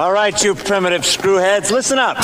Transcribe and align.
All 0.00 0.12
right, 0.12 0.32
you 0.42 0.54
primitive 0.54 1.02
screwheads, 1.02 1.70
listen 1.70 1.98
up. 1.98 2.16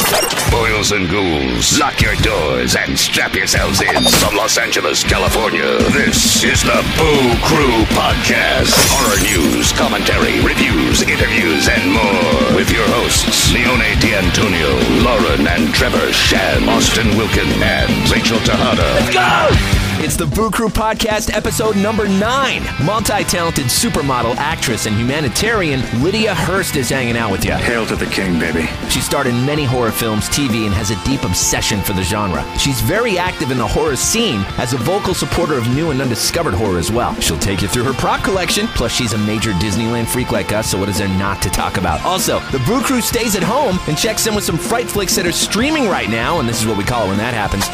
Boils 0.51 0.93
and 0.93 1.11
ghouls, 1.11 1.79
lock 1.79 2.01
your 2.01 2.15
doors 2.25 2.75
and 2.75 2.99
strap 2.99 3.35
yourselves 3.35 3.83
in. 3.83 4.03
From 4.17 4.35
Los 4.35 4.57
Angeles, 4.57 5.05
California, 5.05 5.77
this 5.93 6.43
is 6.43 6.63
the 6.63 6.81
Boo 6.97 7.37
Crew 7.45 7.85
Podcast. 7.93 8.73
Horror 8.89 9.21
news, 9.29 9.73
commentary, 9.73 10.41
reviews, 10.41 11.03
interviews, 11.03 11.69
and 11.69 11.93
more. 11.93 12.57
With 12.57 12.73
your 12.73 12.89
hosts, 12.97 13.53
Leone 13.53 14.01
D'Antonio, 14.01 14.73
Lauren 15.05 15.47
and 15.47 15.69
Trevor 15.75 16.11
Shan, 16.15 16.67
Austin 16.71 17.15
Wilkin, 17.19 17.61
and 17.61 17.93
Rachel 18.11 18.39
Tejada. 18.39 18.89
Let's 19.05 19.13
go! 19.13 19.86
It's 19.99 20.15
the 20.15 20.27
Boo 20.27 20.51
Crew 20.51 20.69
Podcast, 20.69 21.35
episode 21.35 21.75
number 21.75 22.07
nine. 22.07 22.63
Multi 22.85 23.25
talented 23.25 23.65
supermodel, 23.65 24.37
actress, 24.37 24.85
and 24.85 24.95
humanitarian 24.95 25.81
Lydia 26.03 26.35
Hearst 26.35 26.77
is 26.77 26.91
hanging 26.91 27.17
out 27.17 27.33
with 27.33 27.47
you. 27.47 27.53
Hail 27.53 27.87
to 27.87 27.97
the 27.97 28.05
king, 28.07 28.39
baby. 28.39 28.69
She 28.91 29.01
starred 29.01 29.27
in 29.27 29.47
many 29.47 29.65
horror 29.65 29.91
films, 29.91 30.29
TV, 30.29 30.67
and 30.67 30.75
has 30.75 30.91
a 30.91 31.03
deep 31.05 31.25
obsession 31.25 31.81
for 31.81 31.95
the 31.95 32.03
genre. 32.03 32.45
She's 32.59 32.81
very 32.83 33.17
active 33.17 33.51
in 33.51 33.57
the 33.57 33.67
horror 33.67 33.97
scene 33.97 34.45
as 34.59 34.75
a 34.75 34.77
vocal 34.77 35.15
supporter 35.15 35.55
of 35.55 35.67
new 35.75 35.91
and 35.91 36.01
undiscovered 36.03 36.55
horror 36.55 36.79
as 36.79 36.93
well. 36.93 37.19
She'll 37.21 37.39
take 37.39 37.63
you 37.63 37.69
through 37.69 37.85
her 37.85 37.95
prop 37.95 38.23
collection, 38.23 38.67
plus, 38.69 38.93
she's 38.93 39.15
a 39.15 39.19
major 39.19 39.53
Disneyland 39.53 40.09
freak 40.09 40.31
like 40.31 40.53
us, 40.53 40.71
so 40.71 40.79
what 40.79 40.91
is 40.91 40.99
there 40.99 41.09
not 41.09 41.41
to 41.43 41.49
talk 41.49 41.79
about? 41.79 42.05
Also, 42.05 42.41
the 42.53 42.63
Boo 42.67 42.83
Crew 42.83 43.01
stays 43.01 43.35
at 43.35 43.43
home 43.43 43.79
and 43.89 43.97
checks 43.97 44.27
in 44.27 44.35
with 44.35 44.45
some 44.45 44.59
fright 44.59 44.87
flicks 44.89 45.17
that 45.17 45.27
are 45.27 45.33
streaming 45.33 45.89
right 45.89 46.11
now, 46.11 46.39
and 46.39 46.49
this 46.49 46.61
is 46.61 46.67
what 46.67 46.77
we 46.77 46.85
call 46.85 47.07
it 47.07 47.09
when 47.09 47.19
that 47.19 47.33
happens. 47.35 47.65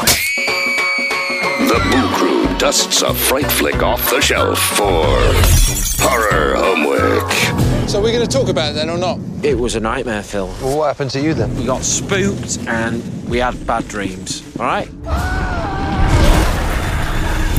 The 1.73 1.79
Boo 1.91 2.09
Crew 2.15 2.59
dusts 2.59 3.01
a 3.01 3.15
fright 3.15 3.51
flick 3.51 3.83
off 3.83 4.11
the 4.11 4.21
shelf 4.21 4.59
for 4.59 5.07
horror 6.03 6.55
homework. 6.55 7.33
So 7.89 7.99
we're 7.99 8.13
going 8.13 8.27
to 8.27 8.31
talk 8.31 8.51
about 8.51 8.73
it 8.73 8.75
then 8.75 8.91
or 8.91 8.99
not? 8.99 9.19
It 9.43 9.59
was 9.59 9.75
a 9.75 9.81
nightmare 9.81 10.23
film. 10.23 10.51
Well, 10.61 10.77
what 10.77 10.89
happened 10.89 11.13
to 11.13 11.23
you 11.23 11.33
then? 11.33 11.57
We 11.57 11.65
got 11.65 11.83
spooked 11.83 12.59
and 12.69 13.27
we 13.27 13.39
had 13.39 13.67
bad 13.67 13.89
dreams. 13.89 14.43
All 14.61 14.67
right? 14.67 14.85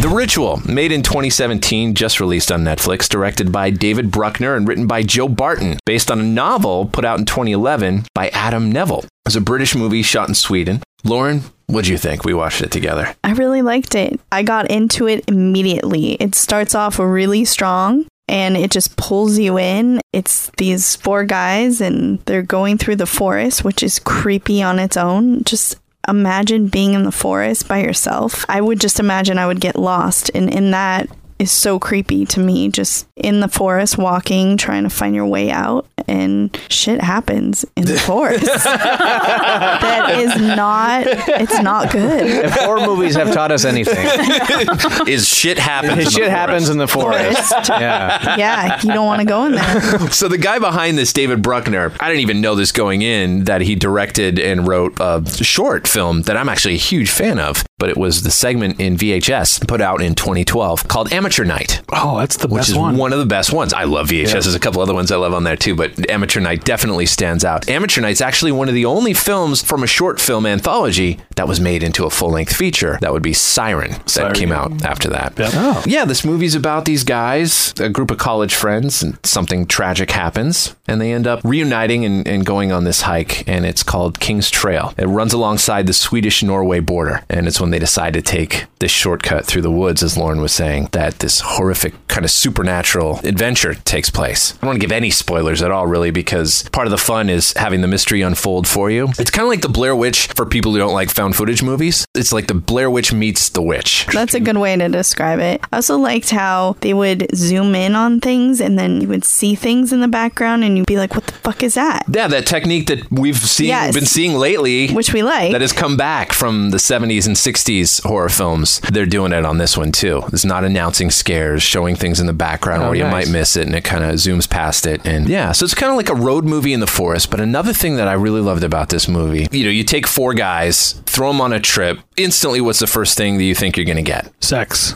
The 0.04 0.12
Ritual, 0.14 0.62
made 0.72 0.92
in 0.92 1.02
2017, 1.02 1.96
just 1.96 2.20
released 2.20 2.52
on 2.52 2.64
Netflix, 2.64 3.09
directed 3.09 3.52
by 3.52 3.72
David 3.72 4.12
Bruckner 4.12 4.56
and 4.56 4.68
written 4.68 4.86
by 4.86 5.02
Joe 5.02 5.28
Barton, 5.28 5.80
based 5.88 6.12
on 6.12 6.20
a 6.20 6.24
novel 6.24 6.86
put 6.86 7.04
out 7.04 7.18
in 7.18 7.26
2011 7.26 8.06
by 8.14 8.30
Adam 8.30 8.72
Nevill. 8.72 9.06
It's 9.26 9.36
a 9.36 9.42
British 9.42 9.74
movie 9.74 10.04
shot 10.04 10.30
in 10.30 10.36
Sweden. 10.36 10.84
Lauren, 11.04 11.42
what'd 11.74 11.90
you 11.90 11.98
think? 11.98 12.24
We 12.24 12.34
watched 12.34 12.62
it 12.62 12.72
together. 12.72 13.16
I 13.24 13.34
really 13.34 13.62
liked 13.62 13.96
it. 13.96 14.20
I 14.32 14.44
got 14.44 14.70
into 14.70 15.08
it 15.08 15.24
immediately. 15.28 16.14
It 16.14 16.36
starts 16.36 16.76
off 16.76 17.00
really 17.00 17.46
strong 17.46 18.06
and 18.28 18.56
it 18.56 18.72
just 18.72 18.96
pulls 18.96 19.38
you 19.38 19.58
in. 19.58 20.00
It's 20.12 20.52
these 20.58 20.96
four 20.96 21.26
guys 21.26 21.82
and 21.82 22.20
they're 22.26 22.42
going 22.42 22.78
through 22.78 22.98
the 22.98 23.06
forest, 23.06 23.64
which 23.64 23.84
is 23.84 24.00
creepy 24.00 24.62
on 24.62 24.80
its 24.80 24.98
own. 24.98 25.44
Just 25.44 25.76
imagine 26.08 26.68
being 26.68 26.94
in 26.94 27.04
the 27.04 27.12
forest 27.12 27.68
by 27.68 27.82
yourself. 27.82 28.46
I 28.50 28.62
would 28.62 28.80
just 28.80 29.00
imagine 29.00 29.38
I 29.38 29.48
would 29.48 29.62
get 29.62 29.78
lost. 29.78 30.30
And 30.34 30.54
in 30.54 30.72
that 30.72 31.10
is 31.44 31.52
so 31.52 31.78
creepy 31.80 32.26
to 32.28 32.40
me. 32.40 32.70
Just 32.70 33.08
in 33.16 33.40
the 33.42 33.48
forest, 33.48 33.98
walking, 33.98 34.58
trying 34.58 34.84
to 34.84 34.90
find 34.90 35.14
your 35.16 35.26
way 35.28 35.52
out, 35.52 35.86
and 36.08 36.58
shit 36.70 37.02
happens 37.02 37.66
in 37.76 37.86
the 37.86 37.98
forest. 38.00 38.46
that 38.46 40.16
is 40.20 40.36
not. 40.42 41.04
It's 41.08 41.60
not 41.62 41.92
good. 41.92 42.26
If 42.46 42.52
horror 42.54 42.86
movies 42.86 43.16
have 43.16 43.34
taught 43.34 43.52
us 43.52 43.66
anything, 43.66 43.94
Is 45.08 45.28
shit 45.28 45.58
happens? 45.60 46.06
in 46.06 46.10
shit 46.10 46.26
the 46.26 46.30
happens 46.32 46.70
in 46.70 46.78
the 46.78 46.88
forest. 46.88 47.04
Forest. 47.04 47.70
Yeah. 47.70 48.38
Yeah, 48.38 48.82
you 48.82 48.92
don't 48.94 49.06
want 49.06 49.20
to 49.22 49.26
go 49.28 49.46
in 49.46 49.54
there. 49.54 50.00
So 50.14 50.28
the 50.28 50.38
guy 50.38 50.60
behind 50.60 50.98
this, 50.98 51.12
David 51.12 51.42
Bruckner, 51.42 51.92
I 52.00 52.08
didn't 52.08 52.22
even 52.22 52.40
know 52.42 52.56
this 52.56 52.72
going 52.72 53.02
in 53.02 53.46
that 53.46 53.62
he 53.62 53.76
directed 53.76 54.40
and 54.40 54.68
wrote 54.68 54.94
a 55.00 55.24
short 55.44 55.88
film 55.88 56.22
that 56.24 56.38
I'm 56.38 56.48
actually 56.50 56.76
a 56.76 56.78
huge 56.78 57.10
fan 57.10 57.40
of. 57.40 57.64
But 57.80 57.90
it 57.90 57.98
was 57.98 58.24
the 58.24 58.32
segment 58.32 58.80
in 58.80 58.96
VHS 58.96 59.68
put 59.68 59.82
out 59.82 60.02
in 60.02 60.16
2012 60.16 60.88
called 60.88 61.12
Amateur 61.12 61.33
Night. 61.44 61.82
Oh, 61.92 62.20
that's 62.20 62.38
the 62.38 62.48
which 62.48 62.60
best 62.60 62.70
is 62.70 62.78
one. 62.78 63.12
of 63.14 63.20
the 63.20 63.26
best 63.26 63.52
ones. 63.52 63.74
I 63.74 63.86
love 63.86 64.10
VHS. 64.10 64.32
There's 64.32 64.54
a 64.54 64.60
couple 64.60 64.82
other 64.82 64.94
ones 64.94 65.12
I 65.12 65.16
love 65.16 65.34
on 65.34 65.44
there 65.44 65.56
too, 65.56 65.76
but 65.76 66.10
Amateur 66.10 66.40
Night 66.40 66.64
definitely 66.64 67.08
stands 67.08 67.44
out. 67.44 67.68
Amateur 67.68 68.02
Night's 68.02 68.22
actually 68.22 68.52
one 68.52 68.68
of 68.70 68.76
the 68.76 68.86
only 68.86 69.16
films 69.16 69.64
from 69.64 69.82
a 69.82 69.88
short 69.88 70.22
film 70.22 70.46
anthology 70.46 71.20
that 71.36 71.48
was 71.48 71.60
made 71.60 71.82
into 71.82 72.06
a 72.06 72.12
full 72.12 72.30
length 72.30 72.56
feature. 72.56 73.00
That 73.02 73.12
would 73.12 73.24
be 73.24 73.34
Siren, 73.34 73.92
that 73.92 74.10
Siren. 74.10 74.36
came 74.36 74.52
out 74.52 74.84
after 74.86 75.10
that. 75.10 75.34
Yep. 75.38 75.52
Oh. 75.56 75.84
Yeah, 75.88 76.06
this 76.06 76.24
movie's 76.24 76.54
about 76.56 76.86
these 76.86 77.04
guys, 77.04 77.74
a 77.80 77.90
group 77.90 78.12
of 78.12 78.18
college 78.20 78.54
friends, 78.54 79.02
and 79.02 79.18
something 79.26 79.66
tragic 79.66 80.12
happens, 80.12 80.76
and 80.88 81.02
they 81.02 81.12
end 81.12 81.26
up 81.26 81.42
reuniting 81.44 82.06
and, 82.06 82.28
and 82.28 82.46
going 82.46 82.72
on 82.72 82.84
this 82.84 83.02
hike, 83.02 83.48
and 83.48 83.66
it's 83.66 83.82
called 83.84 84.20
King's 84.20 84.50
Trail. 84.52 84.94
It 84.98 85.06
runs 85.06 85.34
alongside 85.34 85.88
the 85.88 85.94
Swedish 85.94 86.44
Norway 86.44 86.80
border, 86.80 87.24
and 87.30 87.48
it's 87.48 87.60
when 87.60 87.72
they 87.72 87.80
decide 87.80 88.14
to 88.14 88.22
take 88.22 88.66
this 88.80 88.92
shortcut 88.92 89.46
through 89.46 89.62
the 89.62 89.72
woods, 89.72 90.04
as 90.04 90.18
Lauren 90.18 90.42
was 90.42 90.52
saying, 90.54 90.90
that 90.92 91.20
this 91.23 91.39
horrific 91.39 91.94
kind 92.07 92.23
of 92.25 92.29
supernatural 92.31 93.19
adventure 93.23 93.73
takes 93.73 94.09
place. 94.09 94.53
I 94.53 94.57
don't 94.57 94.67
want 94.67 94.75
to 94.81 94.85
give 94.88 94.91
any 94.91 95.09
spoilers 95.09 95.61
at 95.63 95.72
all, 95.72 95.88
really, 95.88 96.11
because 96.11 96.69
part 96.72 96.85
of 96.85 96.91
the 96.91 96.97
fun 96.97 97.29
is 97.29 97.53
having 97.57 97.81
the 97.81 97.88
mystery 97.88 98.22
unfold 98.22 98.67
for 98.67 98.91
you. 98.91 99.07
It's 99.17 99.31
kind 99.31 99.44
of 99.44 99.50
like 99.50 99.61
the 99.61 99.69
Blair 99.69 99.95
Witch 99.95 100.28
for 100.28 100.45
people 100.45 100.72
who 100.73 100.78
don't 100.78 100.94
like 100.94 101.09
found 101.09 101.35
footage 101.35 101.63
movies. 101.63 102.06
It's 102.13 102.31
like 102.31 102.47
the 102.47 102.53
Blair 102.53 102.91
Witch 102.91 103.11
meets 103.13 103.50
the 103.50 103.61
witch. 103.61 104.06
That's 104.13 104.34
a 104.35 104.39
good 104.39 104.57
way 104.57 104.75
to 104.75 104.88
describe 104.89 105.39
it. 105.39 105.61
I 105.72 105.78
also 105.78 105.97
liked 105.97 106.29
how 106.29 106.75
they 106.81 106.94
would 106.94 107.28
zoom 107.35 107.73
in 107.73 107.95
on 107.95 108.19
things 108.19 108.61
and 108.61 108.78
then 108.78 109.01
you 109.01 109.07
would 109.07 109.25
see 109.25 109.55
things 109.55 109.91
in 109.91 110.01
the 110.01 110.07
background 110.07 110.63
and 110.63 110.78
you'd 110.78 110.85
be 110.85 110.97
like, 110.97 111.16
what 111.16 111.25
the 111.25 111.34
fuck 111.34 111.63
is 111.63 111.73
that? 111.75 112.03
Yeah, 112.13 112.28
that 112.28 112.45
technique 112.45 112.88
that 112.88 113.09
we've 113.11 113.38
seen 113.38 113.67
Yes. 113.67 113.94
been 113.95 114.05
seeing 114.05 114.34
lately, 114.35 114.90
Which 114.94 115.13
we 115.13 115.23
like. 115.23 115.51
that 115.53 115.61
has 115.61 115.72
come 115.72 115.97
back 115.97 116.34
from 116.34 116.69
the 116.72 116.78
70s 116.78 117.25
and 117.28 117.35
60s 117.35 118.03
horror 118.03 118.29
films. 118.29 118.79
They're 118.91 119.05
doing 119.05 119.31
it 119.34 119.45
on 119.45 119.57
this 119.57 119.78
one 119.78 119.91
too. 119.91 120.23
It's 120.34 120.45
not 120.45 120.63
announcing 120.63 121.03
scares, 121.09 121.62
showing 121.64 121.96
things 121.96 122.19
in 122.19 122.25
the 122.28 122.34
background 122.34 122.84
Oh, 122.84 122.88
where 122.88 122.96
you 122.96 123.03
nice. 123.03 123.28
might 123.28 123.31
miss 123.31 123.56
it 123.56 123.66
and 123.66 123.75
it 123.75 123.84
kind 123.84 124.03
of 124.03 124.12
zooms 124.16 124.50
past 124.50 124.86
it. 124.86 125.06
And 125.06 125.28
yeah, 125.28 125.52
so 125.52 125.64
it's 125.66 125.74
kind 125.75 125.90
of 125.91 125.97
like 125.97 126.09
a 126.09 126.16
road 126.16 126.44
movie 126.46 126.74
in 126.74 126.80
the 126.80 126.88
forest. 126.88 127.30
But 127.31 127.40
another 127.40 127.74
thing 127.74 127.96
that 127.97 128.08
I 128.08 128.14
really 128.14 128.41
loved 128.41 128.64
about 128.64 128.90
this 128.90 129.08
movie, 129.08 129.47
you 129.52 129.64
know, 129.64 129.69
you 129.72 129.84
take 129.84 130.08
four 130.08 130.34
guys, 130.34 130.94
throw 131.06 131.30
them 131.31 131.41
on 131.41 131.53
a 131.53 131.59
trip, 131.59 132.00
instantly 132.18 132.62
what's 132.62 132.80
the 132.80 132.88
first 132.88 133.18
thing 133.18 133.38
that 133.38 133.44
you 133.44 133.56
think 133.56 133.78
you're 133.78 133.86
going 133.86 133.97
to 133.97 134.02
get? 134.03 134.31
Sex. 134.44 134.96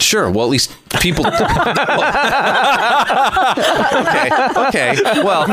Sure. 0.00 0.30
Well, 0.30 0.46
at 0.46 0.50
least 0.50 0.74
people. 1.00 1.26
okay. 1.26 1.36
Okay. 4.68 4.96
Well, 5.22 5.44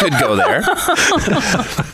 could 0.00 0.12
go 0.20 0.36
there. 0.36 0.58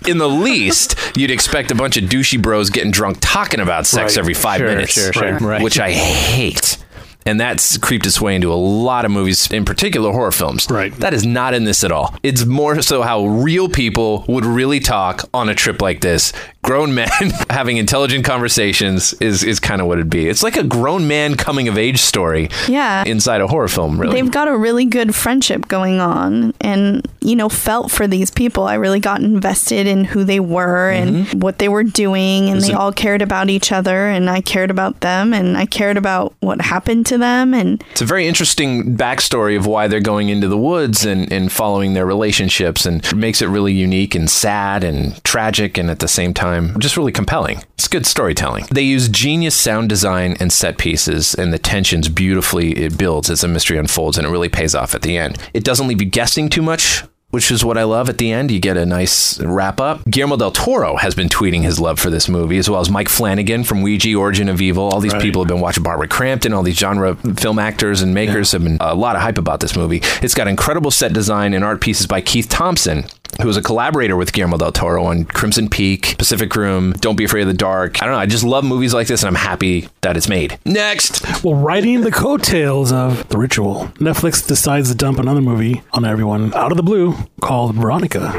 In 0.06 0.18
the 0.18 0.28
least, 0.28 0.94
you'd 1.16 1.30
expect 1.30 1.70
a 1.70 1.74
bunch 1.74 1.96
of 1.96 2.04
douchey 2.04 2.40
bros 2.40 2.68
getting 2.70 2.90
drunk 2.90 3.16
talking 3.20 3.60
about 3.60 3.86
sex 3.86 4.12
Right. 4.16 4.18
every 4.20 4.34
five 4.34 4.58
Sure, 4.58 4.68
minutes, 4.68 4.92
sure, 4.92 5.12
sure. 5.12 5.38
Right. 5.38 5.62
which 5.62 5.78
I 5.80 5.92
hate. 5.92 6.76
And 7.24 7.40
that's 7.40 7.76
creeped 7.78 8.06
its 8.06 8.20
way 8.20 8.36
into 8.36 8.52
a 8.52 8.54
lot 8.54 9.04
of 9.04 9.10
movies, 9.10 9.50
in 9.50 9.64
particular 9.64 10.12
horror 10.12 10.30
films. 10.30 10.68
Right. 10.70 10.94
That 11.00 11.12
is 11.12 11.26
not 11.26 11.54
in 11.54 11.64
this 11.64 11.82
at 11.82 11.90
all. 11.90 12.14
It's 12.22 12.44
more 12.44 12.80
so 12.82 13.02
how 13.02 13.26
real 13.26 13.68
people 13.68 14.24
would 14.28 14.44
really 14.44 14.78
talk 14.78 15.28
on 15.34 15.48
a 15.48 15.54
trip 15.56 15.82
like 15.82 16.02
this. 16.02 16.32
Grown 16.66 16.96
men 16.96 17.08
having 17.50 17.76
intelligent 17.76 18.24
conversations 18.24 19.12
is, 19.14 19.44
is 19.44 19.60
kind 19.60 19.80
of 19.80 19.86
what 19.86 19.98
it'd 19.98 20.10
be. 20.10 20.28
It's 20.28 20.42
like 20.42 20.56
a 20.56 20.64
grown 20.64 21.06
man 21.06 21.36
coming 21.36 21.68
of 21.68 21.78
age 21.78 22.00
story 22.00 22.50
Yeah. 22.66 23.04
inside 23.06 23.40
a 23.40 23.46
horror 23.46 23.68
film, 23.68 24.00
really. 24.00 24.20
They've 24.20 24.32
got 24.32 24.48
a 24.48 24.56
really 24.56 24.84
good 24.84 25.14
friendship 25.14 25.68
going 25.68 26.00
on 26.00 26.54
and, 26.60 27.06
you 27.20 27.36
know, 27.36 27.48
felt 27.48 27.92
for 27.92 28.08
these 28.08 28.32
people. 28.32 28.64
I 28.64 28.74
really 28.74 28.98
got 28.98 29.20
invested 29.20 29.86
in 29.86 30.02
who 30.02 30.24
they 30.24 30.40
were 30.40 30.90
and 30.90 31.10
mm-hmm. 31.26 31.38
what 31.38 31.60
they 31.60 31.68
were 31.68 31.84
doing. 31.84 32.48
And 32.50 32.60
they 32.60 32.72
all 32.72 32.92
cared 32.92 33.22
about 33.22 33.48
each 33.48 33.70
other 33.70 34.08
and 34.08 34.28
I 34.28 34.40
cared 34.40 34.72
about 34.72 35.02
them 35.02 35.32
and 35.32 35.56
I 35.56 35.66
cared 35.66 35.96
about 35.96 36.34
what 36.40 36.60
happened 36.60 37.06
to 37.06 37.18
them. 37.18 37.54
And 37.54 37.84
It's 37.92 38.02
a 38.02 38.04
very 38.04 38.26
interesting 38.26 38.96
backstory 38.96 39.56
of 39.56 39.66
why 39.66 39.86
they're 39.86 40.00
going 40.00 40.30
into 40.30 40.48
the 40.48 40.58
woods 40.58 41.04
and, 41.04 41.32
and 41.32 41.52
following 41.52 41.94
their 41.94 42.06
relationships 42.06 42.84
and 42.86 43.04
makes 43.16 43.40
it 43.40 43.46
really 43.46 43.72
unique 43.72 44.16
and 44.16 44.28
sad 44.28 44.82
and 44.82 45.22
tragic 45.22 45.78
and 45.78 45.90
at 45.90 46.00
the 46.00 46.08
same 46.08 46.34
time 46.34 46.55
just 46.78 46.96
really 46.96 47.12
compelling. 47.12 47.62
It's 47.74 47.88
good 47.88 48.06
storytelling. 48.06 48.66
They 48.70 48.82
use 48.82 49.08
genius 49.08 49.54
sound 49.54 49.88
design 49.88 50.36
and 50.40 50.52
set 50.52 50.78
pieces 50.78 51.34
and 51.34 51.52
the 51.52 51.58
tensions 51.58 52.08
beautifully 52.08 52.72
it 52.72 52.98
builds 52.98 53.30
as 53.30 53.40
the 53.42 53.48
mystery 53.48 53.78
unfolds 53.78 54.18
and 54.18 54.26
it 54.26 54.30
really 54.30 54.48
pays 54.48 54.74
off 54.74 54.94
at 54.94 55.02
the 55.02 55.16
end. 55.16 55.38
It 55.54 55.64
doesn't 55.64 55.86
leave 55.88 56.00
you 56.02 56.08
guessing 56.08 56.48
too 56.48 56.62
much 56.62 57.02
which 57.30 57.50
is 57.50 57.64
what 57.64 57.76
I 57.76 57.82
love 57.82 58.08
at 58.08 58.18
the 58.18 58.32
end. 58.32 58.50
You 58.52 58.60
get 58.60 58.76
a 58.78 58.86
nice 58.86 59.38
wrap 59.40 59.78
up. 59.80 60.00
Guillermo 60.08 60.36
del 60.36 60.52
Toro 60.52 60.96
has 60.96 61.14
been 61.14 61.28
tweeting 61.28 61.64
his 61.64 61.78
love 61.78 61.98
for 61.98 62.08
this 62.08 62.28
movie, 62.28 62.56
as 62.56 62.70
well 62.70 62.80
as 62.80 62.88
Mike 62.88 63.08
Flanagan 63.10 63.64
from 63.64 63.82
Ouija, 63.82 64.14
Origin 64.14 64.48
of 64.48 64.62
Evil. 64.62 64.84
All 64.84 65.00
these 65.00 65.12
Right. 65.12 65.20
people 65.20 65.42
have 65.42 65.48
been 65.48 65.60
watching 65.60 65.82
Barbara 65.82 66.06
Crampton. 66.08 66.54
All 66.54 66.62
these 66.62 66.78
genre 66.78 67.16
film 67.34 67.58
actors 67.58 68.00
and 68.00 68.14
makers 68.14 68.52
have 68.52 68.62
been 68.62 68.78
uh, 68.80 68.86
a 68.90 68.94
lot 68.94 69.16
of 69.16 69.22
hype 69.22 69.38
about 69.38 69.58
this 69.60 69.76
movie. 69.76 70.00
It's 70.22 70.34
got 70.34 70.46
incredible 70.48 70.90
set 70.92 71.12
design 71.12 71.52
and 71.52 71.64
art 71.64 71.80
pieces 71.80 72.06
by 72.06 72.20
Keith 72.22 72.48
Thompson, 72.48 73.04
who 73.40 73.46
was 73.46 73.56
a 73.56 73.62
collaborator 73.62 74.16
with 74.16 74.32
Guillermo 74.32 74.56
del 74.58 74.72
Toro 74.72 75.04
on 75.04 75.24
Crimson 75.24 75.68
Peak, 75.68 76.16
Pacific 76.18 76.54
Rim, 76.56 76.92
Don't 76.92 77.16
Be 77.16 77.24
Afraid 77.24 77.42
of 77.42 77.48
the 77.48 77.54
Dark. 77.54 78.02
I 78.02 78.06
don't 78.06 78.14
know. 78.14 78.20
I 78.20 78.26
just 78.26 78.44
love 78.44 78.64
movies 78.64 78.94
like 78.94 79.06
this, 79.08 79.22
and 79.22 79.28
I'm 79.28 79.34
happy 79.34 79.88
that 80.00 80.16
it's 80.16 80.28
made. 80.28 80.58
Next. 80.64 81.22
Well, 81.44 81.54
riding 81.54 82.00
the 82.02 82.10
coattails 82.10 82.92
of 82.92 83.28
The 83.28 83.38
Ritual, 83.38 83.86
Netflix 83.98 84.46
decides 84.46 84.88
to 84.90 84.94
dump 84.94 85.18
another 85.18 85.42
movie 85.42 85.82
on 85.92 86.04
everyone 86.04 86.54
out 86.54 86.70
of 86.70 86.76
the 86.76 86.82
blue 86.82 87.14
called 87.40 87.74
Veronica. 87.74 88.32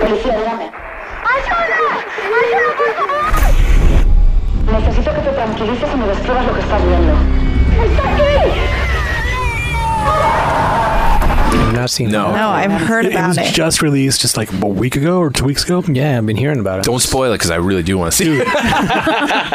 Policía, 0.00 0.36
dígame. 0.36 0.70
¡Ayuda! 1.24 2.04
¡Ayuda, 2.36 2.70
por 2.76 2.90
favor! 2.96 3.32
Necesito 4.72 5.14
que 5.14 5.20
te 5.20 5.30
tranquilices 5.32 5.88
y 5.92 5.96
me 5.96 6.06
describas 6.08 6.46
lo 6.46 6.54
que 6.54 6.60
estás 6.60 6.82
viendo. 6.86 7.45
Not 11.76 11.90
seen 11.90 12.10
No. 12.10 12.34
No, 12.34 12.48
I've 12.48 12.72
heard 12.72 13.04
It, 13.06 13.12
it 13.12 13.14
about 13.14 13.28
was 13.28 13.38
it. 13.38 13.54
just 13.54 13.82
released 13.82 14.20
just 14.20 14.36
like 14.36 14.50
a 14.62 14.66
week 14.66 14.96
ago 14.96 15.18
or 15.20 15.30
two 15.30 15.44
weeks 15.44 15.62
ago. 15.64 15.82
Yeah, 15.86 16.18
I've 16.18 16.26
been 16.26 16.36
hearing 16.36 16.58
about 16.58 16.80
it. 16.80 16.84
Don't 16.84 17.00
spoil 17.00 17.32
it 17.32 17.36
because 17.36 17.50
I 17.50 17.56
really 17.56 17.82
do 17.84 17.96
want 17.98 18.12
to 18.12 18.16
see 18.16 18.38
it. 18.40 18.48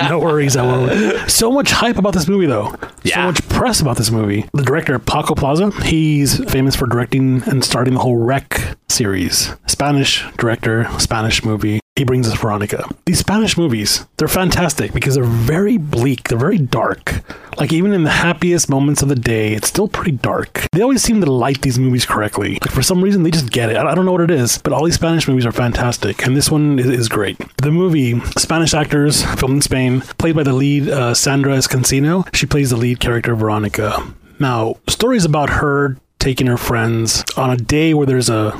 no 0.09 0.19
worries, 0.19 0.55
I 0.55 0.65
won't. 0.65 1.29
So 1.29 1.51
much 1.51 1.71
hype 1.71 1.97
about 1.97 2.13
this 2.13 2.27
movie, 2.27 2.45
though. 2.45 2.69
So 2.71 2.87
Yeah. 3.03 3.25
much 3.25 3.45
press 3.49 3.81
about 3.81 3.97
this 3.97 4.11
movie. 4.11 4.47
The 4.53 4.63
director, 4.63 4.97
Paco 4.99 5.35
Plaza, 5.35 5.71
he's 5.83 6.37
famous 6.51 6.75
for 6.75 6.87
directing 6.87 7.43
and 7.47 7.63
starting 7.63 7.93
the 7.95 7.99
whole 7.99 8.17
Rec 8.17 8.77
series. 8.89 9.51
Spanish 9.67 10.23
director, 10.37 10.87
Spanish 10.99 11.43
movie. 11.43 11.79
He 12.01 12.05
brings 12.05 12.27
us 12.27 12.33
Veronica. 12.33 12.89
These 13.05 13.19
Spanish 13.19 13.59
movies, 13.59 14.07
they're 14.17 14.27
fantastic 14.27 14.91
because 14.91 15.13
they're 15.13 15.23
very 15.23 15.77
bleak. 15.77 16.27
They're 16.27 16.39
very 16.39 16.57
dark. 16.57 17.21
Like, 17.59 17.71
even 17.71 17.93
in 17.93 18.05
the 18.05 18.09
happiest 18.09 18.71
moments 18.71 19.03
of 19.03 19.07
the 19.09 19.15
day, 19.15 19.53
it's 19.53 19.67
still 19.67 19.87
pretty 19.87 20.13
dark. 20.13 20.65
They 20.71 20.81
always 20.81 21.03
seem 21.03 21.21
to 21.21 21.31
light 21.31 21.61
these 21.61 21.77
movies 21.77 22.03
correctly. 22.03 22.53
Like, 22.53 22.71
for 22.71 22.81
some 22.81 23.03
reason, 23.03 23.21
they 23.21 23.29
just 23.29 23.51
get 23.51 23.69
it. 23.69 23.77
I 23.77 23.93
don't 23.93 24.05
know 24.05 24.13
what 24.13 24.21
it 24.21 24.31
is, 24.31 24.57
but 24.57 24.73
all 24.73 24.83
these 24.83 24.95
Spanish 24.95 25.27
movies 25.27 25.45
are 25.45 25.51
fantastic. 25.51 26.25
And 26.25 26.35
this 26.35 26.49
one 26.49 26.79
is, 26.79 26.87
is 26.87 27.07
great. 27.07 27.37
The 27.57 27.69
movie, 27.69 28.19
Spanish 28.39 28.73
actors, 28.73 29.23
filmed 29.35 29.57
in 29.57 29.61
Spain, 29.61 30.01
played 30.17 30.35
by 30.35 30.41
the 30.41 30.53
lead 30.53 30.89
uh, 30.89 31.13
Sandra 31.13 31.55
Escacena. 31.55 32.27
She 32.35 32.47
plays 32.47 32.71
the 32.71 32.77
lead 32.77 32.99
character, 32.99 33.35
Veronica. 33.35 34.11
Now, 34.39 34.77
stories 34.87 35.23
about 35.23 35.51
her 35.51 35.97
taking 36.17 36.47
her 36.47 36.57
friends 36.57 37.23
on 37.37 37.51
a 37.51 37.57
day 37.57 37.93
where 37.93 38.07
there's 38.07 38.29
a 38.31 38.59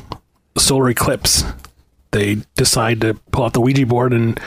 solar 0.60 0.92
eclipse. 0.92 1.44
They 2.12 2.38
decide 2.56 3.02
to 3.02 3.14
pull 3.32 3.46
out 3.46 3.54
the 3.54 3.62
Ouija 3.62 3.86
board 3.86 4.14
and 4.14 4.40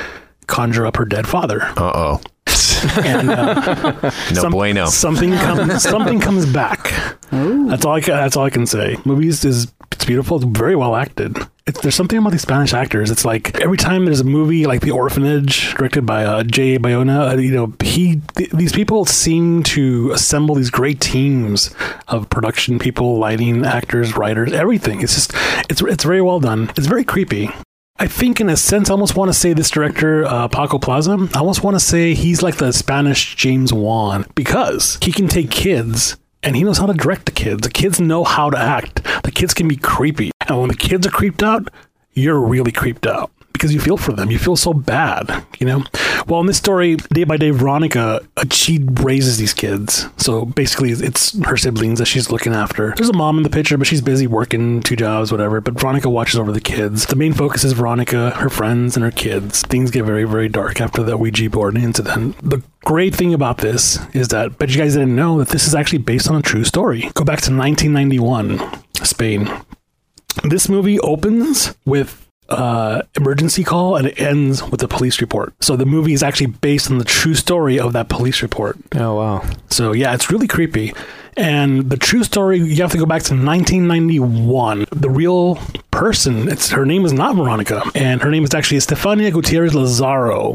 conjure 0.46 0.86
up 0.86 0.96
her 0.96 1.04
dead 1.04 1.26
father. 1.26 1.62
Uh 1.76 1.92
oh. 1.94 2.20
And 3.02 3.30
uh, 3.30 3.92
No 4.02 4.42
some- 4.42 4.52
bueno. 4.52 4.86
Something 4.86 5.32
comes. 5.32 5.82
something 5.82 6.20
comes 6.20 6.44
back. 6.44 6.92
That's 7.30 7.84
all. 7.84 7.94
I 7.94 8.00
can, 8.00 8.14
that's 8.14 8.36
all 8.36 8.44
I 8.44 8.50
can 8.50 8.66
say. 8.66 8.96
Movies 9.06 9.44
is 9.44 9.72
it's 9.94 10.04
beautiful. 10.04 10.36
It's 10.36 10.44
very 10.44 10.76
well 10.76 10.96
acted. 10.96 11.38
It's, 11.66 11.80
there's 11.80 11.94
something 11.94 12.18
about 12.18 12.32
these 12.32 12.42
Spanish 12.42 12.74
actors. 12.74 13.10
It's 13.10 13.24
like 13.24 13.58
every 13.60 13.78
time 13.78 14.04
there's 14.04 14.20
a 14.20 14.24
movie 14.24 14.66
like 14.66 14.82
The 14.82 14.90
Orphanage, 14.90 15.74
directed 15.74 16.04
by 16.04 16.24
uh, 16.24 16.42
J. 16.42 16.78
Bayona, 16.78 17.32
uh, 17.32 17.36
you 17.38 17.52
know, 17.52 17.72
he 17.82 18.20
th- 18.34 18.50
these 18.50 18.72
people 18.72 19.06
seem 19.06 19.62
to 19.62 20.10
assemble 20.12 20.56
these 20.56 20.68
great 20.68 21.00
teams 21.00 21.74
of 22.08 22.28
production 22.28 22.78
people, 22.78 23.18
lighting, 23.18 23.64
actors, 23.64 24.16
writers, 24.16 24.52
everything. 24.52 25.00
It's 25.00 25.14
just 25.14 25.32
it's 25.70 25.80
it's 25.80 26.04
very 26.04 26.20
well 26.20 26.40
done. 26.40 26.70
It's 26.76 26.86
very 26.86 27.04
creepy. 27.04 27.48
I 27.96 28.08
think, 28.08 28.40
in 28.40 28.48
a 28.48 28.56
sense, 28.56 28.90
I 28.90 28.92
almost 28.92 29.14
want 29.14 29.28
to 29.28 29.32
say 29.32 29.52
this 29.52 29.70
director, 29.70 30.24
uh, 30.26 30.48
Paco 30.48 30.80
Plaza, 30.80 31.28
I 31.32 31.38
almost 31.38 31.62
want 31.62 31.76
to 31.76 31.80
say 31.80 32.12
he's 32.12 32.42
like 32.42 32.56
the 32.56 32.72
Spanish 32.72 33.36
James 33.36 33.72
Wan 33.72 34.26
because 34.34 34.98
he 35.00 35.12
can 35.12 35.28
take 35.28 35.52
kids 35.52 36.16
and 36.44 36.54
he 36.54 36.62
knows 36.62 36.78
how 36.78 36.86
to 36.86 36.92
direct 36.92 37.26
the 37.26 37.32
kids. 37.32 37.62
The 37.62 37.70
kids 37.70 38.00
know 38.00 38.22
how 38.22 38.50
to 38.50 38.58
act. 38.58 39.02
The 39.24 39.32
kids 39.32 39.54
can 39.54 39.66
be 39.66 39.76
creepy. 39.76 40.30
And 40.46 40.60
when 40.60 40.68
the 40.68 40.76
kids 40.76 41.06
are 41.06 41.10
creeped 41.10 41.42
out, 41.42 41.70
you're 42.12 42.38
really 42.38 42.70
creeped 42.70 43.06
out 43.06 43.32
because 43.54 43.72
you 43.72 43.80
feel 43.80 43.96
for 43.96 44.12
them. 44.12 44.30
You 44.30 44.38
feel 44.38 44.56
so 44.56 44.74
bad, 44.74 45.44
you 45.58 45.66
know? 45.66 45.84
Well, 46.26 46.40
in 46.40 46.46
this 46.46 46.58
story, 46.58 46.96
day 46.96 47.24
by 47.24 47.36
day, 47.36 47.50
Veronica, 47.50 48.20
uh, 48.36 48.44
she 48.50 48.84
raises 49.00 49.38
these 49.38 49.54
kids. 49.54 50.06
So 50.18 50.44
basically, 50.44 50.90
it's 50.90 51.40
her 51.44 51.56
siblings 51.56 52.00
that 52.00 52.06
she's 52.06 52.30
looking 52.30 52.52
after. 52.52 52.94
There's 52.96 53.08
a 53.08 53.14
mom 53.14 53.38
in 53.38 53.44
the 53.44 53.50
picture, 53.50 53.78
but 53.78 53.86
she's 53.86 54.02
busy 54.02 54.26
working 54.26 54.82
two 54.82 54.96
jobs, 54.96 55.30
whatever. 55.30 55.60
But 55.60 55.80
Veronica 55.80 56.10
watches 56.10 56.38
over 56.38 56.50
the 56.50 56.60
kids. 56.60 57.06
The 57.06 57.16
main 57.16 57.32
focus 57.32 57.64
is 57.64 57.72
Veronica, 57.72 58.30
her 58.32 58.50
friends, 58.50 58.96
and 58.96 59.04
her 59.04 59.12
kids. 59.12 59.62
Things 59.62 59.90
get 59.90 60.04
very, 60.04 60.24
very 60.24 60.48
dark 60.48 60.80
after 60.80 61.04
that 61.04 61.18
Ouija 61.18 61.48
board 61.48 61.76
incident. 61.76 62.36
The 62.42 62.62
great 62.84 63.14
thing 63.14 63.32
about 63.32 63.58
this 63.58 63.98
is 64.14 64.28
that, 64.28 64.58
but 64.58 64.70
you 64.70 64.78
guys 64.78 64.94
didn't 64.94 65.14
know 65.14 65.38
that 65.38 65.48
this 65.48 65.68
is 65.68 65.74
actually 65.74 65.98
based 65.98 66.28
on 66.28 66.36
a 66.36 66.42
true 66.42 66.64
story. 66.64 67.10
Go 67.14 67.24
back 67.24 67.40
to 67.42 67.54
1991, 67.54 68.60
Spain. 69.04 69.48
This 70.42 70.68
movie 70.68 70.98
opens 70.98 71.74
with 71.86 72.23
uh, 72.48 73.02
emergency 73.16 73.64
call 73.64 73.96
and 73.96 74.08
it 74.08 74.20
ends 74.20 74.62
with 74.62 74.82
a 74.82 74.88
police 74.88 75.20
report. 75.20 75.54
So 75.60 75.76
the 75.76 75.86
movie 75.86 76.12
is 76.12 76.22
actually 76.22 76.46
based 76.46 76.90
on 76.90 76.98
the 76.98 77.04
true 77.04 77.34
story 77.34 77.78
of 77.78 77.92
that 77.94 78.08
police 78.08 78.42
report. 78.42 78.78
Oh 78.94 79.16
wow. 79.16 79.50
So 79.70 79.92
yeah, 79.92 80.14
it's 80.14 80.30
really 80.30 80.46
creepy. 80.46 80.92
And 81.36 81.90
the 81.90 81.96
true 81.96 82.22
story, 82.22 82.58
you 82.58 82.76
have 82.82 82.92
to 82.92 82.98
go 82.98 83.06
back 83.06 83.22
to 83.24 83.34
1991. 83.34 84.86
The 84.92 85.10
real 85.10 85.56
person, 85.90 86.48
it's 86.48 86.70
her 86.70 86.86
name 86.86 87.04
is 87.04 87.12
not 87.12 87.34
Veronica, 87.34 87.82
and 87.94 88.22
her 88.22 88.30
name 88.30 88.44
is 88.44 88.54
actually 88.54 88.76
Estefania 88.76 89.32
Gutierrez 89.32 89.74
Lazaro. 89.74 90.54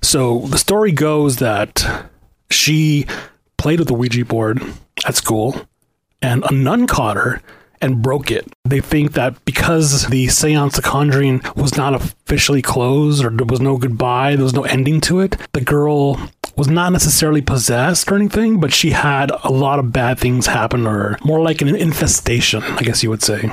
So 0.00 0.40
the 0.46 0.56
story 0.56 0.92
goes 0.92 1.36
that 1.36 2.08
she 2.50 3.06
played 3.58 3.78
with 3.78 3.88
the 3.88 3.94
Ouija 3.94 4.24
board 4.24 4.62
at 5.06 5.16
school, 5.16 5.54
and 6.22 6.44
a 6.44 6.54
nun 6.54 6.86
caught 6.86 7.16
her 7.16 7.42
and 7.80 8.02
broke 8.02 8.30
it. 8.30 8.46
They 8.64 8.80
think 8.80 9.12
that 9.12 9.44
because 9.44 10.08
the 10.08 10.28
seance, 10.28 10.76
the 10.76 10.82
conjuring, 10.82 11.42
was 11.54 11.76
not 11.76 11.94
officially 11.94 12.62
closed 12.62 13.24
or 13.24 13.30
there 13.30 13.46
was 13.46 13.60
no 13.60 13.76
goodbye, 13.76 14.36
there 14.36 14.44
was 14.44 14.54
no 14.54 14.64
ending 14.64 15.00
to 15.02 15.20
it, 15.20 15.36
the 15.52 15.60
girl 15.60 16.18
was 16.56 16.68
not 16.68 16.90
necessarily 16.90 17.42
possessed 17.42 18.10
or 18.10 18.16
anything, 18.16 18.60
but 18.60 18.72
she 18.72 18.90
had 18.90 19.30
a 19.44 19.50
lot 19.50 19.78
of 19.78 19.92
bad 19.92 20.18
things 20.18 20.46
happen 20.46 20.84
to 20.84 20.90
her. 20.90 21.18
More 21.22 21.40
like 21.40 21.60
an 21.60 21.74
infestation, 21.74 22.62
I 22.62 22.82
guess 22.82 23.02
you 23.02 23.10
would 23.10 23.22
say. 23.22 23.50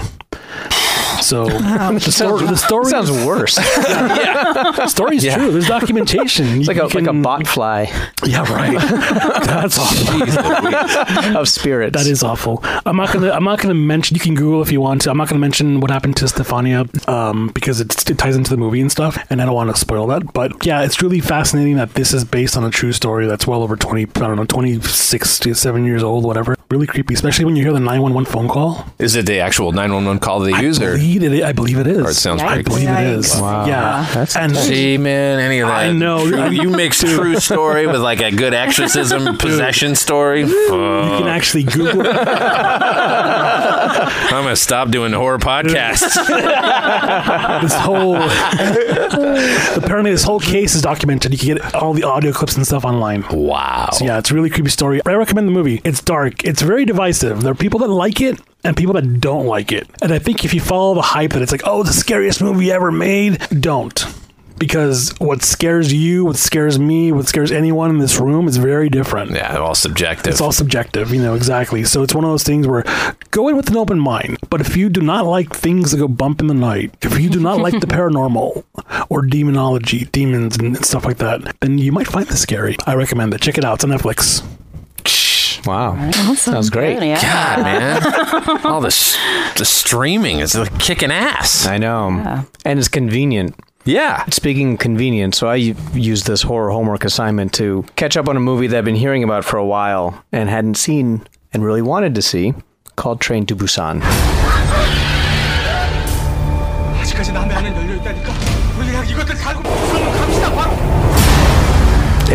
So 1.24 1.46
the, 1.48 2.00
story, 2.12 2.46
the 2.46 2.56
story 2.58 2.86
Sounds 2.90 3.10
worse. 3.26 3.56
the 3.56 4.88
story's 4.88 5.24
Yeah. 5.24 5.38
true. 5.38 5.52
There's 5.52 5.68
documentation. 5.68 6.60
It's 6.60 6.68
like 6.68 6.78
a 6.78 6.86
like 6.86 7.08
a 7.08 7.14
bot 7.14 7.48
fly 7.48 7.84
Yeah, 8.26 8.42
right. 8.54 8.78
That's 9.46 9.78
awful. 9.80 11.38
of 11.38 11.48
spirits. 11.48 11.98
That 11.98 12.08
is 12.10 12.24
awful. 12.24 12.60
I'm 12.86 12.98
not 12.98 13.14
gonna. 13.14 13.32
I'm 13.32 13.44
not 13.44 13.60
gonna 13.62 13.74
mention. 13.74 14.16
You 14.16 14.22
can 14.22 14.36
Google 14.36 14.62
if 14.62 14.72
you 14.72 14.82
want 14.82 15.02
to. 15.04 15.12
I'm 15.12 15.18
not 15.18 15.30
gonna 15.30 15.40
mention 15.40 15.80
what 15.80 15.92
happened 15.92 16.18
to 16.18 16.26
Stefania 16.26 16.88
um, 17.08 17.50
because 17.54 17.80
it's, 17.80 18.10
it 18.10 18.18
ties 18.18 18.36
into 18.36 18.50
the 18.50 18.58
movie 18.58 18.82
and 18.82 18.92
stuff, 18.92 19.18
and 19.30 19.42
I 19.42 19.46
don't 19.46 19.56
want 19.56 19.70
to 19.74 19.78
spoil 19.80 20.08
that. 20.08 20.34
But 20.34 20.66
yeah, 20.66 20.82
it's 20.84 21.02
really 21.02 21.20
fascinating 21.22 21.76
that 21.78 21.94
this 21.94 22.14
is 22.14 22.24
based 22.26 22.58
on 22.58 22.64
a 22.64 22.70
true 22.70 22.92
story 22.92 23.26
that's 23.28 23.48
well 23.48 23.64
over 23.64 23.76
20. 23.76 24.04
I 24.04 24.06
don't 24.06 24.36
know, 24.36 24.46
26 24.46 25.40
to 25.40 25.54
seven 25.56 25.86
years 25.86 26.04
old, 26.04 26.26
whatever. 26.26 26.56
Really 26.70 26.88
creepy, 26.88 27.14
especially 27.14 27.46
when 27.46 27.56
you 27.56 27.64
hear 27.64 27.72
the 27.74 27.80
911 27.80 28.32
phone 28.32 28.48
call. 28.48 28.86
Is 29.00 29.16
it 29.16 29.26
the 29.28 29.40
actual 29.40 29.72
911 29.72 30.20
call 30.20 30.40
they 30.40 30.60
use, 30.60 30.82
I 30.82 30.86
or? 30.86 30.98
Believe 31.20 31.34
it. 31.42 31.44
I 31.44 31.52
believe 31.54 31.78
it 31.80 31.88
is. 31.88 32.00
Or 32.06 32.10
it 32.10 32.14
sounds 32.16 32.42
I 32.42 32.48
pretty 32.56 32.64
believe 32.64 32.90
it 32.90 33.08
is. 33.08 33.34
Wow. 33.40 33.66
Yeah, 33.66 34.08
That's 34.14 34.36
and 34.36 34.56
See, 34.56 34.98
man, 34.98 35.40
any 35.40 35.60
of 35.60 35.68
that. 35.68 35.76
I 35.86 35.92
know. 35.92 36.28
True, 36.28 36.50
you 36.50 36.70
mix 36.70 37.00
true 37.00 37.36
story 37.40 37.88
with 37.88 38.02
like 38.02 38.22
a 38.22 38.32
good 38.32 38.54
exorcism 38.54 39.38
possession 39.40 39.96
story. 39.96 40.42
you 40.42 40.48
can 40.70 41.20
Fuck. 41.22 41.26
actually 41.28 41.64
Google. 41.64 42.04
I'm 43.14 44.44
gonna 44.44 44.56
stop 44.56 44.90
doing 44.90 45.12
the 45.12 45.18
horror 45.18 45.38
podcasts. 45.40 46.16
this 47.62 47.74
whole 47.76 48.16
apparently 49.78 50.12
this 50.12 50.24
whole 50.24 50.40
case 50.40 50.76
is 50.76 50.82
documented. 50.82 51.32
You 51.32 51.38
can 51.38 51.58
get 51.58 51.76
all 51.76 51.94
the 51.94 52.04
audio 52.04 52.32
clips 52.32 52.56
and 52.56 52.66
stuff 52.66 52.86
online. 52.86 53.24
wow. 53.32 53.90
So 53.94 54.06
yeah, 54.06 54.18
it's 54.20 54.32
a 54.32 54.34
really 54.34 54.50
creepy 54.50 54.70
story. 54.70 55.02
I 55.06 55.14
recommend 55.14 55.48
the 55.48 55.52
movie. 55.52 55.82
It's 55.84 56.02
dark. 56.02 56.44
It's 56.44 56.62
very 56.62 56.86
divisive. 56.86 57.42
There 57.42 57.52
are 57.52 57.56
people 57.56 57.80
that 57.82 57.88
like 57.90 58.22
it 58.22 58.40
and 58.64 58.78
people 58.78 58.94
that 58.94 59.20
don't 59.20 59.46
like 59.46 59.72
it. 59.72 59.88
And 60.02 60.12
I 60.12 60.20
think 60.20 60.46
if 60.46 60.54
you 60.54 60.62
follow 60.62 60.96
the 60.96 61.02
hype 61.02 61.32
that 61.32 61.42
it's 61.42 61.52
like, 61.52 61.64
oh, 61.66 61.84
the 61.84 61.94
scariest 61.94 62.42
movie 62.42 62.72
ever 62.72 62.92
made, 62.92 63.40
don't. 63.60 64.06
Because 64.58 65.14
what 65.20 65.44
scares 65.44 65.92
you, 65.92 66.24
what 66.24 66.38
scares 66.38 66.80
me, 66.80 67.12
what 67.12 67.28
scares 67.28 67.52
anyone 67.52 67.90
in 67.90 67.98
this 67.98 68.18
room 68.18 68.48
is 68.48 68.56
very 68.56 68.88
different. 68.88 69.32
Yeah, 69.32 69.52
they're 69.52 69.62
all 69.62 69.76
subjective. 69.76 70.32
It's 70.32 70.40
all 70.40 70.54
subjective, 70.54 71.14
you 71.14 71.22
know, 71.22 71.34
exactly. 71.34 71.84
So 71.84 72.02
it's 72.02 72.16
one 72.16 72.24
of 72.24 72.30
those 72.30 72.44
things 72.44 72.66
where 72.66 72.84
go 73.32 73.50
in 73.50 73.58
with 73.58 73.70
an 73.70 73.76
open 73.76 74.00
mind. 74.00 74.38
But 74.50 74.62
if 74.62 74.78
you 74.78 74.90
do 74.90 75.02
not 75.02 75.26
like 75.26 75.54
things 75.54 75.92
that 75.92 75.98
go 75.98 76.08
bump 76.08 76.40
in 76.40 76.48
the 76.48 76.54
night, 76.54 76.96
if 77.02 77.20
you 77.20 77.30
do 77.30 77.42
not 77.42 77.58
like 77.60 77.78
the 77.82 77.88
paranormal 77.88 78.64
or 79.10 79.22
demonology, 79.24 80.06
demons 80.06 80.58
and 80.58 80.86
stuff 80.86 81.04
like 81.04 81.18
that, 81.18 81.60
then 81.60 81.78
you 81.78 81.92
might 81.92 82.08
find 82.08 82.28
this 82.28 82.42
scary. 82.42 82.78
I 82.86 82.94
recommend 82.96 83.34
it. 83.34 83.42
Check 83.42 83.58
it 83.58 83.66
out. 83.66 83.76
It's 83.76 83.84
on 83.84 83.90
Netflix. 83.90 84.48
Wow. 85.66 86.12
Sounds 86.36 86.70
great. 86.70 87.02
Yeah. 87.02 87.22
God, 87.22 87.64
man. 87.64 88.66
all 88.66 88.82
the 88.82 88.88
s- 88.88 89.18
the 89.58 89.66
streaming 89.66 90.40
is 90.40 90.56
like 90.56 90.78
kicking 90.80 91.12
ass. 91.12 91.66
I 91.66 91.78
know. 91.78 92.46
And 92.66 92.80
it's 92.80 92.88
convenient. 92.88 93.56
Yeah. 93.86 94.24
Speaking 94.30 94.74
of 94.74 94.80
convenient, 94.80 95.36
so 95.36 95.48
I 95.48 95.56
used 95.56 96.26
this 96.26 96.42
horror 96.44 96.70
homework 96.72 97.04
assignment 97.04 97.54
to 97.56 97.84
catch 97.96 98.16
up 98.18 98.30
on 98.30 98.38
a 98.38 98.40
movie 98.40 98.68
that 98.68 98.78
I've 98.78 98.86
been 98.86 98.96
hearing 98.96 99.24
about 99.24 99.44
for 99.46 99.58
a 99.58 99.66
while 99.66 100.24
and 100.32 100.50
hadn't 100.50 100.76
seen 100.76 101.26
and 101.52 101.64
really 101.66 101.82
wanted 101.82 102.16
to 102.16 102.22
see 102.22 102.54
called 102.96 103.20
Train 103.20 103.46
to 103.48 103.56
Busan. 103.56 104.02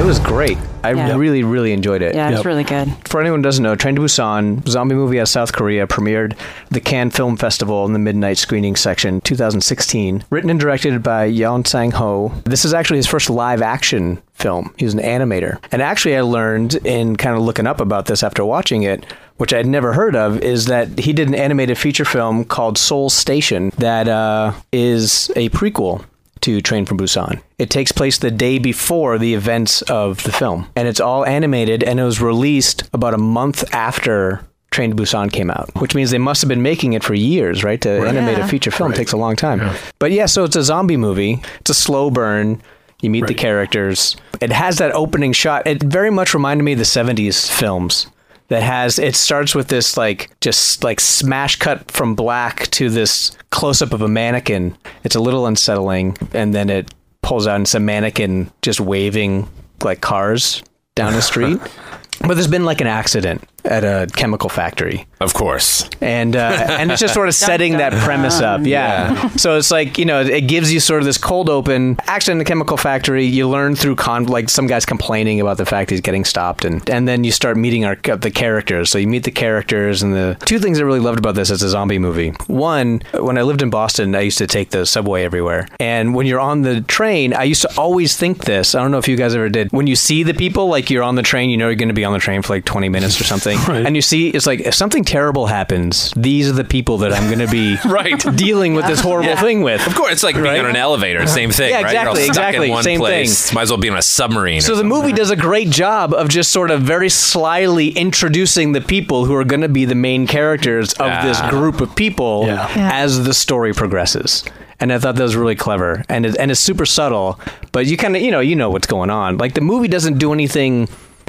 Was 0.08 0.18
great. 0.20 0.56
I 0.82 0.94
Yeah. 0.94 1.16
really, 1.16 1.42
really 1.42 1.70
enjoyed 1.70 2.00
it. 2.00 2.14
Yeah, 2.14 2.28
it's 2.30 2.38
Yep. 2.38 2.46
really 2.46 2.64
good. 2.64 2.90
For 3.04 3.20
anyone 3.20 3.40
who 3.40 3.42
doesn't 3.42 3.62
know, 3.62 3.74
Train 3.74 3.94
to 3.96 4.00
Busan, 4.00 4.66
zombie 4.66 4.94
movie 4.94 5.18
out 5.18 5.24
of 5.24 5.28
South 5.28 5.52
Korea, 5.52 5.86
premiered 5.86 6.32
the 6.70 6.80
Cannes 6.80 7.10
Film 7.10 7.36
Festival 7.36 7.84
in 7.84 7.92
the 7.92 7.98
midnight 7.98 8.38
screening 8.38 8.74
section 8.74 9.20
2016. 9.20 10.24
Written 10.30 10.48
and 10.48 10.58
directed 10.58 11.02
by 11.02 11.30
Yeon 11.30 11.66
Sang 11.66 11.90
Ho. 11.90 12.32
This 12.44 12.64
is 12.64 12.72
actually 12.72 12.96
his 12.96 13.06
first 13.06 13.28
live 13.28 13.60
action 13.60 14.16
film. 14.32 14.70
He's 14.78 14.94
an 14.94 15.00
animator. 15.00 15.58
And 15.70 15.82
actually, 15.82 16.16
I 16.16 16.22
learned 16.22 16.76
in 16.86 17.16
kind 17.16 17.36
of 17.36 17.42
looking 17.42 17.66
up 17.66 17.78
about 17.78 18.06
this 18.06 18.22
after 18.22 18.42
watching 18.46 18.84
it, 18.84 19.04
which 19.36 19.52
I'd 19.52 19.66
never 19.66 19.92
heard 19.92 20.16
of, 20.16 20.40
is 20.40 20.64
that 20.66 21.00
he 21.00 21.12
did 21.12 21.28
an 21.28 21.34
animated 21.34 21.76
feature 21.76 22.06
film 22.06 22.44
called 22.46 22.78
Seoul 22.78 23.10
Station 23.10 23.72
that 23.76 24.08
uh, 24.08 24.52
is 24.72 25.30
a 25.36 25.50
prequel 25.50 26.00
to 26.42 26.60
Train 26.60 26.86
from 26.86 26.98
Busan. 26.98 27.40
It 27.58 27.70
takes 27.70 27.92
place 27.92 28.18
the 28.18 28.30
day 28.30 28.58
before 28.58 29.18
the 29.18 29.34
events 29.34 29.82
of 29.82 30.22
the 30.22 30.32
film, 30.32 30.68
and 30.76 30.88
it's 30.88 31.00
all 31.00 31.24
animated, 31.24 31.82
and 31.82 31.98
it 31.98 32.04
was 32.04 32.20
released 32.20 32.88
about 32.92 33.14
a 33.14 33.18
month 33.18 33.72
after 33.74 34.44
Train 34.70 34.90
to 34.90 34.96
Busan 34.96 35.32
came 35.32 35.50
out, 35.50 35.70
which 35.80 35.94
means 35.94 36.10
they 36.10 36.18
must 36.18 36.42
have 36.42 36.48
been 36.48 36.62
making 36.62 36.92
it 36.92 37.02
for 37.02 37.14
years, 37.14 37.64
right? 37.64 37.80
To 37.80 38.06
animate 38.06 38.38
a 38.38 38.46
feature 38.46 38.70
film 38.70 38.92
takes 38.92 39.12
a 39.12 39.16
long 39.16 39.34
time. 39.34 39.74
But 39.98 40.12
yeah, 40.12 40.26
so 40.26 40.44
it's 40.44 40.56
a 40.56 40.62
zombie 40.62 40.96
movie. 40.96 41.42
It's 41.60 41.70
a 41.70 41.74
slow 41.74 42.10
burn. 42.10 42.62
You 43.00 43.10
meet 43.10 43.26
the 43.26 43.34
characters. 43.34 44.16
It 44.40 44.52
has 44.52 44.78
that 44.78 44.92
opening 44.92 45.32
shot. 45.32 45.66
It 45.66 45.82
very 45.82 46.10
much 46.10 46.34
reminded 46.34 46.64
me 46.64 46.72
of 46.72 46.78
the 46.78 46.84
70s 46.84 47.50
films 47.50 48.08
that 48.48 48.62
has 48.62 48.98
it 48.98 49.14
starts 49.14 49.54
with 49.54 49.68
this 49.68 49.96
like 49.96 50.30
just 50.40 50.82
like 50.82 51.00
smash 51.00 51.56
cut 51.56 51.90
from 51.90 52.14
black 52.14 52.66
to 52.70 52.90
this 52.90 53.36
close 53.50 53.80
up 53.82 53.92
of 53.92 54.02
a 54.02 54.08
mannequin. 54.08 54.76
It's 55.04 55.14
a 55.14 55.20
little 55.20 55.46
unsettling 55.46 56.16
and 56.32 56.54
then 56.54 56.70
it 56.70 56.92
pulls 57.22 57.46
out 57.46 57.56
and 57.56 57.64
it's 57.64 57.74
a 57.74 57.80
mannequin 57.80 58.50
just 58.62 58.80
waving 58.80 59.48
like 59.82 60.00
cars 60.00 60.62
down 60.94 61.12
the 61.12 61.22
street. 61.22 61.60
but 62.22 62.34
there's 62.34 62.48
been 62.48 62.64
like 62.64 62.80
an 62.80 62.86
accident 62.86 63.44
at 63.64 63.84
a 63.84 64.06
chemical 64.16 64.48
factory 64.48 65.06
Of 65.20 65.34
course. 65.34 65.88
and 66.00 66.36
uh, 66.36 66.66
and 66.78 66.92
it's 66.92 67.00
just 67.00 67.14
sort 67.14 67.28
of 67.28 67.34
setting 67.48 67.78
that 67.78 67.92
premise 68.04 68.40
up. 68.40 68.60
Yeah. 68.64 69.28
So 69.30 69.56
it's 69.56 69.70
like 69.70 69.98
you 69.98 70.04
know 70.04 70.20
it 70.20 70.42
gives 70.42 70.72
you 70.72 70.78
sort 70.80 71.00
of 71.00 71.06
this 71.06 71.18
cold 71.18 71.50
open 71.50 71.96
Actually, 72.06 72.32
in 72.32 72.38
the 72.38 72.44
chemical 72.44 72.76
factory. 72.76 73.24
You 73.24 73.48
learn 73.48 73.74
through 73.74 73.96
con 73.96 74.24
like 74.26 74.48
some 74.48 74.66
guys 74.68 74.86
complaining 74.86 75.40
about 75.40 75.56
the 75.56 75.66
fact 75.66 75.90
he's 75.90 76.00
getting 76.00 76.24
stopped, 76.24 76.64
and 76.64 76.88
and 76.88 77.08
then 77.08 77.24
you 77.24 77.32
start 77.32 77.56
meeting 77.56 77.84
our 77.84 77.96
the 77.96 78.30
characters. 78.30 78.90
So 78.90 78.98
you 78.98 79.08
meet 79.08 79.24
the 79.24 79.30
characters, 79.32 80.02
and 80.02 80.14
the 80.14 80.36
two 80.44 80.58
things 80.60 80.78
I 80.78 80.82
really 80.84 81.00
loved 81.00 81.18
about 81.18 81.34
this 81.34 81.50
as 81.50 81.62
a 81.62 81.68
zombie 81.68 81.98
movie. 81.98 82.30
One, 82.46 83.02
when 83.14 83.38
I 83.38 83.42
lived 83.42 83.62
in 83.62 83.70
Boston, 83.70 84.14
I 84.14 84.20
used 84.20 84.38
to 84.38 84.46
take 84.46 84.70
the 84.70 84.86
subway 84.86 85.24
everywhere, 85.24 85.66
and 85.80 86.14
when 86.14 86.26
you're 86.26 86.40
on 86.40 86.62
the 86.62 86.80
train, 86.82 87.32
I 87.34 87.42
used 87.42 87.62
to 87.62 87.70
always 87.76 88.16
think 88.16 88.44
this. 88.44 88.74
I 88.76 88.80
don't 88.82 88.90
know 88.92 88.98
if 88.98 89.08
you 89.08 89.16
guys 89.16 89.34
ever 89.34 89.48
did. 89.48 89.72
When 89.72 89.86
you 89.88 89.96
see 89.96 90.22
the 90.22 90.34
people, 90.34 90.68
like 90.68 90.90
you're 90.90 91.02
on 91.02 91.16
the 91.16 91.22
train, 91.22 91.50
you 91.50 91.56
know 91.56 91.66
you're 91.66 91.74
going 91.74 91.88
to 91.88 91.94
be 91.94 92.04
on 92.04 92.12
the 92.12 92.18
train 92.20 92.42
for 92.42 92.54
like 92.54 92.64
20 92.64 92.88
minutes 92.88 93.20
or 93.20 93.24
something, 93.24 93.58
Right. 93.68 93.84
and 93.84 93.96
you 93.96 94.02
see 94.02 94.28
it's 94.28 94.46
like 94.46 94.60
if 94.60 94.74
something 94.74 95.04
terrible 95.08 95.46
happens, 95.46 96.12
these 96.16 96.48
are 96.48 96.52
the 96.52 96.64
people 96.64 96.98
that 96.98 97.12
I'm 97.12 97.26
going 97.26 97.38
to 97.44 97.50
be 97.50 97.76
Right. 97.86 98.18
dealing 98.36 98.74
with 98.74 98.86
this 98.86 99.00
horrible 99.08 99.36
thing 99.36 99.62
with. 99.62 99.84
Of 99.86 99.94
course, 99.94 100.12
it's 100.12 100.22
like 100.22 100.34
being 100.34 100.44
Right? 100.44 100.60
on 100.60 100.66
an 100.66 100.76
elevator. 100.76 101.20
Uh-huh. 101.20 101.26
Same 101.28 101.50
thing, 101.50 101.70
Yeah, 101.70 101.82
right? 101.82 101.92
You're 101.94 102.08
all 102.10 102.16
exactly, 102.16 102.24
stuck 102.24 102.36
exactly. 102.48 102.66
in 102.66 102.72
one 102.72 102.82
Same 102.84 103.00
place. 103.00 103.52
Might 103.54 103.62
as 103.62 103.70
well 103.70 103.78
be 103.78 103.88
on 103.88 103.96
a 103.96 104.02
submarine. 104.02 104.60
So 104.60 104.72
the 104.72 104.82
something. 104.82 104.88
movie 104.88 105.12
does 105.12 105.30
a 105.30 105.36
great 105.36 105.70
job 105.70 106.12
of 106.12 106.28
just 106.28 106.50
sort 106.52 106.70
of 106.70 106.82
very 106.82 107.08
slyly 107.08 107.88
introducing 107.90 108.72
the 108.72 108.80
people 108.82 109.24
who 109.24 109.34
are 109.34 109.44
going 109.44 109.62
to 109.62 109.68
be 109.68 109.84
the 109.86 109.94
main 109.94 110.26
characters 110.26 110.92
of 110.94 111.10
this 111.24 111.38
ah. 111.40 111.48
group 111.50 111.80
of 111.80 111.96
people 111.96 112.44
Yeah. 112.46 112.68
Yeah. 112.76 112.90
as 112.92 113.24
the 113.24 113.32
story 113.34 113.72
progresses. 113.72 114.44
And 114.80 114.92
I 114.92 114.98
thought 115.00 115.16
that 115.16 115.22
was 115.24 115.34
really 115.34 115.56
clever, 115.56 116.04
and 116.08 116.24
it, 116.24 116.36
and 116.38 116.52
it's 116.52 116.60
super 116.60 116.86
subtle, 116.86 117.40
but 117.72 117.86
you 117.86 117.96
kind 117.96 118.14
of 118.14 118.22
you 118.22 118.30
know 118.30 118.38
you 118.38 118.54
know 118.54 118.70
what's 118.70 118.86
going 118.86 119.10
on. 119.10 119.36
Like 119.36 119.54
the 119.54 119.60
movie 119.60 119.88
doesn't 119.88 120.18
do 120.18 120.32
anything 120.32 120.88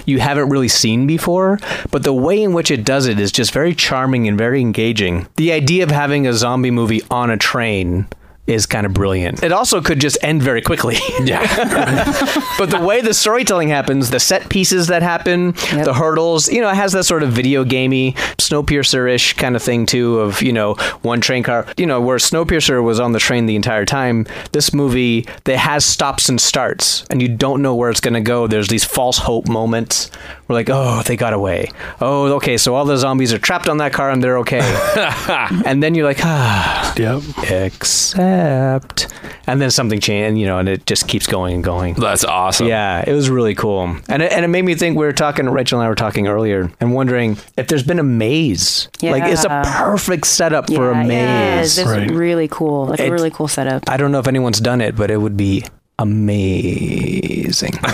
you 0.09 0.19
haven't 0.19 0.49
really 0.49 0.67
seen 0.67 1.07
before, 1.07 1.59
but 1.91 2.03
the 2.03 2.13
way 2.13 2.41
in 2.41 2.53
which 2.53 2.71
it 2.71 2.83
does 2.83 3.07
it 3.07 3.19
is 3.19 3.31
just 3.31 3.51
very 3.51 3.73
charming 3.73 4.27
and 4.27 4.37
very 4.37 4.61
engaging. 4.61 5.27
The 5.37 5.51
idea 5.51 5.83
of 5.83 5.91
having 5.91 6.27
a 6.27 6.33
zombie 6.33 6.71
movie 6.71 7.01
on 7.09 7.29
a 7.29 7.37
train 7.37 8.07
is 8.49 8.65
kind 8.65 8.85
of 8.85 8.93
brilliant. 8.93 9.43
It 9.43 9.51
also 9.51 9.81
could 9.81 9.99
just 10.01 10.17
end 10.21 10.41
very 10.41 10.61
quickly. 10.61 10.97
Yeah. 11.23 11.43
but 12.57 12.69
the 12.71 12.79
way 12.79 13.01
the 13.01 13.13
storytelling 13.13 13.67
happens, 13.69 14.09
the 14.09 14.19
set 14.21 14.49
pieces 14.49 14.87
that 14.87 15.03
happen, 15.03 15.51
the 15.83 15.93
hurdles, 15.93 16.47
you 16.49 16.61
know, 16.61 16.69
it 16.69 16.75
has 16.75 16.93
that 16.93 17.03
sort 17.03 17.23
of 17.23 17.31
video 17.31 17.63
gamey, 17.65 18.13
Snowpiercer-ish 18.37 19.33
kind 19.33 19.55
of 19.55 19.61
thing 19.61 19.85
too. 19.85 20.19
Of 20.19 20.41
you 20.41 20.53
know, 20.53 20.73
one 21.01 21.21
train 21.21 21.43
car, 21.43 21.65
you 21.77 21.85
know, 21.85 21.99
where 22.01 22.17
Snowpiercer 22.17 22.81
was 22.83 22.99
on 22.99 23.11
the 23.11 23.19
train 23.19 23.45
the 23.45 23.55
entire 23.55 23.85
time. 23.85 24.25
This 24.53 24.73
movie, 24.73 25.27
that 25.43 25.57
has 25.57 25.85
stops 25.85 26.29
and 26.29 26.39
starts, 26.39 27.05
and 27.09 27.21
you 27.21 27.27
don't 27.27 27.61
know 27.61 27.75
where 27.75 27.89
it's 27.89 28.01
going 28.01 28.13
to 28.15 28.21
go. 28.21 28.47
There's 28.47 28.69
these 28.69 28.85
false 28.85 29.17
hope 29.19 29.47
moments. 29.47 30.09
We're 30.47 30.55
like, 30.55 30.69
oh, 30.71 31.03
they 31.05 31.15
got 31.15 31.33
away. 31.33 31.69
Oh, 32.01 32.33
okay, 32.35 32.57
so 32.57 32.73
all 32.75 32.85
the 32.85 32.97
zombies 32.97 33.31
are 33.33 33.37
trapped 33.37 33.69
on 33.69 33.77
that 33.77 33.93
car 33.93 34.09
and 34.09 34.23
they're 34.23 34.39
okay. 34.39 34.61
and 35.65 35.83
then 35.83 35.93
you're 35.93 36.05
like, 36.05 36.21
ah, 36.23 36.93
Yep. 36.97 37.21
except, 37.51 38.19
and 38.39 39.61
then 39.61 39.71
something 39.71 39.99
changed, 39.99 40.39
you 40.39 40.45
know, 40.47 40.57
and 40.59 40.67
it 40.69 40.85
just 40.85 41.07
keeps 41.07 41.27
going 41.27 41.55
and 41.55 41.63
going. 41.63 41.93
That's 41.95 42.23
awesome. 42.23 42.67
Yeah, 42.67 43.03
it 43.05 43.13
was 43.13 43.29
really 43.29 43.55
cool, 43.55 43.95
and 44.07 44.21
it, 44.23 44.31
and 44.31 44.43
it 44.45 44.47
made 44.47 44.63
me 44.65 44.75
think. 44.75 44.97
We 44.97 45.05
were 45.05 45.13
talking, 45.13 45.47
Rachel 45.49 45.79
and 45.79 45.85
I 45.85 45.89
were 45.89 45.95
talking 45.95 46.27
earlier, 46.27 46.71
and 46.79 46.93
wondering 46.93 47.37
if 47.57 47.67
there's 47.67 47.83
been 47.83 47.99
a 47.99 48.03
maze. 48.03 48.89
Like 49.01 49.23
it's 49.23 49.45
a 49.45 49.61
perfect 49.65 50.27
setup 50.27 50.67
for 50.71 50.91
a 50.91 50.95
maze. 51.03 51.09
Yeah, 51.11 51.55
it 51.59 51.61
is. 51.61 51.77
It's 51.77 51.89
Right. 51.89 52.09
really 52.11 52.47
cool. 52.49 52.87
Like 52.87 52.99
It- 52.99 53.09
a 53.09 53.11
really 53.11 53.31
cool 53.31 53.47
setup. 53.47 53.89
I 53.89 53.97
don't 53.97 54.11
know 54.11 54.19
if 54.19 54.27
anyone's 54.27 54.59
done 54.59 54.81
it, 54.81 54.95
but 54.95 55.09
it 55.11 55.17
would 55.17 55.37
be 55.37 55.63
amazing. 55.99 57.71
to 57.73 57.79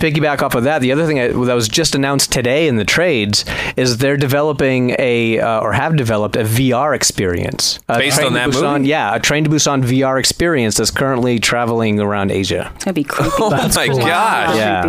piggyback 0.00 0.42
off 0.42 0.54
of 0.54 0.64
that, 0.64 0.80
the 0.80 0.92
other 0.92 1.06
thing 1.06 1.20
I, 1.20 1.28
that 1.28 1.54
was 1.54 1.68
just 1.68 1.94
announced 1.94 2.32
today 2.32 2.66
in 2.68 2.76
the 2.76 2.84
trades 2.84 3.44
is 3.76 3.98
they're 3.98 4.16
developing 4.16 4.96
a 4.98 5.38
uh, 5.38 5.60
or 5.60 5.72
have 5.72 5.96
developed 5.96 6.36
a 6.36 6.42
VR 6.42 6.94
experience 6.94 7.78
A 7.88 7.98
Based 7.98 8.16
Train 8.16 8.26
on 8.26 8.32
to 8.32 8.38
that 8.38 8.48
Busan, 8.50 8.78
movie? 8.78 8.88
Yeah, 8.88 9.14
a 9.14 9.20
Train 9.20 9.44
to 9.44 9.50
Busan 9.50 9.82
VR 9.82 10.18
experience 10.18 10.76
that's 10.76 10.90
currently 10.90 11.38
traveling 11.38 12.00
around 12.00 12.30
Asia. 12.32 12.72
It's 12.74 12.84
gonna 12.84 12.94
be 12.94 13.04
creepy. 13.04 13.30
Oh 13.42 13.50
my 13.50 13.86
gosh. 13.86 14.56
Yeah. 14.56 14.82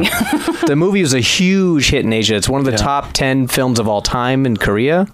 the 0.67 0.75
movie 0.75 1.01
was 1.01 1.13
a 1.13 1.19
huge 1.19 1.89
hit 1.89 2.05
in 2.05 2.11
Asia. 2.11 2.35
It's 2.35 2.50
one 2.50 2.59
of 2.59 2.65
the 2.65 2.77
top 2.77 3.13
10 3.13 3.47
films 3.47 3.79
of 3.79 3.88
all 3.88 4.01
time 4.01 4.45
in 4.45 4.57
Korea. 4.57 5.07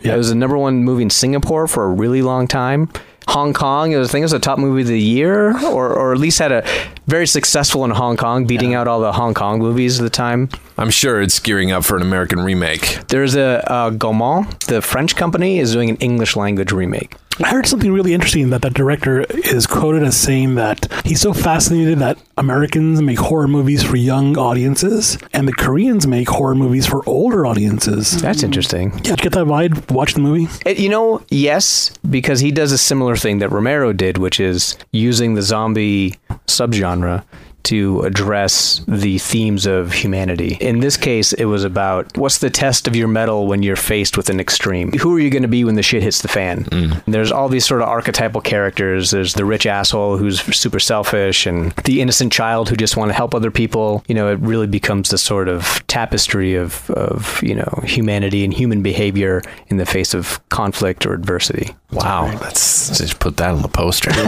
Yeah. 0.00 0.14
It 0.14 0.16
was 0.16 0.28
the 0.28 0.34
number 0.34 0.56
one 0.56 0.84
movie 0.84 1.02
in 1.02 1.10
Singapore 1.10 1.66
for 1.66 1.84
a 1.84 1.88
really 1.88 2.22
long 2.22 2.46
time. 2.46 2.88
Hong 3.28 3.52
Kong, 3.52 3.92
it 3.92 3.98
was, 3.98 4.08
I 4.08 4.12
think 4.12 4.22
it 4.22 4.24
was 4.24 4.32
the 4.32 4.38
top 4.38 4.58
movie 4.58 4.82
of 4.82 4.88
the 4.88 4.98
year, 5.00 5.50
or, 5.66 5.90
or 5.92 6.12
at 6.12 6.18
least 6.18 6.38
had 6.38 6.50
a 6.50 6.66
very 7.06 7.26
successful 7.26 7.84
in 7.84 7.90
Hong 7.90 8.16
Kong, 8.16 8.46
beating 8.46 8.74
out 8.74 8.88
all 8.88 9.00
the 9.00 9.12
Hong 9.12 9.34
Kong 9.34 9.58
movies 9.58 10.00
at 10.00 10.04
the 10.04 10.10
time. 10.10 10.48
I'm 10.78 10.90
sure 10.90 11.20
it's 11.20 11.38
gearing 11.38 11.70
up 11.70 11.84
for 11.84 11.96
an 11.96 12.02
American 12.02 12.40
remake. 12.40 13.00
There's 13.08 13.34
a 13.34 13.70
uh, 13.70 13.90
Gaumont, 13.90 14.64
the 14.64 14.80
French 14.80 15.14
company, 15.14 15.58
is 15.58 15.72
doing 15.72 15.90
an 15.90 15.96
English 15.96 16.36
language 16.36 16.72
remake. 16.72 17.14
I 17.40 17.50
heard 17.50 17.66
something 17.66 17.92
really 17.92 18.14
interesting 18.14 18.50
that 18.50 18.62
the 18.62 18.70
director 18.70 19.20
is 19.20 19.64
quoted 19.64 20.02
as 20.02 20.16
saying 20.16 20.56
that 20.56 20.92
he's 21.04 21.20
so 21.20 21.32
fascinated 21.32 22.00
that 22.00 22.18
Americans 22.36 23.00
make 23.00 23.18
horror 23.18 23.46
movies 23.46 23.84
for 23.84 23.94
young 23.94 24.36
audiences 24.36 25.18
and 25.32 25.46
the 25.46 25.52
Koreans 25.52 26.04
make 26.04 26.28
horror 26.28 26.56
movies 26.56 26.84
for 26.86 27.08
older 27.08 27.46
audiences. 27.46 28.20
That's 28.20 28.42
interesting. 28.42 28.90
Yeah, 28.90 28.98
did 29.02 29.10
you 29.10 29.16
get 29.16 29.32
that 29.34 29.46
vibe? 29.46 29.88
Watch 29.92 30.14
the 30.14 30.20
movie. 30.20 30.48
It, 30.66 30.80
you 30.80 30.88
know, 30.88 31.22
yes, 31.28 31.92
because 32.10 32.40
he 32.40 32.50
does 32.50 32.72
a 32.72 32.78
similar 32.78 33.14
thing 33.18 33.38
that 33.38 33.50
Romero 33.50 33.92
did, 33.92 34.18
which 34.18 34.40
is 34.40 34.76
using 34.92 35.34
the 35.34 35.42
zombie 35.42 36.14
subgenre 36.46 37.24
to 37.68 38.00
address 38.00 38.80
the 38.88 39.18
themes 39.18 39.66
of 39.66 39.92
humanity. 39.92 40.56
In 40.58 40.80
this 40.80 40.96
case, 40.96 41.34
it 41.34 41.44
was 41.44 41.64
about 41.64 42.16
what's 42.16 42.38
the 42.38 42.48
test 42.48 42.88
of 42.88 42.96
your 42.96 43.08
metal 43.08 43.46
when 43.46 43.62
you're 43.62 43.76
faced 43.76 44.16
with 44.16 44.30
an 44.30 44.40
extreme? 44.40 44.90
Who 44.92 45.14
are 45.14 45.20
you 45.20 45.28
going 45.28 45.42
to 45.42 45.48
be 45.48 45.64
when 45.64 45.74
the 45.74 45.82
shit 45.82 46.02
hits 46.02 46.22
the 46.22 46.28
fan? 46.28 46.64
Mm. 46.64 47.02
There's 47.04 47.30
all 47.30 47.50
these 47.50 47.66
sort 47.66 47.82
of 47.82 47.88
archetypal 47.88 48.40
characters. 48.40 49.10
There's 49.10 49.34
the 49.34 49.44
rich 49.44 49.66
asshole 49.66 50.16
who's 50.16 50.40
super 50.56 50.80
selfish 50.80 51.44
and 51.46 51.72
the 51.84 52.00
innocent 52.00 52.32
child 52.32 52.70
who 52.70 52.76
just 52.76 52.96
want 52.96 53.10
to 53.10 53.14
help 53.14 53.34
other 53.34 53.50
people. 53.50 54.02
You 54.08 54.14
know, 54.14 54.32
it 54.32 54.38
really 54.40 54.66
becomes 54.66 55.10
the 55.10 55.18
sort 55.18 55.48
of 55.48 55.86
tapestry 55.88 56.54
of, 56.54 56.90
of 56.92 57.42
you 57.42 57.54
know, 57.54 57.82
humanity 57.84 58.44
and 58.44 58.54
human 58.54 58.82
behavior 58.82 59.42
in 59.66 59.76
the 59.76 59.84
face 59.84 60.14
of 60.14 60.40
conflict 60.48 61.04
or 61.04 61.12
adversity. 61.12 61.74
Wow. 61.92 62.26
Let's 62.40 62.96
just 62.96 63.18
put 63.18 63.36
that 63.36 63.50
on 63.50 63.62
the 63.62 63.68
poster. 63.68 64.10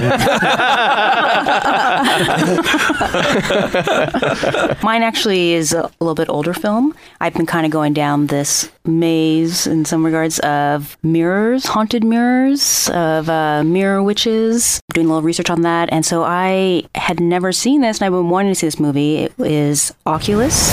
Mine 4.82 5.02
actually 5.02 5.52
is 5.52 5.72
a 5.72 5.90
little 6.00 6.14
bit 6.14 6.28
older 6.28 6.52
film. 6.52 6.94
I've 7.20 7.34
been 7.34 7.46
kind 7.46 7.64
of 7.64 7.70
going 7.70 7.92
down 7.92 8.26
this 8.26 8.70
maze 8.84 9.66
in 9.66 9.84
some 9.84 10.04
regards 10.04 10.38
of 10.40 10.96
mirrors, 11.02 11.66
haunted 11.66 12.02
mirrors, 12.02 12.88
of 12.90 13.28
uh, 13.28 13.62
mirror 13.62 14.02
witches. 14.02 14.80
Doing 14.92 15.06
a 15.06 15.10
little 15.10 15.22
research 15.22 15.50
on 15.50 15.62
that, 15.62 15.88
and 15.92 16.04
so 16.04 16.24
I 16.24 16.84
had 16.94 17.20
never 17.20 17.52
seen 17.52 17.82
this, 17.82 17.98
and 17.98 18.06
I've 18.06 18.12
been 18.12 18.30
wanting 18.30 18.50
to 18.50 18.56
see 18.56 18.66
this 18.66 18.80
movie. 18.80 19.18
It 19.18 19.32
is 19.38 19.94
Oculus. 20.06 20.72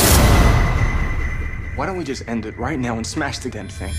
Why 1.76 1.86
don't 1.86 1.98
we 1.98 2.04
just 2.04 2.28
end 2.28 2.48
it 2.48 2.58
right 2.58 2.80
now 2.80 2.96
and 2.96 3.06
smash 3.06 3.38
the 3.38 3.50
damn 3.50 3.68
thing? 3.68 3.94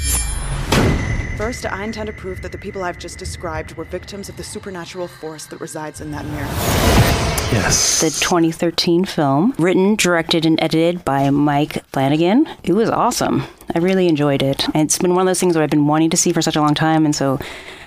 First, 1.38 1.66
I 1.66 1.84
intend 1.84 2.08
to 2.08 2.12
prove 2.12 2.42
that 2.42 2.50
the 2.50 2.58
people 2.58 2.82
I've 2.82 2.98
just 2.98 3.16
described 3.16 3.76
were 3.76 3.84
victims 3.84 4.28
of 4.28 4.36
the 4.36 4.42
supernatural 4.42 5.06
force 5.06 5.46
that 5.46 5.60
resides 5.60 6.00
in 6.00 6.10
that 6.10 6.24
mirror. 6.24 6.48
Yes. 7.52 8.00
The 8.00 8.10
2013 8.10 9.04
film, 9.04 9.54
written, 9.56 9.94
directed, 9.94 10.44
and 10.44 10.60
edited 10.60 11.04
by 11.04 11.30
Mike 11.30 11.86
Flanagan. 11.92 12.48
It 12.64 12.72
was 12.72 12.90
awesome. 12.90 13.44
I 13.72 13.78
really 13.78 14.08
enjoyed 14.08 14.42
it. 14.42 14.66
And 14.74 14.78
it's 14.78 14.98
been 14.98 15.14
one 15.14 15.20
of 15.20 15.26
those 15.28 15.38
things 15.38 15.54
that 15.54 15.62
I've 15.62 15.70
been 15.70 15.86
wanting 15.86 16.10
to 16.10 16.16
see 16.16 16.32
for 16.32 16.42
such 16.42 16.56
a 16.56 16.60
long 16.60 16.74
time, 16.74 17.04
and 17.04 17.14
so 17.14 17.38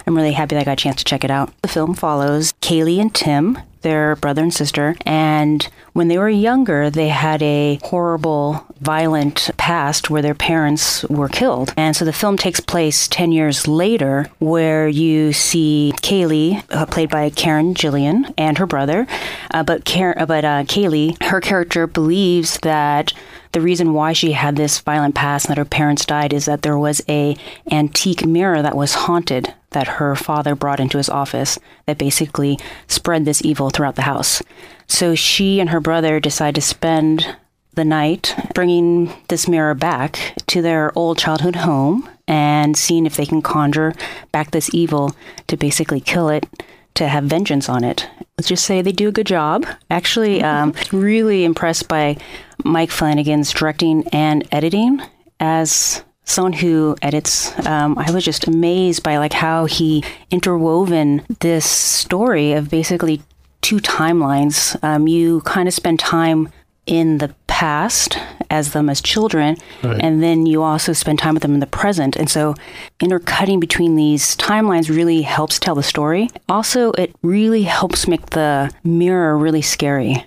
I'm 0.07 0.15
really 0.15 0.31
happy 0.31 0.55
that 0.55 0.61
I 0.61 0.63
got 0.63 0.79
a 0.79 0.83
chance 0.83 0.95
to 0.99 1.03
check 1.03 1.25
it 1.25 1.29
out. 1.29 1.51
The 1.61 1.67
film 1.67 1.93
follows 1.93 2.53
Kaylee 2.61 3.01
and 3.01 3.13
Tim, 3.13 3.59
their 3.81 4.15
brother 4.15 4.43
and 4.43 4.53
sister, 4.53 4.95
and 5.05 5.67
when 5.93 6.07
they 6.07 6.17
were 6.17 6.29
younger, 6.29 6.89
they 6.89 7.09
had 7.09 7.41
a 7.43 7.79
horrible, 7.83 8.65
violent 8.79 9.49
past 9.57 10.09
where 10.09 10.21
their 10.21 10.35
parents 10.35 11.03
were 11.05 11.27
killed. 11.27 11.73
And 11.75 11.95
so 11.95 12.05
the 12.05 12.13
film 12.13 12.37
takes 12.37 12.59
place 12.59 13.07
10 13.07 13.31
years 13.31 13.67
later, 13.67 14.29
where 14.39 14.87
you 14.87 15.33
see 15.33 15.93
Kaylee, 15.97 16.63
uh, 16.69 16.85
played 16.85 17.09
by 17.09 17.29
Karen 17.29 17.73
Gillan, 17.73 18.33
and 18.37 18.57
her 18.57 18.65
brother. 18.65 19.05
Uh, 19.53 19.63
but 19.63 19.83
Karen, 19.83 20.25
but 20.25 20.45
uh, 20.45 20.63
Kaylee, 20.63 21.21
her 21.23 21.41
character 21.41 21.87
believes 21.87 22.57
that 22.59 23.13
the 23.51 23.61
reason 23.61 23.93
why 23.93 24.13
she 24.13 24.31
had 24.31 24.55
this 24.55 24.79
violent 24.79 25.15
past 25.15 25.45
and 25.45 25.51
that 25.51 25.59
her 25.59 25.65
parents 25.65 26.05
died 26.05 26.33
is 26.33 26.45
that 26.45 26.61
there 26.61 26.77
was 26.77 27.01
a 27.09 27.35
antique 27.69 28.25
mirror 28.25 28.61
that 28.61 28.75
was 28.75 28.93
haunted 28.93 29.53
that 29.71 29.87
her 29.87 30.15
father 30.15 30.55
brought 30.55 30.79
into 30.79 30.97
his 30.97 31.09
office 31.09 31.59
that 31.85 31.97
basically 31.97 32.59
spread 32.87 33.25
this 33.25 33.43
evil 33.43 33.69
throughout 33.69 33.95
the 33.95 34.03
house. 34.03 34.41
So 34.87 35.15
she 35.15 35.59
and 35.59 35.69
her 35.69 35.79
brother 35.79 36.19
decide 36.19 36.55
to 36.55 36.61
spend 36.61 37.35
the 37.73 37.85
night 37.85 38.35
bringing 38.53 39.13
this 39.29 39.47
mirror 39.47 39.73
back 39.73 40.33
to 40.47 40.61
their 40.61 40.97
old 40.97 41.17
childhood 41.17 41.57
home 41.57 42.09
and 42.27 42.75
seeing 42.75 43.05
if 43.05 43.15
they 43.15 43.25
can 43.25 43.41
conjure 43.41 43.93
back 44.31 44.51
this 44.51 44.73
evil 44.73 45.15
to 45.47 45.55
basically 45.55 46.01
kill 46.01 46.29
it 46.29 46.45
to 46.95 47.07
have 47.07 47.23
vengeance 47.25 47.69
on 47.69 47.83
it. 47.83 48.09
Let's 48.37 48.49
just 48.49 48.65
say 48.65 48.81
they 48.81 48.91
do 48.91 49.09
a 49.09 49.11
good 49.11 49.27
job. 49.27 49.65
Actually, 49.89 50.41
um, 50.43 50.73
really 50.91 51.43
impressed 51.43 51.87
by 51.87 52.17
Mike 52.63 52.91
Flanagan's 52.91 53.51
directing 53.51 54.07
and 54.09 54.47
editing. 54.51 55.01
As 55.39 56.03
someone 56.23 56.53
who 56.53 56.95
edits, 57.01 57.53
um, 57.67 57.97
I 57.97 58.11
was 58.11 58.23
just 58.23 58.47
amazed 58.47 59.03
by 59.03 59.17
like 59.17 59.33
how 59.33 59.65
he 59.65 60.03
interwoven 60.29 61.23
this 61.39 61.65
story 61.65 62.53
of 62.53 62.69
basically 62.69 63.21
two 63.61 63.77
timelines. 63.77 64.81
Um, 64.83 65.07
you 65.07 65.41
kind 65.41 65.67
of 65.67 65.73
spend 65.73 65.99
time 65.99 66.49
in 66.85 67.19
the 67.19 67.33
past 67.47 68.17
as 68.51 68.73
them 68.73 68.89
as 68.89 69.01
children, 69.01 69.55
Right. 69.83 69.99
and 70.03 70.21
then 70.21 70.45
you 70.45 70.61
also 70.61 70.93
spend 70.93 71.17
time 71.19 71.33
with 71.33 71.41
them 71.43 71.53
in 71.55 71.59
the 71.61 71.65
present. 71.81 72.15
And 72.15 72.29
so, 72.29 72.53
intercutting 72.99 73.59
between 73.59 73.95
these 73.95 74.35
timelines 74.35 74.89
really 74.95 75.21
helps 75.23 75.57
tell 75.57 75.75
the 75.75 75.83
story. 75.83 76.29
Also, 76.49 76.91
it 76.93 77.15
really 77.23 77.63
helps 77.63 78.07
make 78.07 78.27
the 78.31 78.69
mirror 78.83 79.37
really 79.37 79.61
scary 79.61 80.25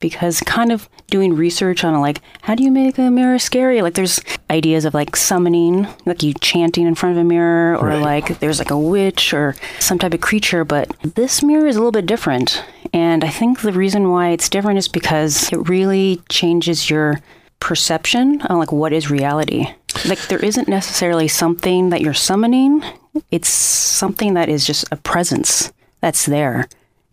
because 0.00 0.40
kind 0.42 0.70
of 0.70 0.88
doing 1.10 1.34
research 1.34 1.82
on 1.82 2.00
like 2.00 2.20
how 2.42 2.54
do 2.54 2.62
you 2.62 2.70
make 2.70 2.98
a 2.98 3.10
mirror 3.10 3.36
scary 3.36 3.82
like 3.82 3.94
there's 3.94 4.20
ideas 4.48 4.84
of 4.84 4.94
like 4.94 5.16
summoning 5.16 5.88
like 6.06 6.22
you 6.22 6.32
chanting 6.34 6.86
in 6.86 6.94
front 6.94 7.16
of 7.16 7.20
a 7.20 7.24
mirror 7.24 7.76
or 7.76 7.88
Right. 7.88 8.00
like 8.02 8.38
there's 8.38 8.60
like 8.60 8.70
a 8.70 8.78
witch 8.78 9.34
or 9.34 9.56
some 9.80 9.98
type 9.98 10.14
of 10.14 10.20
creature 10.20 10.64
but 10.64 10.86
this 11.16 11.42
mirror 11.42 11.66
is 11.66 11.74
a 11.74 11.80
little 11.80 11.90
bit 11.90 12.06
different 12.06 12.62
and 12.92 13.24
i 13.24 13.28
think 13.28 13.60
the 13.62 13.72
reason 13.72 14.08
why 14.08 14.28
it's 14.28 14.48
different 14.48 14.78
is 14.78 14.86
because 14.86 15.50
it 15.52 15.68
really 15.68 16.20
changes 16.28 16.88
your 16.88 17.20
perception 17.60 18.40
on 18.42 18.58
like 18.58 18.72
what 18.72 18.92
is 18.92 19.10
reality? 19.10 19.66
Like 20.06 20.20
there 20.28 20.44
isn't 20.44 20.68
necessarily 20.68 21.28
something 21.28 21.90
that 21.90 22.00
you're 22.00 22.14
summoning. 22.14 22.82
It's 23.30 23.48
something 23.48 24.34
that 24.34 24.48
is 24.48 24.66
just 24.66 24.84
a 24.92 24.96
presence 24.96 25.72
that's 26.00 26.26
there. 26.26 26.68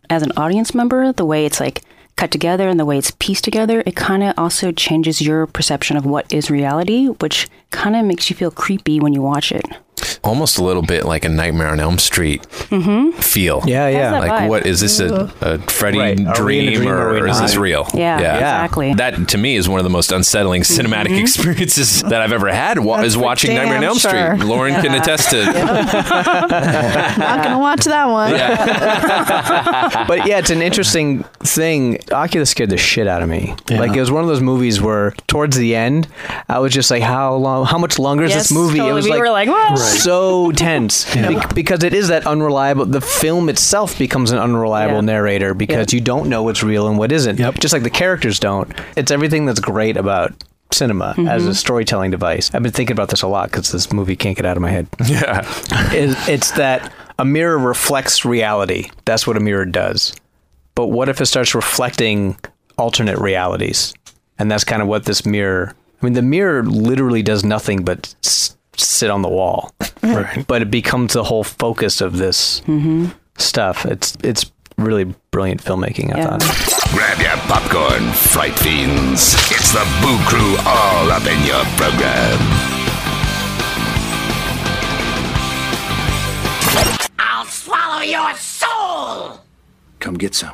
As 0.09 0.21
an 0.21 0.31
audience 0.37 0.75
member, 0.75 1.11
the 1.11 1.25
way 1.25 1.45
it's 1.45 1.59
like 1.59 1.81
cut 2.15 2.31
together 2.31 2.69
and 2.69 2.79
the 2.79 2.85
way 2.85 2.97
it's 2.97 3.11
pieced 3.11 3.43
together, 3.43 3.83
it 3.85 3.95
kind 3.95 4.23
of 4.23 4.33
also 4.37 4.71
changes 4.71 5.21
your 5.21 5.47
perception 5.47 5.97
of 5.97 6.05
what 6.05 6.31
is 6.31 6.51
reality, 6.51 7.07
which 7.07 7.47
kind 7.71 7.95
of 7.95 8.05
makes 8.05 8.29
you 8.29 8.35
feel 8.35 8.51
creepy 8.51 8.99
when 8.99 9.13
you 9.13 9.21
watch 9.21 9.51
it. 9.51 9.65
Almost 10.23 10.57
a 10.57 10.63
little 10.63 10.81
bit 10.81 11.05
like 11.05 11.23
a 11.23 11.29
Nightmare 11.29 11.67
on 11.67 11.79
Elm 11.79 11.97
Street 11.99 12.41
Mm-hmm. 12.65 13.11
feel. 13.21 13.61
Yeah, 13.65 13.87
yeah. 13.87 14.19
Like, 14.19 14.31
vibe. 14.31 14.49
what 14.49 14.65
is 14.65 14.79
this 14.81 14.99
a, 14.99 15.31
a 15.41 15.59
Freddy 15.59 15.99
Right. 15.99 16.19
Are 16.19 16.23
we 16.23 16.23
in 16.23 16.27
a 16.27 16.33
dream, 16.33 16.73
dream 16.79 16.89
or 16.89 17.09
or, 17.19 17.27
is 17.27 17.39
this 17.39 17.55
real? 17.55 17.87
Yeah, 17.93 18.15
exactly. 18.17 18.87
Mm-hmm. 18.89 18.97
That 18.97 19.27
to 19.29 19.37
me 19.37 19.55
is 19.55 19.69
one 19.69 19.79
of 19.79 19.83
the 19.83 19.89
most 19.89 20.11
unsettling 20.11 20.63
cinematic 20.63 21.19
experiences 21.21 22.01
that 22.03 22.21
I've 22.21 22.31
ever 22.33 22.49
had. 22.51 22.79
Wa- 22.79 23.01
is 23.01 23.15
watching 23.17 23.53
Nightmare 23.55 23.77
on 23.77 23.83
Elm 23.83 23.97
sure. 23.99 24.09
Street. 24.35 24.45
Lauren 24.47 24.73
can 24.81 24.93
attest 24.95 25.29
to. 25.29 25.43
Not 25.45 27.43
gonna 27.43 27.59
watch 27.59 27.85
that 27.85 28.05
one. 28.09 28.31
but 30.07 30.25
yeah, 30.27 30.39
it's 30.39 30.49
an 30.49 30.61
interesting 30.61 31.23
thing. 31.39 31.99
Oculus 32.11 32.49
scared 32.49 32.69
the 32.69 32.77
shit 32.77 33.07
out 33.07 33.21
of 33.21 33.29
me. 33.29 33.55
Like 33.69 33.95
it 33.95 33.99
was 33.99 34.11
one 34.11 34.23
of 34.23 34.27
those 34.27 34.41
movies 34.41 34.81
where 34.81 35.11
towards 35.27 35.55
the 35.57 35.75
end, 35.75 36.07
I 36.49 36.59
was 36.59 36.73
just 36.73 36.91
like, 36.91 37.03
how 37.03 37.35
long? 37.35 37.65
How 37.65 37.77
much 37.77 37.99
longer 37.99 38.23
is 38.23 38.31
Yes, 38.31 38.43
this 38.49 38.51
movie? 38.51 38.77
totally. 38.79 38.89
It 38.91 38.93
was 38.93 39.05
We 39.05 39.11
like, 39.11 39.19
were 39.19 39.29
like, 39.29 39.47
"What?" 39.49 39.71
Right. 39.79 39.94
so 40.03 40.51
tense 40.51 41.13
Be- 41.13 41.39
because 41.53 41.83
it 41.83 41.93
is 41.93 42.07
that 42.09 42.25
unreliable. 42.27 42.85
The 42.85 43.01
film 43.01 43.49
itself 43.49 43.97
becomes 43.97 44.31
an 44.31 44.39
unreliable 44.39 44.95
Yeah. 44.95 45.01
narrator 45.01 45.53
because 45.53 45.93
you 45.93 46.01
don't 46.01 46.29
know 46.29 46.43
what's 46.43 46.63
real 46.63 46.87
and 46.87 46.97
what 46.97 47.11
isn't. 47.11 47.39
Yep. 47.39 47.55
Just 47.59 47.73
like 47.73 47.83
the 47.83 47.89
characters 47.89 48.39
don't. 48.39 48.71
It's 48.95 49.11
everything 49.11 49.45
that's 49.45 49.59
great 49.59 49.97
about 49.97 50.33
cinema 50.71 51.09
as 51.17 51.41
Mm-hmm. 51.43 51.51
a 51.51 51.55
storytelling 51.55 52.11
device. 52.11 52.53
I've 52.53 52.63
been 52.63 52.71
thinking 52.71 52.93
about 52.93 53.09
this 53.09 53.21
a 53.21 53.27
lot 53.27 53.51
because 53.51 53.71
this 53.71 53.91
movie 53.93 54.15
can't 54.15 54.35
get 54.35 54.45
out 54.45 54.57
of 54.57 54.61
my 54.61 54.71
head. 54.71 54.87
Yeah. 55.05 55.41
It- 55.93 56.17
it's 56.29 56.51
that 56.51 56.91
a 57.17 57.25
mirror 57.25 57.57
reflects 57.57 58.25
reality. 58.25 58.89
That's 59.05 59.25
what 59.25 59.37
a 59.37 59.39
mirror 59.39 59.65
does. 59.65 60.13
But 60.75 60.87
what 60.87 61.07
if 61.07 61.21
it 61.21 61.27
starts 61.27 61.55
reflecting 61.55 62.37
alternate 62.77 63.17
realities? 63.19 63.93
And 64.37 64.51
that's 64.51 64.65
kind 64.65 64.81
of 64.81 64.89
what 64.89 65.05
this 65.05 65.25
mirror. 65.25 65.73
I 66.01 66.05
mean, 66.05 66.13
the 66.13 66.21
mirror 66.21 66.61
literally 66.63 67.23
does 67.23 67.45
nothing 67.45 67.85
but 67.85 68.13
s- 68.25 68.54
sit 68.77 69.09
on 69.09 69.21
the 69.21 69.29
wall. 69.29 69.71
Right. 70.03 70.45
But 70.45 70.61
it 70.61 70.69
becomes 70.69 71.13
the 71.13 71.23
whole 71.23 71.43
focus 71.43 71.99
of 71.99 72.17
this 72.17 72.61
mm-hmm. 72.61 73.07
stuff. 73.39 73.85
It's 73.87 74.15
it's 74.23 74.51
really 74.77 75.15
brilliant 75.31 75.63
filmmaking. 75.63 76.13
I 76.13 76.19
Yeah. 76.19 76.37
thought. 76.37 76.91
Grab 76.93 77.19
your 77.19 77.37
popcorn, 77.49 78.11
fright 78.13 78.53
fiends. 78.59 79.33
It's 79.49 79.71
the 79.73 79.83
Boo 80.01 80.17
Crew 80.29 80.55
all 80.63 81.09
up 81.09 81.25
in 81.25 81.41
your 81.43 81.63
program. 81.75 82.37
I'll 87.17 87.45
swallow 87.45 88.01
your 88.03 88.33
soul! 88.35 89.39
Come 89.99 90.15
get 90.15 90.35
some. 90.35 90.53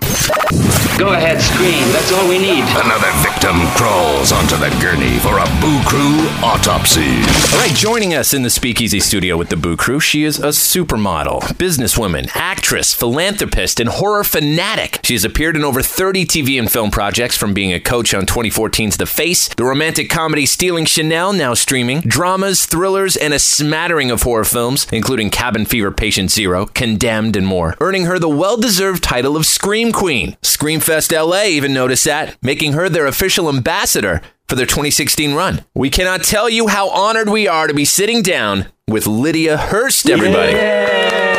Go 0.98 1.14
ahead, 1.14 1.42
scream. 1.42 1.92
That's 1.92 2.12
all 2.14 2.28
we 2.30 2.38
need. 2.38 2.64
Another 2.64 3.12
victim 3.24 3.56
crawls 3.76 4.32
onto 4.32 4.56
the 4.56 4.70
gurney 4.82 5.18
for 5.20 5.40
a 5.40 5.46
Boo 5.60 5.82
Crew 5.84 6.20
autopsy. 6.44 7.18
All 7.54 7.60
right, 7.60 7.74
joining 7.76 8.14
us 8.14 8.34
in 8.34 8.44
the 8.44 8.50
Speakeasy 8.50 9.00
studio 9.00 9.36
with 9.36 9.50
the 9.50 9.58
Boo 9.58 9.76
Crew, 9.76 10.00
she 10.00 10.24
is 10.24 10.40
a 10.40 10.50
supermodel, 10.50 11.42
businesswoman, 11.58 12.30
actress, 12.36 12.94
philanthropist, 12.94 13.80
and 13.80 13.90
horror 13.90 14.24
fanatic. 14.24 15.00
She 15.04 15.14
has 15.14 15.26
appeared 15.26 15.56
in 15.56 15.64
over 15.64 15.82
30 15.82 16.26
TV 16.26 16.60
and 16.60 16.72
film 16.72 16.92
projects, 16.92 17.36
from 17.36 17.54
being 17.54 17.74
a 17.74 17.80
coach 17.80 18.14
on 18.14 18.26
2014's 18.26 18.98
The 18.98 19.06
Face, 19.06 19.50
the 19.50 19.64
romantic 19.64 20.10
comedy 20.10 20.46
Stealing 20.46 20.86
Chanel, 20.86 21.34
now 21.34 21.56
streaming, 21.56 22.02
dramas, 22.02 22.66
thrillers, 22.66 23.18
and 23.18 23.34
a 23.34 23.40
smattering 23.40 24.12
of 24.12 24.22
horror 24.22 24.46
films, 24.46 24.88
including 24.94 25.30
Cabin 25.30 25.66
Fever 25.66 25.92
Patient 25.92 26.30
Zero, 26.32 26.68
Condemned, 26.68 27.36
and 27.36 27.48
more, 27.48 27.76
earning 27.82 28.06
her 28.06 28.20
the 28.20 28.30
well 28.30 28.58
deserved 28.58 29.04
title 29.04 29.36
of 29.36 29.41
Scream 29.44 29.92
Queen. 29.92 30.38
Screamfest 30.42 31.12
LA 31.12 31.44
even 31.44 31.74
noticed 31.74 32.06
that, 32.06 32.38
making 32.42 32.74
her 32.74 32.90
their 32.90 33.06
official 33.08 33.50
ambassador 33.50 34.22
for 34.48 34.56
their 34.56 34.66
2016 34.66 35.34
run. 35.34 35.64
We 35.74 35.90
cannot 35.90 36.24
tell 36.24 36.50
you 36.50 36.68
how 36.68 36.90
honored 36.90 37.30
we 37.30 37.48
are 37.48 37.68
to 37.68 37.74
be 37.74 37.86
sitting 37.86 38.22
down 38.22 38.68
with 38.88 39.08
Lydia 39.08 39.58
Hearst, 39.58 40.10
everybody. 40.10 41.31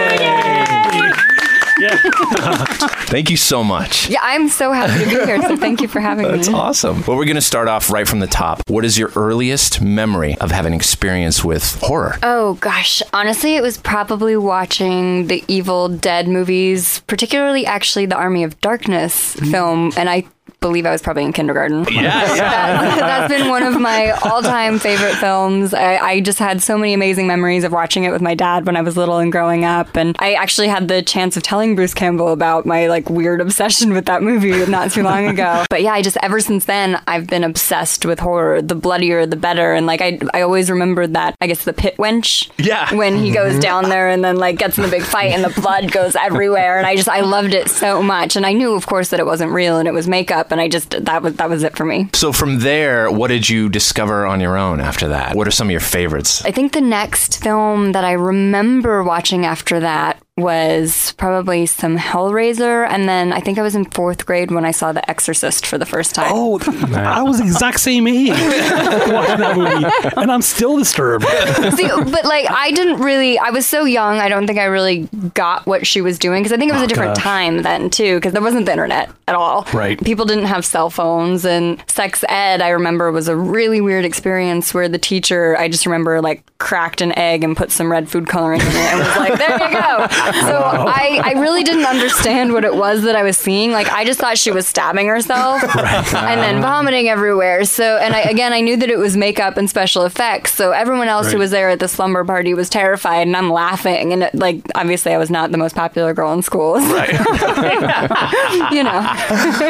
Thank 3.06 3.30
you 3.30 3.36
so 3.36 3.62
much. 3.62 4.08
Yeah, 4.08 4.20
I'm 4.22 4.48
so 4.48 4.72
happy 4.72 5.04
to 5.04 5.10
be 5.10 5.24
here. 5.24 5.42
So 5.42 5.56
thank 5.56 5.80
you 5.80 5.88
for 5.88 6.00
having 6.00 6.24
That's 6.24 6.48
me. 6.48 6.52
That's 6.52 6.62
awesome. 6.62 7.02
Well, 7.06 7.16
we're 7.16 7.26
going 7.26 7.34
to 7.34 7.40
start 7.40 7.68
off 7.68 7.90
right 7.90 8.08
from 8.08 8.20
the 8.20 8.26
top. 8.26 8.62
What 8.68 8.84
is 8.84 8.98
your 8.98 9.10
earliest 9.16 9.80
memory 9.82 10.36
of 10.38 10.50
having 10.50 10.72
experience 10.72 11.44
with 11.44 11.78
horror? 11.80 12.16
Oh 12.22 12.54
gosh, 12.54 13.02
honestly, 13.12 13.56
it 13.56 13.62
was 13.62 13.76
probably 13.76 14.36
watching 14.36 15.26
the 15.26 15.44
Evil 15.48 15.88
Dead 15.88 16.28
movies, 16.28 17.00
particularly 17.00 17.66
actually 17.66 18.06
the 18.06 18.16
Army 18.16 18.44
of 18.44 18.60
Darkness 18.60 19.36
mm-hmm. 19.36 19.50
film, 19.50 19.92
and 19.96 20.08
I 20.08 20.24
believe 20.62 20.86
I 20.86 20.90
was 20.90 21.02
probably 21.02 21.24
in 21.24 21.34
kindergarten. 21.34 21.84
Yeah, 21.90 22.34
yeah. 22.34 22.62
That, 22.92 23.28
that's 23.28 23.32
been 23.32 23.48
one 23.48 23.62
of 23.62 23.78
my 23.80 24.10
all-time 24.10 24.78
favorite 24.78 25.14
films. 25.16 25.74
I, 25.74 25.96
I 25.96 26.20
just 26.20 26.38
had 26.38 26.62
so 26.62 26.78
many 26.78 26.94
amazing 26.94 27.26
memories 27.26 27.64
of 27.64 27.72
watching 27.72 28.04
it 28.04 28.10
with 28.10 28.22
my 28.22 28.34
dad 28.34 28.66
when 28.66 28.76
I 28.76 28.82
was 28.82 28.96
little 28.96 29.18
and 29.18 29.30
growing 29.30 29.64
up. 29.64 29.96
And 29.96 30.16
I 30.18 30.34
actually 30.34 30.68
had 30.68 30.88
the 30.88 31.02
chance 31.02 31.36
of 31.36 31.42
telling 31.42 31.74
Bruce 31.74 31.94
Campbell 31.94 32.28
about 32.28 32.64
my 32.64 32.86
like 32.86 33.10
weird 33.10 33.40
obsession 33.40 33.92
with 33.92 34.06
that 34.06 34.22
movie 34.22 34.64
not 34.66 34.90
too 34.90 35.02
long 35.02 35.26
ago. 35.26 35.64
but 35.70 35.82
yeah, 35.82 35.92
I 35.92 36.02
just 36.02 36.16
ever 36.22 36.40
since 36.40 36.64
then 36.64 37.00
I've 37.06 37.26
been 37.26 37.44
obsessed 37.44 38.06
with 38.06 38.20
horror. 38.20 38.62
The 38.62 38.74
bloodier, 38.74 39.26
the 39.26 39.36
better. 39.36 39.74
And 39.74 39.86
like 39.86 40.00
I, 40.00 40.18
I 40.32 40.42
always 40.42 40.70
remembered 40.70 41.14
that. 41.14 41.34
I 41.40 41.46
guess 41.46 41.64
the 41.64 41.72
pit 41.72 41.96
wench. 41.96 42.50
Yeah. 42.58 42.94
When 42.94 43.16
he 43.16 43.32
goes 43.32 43.52
mm-hmm. 43.52 43.60
down 43.60 43.88
there 43.88 44.08
and 44.08 44.24
then 44.24 44.36
like 44.36 44.58
gets 44.58 44.78
in 44.78 44.84
the 44.84 44.90
big 44.90 45.02
fight 45.02 45.32
and 45.32 45.44
the 45.44 45.60
blood 45.60 45.90
goes 45.90 46.14
everywhere. 46.14 46.78
And 46.78 46.86
I 46.86 46.96
just 46.96 47.08
I 47.08 47.20
loved 47.20 47.54
it 47.54 47.68
so 47.68 48.02
much. 48.02 48.36
And 48.36 48.46
I 48.46 48.52
knew, 48.52 48.74
of 48.74 48.86
course, 48.86 49.08
that 49.10 49.20
it 49.20 49.26
wasn't 49.26 49.52
real 49.52 49.78
and 49.78 49.88
it 49.88 49.92
was 49.92 50.06
makeup. 50.06 50.51
And 50.52 50.60
I 50.60 50.68
just 50.68 50.90
that 50.90 51.22
was 51.22 51.34
that 51.36 51.48
was 51.48 51.62
it 51.62 51.76
for 51.76 51.86
me. 51.86 52.10
So 52.12 52.30
from 52.30 52.58
there, 52.60 53.10
what 53.10 53.28
did 53.28 53.48
you 53.48 53.70
discover 53.70 54.26
on 54.26 54.38
your 54.38 54.58
own 54.58 54.80
after 54.80 55.08
that? 55.08 55.34
What 55.34 55.48
are 55.48 55.50
some 55.50 55.68
of 55.68 55.70
your 55.70 55.80
favorites? 55.80 56.44
I 56.44 56.50
think 56.50 56.72
the 56.72 56.80
next 56.82 57.42
film 57.42 57.92
that 57.92 58.04
I 58.04 58.12
remember 58.12 59.02
watching 59.02 59.46
after 59.46 59.80
that 59.80 60.22
was 60.42 61.12
probably 61.16 61.66
some 61.66 61.96
Hellraiser, 61.96 62.86
and 62.88 63.08
then 63.08 63.32
I 63.32 63.40
think 63.40 63.58
I 63.58 63.62
was 63.62 63.74
in 63.74 63.84
fourth 63.86 64.26
grade 64.26 64.50
when 64.50 64.64
I 64.64 64.70
saw 64.72 64.92
The 64.92 65.08
Exorcist 65.10 65.64
for 65.66 65.78
the 65.78 65.86
first 65.86 66.14
time. 66.14 66.30
Oh, 66.32 66.58
I 66.94 67.22
was 67.22 67.38
the 67.38 67.44
exact 67.44 67.80
same 67.80 68.06
age 68.06 68.28
watching 68.30 69.38
that 69.38 69.54
movie, 69.56 70.12
and 70.16 70.30
I'm 70.30 70.42
still 70.42 70.76
disturbed. 70.78 71.24
See, 71.76 71.86
but 71.88 72.24
like 72.24 72.50
I 72.50 72.72
didn't 72.72 73.00
really. 73.00 73.38
I 73.38 73.50
was 73.50 73.66
so 73.66 73.84
young. 73.84 74.18
I 74.18 74.28
don't 74.28 74.46
think 74.46 74.58
I 74.58 74.64
really 74.64 75.08
got 75.34 75.66
what 75.66 75.86
she 75.86 76.00
was 76.00 76.18
doing 76.18 76.42
because 76.42 76.52
I 76.52 76.56
think 76.58 76.70
it 76.70 76.74
was 76.74 76.82
Oh, 76.82 76.86
a 76.86 76.88
different 76.88 77.14
gosh. 77.14 77.22
time 77.24 77.62
then 77.62 77.88
too. 77.90 78.16
Because 78.16 78.32
there 78.32 78.42
wasn't 78.42 78.66
the 78.66 78.72
internet 78.72 79.10
at 79.28 79.34
all. 79.34 79.66
Right. 79.72 80.02
People 80.02 80.24
didn't 80.26 80.46
have 80.46 80.64
cell 80.64 80.90
phones 80.90 81.44
and 81.44 81.82
sex 81.86 82.24
ed. 82.28 82.60
I 82.60 82.70
remember 82.70 83.12
was 83.12 83.28
a 83.28 83.36
really 83.36 83.80
weird 83.80 84.04
experience 84.04 84.74
where 84.74 84.88
the 84.88 84.98
teacher. 84.98 85.56
I 85.56 85.68
just 85.68 85.86
remember 85.86 86.20
like 86.20 86.42
cracked 86.58 87.00
an 87.00 87.16
egg 87.18 87.44
and 87.44 87.56
put 87.56 87.70
some 87.70 87.90
red 87.90 88.08
food 88.08 88.26
coloring 88.28 88.60
in 88.60 88.66
it 88.66 88.74
and 88.74 88.98
was 88.98 89.16
like, 89.16 89.38
"There 89.38 89.52
you 89.52 89.72
go." 89.72 90.06
So 90.32 90.62
I, 90.62 91.20
I 91.22 91.32
really 91.40 91.62
didn't 91.62 91.84
understand 91.84 92.52
what 92.52 92.64
it 92.64 92.74
was 92.74 93.02
that 93.02 93.16
I 93.16 93.22
was 93.22 93.36
seeing. 93.36 93.72
Like 93.72 93.90
I 93.90 94.04
just 94.04 94.18
thought 94.18 94.38
she 94.38 94.50
was 94.50 94.66
stabbing 94.66 95.06
herself 95.06 95.62
and 95.76 96.40
then 96.40 96.60
vomiting 96.60 97.08
everywhere. 97.08 97.64
So 97.64 97.96
and 97.98 98.14
I 98.14 98.20
again 98.22 98.52
I 98.52 98.60
knew 98.60 98.76
that 98.76 98.90
it 98.90 98.98
was 98.98 99.16
makeup 99.16 99.56
and 99.56 99.68
special 99.68 100.04
effects. 100.04 100.54
So 100.54 100.72
everyone 100.72 101.08
else 101.08 101.32
who 101.32 101.38
was 101.38 101.50
there 101.50 101.70
at 101.70 101.78
the 101.80 101.88
slumber 101.88 102.24
party 102.24 102.54
was 102.54 102.68
terrified 102.68 103.26
and 103.26 103.36
I'm 103.36 103.50
laughing 103.50 104.12
and 104.12 104.24
it, 104.24 104.34
like 104.34 104.60
obviously 104.74 105.12
I 105.12 105.18
was 105.18 105.30
not 105.30 105.52
the 105.52 105.58
most 105.58 105.74
popular 105.74 106.14
girl 106.14 106.32
in 106.32 106.42
school. 106.42 106.74
Right. 106.74 107.12
You 108.72 108.84
know. 108.84 109.02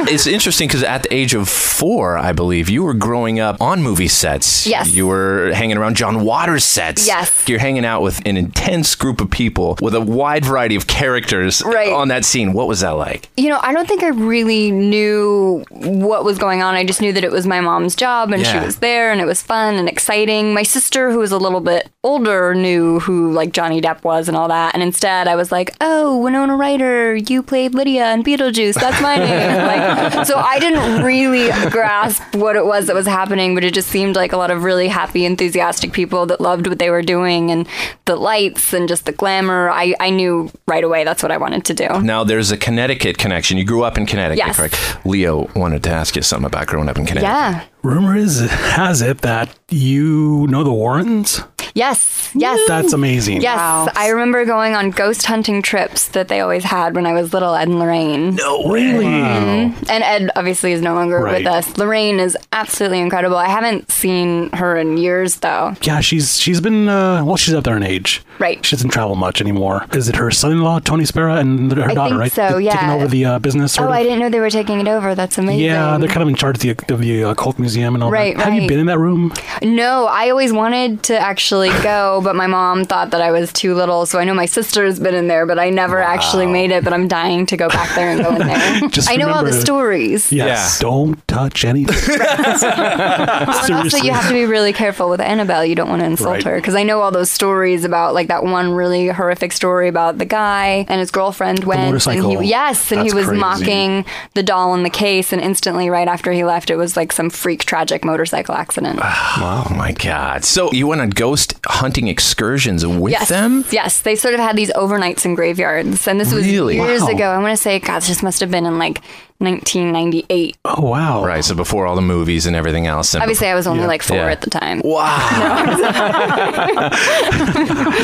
it's 0.09 0.27
interesting 0.27 0.69
because 0.69 0.83
at 0.83 1.05
the 1.05 1.15
age 1.15 1.35
of 1.35 1.49
four, 1.49 2.17
I 2.19 2.33
believe, 2.33 2.69
you 2.69 2.83
were 2.85 2.95
growing 2.95 3.41
up 3.41 3.61
on 3.61 3.83
movie 3.83 4.09
sets. 4.09 4.67
Yes. 4.67 4.93
You 4.95 5.07
were 5.07 5.53
hanging 5.53 5.77
around 5.77 5.97
John 5.97 6.25
Waters 6.25 6.65
sets. 6.65 7.07
Yes. 7.07 7.49
You're 7.49 7.59
hanging 7.59 7.85
out 7.85 8.03
with 8.03 8.25
an 8.27 8.37
intense 8.37 8.95
group 8.95 9.21
of 9.21 9.31
people 9.31 9.77
with 9.81 9.95
a 9.95 10.01
wide 10.43 10.53
variety 10.53 10.77
of 10.77 10.87
characters 10.87 11.63
Right. 11.65 11.93
on 11.93 12.09
that 12.09 12.25
scene. 12.25 12.53
What 12.53 12.69
was 12.69 12.81
that 12.81 12.91
like? 12.91 13.29
You 13.37 13.49
know, 13.49 13.59
I 13.63 13.73
don't 13.73 13.89
think 13.89 14.03
I 14.03 14.09
really 14.09 14.71
knew 14.71 15.65
what 15.71 16.25
was 16.25 16.39
going 16.39 16.63
on. 16.63 16.75
I 16.75 16.85
just 16.85 17.01
knew 17.01 17.13
that 17.13 17.25
it 17.25 17.31
was 17.33 17.47
my 17.47 17.61
mom's 17.61 17.95
job 17.97 18.33
and 18.33 18.45
she 18.47 18.59
was 18.59 18.77
there 18.77 19.13
and 19.13 19.21
it 19.21 19.27
was 19.27 19.43
fun 19.43 19.77
and 19.77 19.89
exciting. 19.89 20.55
My 20.55 20.63
sister, 20.63 21.11
who 21.11 21.19
was 21.19 21.33
a 21.33 21.39
little 21.39 21.61
bit 21.61 21.89
older, 22.05 22.55
knew 22.55 23.01
who 23.01 23.33
like 23.33 23.53
Johnny 23.53 23.81
Depp 23.81 24.03
was 24.05 24.29
and 24.29 24.37
all 24.37 24.49
that. 24.49 24.75
And 24.75 24.83
instead, 24.83 25.29
I 25.29 25.37
was 25.37 25.51
like, 25.53 25.75
oh, 25.81 26.19
Winona 26.19 26.57
Ryder, 26.57 27.15
you 27.17 27.43
played 27.43 27.75
Lydia 27.75 28.13
in 28.13 28.23
Beetlejuice. 28.23 28.75
That's 28.75 29.01
my 29.01 29.17
name. 29.17 29.57
like, 29.67 30.27
so 30.27 30.37
I 30.39 30.59
didn't 30.59 31.03
really 31.05 31.49
grasp 31.71 32.23
what 32.35 32.57
it 32.57 32.67
was 32.67 32.87
that 32.87 32.95
was 32.95 33.07
happening, 33.07 33.55
but 33.55 33.65
it 33.65 33.73
just 33.75 33.89
seemed 33.89 34.17
like 34.17 34.33
a 34.33 34.37
lot 34.37 34.51
of 34.51 34.65
really 34.65 34.89
happy, 34.89 35.25
enthusiastic 35.25 35.93
people 35.93 36.27
that 36.27 36.41
loved 36.41 36.67
what 36.67 36.79
they 36.79 36.91
were 36.91 37.03
doing 37.03 37.51
and 37.51 37.67
the 38.05 38.17
lights 38.17 38.73
and 38.73 38.89
just 38.89 39.07
the 39.07 39.13
glamour. 39.13 39.71
I, 39.71 39.95
I 40.01 40.11
knew 40.11 40.32
right 40.67 40.85
away 40.85 41.05
that's 41.05 41.23
what 41.23 41.33
I 41.33 41.37
wanted 41.39 41.65
to 41.67 41.75
do. 41.75 41.89
Now, 42.03 42.25
there's 42.25 42.51
a 42.51 42.57
Connecticut 42.57 43.19
connection. 43.19 43.59
You 43.59 43.65
grew 43.65 43.83
up 43.85 43.97
in 43.99 44.07
Connecticut, 44.07 44.39
Yes. 44.47 44.57
correct? 44.57 44.77
Leo 45.07 45.51
wanted 45.55 45.83
to 45.85 45.91
ask 45.91 46.17
you 46.17 46.23
something 46.23 46.47
about 46.47 46.67
growing 46.67 46.89
up 46.89 46.97
in 46.99 47.07
Connecticut. 47.07 47.33
Yeah. 47.35 47.65
Rumor 47.83 48.17
is 48.17 48.41
has 48.51 49.03
it 49.03 49.19
that 49.23 49.49
you 49.69 50.47
know 50.49 50.63
the 50.65 50.73
Warrens. 50.73 51.43
Yes, 51.75 52.31
yes. 52.35 52.61
That's 52.69 52.93
amazing. 52.93 53.41
Yes, 53.43 53.91
I 53.97 54.09
remember 54.09 54.45
going 54.45 54.75
on 54.75 54.91
ghost 54.91 55.25
hunting 55.27 55.63
trips 55.63 56.09
that 56.09 56.29
they 56.29 56.41
always 56.41 56.65
had 56.65 56.95
when 56.95 57.07
I 57.07 57.13
was 57.13 57.33
little, 57.33 57.55
Ed 57.55 57.69
and 57.69 57.79
Lorraine. 57.79 58.35
No 58.37 58.69
Really? 58.69 59.05
Mhm. 59.05 59.89
And 59.91 60.05
Ed 60.05 60.31
obviously 60.37 60.73
is 60.73 60.81
no 60.83 60.95
longer 60.95 61.19
Right. 61.21 61.39
with 61.39 61.47
us. 61.47 61.77
Lorraine 61.77 62.21
is 62.21 62.37
absolutely 62.53 63.01
incredible. 63.01 63.37
I 63.37 63.49
haven't 63.49 63.91
seen 63.91 64.51
her 64.53 64.77
in 64.77 64.97
years 64.97 65.37
though. 65.37 65.75
Yeah, 65.83 66.01
she's 66.01 66.39
she's 66.39 66.61
been 66.61 66.89
uh, 66.89 67.25
well, 67.25 67.37
she's 67.37 67.55
up 67.55 67.65
there 67.65 67.77
in 67.77 67.83
age. 67.83 68.23
Right. 68.39 68.65
She 68.65 68.75
doesn't 68.77 68.91
travel 68.91 69.15
much 69.15 69.41
anymore. 69.41 69.85
Is 69.93 70.09
it 70.09 70.17
her 70.17 70.31
son-in-law 70.31 70.81
Tony 70.81 71.05
Spera 71.05 71.37
and 71.37 71.71
her 71.73 71.91
I 71.91 71.95
daughter, 71.95 72.11
think 72.11 72.21
right? 72.21 72.33
so, 72.33 72.49
Taking 72.59 72.63
yeah. 72.67 72.95
over 72.95 73.07
the 73.07 73.25
uh, 73.25 73.39
business. 73.39 73.73
Sort 73.73 73.89
oh, 73.89 73.93
of? 73.93 73.97
I 73.97 74.03
didn't 74.03 74.19
know 74.19 74.29
they 74.31 74.41
were 74.41 74.51
taking 74.51 74.81
it 74.81 74.89
over. 74.89 75.15
That's 75.15 75.39
amazing. 75.39 75.65
Yeah, 75.65 75.97
they're 75.99 76.09
kind 76.09 76.23
of 76.23 76.29
in 76.29 76.35
charge 76.35 76.57
of 76.57 76.63
the, 76.63 76.93
of 76.95 77.01
the 77.01 77.23
occult 77.23 77.59
museum 77.59 77.95
and 77.95 78.03
all 78.03 78.11
Right, 78.11 78.37
that. 78.37 78.45
Have 78.53 78.55
you 78.61 78.67
been 78.69 78.81
in 78.81 78.87
that 78.87 78.99
room? 78.99 79.33
No, 79.63 80.07
I 80.07 80.31
always 80.31 80.53
wanted 80.53 81.03
to 81.05 81.19
actually 81.19 81.62
go, 81.83 82.21
but 82.23 82.35
my 82.37 82.47
mom 82.47 82.85
thought 82.85 83.11
that 83.11 83.21
I 83.23 83.31
was 83.31 83.53
too 83.53 83.75
little. 83.75 84.07
So 84.07 84.19
I 84.19 84.25
know 84.25 84.35
my 84.35 84.47
sister's 84.47 84.99
been 84.99 85.15
in 85.15 85.29
there, 85.29 85.47
but 85.47 85.59
I 85.59 85.71
never 85.71 85.99
actually 86.01 86.47
made 86.47 86.71
it. 86.71 86.85
But 86.85 86.93
I'm 86.93 87.09
dying 87.09 87.47
to 87.47 87.57
go 87.57 87.69
back 87.69 87.95
there 87.95 88.11
and 88.11 88.23
go 88.23 88.31
in 88.37 88.47
there. 88.47 88.89
Just 88.89 89.11
I 89.11 89.17
know 89.17 89.29
all 89.31 89.45
the 89.45 89.53
stories. 89.53 90.33
Yes. 90.33 90.79
Don't 90.81 91.27
touch 91.29 91.65
anything. 91.65 91.97
And 93.63 93.75
also, 93.75 93.99
you 93.99 94.13
have 94.13 94.27
to 94.29 94.35
be 94.35 94.45
really 94.45 94.73
careful 94.73 95.09
with 95.09 95.21
Annabelle. 95.21 95.65
You 95.65 95.75
don't 95.75 95.89
want 95.89 96.01
to 96.01 96.07
insult 96.07 96.33
Right. 96.33 96.45
her 96.45 96.57
because 96.57 96.75
I 96.75 96.83
know 96.83 97.01
all 97.01 97.11
those 97.11 97.31
stories 97.31 97.85
about 97.85 98.15
like 98.15 98.29
that 98.29 98.45
one 98.45 98.73
really 98.73 99.09
horrific 99.09 99.53
story 99.53 99.89
about 99.89 100.19
the 100.19 100.25
guy 100.25 100.87
and 100.89 100.99
his 101.01 101.11
girlfriend 101.11 101.65
went 101.65 101.81
and 101.81 101.91
motorcycle. 101.91 102.39
he 102.41 102.49
yes, 102.49 102.91
and 102.91 103.01
That's 103.01 103.13
he 103.13 103.17
was 103.17 103.27
crazy. 103.27 103.41
mocking 103.41 104.05
the 104.35 104.43
doll 104.43 104.75
in 104.75 104.83
the 104.83 104.91
case, 104.91 105.33
and 105.33 105.41
instantly 105.43 105.91
right 105.91 106.09
after 106.09 106.33
he 106.33 106.45
left, 106.45 106.71
it 106.71 106.77
was 106.77 106.97
like 106.97 107.13
some 107.13 107.31
freak 107.31 107.65
tragic 107.65 108.05
motorcycle 108.05 108.55
accident. 108.55 109.01
Wow. 109.43 109.67
Oh 109.71 109.75
my 109.75 109.93
God. 109.93 110.45
So 110.45 110.71
you 110.73 110.87
went 110.87 111.01
on 111.01 111.11
ghost 111.11 111.52
hunting 111.67 112.09
excursions 112.09 112.87
with 112.87 113.13
yes, 113.13 113.29
them? 113.29 113.65
yes, 113.71 114.03
they 114.03 114.17
sort 114.17 114.35
of 114.35 114.41
had 114.41 114.57
these 114.57 114.71
overnights 114.73 115.25
in 115.25 115.35
graveyards, 115.35 116.07
and 116.09 116.21
this 116.21 116.33
was 116.33 116.45
Really? 116.47 116.77
years 116.77 117.03
Wow. 117.03 117.09
ago. 117.09 117.25
I 117.31 117.39
want 117.39 117.57
to 117.57 117.63
say, 117.63 117.79
God, 117.79 118.03
this 118.03 118.23
must 118.23 118.41
have 118.41 118.51
been 118.51 118.67
in 118.67 118.79
like 118.79 119.01
1998. 119.43 120.57
Oh 120.65 120.81
wow! 120.83 121.25
Right. 121.25 121.45
So 121.45 121.55
before 121.55 121.87
all 121.87 121.95
the 121.97 122.01
movies 122.03 122.47
and 122.47 122.55
everything 122.57 122.87
else. 122.87 123.15
And 123.15 123.23
Obviously, 123.23 123.49
I 123.49 123.55
was 123.55 123.67
only 123.67 123.83
Yeah. 123.83 123.89
like 123.89 124.03
four 124.03 124.17
Yeah. 124.17 124.31
at 124.31 124.41
the 124.41 124.51
time. 124.51 124.81
Wow. 124.85 125.03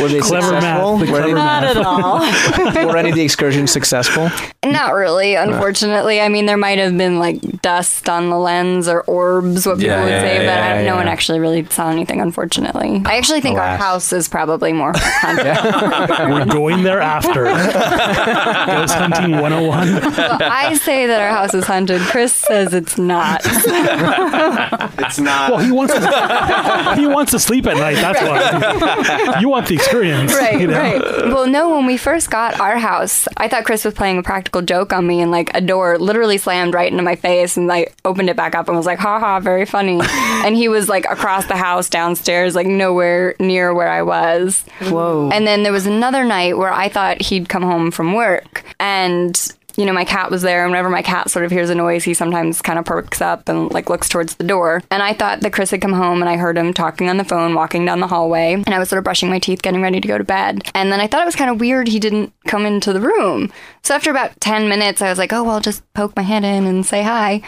Were 0.03 0.09
they 0.09 0.21
Clever 0.21 0.47
successful? 0.47 0.99
math, 0.99 1.07
the 1.07 1.13
Were, 1.13 1.19
clever 1.21 1.35
Not 1.35 1.65
at 1.65 1.77
all. 1.79 2.23
any, 2.23 2.87
were 2.87 2.97
any 2.97 3.11
of 3.11 3.15
the 3.17 3.23
excursions 3.23 3.71
successful? 3.73 4.31
Not 4.65 4.95
really, 4.95 5.35
unfortunately. 5.35 6.21
I 6.21 6.29
mean, 6.29 6.47
there 6.47 6.57
might 6.57 6.79
have 6.79 6.97
been 6.97 7.19
like 7.19 7.41
dust 7.63 8.09
on 8.09 8.31
the 8.31 8.39
lens 8.39 8.89
or 8.89 9.03
orbs, 9.03 9.67
what 9.67 9.79
people 9.79 9.91
Yeah, 9.97 10.03
would 10.05 10.11
yeah, 10.11 10.21
say, 10.21 10.37
but 10.39 10.45
yeah, 10.45 10.67
I, 10.75 10.79
no 10.79 10.85
yeah. 10.85 10.95
one 10.97 11.09
actually 11.09 11.41
really 11.41 11.65
saw 11.67 11.91
anything, 11.91 12.21
unfortunately. 12.21 13.03
I 13.05 13.17
actually 13.19 13.41
think 13.41 13.59
our 13.59 13.77
house 13.77 14.13
is 14.13 14.29
probably 14.29 14.73
more 14.73 14.93
haunted. 14.97 16.31
We're 16.33 16.45
going 16.47 16.83
there 16.83 17.01
after. 17.01 17.45
Ghost 17.45 18.95
hunting 18.95 19.33
101. 19.33 19.95
Well, 20.19 20.39
I 20.43 20.75
say 20.75 21.07
that 21.07 21.21
our 21.29 21.35
house 21.35 21.55
is 21.55 21.65
haunted. 21.65 22.01
Chris 22.03 22.33
says 22.33 22.75
it's 22.75 22.99
not. 22.99 23.43
It's 24.99 25.19
not. 25.19 25.51
Well, 25.53 25.61
he 25.61 25.71
wants 25.71 25.95
to, 25.95 26.95
he 26.97 27.07
wants 27.07 27.31
to 27.33 27.39
sleep 27.39 27.67
at 27.67 27.77
night. 27.77 27.95
That's 27.95 28.21
why. 28.21 29.41
You 29.41 29.49
want 29.49 29.69
the 29.69 29.75
experience. 29.75 30.35
right, 30.35 30.61
you 30.61 30.67
know? 30.67 30.79
right. 30.79 31.01
Well, 31.01 31.47
no, 31.47 31.71
when 31.77 31.87
we 31.87 31.97
first 31.97 32.31
got 32.31 32.59
our 32.61 32.79
house, 32.79 33.29
I 33.37 33.49
thought 33.49 33.65
Chris 33.65 33.85
was 33.85 33.95
playing 33.95 34.19
a 34.19 34.23
practical 34.23 34.61
joke 34.61 34.93
on 34.93 35.07
me, 35.07 35.21
and 35.21 35.31
like 35.31 35.55
a 35.55 35.61
door 35.61 35.99
literally 35.99 36.37
slammed 36.37 36.75
right 36.75 36.91
into 36.91 37.03
my 37.03 37.15
face, 37.15 37.57
and 37.57 37.71
I 37.71 37.87
opened 38.05 38.29
it 38.29 38.37
back 38.37 38.55
up 38.55 38.69
and 38.69 38.77
was 38.77 38.87
like, 38.87 38.99
"Ha 38.99 39.21
ha, 39.21 39.41
very 39.41 39.65
funny." 39.65 40.01
and 40.45 40.57
he 40.57 40.69
was 40.69 40.89
like 40.89 41.05
across 41.09 41.47
the 41.47 41.57
house 41.57 41.89
downstairs, 41.89 42.55
like 42.55 42.67
nowhere 42.67 43.35
near 43.39 43.73
where 43.73 43.89
I 43.89 44.03
was. 44.03 44.65
Whoa. 44.83 45.31
And 45.33 45.47
then 45.47 45.63
there 45.63 45.73
was 45.73 45.87
another 45.87 46.25
night 46.25 46.59
where 46.59 46.73
I 46.73 46.89
thought 46.89 47.23
he'd 47.23 47.49
come 47.49 47.63
home 47.63 47.91
from 47.91 48.15
work, 48.15 48.65
and 48.81 49.55
you 49.79 49.87
know, 49.87 49.93
my 49.93 50.05
cat 50.05 50.29
was 50.29 50.43
there, 50.43 50.65
and 50.65 50.73
whenever 50.73 50.91
my 50.91 51.03
cat 51.03 51.31
sort 51.31 51.45
of 51.45 51.53
hears 51.53 51.71
a 51.71 51.75
noise, 51.75 52.03
he 52.03 52.13
sometimes 52.13 52.61
kind 52.61 52.81
of 52.81 52.85
perks 52.85 53.21
up 53.21 53.49
and 53.49 53.71
like 53.73 53.89
looks 53.89 54.09
towards 54.09 54.35
the 54.35 54.45
door. 54.45 54.83
And 54.91 55.05
I 55.05 55.13
thought 55.13 55.41
that 55.43 55.53
Chris 55.53 55.71
had 55.71 55.81
come 55.81 55.93
home, 55.93 56.21
and 56.21 56.29
I 56.29 56.37
heard 56.37 56.59
him 56.59 56.75
talking 56.75 57.09
on 57.09 57.17
the 57.17 57.25
phone, 57.25 57.55
walking 57.55 57.85
down 57.85 58.01
the 58.01 58.09
hallway, 58.09 58.55
and 58.55 58.75
I 58.75 58.81
was 58.81 58.89
sort 58.89 58.99
of 58.99 59.05
brushing 59.05 59.31
my 59.31 59.39
teeth, 59.39 59.63
getting 59.63 59.81
ready 59.81 60.01
to 60.01 60.09
go 60.09 60.19
to 60.19 60.25
bed. 60.25 60.63
And 60.75 60.91
then 60.91 61.01
I 61.01 61.07
thought 61.07 61.23
it 61.23 61.27
was 61.27 61.37
kind 61.37 61.49
of 61.49 61.61
weird 61.61 61.87
he 61.87 62.01
didn't 62.01 62.33
come 62.49 62.67
into 62.67 62.93
the 62.93 63.01
room. 63.01 63.53
So 63.85 63.95
after 63.95 64.11
about 64.11 64.41
10 64.41 64.69
minutes, 64.69 65.01
I 65.01 65.11
was 65.11 65.19
like, 65.19 65.33
oh, 65.33 65.45
well, 65.45 65.55
I'll 65.55 65.61
just 65.61 65.85
poke 65.93 66.17
my 66.17 66.23
head 66.23 66.43
in 66.43 66.67
and 66.67 66.85
say 66.85 67.05
hi. 67.05 67.41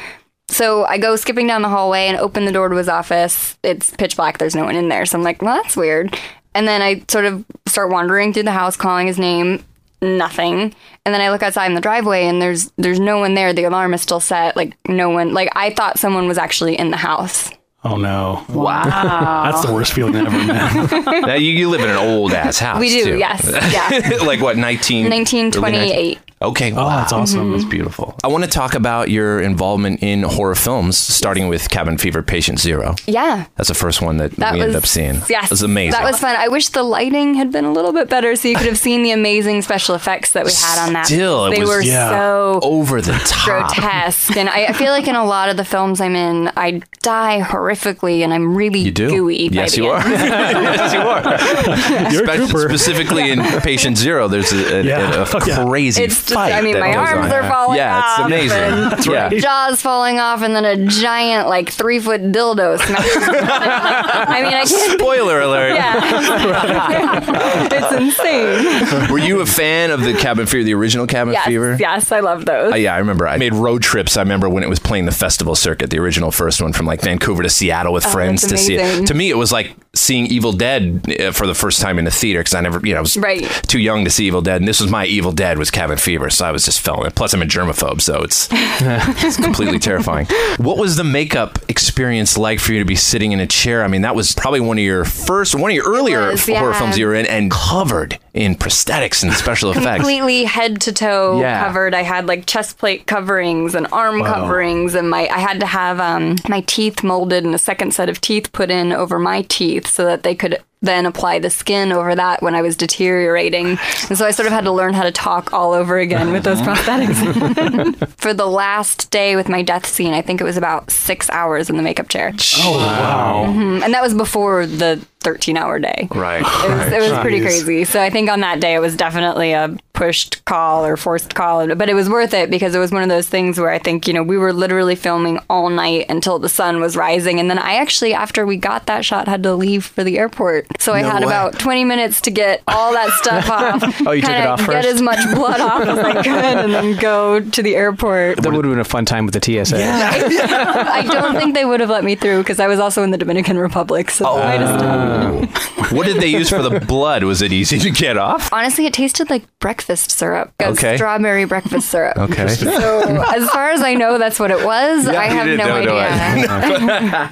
So 0.49 0.85
I 0.85 0.99
go 0.99 1.17
skipping 1.17 1.49
down 1.49 1.63
the 1.63 1.69
hallway 1.69 2.07
and 2.07 2.17
open 2.17 2.45
the 2.45 2.53
door 2.53 2.69
to 2.69 2.77
his 2.77 2.89
office. 2.89 3.59
It's 3.65 3.91
pitch 3.91 4.17
black, 4.17 4.39
there's 4.39 4.55
no 4.55 4.65
one 4.65 4.77
in 4.77 4.89
there. 4.89 5.05
So 5.05 5.19
I'm 5.19 5.25
like, 5.25 5.43
well, 5.43 5.61
that's 5.61 5.77
weird. 5.77 6.17
And 6.55 6.67
then 6.67 6.81
I 6.83 7.03
sort 7.09 7.25
of 7.25 7.45
start 7.67 7.91
wandering 7.91 8.33
through 8.33 8.45
the 8.45 8.53
house, 8.53 8.77
calling 8.77 9.07
his 9.09 9.19
name. 9.19 9.65
Nothing. 10.03 10.75
And 11.05 11.15
then 11.15 11.21
I 11.21 11.31
look 11.31 11.43
outside 11.43 11.67
in 11.67 11.75
the 11.75 11.81
driveway 11.81 12.27
and 12.27 12.41
there's 12.41 12.71
there's 12.77 13.01
no 13.01 13.19
one 13.19 13.35
there. 13.35 13.53
The 13.53 13.65
alarm 13.65 13.95
is 13.95 14.03
still 14.03 14.21
set. 14.21 14.57
Like 14.57 14.77
no 14.89 15.11
one 15.11 15.33
like 15.33 15.51
I 15.55 15.71
thought 15.71 15.99
someone 15.99 16.29
was 16.29 16.39
actually 16.39 16.79
in 16.79 16.91
the 16.91 16.97
house. 16.97 17.51
Oh 17.83 17.97
no! 17.97 18.45
Wow. 18.51 18.85
That's 19.51 19.65
the 19.65 19.73
worst 19.73 19.95
feeling 19.95 20.15
ever, 20.15 20.31
man. 20.31 20.89
now 21.23 21.35
you, 21.35 21.51
you 21.51 21.71
live 21.71 21.81
in 21.81 21.89
an 21.89 21.97
old 21.97 22.33
ass 22.35 22.59
house. 22.59 22.79
We 22.79 22.91
do, 22.91 23.05
too. 23.05 23.19
yes, 23.19 23.43
yeah. 23.73 24.19
like 24.23 24.43
what, 24.43 24.59
19? 24.59 25.09
1928. 25.09 26.19
Okay. 26.43 26.73
Oh, 26.73 26.89
that's 26.89 27.13
awesome. 27.13 27.41
Mm-hmm. 27.41 27.53
That's 27.53 27.65
beautiful. 27.67 28.17
I 28.25 28.29
want 28.29 28.45
to 28.45 28.51
talk 28.51 28.75
about 28.75 29.11
your 29.11 29.41
involvement 29.43 30.03
in 30.03 30.23
horror 30.23 30.55
films, 30.55 30.97
starting 30.97 31.49
with 31.49 31.69
Cabin 31.69 31.99
Fever 31.99 32.23
Patient 32.23 32.59
Zero. 32.59 32.95
Yeah. 33.07 33.45
That's 33.57 33.69
the 33.69 33.75
first 33.75 34.01
one 34.01 34.17
that, 34.17 34.31
That 34.37 34.55
we 34.55 34.61
was 34.61 34.65
ended 34.69 34.77
up 34.77 34.87
seeing. 34.87 35.17
Yes, 35.29 35.45
It 35.45 35.51
was 35.51 35.63
amazing. 35.63 35.93
That 35.93 36.05
was 36.05 36.19
fun. 36.19 36.35
I 36.39 36.49
wish 36.49 36.69
the 36.71 36.83
lighting 36.83 37.35
had 37.35 37.53
been 37.53 37.67
a 37.67 37.73
little 37.73 37.93
bit 37.93 38.09
better, 38.09 38.37
so 38.37 38.49
you 38.49 38.57
could 38.57 38.69
have 38.69 38.79
seen 38.79 39.03
the 39.03 39.11
amazing 39.11 39.61
special 39.61 39.95
effects 39.95 40.33
that 40.33 40.47
we 40.47 40.53
had 40.53 40.87
on 40.87 40.95
that. 40.95 41.07
Still, 41.07 41.47
it 41.47 41.57
they 41.57 41.61
was 41.61 41.69
were 41.69 41.83
so 41.83 42.61
over 42.63 43.03
the 43.03 43.13
top. 43.27 43.45
grotesque, 43.75 44.35
and 44.35 44.49
I, 44.49 44.67
I 44.69 44.73
feel 44.73 44.93
like 44.93 45.09
in 45.09 45.17
a 45.17 45.27
lot 45.27 45.51
of 45.51 45.59
the 45.59 45.65
films 45.67 46.01
I'm 46.01 46.17
in, 46.17 46.51
I 46.57 46.81
die 47.03 47.43
horrifically, 47.43 48.21
and 48.21 48.33
I'm 48.33 48.57
really 48.57 48.81
You 48.81 48.93
do? 48.93 49.11
gooey. 49.11 49.51
by 49.51 49.55
Yes, 49.57 49.75
the 49.77 49.83
you 49.83 49.93
end. 49.93 50.05
are. 50.05 50.09
yes, 50.11 50.93
you 50.95 51.01
are. 51.01 52.13
You're 52.13 52.23
a 52.23 52.27
Spec- 52.27 52.37
trooper. 52.49 52.69
Specifically 52.71 53.31
in 53.31 53.41
Patient 53.61 53.99
Zero, 53.99 54.27
there's 54.27 54.53
a, 54.53 54.79
a, 54.81 54.83
Yeah. 54.85 55.21
a 55.23 55.27
Fuck 55.27 55.47
yeah. 55.47 55.65
crazy 55.67 56.03
It's 56.05 56.25
just, 56.27 56.30
fight. 56.35 56.53
I 56.53 56.61
mean, 56.61 56.79
my 56.79 56.95
arms 56.95 57.33
are 57.33 57.43
falling 57.49 57.77
Yeah, 57.79 57.99
off. 57.99 58.19
it's 58.21 58.27
amazing. 58.27 58.59
and 58.59 59.07
yeah. 59.35 59.41
Jaws 59.41 59.81
falling 59.83 60.19
off, 60.19 60.43
and 60.43 60.55
then 60.55 60.65
a 60.65 60.77
giant, 60.87 61.49
like, 61.49 61.71
three 61.71 61.99
foot 62.01 62.21
dildo. 62.23 62.79
I 62.81 64.43
mean, 64.43 64.53
I 64.55 64.65
can't. 64.65 65.01
Spoiler 65.01 65.41
alert. 65.41 65.75
Yeah. 65.75 67.69
it's 67.73 67.93
insane. 67.93 69.11
Were 69.13 69.19
you 69.19 69.41
a 69.41 69.47
fan 69.47 69.91
of 69.91 70.03
the 70.03 70.15
Cabin 70.15 70.47
Fever, 70.47 70.65
the 70.65 70.75
original 70.75 71.07
Cabin 71.07 71.33
Yes, 71.35 71.47
Fever? 71.47 71.77
yes, 71.79 72.13
I 72.13 72.21
love 72.21 72.45
those. 72.45 72.73
Uh, 72.73 72.77
yeah, 72.77 72.95
I 72.95 72.99
remember. 72.99 73.27
I 73.27 73.37
made 73.37 73.55
road 73.55 73.83
trips. 73.83 74.17
I 74.17 74.23
remember 74.23 74.49
when 74.49 74.63
it 74.63 74.69
was 74.69 74.79
playing 74.79 75.07
the 75.07 75.13
festival 75.13 75.55
circuit, 75.55 75.91
the 75.91 75.99
original 75.99 76.31
first 76.31 76.61
one 76.63 76.73
from 76.73 76.87
like 76.87 77.01
Vancouver 77.03 77.43
to 77.43 77.49
Seattle 77.51 77.93
with 77.93 78.07
Oh, 78.07 78.11
friends 78.11 78.47
to 78.49 78.57
see 78.57 78.77
it. 78.77 79.07
To 79.07 79.15
me, 79.15 79.31
it 79.31 79.37
was 79.37 79.53
like 79.53 79.75
seeing 79.95 80.27
Evil 80.27 80.53
Dead 80.53 81.05
uh, 81.21 81.33
for 81.33 81.47
the 81.47 81.55
first 81.55 81.81
time 81.81 81.99
in 81.99 82.05
the 82.05 82.11
theater 82.11 82.41
because 82.41 82.55
I 82.55 82.61
never, 82.61 82.81
you 82.87 82.93
know, 82.93 82.99
I 82.99 83.03
was 83.03 83.17
Right. 83.17 83.43
too 83.67 83.79
young 83.79 84.05
to 84.05 84.11
see 84.11 84.27
Evil 84.27 84.41
Dead, 84.43 84.61
and 84.61 84.69
this 84.69 84.81
was 84.81 84.91
my 84.91 85.05
Evil 85.07 85.33
Dead 85.33 85.59
was 85.59 85.71
Cabin 85.71 85.99
Fever, 85.99 86.20
so 86.29 86.45
I 86.45 86.51
was 86.51 86.65
just 86.67 86.81
fell 86.81 87.05
in. 87.05 87.11
Plus, 87.13 87.33
I'm 87.33 87.41
a 87.43 87.47
germaphobe, 87.47 88.01
so 88.03 88.21
it's 88.23 88.49
it's 88.53 89.37
completely 89.37 89.79
terrifying. 89.79 90.27
What 90.59 90.77
was 90.77 90.97
the 90.97 91.05
makeup 91.05 91.59
experience 91.69 92.37
like 92.37 92.61
for 92.61 92.73
you 92.73 92.81
to 92.81 92.85
be 92.85 92.97
sitting 92.97 93.33
in 93.33 93.41
a 93.41 93.47
chair? 93.47 93.85
I 93.85 93.89
mean, 93.89 94.03
that 94.03 94.15
was 94.15 94.35
probably 94.35 94.61
one 94.61 94.77
of 94.79 94.85
your 94.85 95.05
first, 95.05 95.55
one 95.55 95.71
of 95.71 95.75
your 95.75 95.87
earlier 95.89 96.31
was, 96.31 96.47
horror 96.47 96.73
yeah. 96.73 96.79
films 96.79 96.99
you 96.99 97.07
were 97.07 97.15
in, 97.15 97.27
and 97.27 97.51
covered 97.51 98.19
in 98.35 98.55
prosthetics 98.55 99.23
and 99.23 99.33
special 99.33 99.71
effects. 99.71 99.97
completely 99.97 100.45
head 100.45 100.81
to 100.83 100.93
toe 100.93 101.41
Yeah. 101.41 101.65
covered. 101.65 101.95
I 101.95 102.03
had 102.03 102.27
like 102.27 102.47
chest 102.47 102.79
plate 102.79 103.07
coverings 103.07 103.75
and 103.75 103.87
arm 103.93 104.21
Wow. 104.21 104.35
coverings, 104.35 104.95
and 104.95 105.09
my 105.09 105.29
I 105.29 105.39
had 105.39 105.61
to 105.61 105.67
have 105.67 106.01
um, 106.01 106.37
my 106.49 106.61
teeth 106.63 107.03
molded 107.03 107.45
and 107.45 107.55
a 107.55 107.59
second 107.59 107.95
set 107.95 108.09
of 108.09 108.21
teeth 108.21 108.53
put 108.53 108.71
in 108.71 108.93
over 108.93 109.19
my 109.19 109.43
teeth 109.43 109.87
so 109.87 110.05
that 110.05 110.23
they 110.23 110.35
could 110.35 110.59
then 110.83 111.05
apply 111.05 111.39
the 111.39 111.51
skin 111.51 111.93
over 111.93 112.15
that 112.15 112.43
when 112.43 112.55
I 112.55 112.63
was 112.63 112.77
deteriorating. 112.77 113.79
And 114.09 114.17
so 114.17 114.25
I 114.27 114.31
sort 114.31 114.47
of 114.47 114.53
had 114.53 114.65
to 114.65 114.73
learn 114.73 114.95
how 114.95 115.03
to 115.03 115.13
talk 115.13 115.53
all 115.53 115.73
over 115.73 115.99
again 115.99 116.33
with 116.33 116.43
those 116.45 116.61
prosthetics. 116.61 118.09
For 118.17 118.33
the 118.33 118.47
last 118.47 119.11
day 119.11 119.37
with 119.37 119.49
my 119.49 119.63
death 119.63 119.87
scene, 119.87 120.15
I 120.15 120.23
think 120.23 120.41
it 120.41 120.45
was 120.45 120.57
about 120.57 120.91
six 120.91 121.29
hours 121.31 121.69
in 121.69 121.77
the 121.77 121.83
makeup 121.83 122.09
chair. 122.09 122.33
Oh 122.59 122.77
wow! 122.79 123.45
Mhm. 123.49 123.83
And 123.83 123.93
that 123.93 124.03
was 124.03 124.15
before 124.15 124.67
the 124.67 125.05
13 125.21 125.57
hour 125.59 125.79
day. 125.79 126.09
Right. 126.11 126.41
It 126.41 126.69
was, 126.71 126.93
it 126.93 127.11
was 127.11 127.19
pretty 127.21 127.41
crazy. 127.43 127.85
So 127.85 128.01
I 128.01 128.09
think 128.09 128.31
on 128.31 128.41
that 128.41 128.59
day 128.61 128.75
it 128.75 128.79
was 128.79 128.97
definitely 128.97 129.53
a 129.53 129.77
pushed 129.93 130.43
call 130.47 130.87
or 130.87 130.97
forced 130.97 131.35
call, 131.35 131.75
but 131.75 131.91
it 131.91 131.95
was 131.95 132.09
worth 132.09 132.33
it 132.33 132.49
because 132.49 132.75
it 132.75 132.79
was 132.79 132.91
one 132.91 133.03
of 133.03 133.11
those 133.11 133.29
things 133.29 133.61
where 133.61 133.69
I 133.69 133.79
think, 133.79 134.09
you 134.09 134.15
know, 134.15 134.23
we 134.23 134.39
were 134.39 134.55
literally 134.55 134.97
filming 134.97 135.39
all 135.51 135.69
night 135.69 136.07
until 136.09 136.39
the 136.39 136.49
sun 136.49 136.81
was 136.81 136.97
rising. 136.97 137.39
And 137.39 137.51
then 137.51 137.59
I 137.59 137.75
actually, 137.75 138.15
after 138.15 138.47
we 138.47 138.57
got 138.57 138.87
that 138.87 139.05
shot, 139.05 139.29
had 139.29 139.43
to 139.43 139.55
leave 139.55 139.85
for 139.85 140.03
the 140.05 140.19
airport. 140.19 140.67
So 140.79 140.93
I 140.95 141.03
No 141.03 141.11
had 141.11 141.21
way. 141.21 141.27
about 141.27 141.59
20 141.59 141.85
minutes 141.85 142.21
to 142.23 142.31
get 142.31 142.63
all 142.67 142.93
that 142.93 143.11
stuff 143.19 143.51
off. 143.51 144.01
Oh, 144.07 144.13
you 144.13 144.23
took 144.23 144.31
it 144.31 144.35
kinda 144.35 144.49
off 144.51 144.67
Get 144.67 144.87
as 144.87 145.03
much 145.03 145.19
blood 145.35 145.61
off 145.61 145.83
as 145.83 145.99
I 145.99 146.23
could 146.23 146.27
and 146.27 146.73
then 146.73 146.97
go 146.97 147.41
to 147.41 147.63
the 147.63 147.77
airport. 147.77 148.39
That 148.39 148.53
would 148.53 148.65
have 148.65 148.73
been 148.73 148.81
a 148.81 148.85
fun 148.85 149.05
time 149.05 149.27
with 149.27 149.35
the 149.35 149.65
TSA. 149.65 149.77
I 149.85 151.07
don't 151.11 151.37
think 151.37 151.55
they 151.55 151.65
would 151.65 151.81
have 151.81 151.91
let 151.91 152.03
me 152.03 152.15
through 152.15 152.39
because 152.39 152.61
I 152.61 152.67
was 152.67 152.81
also 152.81 153.03
in 153.03 153.11
the 153.11 153.19
Dominican 153.19 153.59
Republic. 153.59 154.11
So 154.11 154.27
I 154.27 154.57
just 154.57 154.85
oh. 154.85 155.95
what 155.95 156.07
did 156.07 156.17
they 156.21 156.29
use 156.29 156.49
for 156.49 156.63
the 156.63 156.81
blood? 156.81 157.25
Was 157.25 157.43
it 157.43 157.53
easy 157.53 157.79
to 157.79 157.91
get 157.91 158.17
off? 158.17 158.51
Honestly, 158.53 158.87
it 158.87 158.95
tasted 158.95 159.29
like 159.29 159.45
breakfast 159.59 160.11
syrup. 160.13 160.53
Okay. 160.63 160.97
Strawberry 160.97 161.45
breakfast 161.45 161.91
syrup. 161.91 162.17
Okay. 162.17 162.49
So, 162.49 163.23
as 163.35 163.49
far 163.51 163.71
as 163.71 163.83
I 163.83 163.95
know, 163.95 164.19
that's 164.19 164.41
what 164.41 164.51
it 164.51 164.65
was. 164.65 165.07
I 165.07 165.25
have 165.27 165.47
didn't 165.47 165.59
no 165.59 165.85
know, 165.85 165.85
no, 165.85 165.99
idea. 165.99 167.31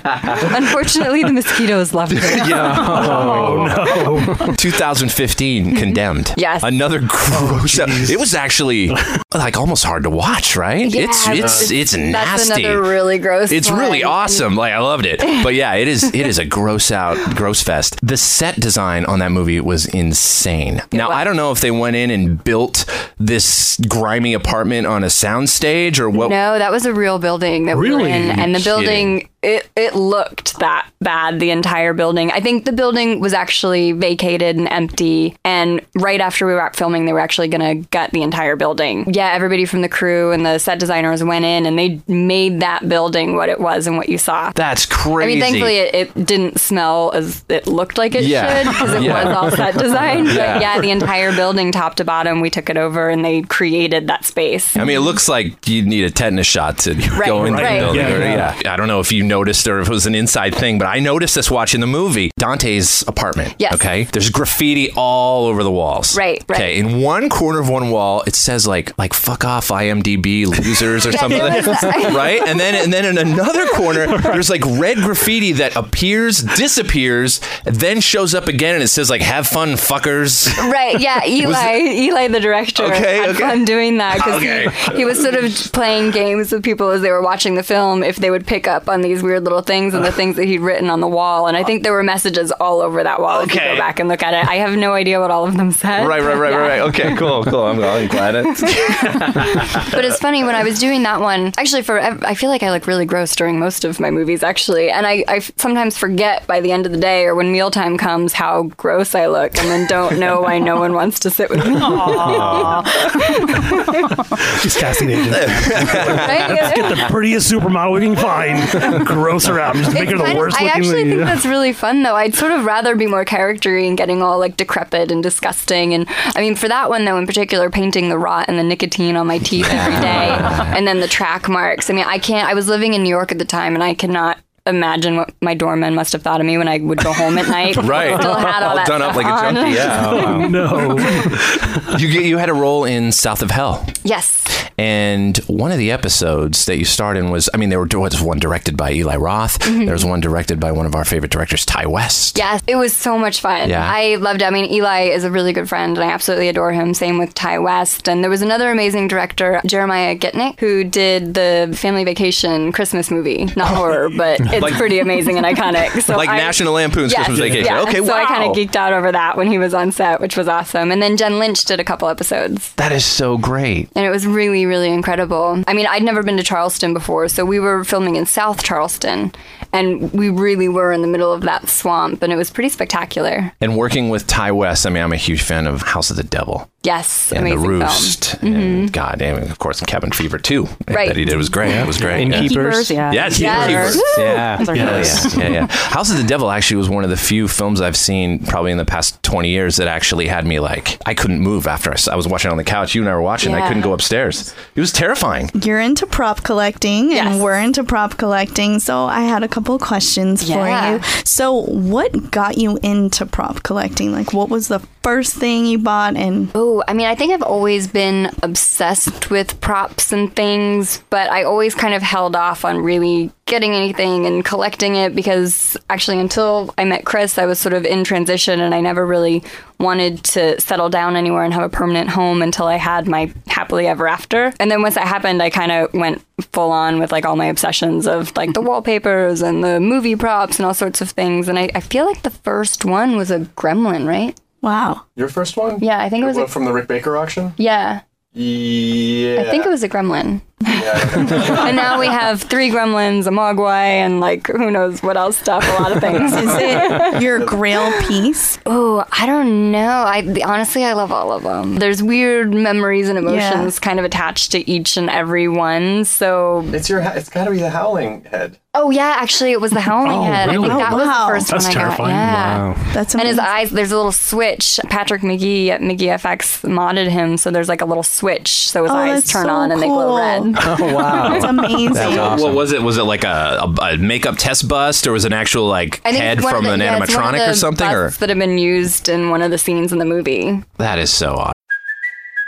Unfortunately, 0.57 1.22
the 1.22 1.33
mosquitoes 1.33 1.94
loved 1.94 2.12
it. 2.14 2.22
Oh 2.51 3.27
Oh, 3.28 3.68
oh, 4.06 4.46
no! 4.46 4.54
2015, 4.58 5.76
Condemned. 5.76 6.34
Yes. 6.36 6.62
Another 6.62 7.00
oh, 7.02 7.58
gross. 7.60 7.78
it 7.78 8.18
was 8.18 8.34
actually 8.34 8.90
like 9.34 9.56
almost 9.56 9.84
hard 9.84 10.04
to 10.04 10.10
watch, 10.10 10.56
right? 10.56 10.92
Yeah, 10.92 11.02
it's 11.02 11.28
it's 11.28 11.70
it's 11.70 11.92
That's 11.92 12.48
nasty. 12.48 12.64
another 12.64 12.82
really 12.82 13.18
gross. 13.18 13.52
It's 13.52 13.70
really 13.70 14.02
awesome. 14.02 14.56
Like 14.56 14.72
I 14.72 14.78
loved 14.78 15.06
it. 15.06 15.20
But 15.42 15.54
yeah, 15.54 15.74
it 15.74 15.88
is 15.88 16.04
it 16.04 16.26
is 16.26 16.38
a 16.38 16.44
gross 16.44 16.90
out 16.90 17.16
gross 17.36 17.62
fest. 17.62 17.98
The 18.02 18.16
set 18.16 18.56
design 18.56 19.04
on 19.04 19.18
that 19.20 19.32
movie 19.32 19.60
was 19.60 19.86
insane. 19.86 20.82
Now 20.92 21.10
I 21.10 21.24
don't 21.24 21.36
know 21.36 21.52
if 21.52 21.60
they 21.60 21.70
went 21.70 21.96
in 21.96 22.10
and 22.10 22.42
built 22.42 22.84
this 23.18 23.78
grimy 23.88 24.34
apartment 24.34 24.86
on 24.86 25.04
a 25.04 25.08
soundstage 25.08 25.98
or 25.98 26.08
what 26.08 26.30
No, 26.30 26.58
that 26.58 26.70
was 26.70 26.86
a 26.86 26.94
real 26.94 27.18
building 27.18 27.66
that 27.66 27.76
we 27.76 27.90
were 27.92 28.00
in, 28.00 28.30
and 28.30 28.54
the 28.54 28.58
Kidding. 28.58 28.64
building 28.64 29.28
it 29.42 29.68
it 29.76 29.94
looked 29.94 30.58
that 30.58 30.88
bad. 31.00 31.38
The 31.40 31.50
entire 31.50 31.94
building. 31.94 32.30
I 32.32 32.40
think 32.40 32.64
the 32.64 32.72
building 32.72 33.17
was 33.20 33.33
actually 33.35 33.92
vacated 33.92 34.57
and 34.57 34.68
empty. 34.68 35.37
And 35.44 35.81
right 35.94 36.20
after 36.20 36.46
we 36.46 36.52
wrapped 36.54 36.76
filming, 36.76 37.04
they 37.04 37.12
were 37.12 37.20
actually 37.20 37.48
going 37.48 37.83
to 37.83 37.88
gut 37.90 38.11
the 38.12 38.22
entire 38.22 38.57
building. 38.57 39.12
Yeah, 39.12 39.31
everybody 39.33 39.64
from 39.64 39.83
the 39.83 39.88
crew 39.88 40.33
and 40.33 40.44
the 40.44 40.59
set 40.59 40.78
designers 40.78 41.22
went 41.22 41.44
in, 41.44 41.66
and 41.66 41.78
they 41.78 42.00
made 42.07 42.61
that 42.61 42.88
building 42.88 43.37
what 43.37 43.48
it 43.48 43.61
was 43.61 43.87
and 43.87 43.96
what 43.96 44.09
you 44.09 44.18
saw. 44.18 44.52
That's 44.54 44.87
crazy. 44.87 45.24
I 45.24 45.26
mean, 45.26 45.40
thankfully, 45.40 45.76
it, 45.76 45.94
it 46.16 46.26
didn't 46.26 46.59
smell 46.61 47.11
as 47.14 47.44
it 47.48 47.66
looked 47.66 47.98
like 47.98 48.14
it 48.14 48.24
Yeah. 48.24 48.62
should 48.62 48.68
because 48.72 48.94
it 48.94 49.02
Yeah. 49.09 49.24
was 49.24 49.37
all 49.37 49.50
set 49.50 49.76
design. 49.78 50.26
Yeah. 50.26 50.54
But 50.54 50.62
yeah, 50.62 50.81
the 50.81 50.90
entire 50.90 51.33
building, 51.35 51.72
top 51.72 51.94
to 51.96 52.04
bottom, 52.04 52.40
we 52.40 52.50
took 52.50 52.68
it 52.70 52.76
over 52.76 53.09
and 53.09 53.24
they 53.24 53.42
created 53.42 54.07
that 54.09 54.24
space. 54.24 54.76
I 54.76 54.85
mean, 54.85 54.96
it 54.96 55.00
looks 55.00 55.28
like 55.28 55.66
you 55.68 55.83
need 55.83 56.04
a 56.04 56.11
tetanus 56.11 56.46
shot 56.46 56.78
to 56.78 56.94
go 57.26 57.44
into 57.44 57.62
right. 57.62 57.74
the 57.81 57.87
building. 57.87 58.00
Yeah, 58.00 58.14
or- 58.14 58.20
yeah. 58.20 58.61
yeah. 58.64 58.72
I 58.72 58.76
don't 58.76 58.88
know 58.88 59.00
if 59.00 59.12
you 59.12 59.22
noticed 59.24 59.66
or 59.66 59.81
if 59.81 59.88
it 59.88 59.90
was 59.90 60.07
an 60.07 60.14
inside 60.14 60.54
thing, 60.54 60.78
but 60.78 60.87
I 60.87 60.98
noticed 61.00 61.35
this 61.35 61.50
watching 61.50 61.81
the 61.81 61.87
movie. 61.87 62.31
Dante's 62.38 63.04
apartment. 63.08 63.54
Yes. 63.58 63.74
Okay. 63.74 64.04
There's 64.04 64.30
graffiti 64.30 64.90
all 64.94 65.46
over 65.46 65.64
the 65.64 65.70
walls. 65.70 66.16
Right, 66.16 66.44
right. 66.48 66.56
Okay. 66.60 66.78
In 66.78 67.00
one 67.00 67.28
corner 67.28 67.58
of 67.58 67.68
one 67.68 67.90
wall, 67.90 68.22
it 68.26 68.34
says 68.34 68.66
like 68.66 68.96
like 68.98 69.14
fuck 69.14 69.44
off 69.44 69.68
IMDb 69.68 70.46
losers 70.46 71.06
or 71.06 71.10
Yeah, 71.18 71.20
something. 71.20 71.40
right? 72.14 72.40
And 72.46 72.60
then 72.60 72.74
and 72.74 72.92
then 72.92 73.04
in 73.04 73.18
another 73.18 73.66
corner, 73.68 74.18
there's 74.22 74.50
like 74.50 74.62
red 74.64 74.98
graffiti 74.98 75.52
that 75.54 75.74
appears, 75.74 76.42
disappears, 76.42 77.40
then 77.64 78.00
shows 78.00 78.34
up 78.34 78.46
again, 78.46 78.74
and 78.74 78.82
it 78.84 78.88
says 78.88 79.10
like 79.10 79.22
"Have 79.22 79.46
fun, 79.46 79.70
fuckers." 79.70 80.46
Right, 80.70 81.00
yeah, 81.00 81.24
Eli, 81.26 81.78
Eli, 81.78 82.28
the 82.28 82.40
director, 82.40 82.84
Okay, 82.84 83.16
had 83.18 83.30
okay. 83.30 83.38
fun 83.40 83.64
doing 83.64 83.98
that 83.98 84.16
because 84.16 84.36
Okay. 84.36 84.68
he, 84.92 84.98
he 84.98 85.04
was 85.04 85.20
sort 85.20 85.34
of 85.34 85.52
playing 85.72 86.10
games 86.10 86.52
with 86.52 86.62
people 86.62 86.90
as 86.90 87.02
they 87.02 87.10
were 87.10 87.22
watching 87.22 87.54
the 87.54 87.62
film. 87.62 88.02
If 88.02 88.16
they 88.16 88.30
would 88.30 88.46
pick 88.46 88.68
up 88.68 88.88
on 88.88 89.00
these 89.00 89.22
weird 89.22 89.44
little 89.44 89.62
things 89.62 89.94
and 89.94 90.04
the 90.04 90.12
things 90.12 90.36
that 90.36 90.44
he'd 90.46 90.60
written 90.60 90.90
on 90.90 91.00
the 91.00 91.08
wall, 91.08 91.46
and 91.46 91.56
I 91.56 91.64
think 91.64 91.82
there 91.82 91.92
were 91.92 92.02
messages 92.02 92.52
all 92.52 92.80
over 92.80 92.97
that 93.02 93.20
wall. 93.20 93.40
If 93.40 93.54
you 93.54 93.61
Okay. 93.61 93.72
go 93.74 93.78
back 93.78 93.98
and 94.00 94.08
look 94.08 94.22
at 94.22 94.34
it, 94.34 94.46
I 94.48 94.56
have 94.56 94.76
no 94.76 94.92
idea 94.94 95.20
what 95.20 95.30
all 95.30 95.46
of 95.46 95.56
them 95.56 95.70
said. 95.72 96.06
Right, 96.06 96.22
right, 96.22 96.37
right, 96.37 96.50
Yeah. 96.52 96.56
right, 96.58 96.80
right. 96.80 96.88
Okay, 96.88 97.16
cool, 97.16 97.44
cool. 97.44 97.64
I'm, 97.64 97.82
I'm 97.82 98.08
glad 98.08 98.34
it. 98.37 98.44
but 99.92 100.04
it's 100.04 100.18
funny 100.18 100.44
when 100.44 100.54
I 100.54 100.62
was 100.64 100.78
doing 100.78 101.02
that 101.04 101.20
one. 101.20 101.52
Actually, 101.58 101.82
for 101.82 102.00
I 102.00 102.34
feel 102.34 102.50
like 102.50 102.62
I 102.62 102.70
look 102.70 102.87
really 102.87 103.06
gross 103.06 103.34
during 103.37 103.58
most 103.58 103.84
of 103.84 104.00
my 104.00 104.11
movies, 104.11 104.42
actually, 104.42 104.90
and 104.90 105.06
I, 105.06 105.24
I 105.28 105.38
sometimes 105.56 105.96
forget 105.96 106.46
by 106.46 106.61
the 106.61 106.72
end 106.72 106.87
of 106.87 106.92
the 106.92 106.98
day 106.98 107.24
or 107.26 107.34
when 107.34 107.52
mealtime 107.52 107.96
comes 107.98 108.32
how 108.32 108.64
gross 108.76 109.14
I 109.14 109.26
look, 109.26 109.56
and 109.58 109.68
then 109.68 109.87
don't 109.88 110.18
know 110.18 110.40
why 110.42 110.58
no 110.58 110.78
one 110.78 110.92
wants 110.94 111.18
to 111.20 111.30
sit 111.30 111.50
with 111.50 111.64
me. 111.66 111.74
She's 114.61 114.76
casting 114.76 115.11
agent. 115.11 115.30
Right? 115.32 116.72
Get 116.74 116.88
the 116.96 117.06
prettiest 117.11 117.50
supermodel 117.50 117.94
we 117.94 118.00
can 118.00 118.16
find. 118.16 119.06
Gross 119.06 119.46
her 119.46 119.58
out. 119.61 119.76
Just 119.76 119.94
make 119.94 120.08
her 120.11 120.16
the 120.18 120.24
kind 120.24 120.32
of- 120.37 120.38
worst 120.38 120.56
I 120.61 120.64
looking. 120.64 120.78
actually 120.80 120.94
lady. 121.04 121.11
think 121.11 121.22
that's 121.24 121.46
really 121.46 121.72
fun, 121.72 122.02
though. 122.02 122.16
I'd 122.16 122.34
sort 122.34 122.52
of 122.52 122.64
rather 122.64 122.77
be 122.96 123.06
more 123.06 123.24
charactery 123.24 123.86
and 123.86 123.96
getting 123.96 124.22
all 124.22 124.38
like 124.38 124.56
decrepit 124.56 125.10
and 125.10 125.22
disgusting. 125.22 125.94
And 125.94 126.06
I 126.08 126.40
mean, 126.40 126.54
for 126.54 126.68
that 126.68 126.88
one 126.88 127.04
though, 127.04 127.18
in 127.18 127.26
particular, 127.26 127.70
painting 127.70 128.08
the 128.08 128.18
rot 128.18 128.46
and 128.48 128.58
the 128.58 128.62
nicotine 128.62 129.16
on 129.16 129.26
my 129.26 129.38
teeth 129.38 129.68
every 129.70 130.00
day, 130.00 130.28
and 130.76 130.86
then 130.86 131.00
the 131.00 131.08
track 131.08 131.48
marks. 131.48 131.90
I 131.90 131.92
mean, 131.92 132.06
I 132.06 132.18
can't. 132.18 132.48
I 132.48 132.54
was 132.54 132.68
living 132.68 132.94
in 132.94 133.02
New 133.02 133.08
York 133.08 133.32
at 133.32 133.38
the 133.38 133.44
time, 133.44 133.74
and 133.74 133.82
I 133.82 133.94
cannot 133.94 134.38
imagine 134.68 135.16
what 135.16 135.35
my 135.42 135.54
doorman 135.54 135.94
must 135.94 136.12
have 136.12 136.22
thought 136.22 136.40
of 136.40 136.46
me 136.46 136.59
when 136.59 136.68
I 136.68 136.78
would 136.78 136.98
go 136.98 137.12
home 137.12 137.38
at 137.38 137.48
night. 137.59 137.76
Right. 137.76 138.18
Still 138.20 138.35
had 138.35 138.62
all, 138.62 138.70
All 138.70 138.76
that 138.76 138.87
done 138.87 139.02
up 139.02 139.12
stuff 139.14 139.24
like 139.24 139.26
a 139.26 139.54
junkie, 139.54 139.74
yeah. 139.74 140.07
Oh, 140.11 140.48
no. 141.92 141.96
you 141.98 142.09
you 142.09 142.38
had 142.38 142.48
a 142.48 142.54
role 142.54 142.85
in 142.85 143.12
South 143.12 143.42
of 143.42 143.50
Hell. 143.50 143.85
Yes. 144.04 144.44
And 144.78 145.37
one 145.48 145.72
of 145.72 145.78
the 145.78 145.90
episodes 145.90 146.66
that 146.66 146.78
you 146.78 146.85
starred 146.85 147.16
in 147.16 147.31
was, 147.31 147.50
I 147.52 147.57
mean, 147.57 147.68
there 147.68 147.81
was 147.85 148.22
one 148.22 148.38
directed 148.38 148.76
by 148.76 148.92
Eli 148.92 149.16
Roth. 149.16 149.59
Mhm. 149.59 149.87
There 149.87 149.92
was 149.92 150.04
one 150.04 150.20
directed 150.20 150.61
by 150.61 150.70
one 150.70 150.87
of 150.87 150.94
our 150.94 151.04
favorite 151.04 151.33
directors, 151.33 151.66
Ti 151.66 151.87
West. 151.87 152.38
Yes, 152.38 152.62
it 152.68 152.76
was 152.76 152.94
so 152.96 153.18
much 153.18 153.40
fun. 153.40 153.68
Yeah. 153.68 153.85
I 153.85 154.14
loved 154.16 154.40
it. 154.40 154.44
I 154.44 154.50
mean, 154.50 154.70
Eli 154.72 155.09
is 155.09 155.24
a 155.24 155.33
really 155.33 155.52
good 155.52 155.68
friend, 155.68 155.98
and 155.98 156.09
I 156.09 156.12
absolutely 156.12 156.48
adore 156.48 156.70
him. 156.72 156.94
Same 156.94 157.18
with 157.18 157.35
Ti 157.35 157.59
West. 157.59 158.09
And 158.09 158.22
there 158.22 158.31
was 158.31 158.40
another 158.40 158.70
amazing 158.70 159.09
director, 159.09 159.61
Jeremiah 159.66 160.16
Chechik, 160.16 160.61
who 160.61 160.85
did 160.85 161.35
the 161.35 161.74
Family 161.76 162.04
Vacation 162.04 162.70
Christmas 162.70 163.11
movie. 163.11 163.46
Not 163.57 163.74
horror, 163.74 164.11
but 164.16 164.38
it's 164.58 164.70
Like- 164.72 164.74
pretty 164.74 164.98
amazing 164.98 165.36
and 165.38 165.46
iconic. 165.46 166.02
So 166.02 166.16
Like 166.16 166.28
I- 166.28 166.36
National 166.36 166.74
Lampoon's 166.74 167.12
Yes, 167.12 167.26
Christmas 167.26 167.38
Vacation. 167.40 167.64
yeah. 167.66 167.82
Okay, 167.82 168.04
So 168.04 168.12
I 168.12 168.24
kind 168.26 168.44
of 168.44 168.56
geeked 168.56 168.76
out 168.76 168.92
over 168.92 169.10
that 169.12 169.36
when 169.36 169.46
he 169.48 169.58
was 169.58 169.74
on 169.74 169.90
set, 169.92 170.20
which 170.20 170.36
was 170.36 170.48
awesome. 170.48 170.90
And 170.92 171.00
then 171.02 171.16
Jen 171.16 171.38
Lynch 171.38 171.64
did 171.64 171.80
a 171.80 171.84
couple 171.84 172.08
episodes. 172.08 172.72
That 172.76 172.92
is 172.92 173.04
so 173.04 173.36
great. 173.38 173.88
And 173.96 174.04
it 174.04 174.10
was 174.10 174.26
really, 174.26 174.66
really 174.66 174.90
incredible. 174.92 175.62
I 175.66 175.74
mean, 175.74 175.86
I'd 175.86 176.02
never 176.02 176.22
been 176.22 176.36
to 176.36 176.42
Charleston 176.42 176.94
before, 176.94 177.28
so 177.28 177.44
we 177.44 177.58
were 177.60 177.84
filming 177.84 178.16
in 178.16 178.26
South 178.26 178.62
Charleston, 178.62 179.32
and 179.72 180.12
we 180.12 180.28
really 180.30 180.68
were 180.68 180.92
in 180.92 181.02
the 181.02 181.08
middle 181.08 181.32
of 181.32 181.42
that 181.42 181.68
swamp, 181.68 182.22
and 182.22 182.32
it 182.32 182.36
was 182.36 182.50
pretty 182.50 182.68
spectacular. 182.68 183.52
And 183.60 183.76
working 183.76 184.08
with 184.10 184.26
Ti 184.26 184.50
West, 184.50 184.86
I 184.86 184.90
mean, 184.90 185.02
I'm 185.02 185.12
a 185.12 185.16
huge 185.16 185.42
fan 185.42 185.66
of 185.66 185.82
House 185.82 186.10
of 186.10 186.16
the 186.16 186.22
Devil. 186.22 186.68
Yes, 186.84 187.32
and 187.32 187.40
amazing 187.40 187.58
The 187.60 187.66
film. 187.66 187.80
Roost. 187.80 188.40
Mhm. 188.40 188.44
And 188.54 188.92
God 188.92 189.16
damn 189.18 189.36
it, 189.36 189.50
of 189.50 189.58
course, 189.58 189.80
Cabin 189.80 190.12
Fever 190.12 190.38
too. 190.38 190.68
Right. 190.88 191.08
That 191.08 191.16
he 191.16 191.24
did 191.24 191.36
was 191.36 191.48
great. 191.48 191.72
It 191.74 191.86
was 191.86 191.98
great. 191.98 192.20
Innkeepers, 192.22 192.90
yeah. 192.90 193.10
yeah. 193.12 193.24
Yes, 193.26 193.40
Yes. 193.40 193.68
Innkeepers. 193.68 193.96
Woo! 193.96 194.24
Yeah. 194.48 194.56
Those 194.56 194.68
are 194.70 194.76
Yes. 194.76 195.37
Yeah, 195.37 195.48
yeah. 195.48 195.66
House 195.70 196.11
of 196.11 196.16
the 196.16 196.24
Devil 196.24 196.50
actually 196.50 196.76
was 196.78 196.88
one 196.88 197.04
of 197.04 197.11
the 197.11 197.16
few 197.16 197.48
films 197.48 197.80
I've 197.80 197.96
seen 197.96 198.38
probably 198.44 198.70
in 198.72 198.78
the 198.78 198.84
past 198.84 199.22
20 199.22 199.48
years 199.48 199.76
that 199.76 199.88
actually 199.88 200.26
had 200.26 200.46
me 200.46 200.61
like, 200.61 200.98
I 201.06 201.14
couldn't 201.14 201.40
move 201.40 201.66
after 201.66 201.94
I 202.11 202.16
was 202.16 202.26
watching 202.26 202.50
on 202.50 202.56
the 202.56 202.64
couch. 202.64 202.94
You 202.94 203.02
and 203.02 203.11
I 203.11 203.14
were 203.14 203.22
watching. 203.22 203.54
I 203.54 203.66
couldn't 203.68 203.82
go 203.82 203.92
upstairs. 203.92 204.54
It 204.74 204.80
was 204.80 204.92
terrifying. 204.92 205.50
You're 205.62 205.80
into 205.80 206.06
prop 206.06 206.42
collecting, 206.44 207.12
and 207.12 207.42
we're 207.42 207.58
into 207.58 207.84
prop 207.84 208.16
collecting. 208.16 208.78
So 208.78 209.04
I 209.04 209.22
had 209.22 209.42
a 209.42 209.48
couple 209.48 209.74
of 209.74 209.80
questions 209.80 210.48
Yeah. 210.48 210.56
for 210.56 210.96
you. 210.96 211.22
So, 211.24 211.62
what 211.66 212.30
got 212.30 212.58
you 212.58 212.78
into 212.82 213.26
prop 213.26 213.62
collecting? 213.62 214.12
Like, 214.12 214.32
what 214.32 214.48
was 214.48 214.68
the 214.68 214.80
first 215.02 215.34
thing 215.34 215.66
you 215.66 215.78
bought? 215.78 216.16
And 216.16 216.50
Oh, 216.54 216.82
I 216.88 216.92
mean, 216.94 217.06
I 217.06 217.14
think 217.14 217.32
I've 217.32 217.42
always 217.42 217.87
been 217.87 218.30
obsessed 218.42 219.30
with 219.30 219.61
props 219.61 220.12
and 220.12 220.34
things, 220.34 221.02
but 221.11 221.30
I 221.30 221.42
always 221.44 221.74
kind 221.74 221.94
of 221.94 222.02
held 222.02 222.37
off 222.37 222.64
on 222.64 222.78
really 222.78 223.30
getting 223.48 223.74
anything 223.74 224.26
and 224.26 224.44
collecting 224.44 224.94
it 224.94 225.14
because 225.14 225.76
actually, 225.90 226.20
until 226.20 226.72
I 226.78 226.84
met 226.84 227.04
Chris, 227.04 227.37
I 227.38 227.46
was 227.46 227.58
sort 227.58 227.72
of 227.74 227.84
in 227.84 228.04
transition 228.04 228.61
and 228.61 228.74
I 228.74 228.80
never 228.80 229.04
really 229.04 229.42
wanted 229.80 230.22
to 230.24 230.61
settle 230.61 230.88
down 230.88 231.16
anywhere 231.16 231.42
and 231.42 231.52
have 231.54 231.62
a 231.64 231.68
permanent 231.68 232.11
home 232.11 232.42
until 232.42 232.66
I 232.66 232.76
had 232.76 233.08
my 233.08 233.32
happily 233.46 233.87
ever 233.88 234.06
after. 234.06 234.52
And 234.61 234.70
then 234.70 234.82
once 234.82 234.94
that 234.94 235.06
happened, 235.08 235.42
I 235.42 235.50
kind 235.50 235.72
of 235.72 235.92
went 235.94 236.22
full 236.52 236.70
on 236.70 236.98
with 237.00 237.11
like 237.11 237.24
all 237.24 237.37
my 237.37 237.46
obsessions 237.46 238.06
of 238.06 238.37
like 238.37 238.52
the 238.52 238.61
wallpapers 238.61 239.42
and 239.42 239.64
the 239.64 239.80
movie 239.80 240.14
props 240.14 240.58
and 240.58 240.66
all 240.66 240.74
sorts 240.74 241.00
of 241.00 241.11
things. 241.11 241.48
And 241.48 241.58
I, 241.58 241.70
I 241.74 241.80
feel 241.80 242.06
like 242.06 242.22
the 242.22 242.30
first 242.30 242.84
one 242.84 243.16
was 243.16 243.30
a 243.30 243.40
gremlin, 243.40 244.06
right? 244.06 244.38
Wow. 244.61 245.06
Your 245.16 245.28
first 245.28 245.56
one? 245.56 245.78
Yeah, 245.80 246.00
I 246.00 246.08
think 246.08 246.22
it 246.22 246.26
was 246.26 246.37
a- 246.37 246.48
from 246.48 246.64
the 246.64 246.72
Rick 246.72 246.88
Baker 246.88 247.16
auction. 247.16 247.54
Yeah. 247.56 248.02
Yeah. 248.34 249.40
I 249.46 249.50
think 249.50 249.64
it 249.64 249.68
was 249.68 249.82
a 249.82 249.88
gremlin. 249.88 250.42
and 250.66 251.76
now 251.76 251.98
we 252.00 252.06
have 252.06 252.42
three 252.42 252.68
gremlins, 252.70 253.26
a 253.26 253.30
mogwai, 253.30 253.84
and 254.04 254.20
like 254.20 254.46
who 254.48 254.70
knows 254.70 255.02
what 255.02 255.16
else 255.16 255.36
stuff, 255.38 255.64
a 255.78 255.82
lot 255.82 255.92
of 255.92 256.00
things. 256.00 256.32
Is 256.32 256.50
it 256.58 257.22
your 257.22 257.44
grail 257.44 257.92
piece? 258.02 258.58
Oh, 258.66 259.04
I 259.12 259.26
don't 259.26 259.70
know. 259.70 259.88
I 259.88 260.18
honestly, 260.44 260.84
I 260.84 260.94
love 260.94 261.12
all 261.12 261.30
of 261.32 261.42
them. 261.44 261.76
There's 261.76 262.02
weird 262.02 262.52
memories 262.52 263.08
and 263.08 263.18
emotions 263.18 263.78
kind 263.78 263.98
of 263.98 264.04
attached 264.04 264.52
to 264.52 264.68
each 264.68 264.96
and 264.96 265.08
every 265.08 265.48
one. 265.48 266.04
So 266.04 266.62
It's 266.66 266.88
your. 266.88 267.00
It's 267.00 267.28
got 267.28 267.44
to 267.44 267.50
be 267.52 267.58
the 267.58 267.70
Howling 267.70 268.24
head. 268.24 268.58
Oh 268.74 268.90
yeah, 268.90 269.16
actually, 269.18 269.52
it 269.52 269.60
was 269.60 269.72
the 269.72 269.80
Howling 269.80 270.10
Oh, 270.12 270.22
Head. 270.22 270.50
I 270.50 270.52
really? 270.52 270.68
think 270.68 270.78
that 270.80 270.92
Oh, 270.92 270.96
was 270.98 271.06
wow. 271.06 271.26
the 271.26 271.32
first 271.34 271.48
That's 271.48 271.64
one 271.66 271.70
I 271.76 271.80
terrifying. 271.80 272.10
got. 272.10 272.14
Yeah, 272.14 272.58
Wow. 272.74 272.92
That's 272.92 273.14
and 273.14 273.22
his 273.26 273.38
eyes. 273.38 273.70
There's 273.70 273.90
a 273.92 273.96
little 273.96 274.12
switch. 274.12 274.78
Patrick 274.88 275.22
Magee 275.24 275.70
at 275.70 275.82
Magee 275.82 276.06
FX 276.06 276.68
modded 276.68 277.08
him, 277.08 277.38
so 277.38 277.50
there's 277.50 277.68
like 277.68 277.80
a 277.80 277.84
little 277.86 278.02
switch, 278.04 278.68
so 278.68 278.82
his 278.84 278.92
Oh, 278.92 278.96
eyes 278.96 279.24
turn 279.26 279.46
so 279.46 279.50
on 279.50 279.72
and 279.72 279.80
they 279.82 279.86
glow 279.86 280.16
cool. 280.42 280.47
Red. 280.54 280.64
Oh 280.80 280.94
wow, 280.94 281.28
That's 281.30 281.44
amazing. 281.44 281.92
That's 281.94 282.18
awesome. 282.18 282.46
What 282.48 282.54
was 282.54 282.72
it? 282.72 282.82
Was 282.82 282.98
it 282.98 283.02
like 283.04 283.24
a, 283.24 283.61
a, 283.80 283.94
a 283.94 283.96
makeup 283.96 284.37
test 284.38 284.68
bust, 284.68 285.06
or 285.06 285.12
was 285.12 285.24
it 285.24 285.32
an 285.32 285.38
actual 285.38 285.66
like 285.68 286.00
I 286.04 286.11
head 286.12 286.38
it's 286.38 286.44
one 286.44 286.54
of 286.54 286.58
from 286.58 286.64
the- 286.66 286.72
an 286.74 286.80
yeah, 286.80 287.02
it's 287.02 287.14
one 287.14 287.24
of 287.24 287.34
animatronic 287.34 287.44
the 287.46 287.50
or 287.50 287.54
something? 287.54 287.88
Or 287.88 288.11
that 288.11 288.28
have 288.28 288.38
been 288.38 288.58
used 288.58 289.08
in 289.08 289.30
one 289.30 289.42
of 289.42 289.50
the 289.50 289.58
scenes 289.58 289.92
in 289.92 289.98
the 289.98 290.04
movie. 290.04 290.62
that 290.78 290.98
is 290.98 291.12
so 291.12 291.34
awesome. 291.34 291.52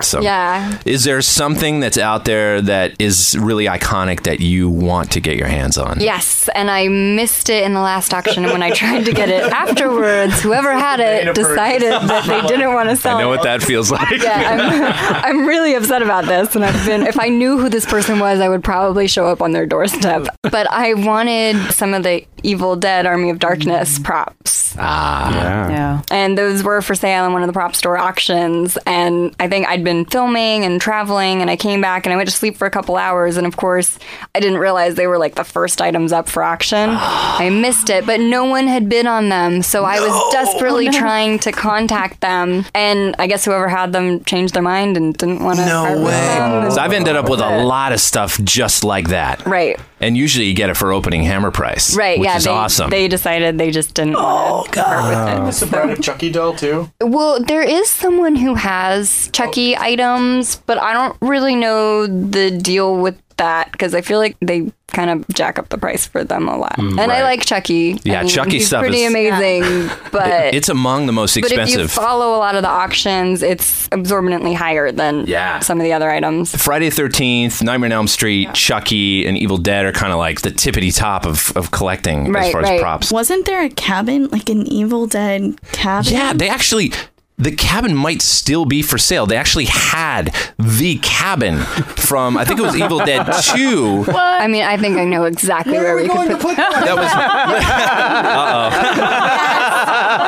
So, 0.00 0.20
Yeah. 0.20 0.78
Is 0.84 1.02
there 1.02 1.20
something 1.20 1.80
that's 1.80 1.98
out 1.98 2.24
there 2.24 2.62
that 2.62 2.94
is 3.00 3.36
really 3.40 3.64
iconic 3.64 4.22
that 4.22 4.38
you 4.38 4.68
want 4.68 5.10
to 5.12 5.20
get 5.20 5.36
your 5.36 5.48
hands 5.48 5.76
on? 5.76 5.98
Yes, 5.98 6.48
and 6.54 6.70
I 6.70 6.86
missed 6.86 7.50
it 7.50 7.64
in 7.64 7.74
the 7.74 7.80
last 7.80 8.14
auction, 8.14 8.44
when 8.44 8.62
I 8.62 8.70
tried 8.70 9.06
to 9.06 9.12
get 9.12 9.28
it 9.28 9.42
afterwards, 9.52 10.40
whoever 10.40 10.72
had 10.72 11.00
it 11.00 11.34
decided 11.34 11.90
that 11.90 12.26
they 12.28 12.46
didn't 12.46 12.72
want 12.74 12.90
to 12.90 12.96
sell 12.96 13.16
I 13.16 13.22
know 13.22 13.32
it. 13.32 13.38
what 13.38 13.42
that 13.42 13.60
feels 13.60 13.90
like. 13.90 14.08
Yeah, 14.22 15.24
I'm, 15.24 15.40
I'm 15.40 15.46
really 15.48 15.74
upset 15.74 16.00
about 16.00 16.26
this, 16.26 16.54
and 16.54 16.64
I've 16.64 16.86
been. 16.86 17.02
If 17.04 17.18
I 17.18 17.28
knew 17.28 17.58
who 17.58 17.68
this 17.68 17.84
person 17.84 18.20
was, 18.20 18.38
I 18.38 18.48
would 18.48 18.62
probably 18.62 19.08
show 19.08 19.26
up 19.26 19.42
on 19.42 19.50
their 19.50 19.66
doorstep. 19.66 20.28
But 20.42 20.70
I 20.70 20.94
wanted 20.94 21.56
some 21.72 21.92
of 21.92 22.04
the 22.04 22.24
Evil 22.44 22.76
Dead 22.76 23.04
Army 23.04 23.30
of 23.30 23.40
Darkness 23.40 23.98
props. 23.98 24.76
Ah, 24.78 25.34
yeah. 25.34 25.70
Yeah. 25.70 26.02
And 26.12 26.38
those 26.38 26.62
were 26.62 26.80
for 26.82 26.94
sale 26.94 27.26
in 27.26 27.32
one 27.32 27.42
of 27.42 27.48
the 27.48 27.52
prop 27.52 27.74
store 27.74 27.98
auctions. 27.98 28.78
And 28.86 29.34
I 29.40 29.48
think 29.48 29.66
I'd 29.66 29.82
been 29.88 30.04
filming 30.04 30.64
and 30.66 30.80
traveling, 30.80 31.40
and 31.40 31.50
I 31.50 31.56
came 31.56 31.80
back 31.80 32.04
and 32.04 32.12
I 32.12 32.16
went 32.16 32.28
to 32.28 32.34
sleep 32.34 32.56
for 32.58 32.66
a 32.66 32.70
couple 32.70 32.96
hours. 32.96 33.36
And 33.38 33.46
of 33.46 33.56
course, 33.56 33.98
I 34.34 34.40
didn't 34.40 34.58
realize 34.58 34.96
they 34.96 35.06
were 35.06 35.18
like 35.18 35.34
the 35.34 35.44
first 35.44 35.80
items 35.80 36.12
up 36.12 36.28
for 36.28 36.42
auction. 36.42 36.90
I 36.92 37.48
missed 37.50 37.88
it, 37.88 38.04
but 38.04 38.20
no 38.20 38.44
one 38.44 38.66
had 38.66 38.88
bid 38.88 39.06
on 39.06 39.30
them. 39.30 39.62
So 39.62 39.84
I 39.84 39.98
was 40.00 40.32
desperately 40.32 40.88
Oh, 40.88 40.92
trying 41.04 41.38
to 41.40 41.52
contact 41.52 42.20
them. 42.20 42.64
And 42.74 43.14
I 43.18 43.26
guess 43.26 43.44
whoever 43.44 43.68
had 43.68 43.92
them 43.92 44.22
changed 44.24 44.52
their 44.54 44.62
mind 44.62 44.96
and 44.98 45.16
didn't 45.16 45.42
want 45.42 45.58
to. 45.58 45.66
No 45.66 46.04
way. 46.04 46.68
So 46.70 46.80
I've 46.80 46.92
ended 46.92 47.16
up 47.16 47.28
with 47.30 47.40
a 47.40 47.64
lot 47.64 47.92
of 47.92 48.00
stuff 48.00 48.38
just 48.44 48.84
like 48.84 49.08
that. 49.08 49.44
Right. 49.46 49.80
And 50.00 50.16
usually 50.16 50.46
you 50.46 50.54
get 50.54 50.70
it 50.70 50.74
for 50.74 50.92
opening 50.92 51.22
hammer 51.24 51.50
price. 51.50 51.96
Right, 51.96 52.18
Which 52.18 52.26
yeah, 52.28 52.36
is 52.36 52.44
they, 52.44 52.50
awesome. 52.50 52.90
they 52.90 53.08
decided 53.08 53.58
they 53.58 53.70
just 53.70 53.94
didn't 53.94 54.14
want 54.14 54.72
to 54.72 54.82
part 54.82 55.02
with 55.02 55.12
it. 55.12 55.44
That's 55.44 55.62
a 55.62 55.66
brand 55.66 55.90
of 55.90 56.00
Chucky 56.00 56.30
doll 56.30 56.54
too. 56.54 56.90
Well, 57.00 57.42
there 57.42 57.62
is 57.62 57.88
someone 57.88 58.36
who 58.36 58.54
has 58.54 59.28
Chucky 59.32 59.76
items, 59.76 60.56
but 60.66 60.78
I 60.78 60.92
don't 60.92 61.16
really 61.20 61.56
know 61.56 62.06
the 62.06 62.50
deal 62.50 62.96
with 62.96 63.20
that 63.38 63.72
because 63.72 63.94
I 63.94 64.00
feel 64.02 64.18
like 64.18 64.36
they 64.40 64.70
kind 64.92 65.10
of 65.10 65.26
jack 65.28 65.58
up 65.58 65.68
the 65.68 65.76
price 65.78 66.06
for 66.06 66.24
them 66.24 66.48
a 66.48 66.56
lot. 66.56 66.76
Mm, 66.78 66.98
and 66.98 67.12
I 67.12 67.22
like 67.22 67.44
Chucky. 67.44 67.98
Yeah, 68.04 68.20
I 68.20 68.22
mean, 68.22 68.30
Chucky 68.30 68.52
he's 68.52 68.66
stuff 68.68 68.80
pretty 68.80 69.02
is- 69.02 69.12
pretty 69.12 69.28
amazing, 69.28 69.90
but 70.12 70.28
It- 70.28 70.54
it's 70.54 70.68
among 70.68 71.06
the 71.06 71.12
most 71.12 71.34
but 71.34 71.44
if 71.44 71.52
you 71.52 71.60
expensive. 71.60 71.90
follow 71.92 72.34
a 72.36 72.38
lot 72.38 72.54
of 72.54 72.62
the 72.62 72.68
auctions, 72.68 73.42
it's 73.42 73.86
absorbently 73.92 74.54
higher 74.54 74.90
than 74.90 75.26
Yeah. 75.26 75.58
some 75.60 75.78
of 75.78 75.84
the 75.84 75.92
other 75.92 76.10
items. 76.10 76.54
Friday 76.56 76.88
the 76.88 77.02
13th, 77.02 77.62
Nightmare 77.62 77.88
on 77.88 77.92
Elm 77.92 78.08
Street, 78.08 78.52
Chucky, 78.54 79.26
and 79.26 79.36
Evil 79.36 79.58
Dead 79.58 79.84
are 79.84 79.92
kind 79.92 80.12
of 80.12 80.18
like 80.18 80.40
the 80.40 80.50
tippity 80.50 80.94
top 80.94 81.26
of, 81.26 81.52
of 81.56 81.70
collecting 81.70 82.26
as 82.28 82.32
Right, 82.32 82.52
far 82.52 82.62
as 82.62 82.80
props. 82.80 83.12
Wasn't 83.12 83.44
there 83.44 83.62
a 83.62 83.68
cabin, 83.70 84.28
like 84.28 84.48
an 84.48 84.66
Evil 84.66 85.06
Dead 85.06 85.60
cabin? 85.72 86.12
Yeah, 86.12 86.32
they 86.32 86.48
actually. 86.48 86.92
The 87.38 87.52
cabin 87.52 87.94
might 87.94 88.20
still 88.20 88.64
be 88.64 88.82
for 88.82 88.98
sale. 88.98 89.26
They 89.26 89.36
actually 89.36 89.66
had 89.66 90.34
the 90.58 90.98
cabin 90.98 91.58
from 91.58 92.36
I 92.36 92.44
think 92.44 92.58
it 92.58 92.62
was 92.62 92.74
Evil 92.76 92.98
Dead 92.98 93.24
2. 93.42 94.06
I 94.08 94.48
mean, 94.48 94.64
I 94.64 94.76
think 94.76 94.98
I 94.98 95.04
know 95.04 95.22
exactly 95.24 95.74
where, 95.74 95.94
we, 95.94 96.08
could 96.08 96.40
put 96.40 96.56
that. 96.56 96.84
That 96.84 96.96
was 96.96 97.12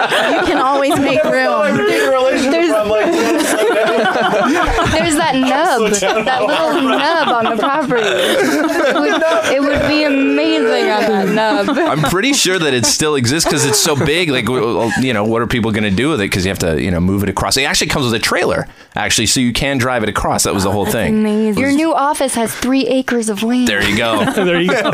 Uh-oh. 0.06 0.40
you 0.40 0.46
can 0.46 0.58
always 0.58 0.96
make 1.00 1.22
room. 1.24 1.76
There's, 1.76 2.40
there's 4.92 5.16
that 5.16 5.32
that 5.32 5.69
nub, 5.88 6.24
that 6.24 6.42
little 6.42 6.82
nub 6.82 7.28
on 7.28 7.56
the 7.56 7.62
property. 7.62 8.02
It 8.90 8.94
would, 8.98 9.22
it 9.54 9.60
would 9.60 9.88
be 9.88 10.02
amazing 10.04 10.90
on 10.90 11.02
that 11.10 11.28
nub. 11.28 11.68
I'm 11.78 12.02
pretty 12.10 12.32
sure 12.32 12.58
that 12.58 12.74
it 12.74 12.84
still 12.84 13.14
exists 13.14 13.48
because 13.48 13.64
it's 13.64 13.78
so 13.78 13.94
big. 13.94 14.30
Like, 14.30 14.46
w- 14.46 14.60
w- 14.74 14.92
you 15.06 15.12
know, 15.12 15.24
what 15.24 15.42
are 15.42 15.46
people 15.46 15.70
going 15.70 15.84
to 15.84 15.90
do 15.90 16.08
with 16.10 16.20
it? 16.20 16.24
Because 16.24 16.44
you 16.44 16.50
have 16.50 16.58
to, 16.60 16.82
you 16.82 16.90
know, 16.90 16.98
move 17.00 17.22
it 17.22 17.28
across. 17.28 17.56
It 17.56 17.62
actually 17.62 17.86
comes 17.88 18.06
with 18.06 18.14
a 18.14 18.18
trailer, 18.18 18.66
actually, 18.96 19.26
so 19.26 19.38
you 19.40 19.52
can 19.52 19.78
drive 19.78 20.02
it 20.02 20.08
across. 20.08 20.42
That 20.44 20.54
was 20.54 20.64
the 20.64 20.72
whole 20.72 20.86
thing. 20.86 21.18
Amazing. 21.20 21.62
Your 21.62 21.72
new 21.72 21.94
office 21.94 22.34
has 22.34 22.54
three 22.54 22.86
acres 22.86 23.28
of 23.28 23.42
land. 23.42 23.68
There 23.68 23.82
you 23.88 23.96
go. 23.96 24.24
there 24.34 24.60
you 24.60 24.70
go. 24.70 24.90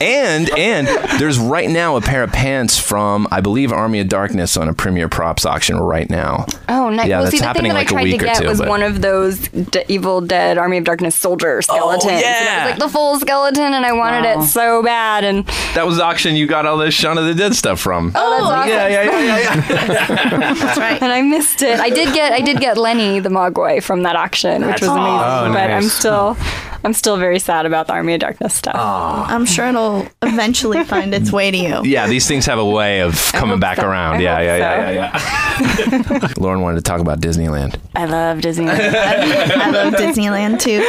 and 0.00 0.50
and 0.50 0.86
there's 1.20 1.38
right 1.38 1.68
now 1.68 1.96
a 1.96 2.00
pair 2.00 2.22
of 2.22 2.32
pants 2.32 2.78
from 2.78 3.26
I 3.30 3.40
believe 3.40 3.72
Army 3.72 4.00
of 4.00 4.08
Darkness 4.08 4.56
on 4.56 4.68
a 4.68 4.74
Premier 4.74 5.08
Props 5.08 5.44
auction 5.46 5.78
right 5.78 6.08
now. 6.10 6.46
Oh, 6.68 6.88
nice. 6.98 7.08
Yeah, 7.08 7.16
well, 7.16 7.24
that's 7.24 7.38
see, 7.38 7.44
the 7.44 7.52
thing 7.54 7.68
that 7.68 7.74
like 7.74 7.90
a 7.90 7.94
I 7.94 8.02
tried 8.02 8.10
to 8.10 8.18
get 8.18 8.36
two, 8.38 8.46
was 8.48 8.58
but- 8.58 8.68
one 8.68 8.82
of 8.82 9.00
those 9.00 9.38
D- 9.48 9.84
Evil 9.88 10.20
Dead 10.20 10.58
Army 10.58 10.76
of 10.78 10.84
Darkness 10.84 11.14
soldier 11.14 11.58
oh, 11.58 11.60
skeletons. 11.60 12.04
And 12.12 12.20
it 12.20 12.22
yeah. 12.24 12.62
was 12.64 12.70
like 12.72 12.78
the 12.80 12.88
full 12.88 13.18
skeleton, 13.18 13.72
and 13.72 13.86
I 13.86 13.92
wanted 13.92 14.24
Wow. 14.24 14.42
it 14.42 14.46
so 14.46 14.82
bad. 14.82 15.24
And 15.24 15.46
That 15.74 15.86
was 15.86 15.96
the 15.96 16.04
auction 16.04 16.36
you 16.36 16.46
got 16.46 16.66
all 16.66 16.76
this 16.76 16.94
Shaun 16.94 17.16
of 17.18 17.24
the 17.24 17.34
Dead 17.34 17.54
stuff 17.54 17.80
from. 17.80 18.12
oh, 18.14 18.30
that's 18.30 18.42
oh, 18.42 18.52
awesome. 18.52 18.68
yeah, 18.68 18.88
yeah, 18.88 19.02
yeah, 19.04 19.20
yeah, 19.20 19.38
yeah. 19.38 20.54
That's 20.58 20.78
right. 20.78 21.00
and 21.02 21.12
I 21.12 21.22
missed 21.22 21.62
it. 21.62 21.78
I 21.80 21.90
did 21.90 22.12
get 22.14 22.32
I 22.32 22.40
did 22.40 22.58
get 22.60 22.76
Lenny 22.76 23.20
the 23.20 23.28
Mogwai 23.28 23.82
from 23.82 24.02
that 24.02 24.16
auction, 24.16 24.66
which 24.66 24.80
was 24.80 24.90
amazing. 24.90 25.04
Oh, 25.04 25.50
but 25.52 25.70
I'm 25.70 25.82
nice. 25.82 25.92
still 25.92 26.36
I'm 26.88 26.94
still 26.94 27.18
very 27.18 27.38
sad 27.38 27.66
about 27.66 27.86
the 27.86 27.92
Army 27.92 28.14
of 28.14 28.20
Darkness 28.20 28.54
stuff. 28.54 28.72
Ah. 28.74 29.26
I'm 29.28 29.44
sure 29.44 29.66
it'll 29.66 30.08
eventually 30.22 30.84
find 30.84 31.12
its 31.12 31.30
way 31.30 31.50
to 31.50 31.56
you. 31.56 31.82
Yeah, 31.88 32.06
these 32.06 32.26
things 32.26 32.46
have 32.46 32.58
a 32.58 32.64
way 32.64 33.00
of 33.00 33.14
coming 33.32 33.60
back 33.60 33.76
so. 33.76 33.86
around. 33.86 34.16
I 34.16 34.20
yeah, 34.20 34.36
hope 34.36 34.44
yeah, 34.44 34.56
yeah, 34.56 34.90
yeah, 34.90 36.20
yeah, 36.20 36.28
Lauren 36.38 36.62
wanted 36.62 36.76
to 36.76 36.82
talk 36.82 37.00
about 37.00 37.20
Disneyland. 37.20 37.76
I 37.94 38.06
love 38.06 38.38
Disneyland. 38.38 38.94
I 38.94 39.70
love 39.70 39.92
Disneyland 39.94 40.60
too. 40.60 40.80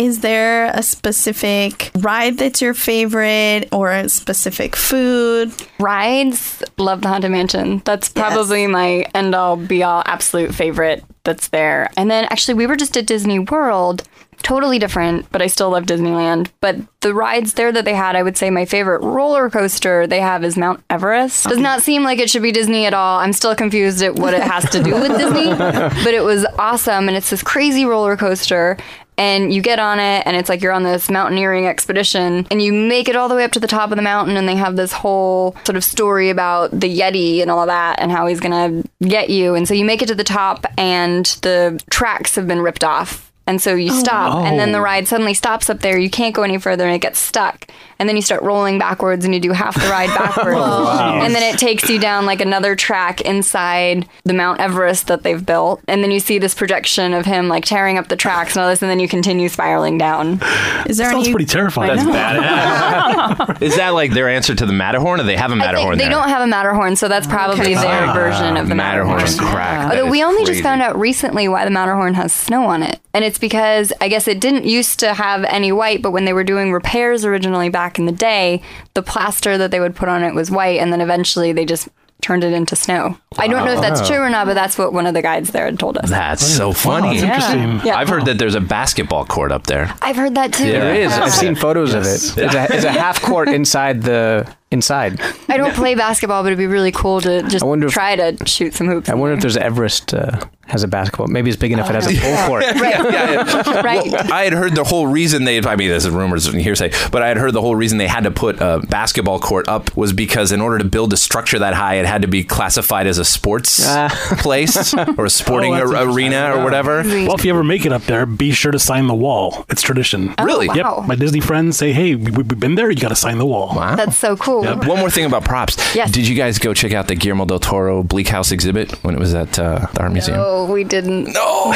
Is 0.00 0.20
there 0.20 0.72
a 0.74 0.82
specific 0.82 1.92
ride 1.98 2.38
that's 2.38 2.60
your 2.60 2.74
favorite 2.74 3.68
or 3.70 3.92
a 3.92 4.08
specific 4.08 4.74
food? 4.74 5.52
Rides, 5.78 6.64
love 6.78 7.02
the 7.02 7.08
Haunted 7.08 7.30
Mansion. 7.30 7.80
That's 7.84 8.08
probably 8.08 8.66
my 8.66 9.06
end 9.14 9.36
all 9.36 9.56
be 9.56 9.84
all 9.84 10.02
absolute 10.04 10.52
favorite 10.52 11.04
that's 11.24 11.48
there. 11.48 11.90
And 11.96 12.10
then 12.10 12.24
actually, 12.26 12.54
we 12.54 12.66
were 12.66 12.76
just 12.76 12.96
at 12.96 13.06
Disney 13.06 13.38
World. 13.38 14.02
Totally 14.44 14.78
different, 14.78 15.32
but 15.32 15.40
I 15.40 15.46
still 15.46 15.70
love 15.70 15.84
Disneyland. 15.84 16.50
But 16.60 16.76
the 17.00 17.14
rides 17.14 17.54
there 17.54 17.72
that 17.72 17.86
they 17.86 17.94
had, 17.94 18.14
I 18.14 18.22
would 18.22 18.36
say 18.36 18.50
my 18.50 18.66
favorite 18.66 19.00
roller 19.00 19.48
coaster 19.48 20.06
they 20.06 20.20
have 20.20 20.44
is 20.44 20.58
Mount 20.58 20.84
Everest. 20.90 21.48
Does 21.48 21.58
not 21.58 21.80
seem 21.80 22.04
like 22.04 22.18
it 22.18 22.28
should 22.28 22.42
be 22.42 22.52
Disney 22.52 22.84
at 22.84 22.92
all. 22.92 23.20
I'm 23.20 23.32
still 23.32 23.54
confused 23.56 24.02
at 24.02 24.16
what 24.16 24.34
it 24.34 24.42
has 24.42 24.68
to 24.70 24.82
do 24.82 24.92
with 24.92 25.08
Disney, 25.18 25.46
but 25.46 26.12
it 26.12 26.22
was 26.22 26.44
awesome. 26.58 27.08
And 27.08 27.16
it's 27.16 27.30
this 27.30 27.42
crazy 27.42 27.86
roller 27.86 28.18
coaster 28.18 28.76
and 29.16 29.52
you 29.52 29.62
get 29.62 29.78
on 29.78 29.98
it 29.98 30.26
and 30.26 30.36
it's 30.36 30.48
like 30.48 30.60
you're 30.60 30.72
on 30.72 30.82
this 30.82 31.08
mountaineering 31.10 31.66
expedition 31.66 32.46
and 32.50 32.60
you 32.60 32.72
make 32.72 33.08
it 33.08 33.16
all 33.16 33.28
the 33.28 33.34
way 33.34 33.44
up 33.44 33.52
to 33.52 33.60
the 33.60 33.66
top 33.66 33.90
of 33.90 33.96
the 33.96 34.02
mountain 34.02 34.36
and 34.36 34.48
they 34.48 34.56
have 34.56 34.76
this 34.76 34.92
whole 34.92 35.56
sort 35.64 35.76
of 35.76 35.84
story 35.84 36.30
about 36.30 36.70
the 36.72 36.98
yeti 36.98 37.40
and 37.40 37.50
all 37.50 37.66
that 37.66 38.00
and 38.00 38.10
how 38.10 38.26
he's 38.26 38.40
gonna 38.40 38.82
get 39.02 39.30
you 39.30 39.54
and 39.54 39.68
so 39.68 39.74
you 39.74 39.84
make 39.84 40.02
it 40.02 40.06
to 40.06 40.14
the 40.14 40.24
top 40.24 40.66
and 40.76 41.26
the 41.42 41.80
tracks 41.90 42.34
have 42.34 42.46
been 42.48 42.60
ripped 42.60 42.84
off 42.84 43.32
and 43.46 43.60
so 43.60 43.74
you 43.74 43.92
oh, 43.92 43.98
stop 43.98 44.44
and 44.44 44.58
then 44.58 44.72
the 44.72 44.80
ride 44.80 45.06
suddenly 45.06 45.34
stops 45.34 45.68
up 45.68 45.80
there 45.80 45.98
you 45.98 46.10
can't 46.10 46.34
go 46.34 46.42
any 46.42 46.58
further 46.58 46.84
and 46.84 46.94
it 46.94 47.00
gets 47.00 47.18
stuck 47.18 47.66
and 47.98 48.08
then 48.08 48.16
you 48.16 48.22
start 48.22 48.42
rolling 48.42 48.78
backwards 48.78 49.24
and 49.24 49.34
you 49.34 49.40
do 49.40 49.52
half 49.52 49.74
the 49.74 49.88
ride 49.88 50.08
backwards 50.18 50.58
oh, 50.58 51.20
and 51.22 51.34
then 51.34 51.42
it 51.42 51.58
takes 51.58 51.88
you 51.88 51.98
down 51.98 52.26
like 52.26 52.40
another 52.40 52.74
track 52.74 53.20
inside 53.20 54.08
the 54.24 54.34
mount 54.34 54.60
everest 54.60 55.06
that 55.06 55.22
they've 55.22 55.44
built 55.44 55.80
and 55.88 56.02
then 56.02 56.10
you 56.10 56.20
see 56.20 56.38
this 56.38 56.54
projection 56.54 57.12
of 57.12 57.26
him 57.26 57.48
like 57.48 57.64
tearing 57.64 57.98
up 57.98 58.08
the 58.08 58.16
tracks 58.16 58.56
and 58.56 58.62
all 58.62 58.68
this 58.68 58.82
and 58.82 58.90
then 58.90 59.00
you 59.00 59.08
continue 59.08 59.48
spiraling 59.48 59.98
down 59.98 60.40
Is 60.86 60.98
there 60.98 61.10
Sounds 61.10 61.26
any? 61.26 61.32
pretty 61.32 61.46
terrifying. 61.46 61.96
That's 61.96 62.08
badass. 62.08 63.62
Is 63.62 63.76
that 63.76 63.90
like 63.90 64.12
their 64.12 64.28
answer 64.28 64.54
to 64.54 64.66
the 64.66 64.72
Matterhorn, 64.72 65.20
or 65.20 65.22
they 65.24 65.36
have 65.36 65.52
a 65.52 65.56
Matterhorn 65.56 65.98
they 65.98 66.04
there? 66.04 66.10
don't 66.10 66.28
have 66.28 66.42
a 66.42 66.46
Matterhorn, 66.46 66.96
so 66.96 67.08
that's 67.08 67.26
oh, 67.26 67.30
probably 67.30 67.74
their 67.74 68.06
ah, 68.06 68.14
version 68.14 68.56
of 68.56 68.68
the 68.68 68.74
Matterhorn. 68.74 69.16
Matterhorn's 69.16 69.38
crack. 69.38 69.88
That 69.88 69.98
Although 69.98 70.10
we 70.10 70.22
only 70.22 70.44
crazy. 70.44 70.52
just 70.52 70.62
found 70.62 70.82
out 70.82 70.98
recently 70.98 71.48
why 71.48 71.64
the 71.64 71.70
Matterhorn 71.70 72.14
has 72.14 72.32
snow 72.32 72.66
on 72.66 72.82
it. 72.82 73.00
And 73.12 73.24
it's 73.24 73.33
because 73.38 73.92
I 74.00 74.08
guess 74.08 74.28
it 74.28 74.40
didn't 74.40 74.64
used 74.64 74.98
to 75.00 75.14
have 75.14 75.44
any 75.44 75.72
white, 75.72 76.02
but 76.02 76.10
when 76.12 76.24
they 76.24 76.32
were 76.32 76.44
doing 76.44 76.72
repairs 76.72 77.24
originally 77.24 77.68
back 77.68 77.98
in 77.98 78.06
the 78.06 78.12
day, 78.12 78.62
the 78.94 79.02
plaster 79.02 79.58
that 79.58 79.70
they 79.70 79.80
would 79.80 79.96
put 79.96 80.08
on 80.08 80.22
it 80.22 80.34
was 80.34 80.50
white, 80.50 80.80
and 80.80 80.92
then 80.92 81.00
eventually 81.00 81.52
they 81.52 81.64
just 81.64 81.88
turned 82.22 82.42
it 82.42 82.52
into 82.54 82.74
snow. 82.74 83.18
I 83.36 83.48
don't 83.48 83.66
know 83.66 83.72
if 83.72 83.80
that's 83.80 84.08
true 84.08 84.16
or 84.16 84.30
not, 84.30 84.46
but 84.46 84.54
that's 84.54 84.78
what 84.78 84.92
one 84.94 85.06
of 85.06 85.12
the 85.12 85.20
guides 85.20 85.50
there 85.50 85.66
had 85.66 85.78
told 85.78 85.98
us. 85.98 86.08
That's 86.08 86.44
so 86.44 86.72
funny. 86.72 87.20
that's 87.20 87.22
interesting. 87.22 87.86
Yeah. 87.86 87.98
I've 87.98 88.08
heard 88.08 88.24
that 88.26 88.38
there's 88.38 88.54
a 88.54 88.60
basketball 88.60 89.26
court 89.26 89.52
up 89.52 89.66
there. 89.66 89.94
I've 90.00 90.16
heard 90.16 90.34
that 90.36 90.54
too. 90.54 90.66
Yeah. 90.66 90.80
There 90.80 90.94
is. 90.94 91.12
I've 91.12 91.32
seen 91.32 91.54
photos 91.54 91.92
of 91.92 92.04
it. 92.04 92.06
It's 92.14 92.36
a, 92.36 92.74
it's 92.74 92.84
a 92.84 92.92
half 92.92 93.20
court 93.20 93.48
inside 93.48 94.02
the 94.02 94.50
inside. 94.74 95.20
I 95.48 95.56
don't 95.56 95.72
play 95.74 95.94
basketball, 95.94 96.42
but 96.42 96.48
it'd 96.48 96.58
be 96.58 96.66
really 96.66 96.92
cool 96.92 97.20
to 97.22 97.42
just 97.44 97.62
I 97.64 97.66
wonder 97.66 97.86
if- 97.86 97.92
try 97.94 98.16
to 98.16 98.36
shoot 98.46 98.74
some 98.74 98.86
hoops. 98.88 99.08
I 99.08 99.12
in 99.14 99.18
wonder 99.20 99.34
if 99.34 99.40
there's 99.40 99.56
Everest 99.56 100.12
uh, 100.12 100.40
has 100.66 100.82
a 100.82 100.88
basketball. 100.88 101.28
Maybe 101.28 101.48
it's 101.50 101.58
big 101.58 101.72
enough 101.72 101.88
it 101.88 101.94
has 101.94 102.06
a 102.06 102.14
full 102.14 102.36
court. 102.48 102.64
right. 102.74 104.10
Well, 104.10 104.32
I 104.32 104.44
had 104.44 104.52
heard 104.52 104.74
the 104.74 104.84
whole 104.84 105.06
reason 105.06 105.44
they, 105.44 105.60
I 105.60 105.76
mean, 105.76 105.88
this 105.88 106.04
is 106.04 106.10
rumors 106.10 106.46
and 106.46 106.60
hearsay, 106.60 106.90
but 107.10 107.22
I 107.22 107.28
had 107.28 107.36
heard 107.36 107.52
the 107.52 107.60
whole 107.60 107.76
reason 107.76 107.98
they 107.98 108.06
had 108.08 108.24
to 108.24 108.30
put 108.30 108.60
a 108.60 108.80
basketball 108.88 109.38
court 109.38 109.68
up 109.68 109.96
was 109.96 110.12
because 110.12 110.52
in 110.52 110.60
order 110.60 110.78
to 110.78 110.84
build 110.84 111.12
a 111.12 111.16
structure 111.16 111.58
that 111.58 111.74
high, 111.74 111.94
it 111.96 112.06
had 112.06 112.22
to 112.22 112.28
be 112.28 112.44
classified 112.44 113.06
as 113.06 113.18
a 113.18 113.24
sports 113.24 113.84
place 114.38 114.94
or 114.94 115.24
a 115.26 115.30
sporting 115.30 115.72
Oh, 115.74 115.94
ar- 115.94 116.08
arena 116.10 116.54
or 116.56 116.64
whatever. 116.64 117.02
Well, 117.04 117.34
if 117.34 117.44
you 117.44 117.52
ever 117.52 117.64
make 117.64 117.86
it 117.86 117.92
up 117.92 118.02
there, 118.02 118.26
be 118.26 118.52
sure 118.52 118.72
to 118.72 118.78
sign 118.78 119.06
the 119.06 119.14
wall. 119.14 119.64
It's 119.68 119.82
tradition. 119.82 120.34
Really? 120.42 120.66
Oh, 120.68 120.74
wow. 120.74 120.96
Yep. 121.00 121.08
My 121.08 121.14
Disney 121.14 121.40
friends 121.40 121.76
say, 121.76 121.92
"Hey, 121.92 122.14
we, 122.14 122.30
we've 122.30 122.48
been 122.58 122.74
there. 122.74 122.90
You 122.90 122.96
got 123.00 123.08
to 123.10 123.16
sign 123.16 123.38
the 123.38 123.46
wall." 123.46 123.74
Wow. 123.74 123.96
That's 123.96 124.16
so 124.16 124.36
cool. 124.36 124.63
One 124.86 124.98
more 124.98 125.10
thing 125.10 125.24
about 125.26 125.44
props. 125.44 125.76
Yes. 125.94 126.10
Did 126.10 126.26
you 126.26 126.34
guys 126.34 126.58
go 126.58 126.72
check 126.74 126.92
out 126.92 127.08
the 127.08 127.14
Guillermo 127.14 127.44
del 127.44 127.58
Toro 127.60 128.02
Bleak 128.02 128.28
House 128.28 128.50
exhibit 128.52 128.92
when 129.04 129.14
it 129.14 129.18
was 129.18 129.34
at 129.34 129.58
uh, 129.58 129.86
the 129.94 130.00
Art 130.02 130.12
Museum? 130.12 130.38
Oh, 130.40 130.70
we 130.72 130.84
didn't. 130.84 131.32
No. 131.32 131.72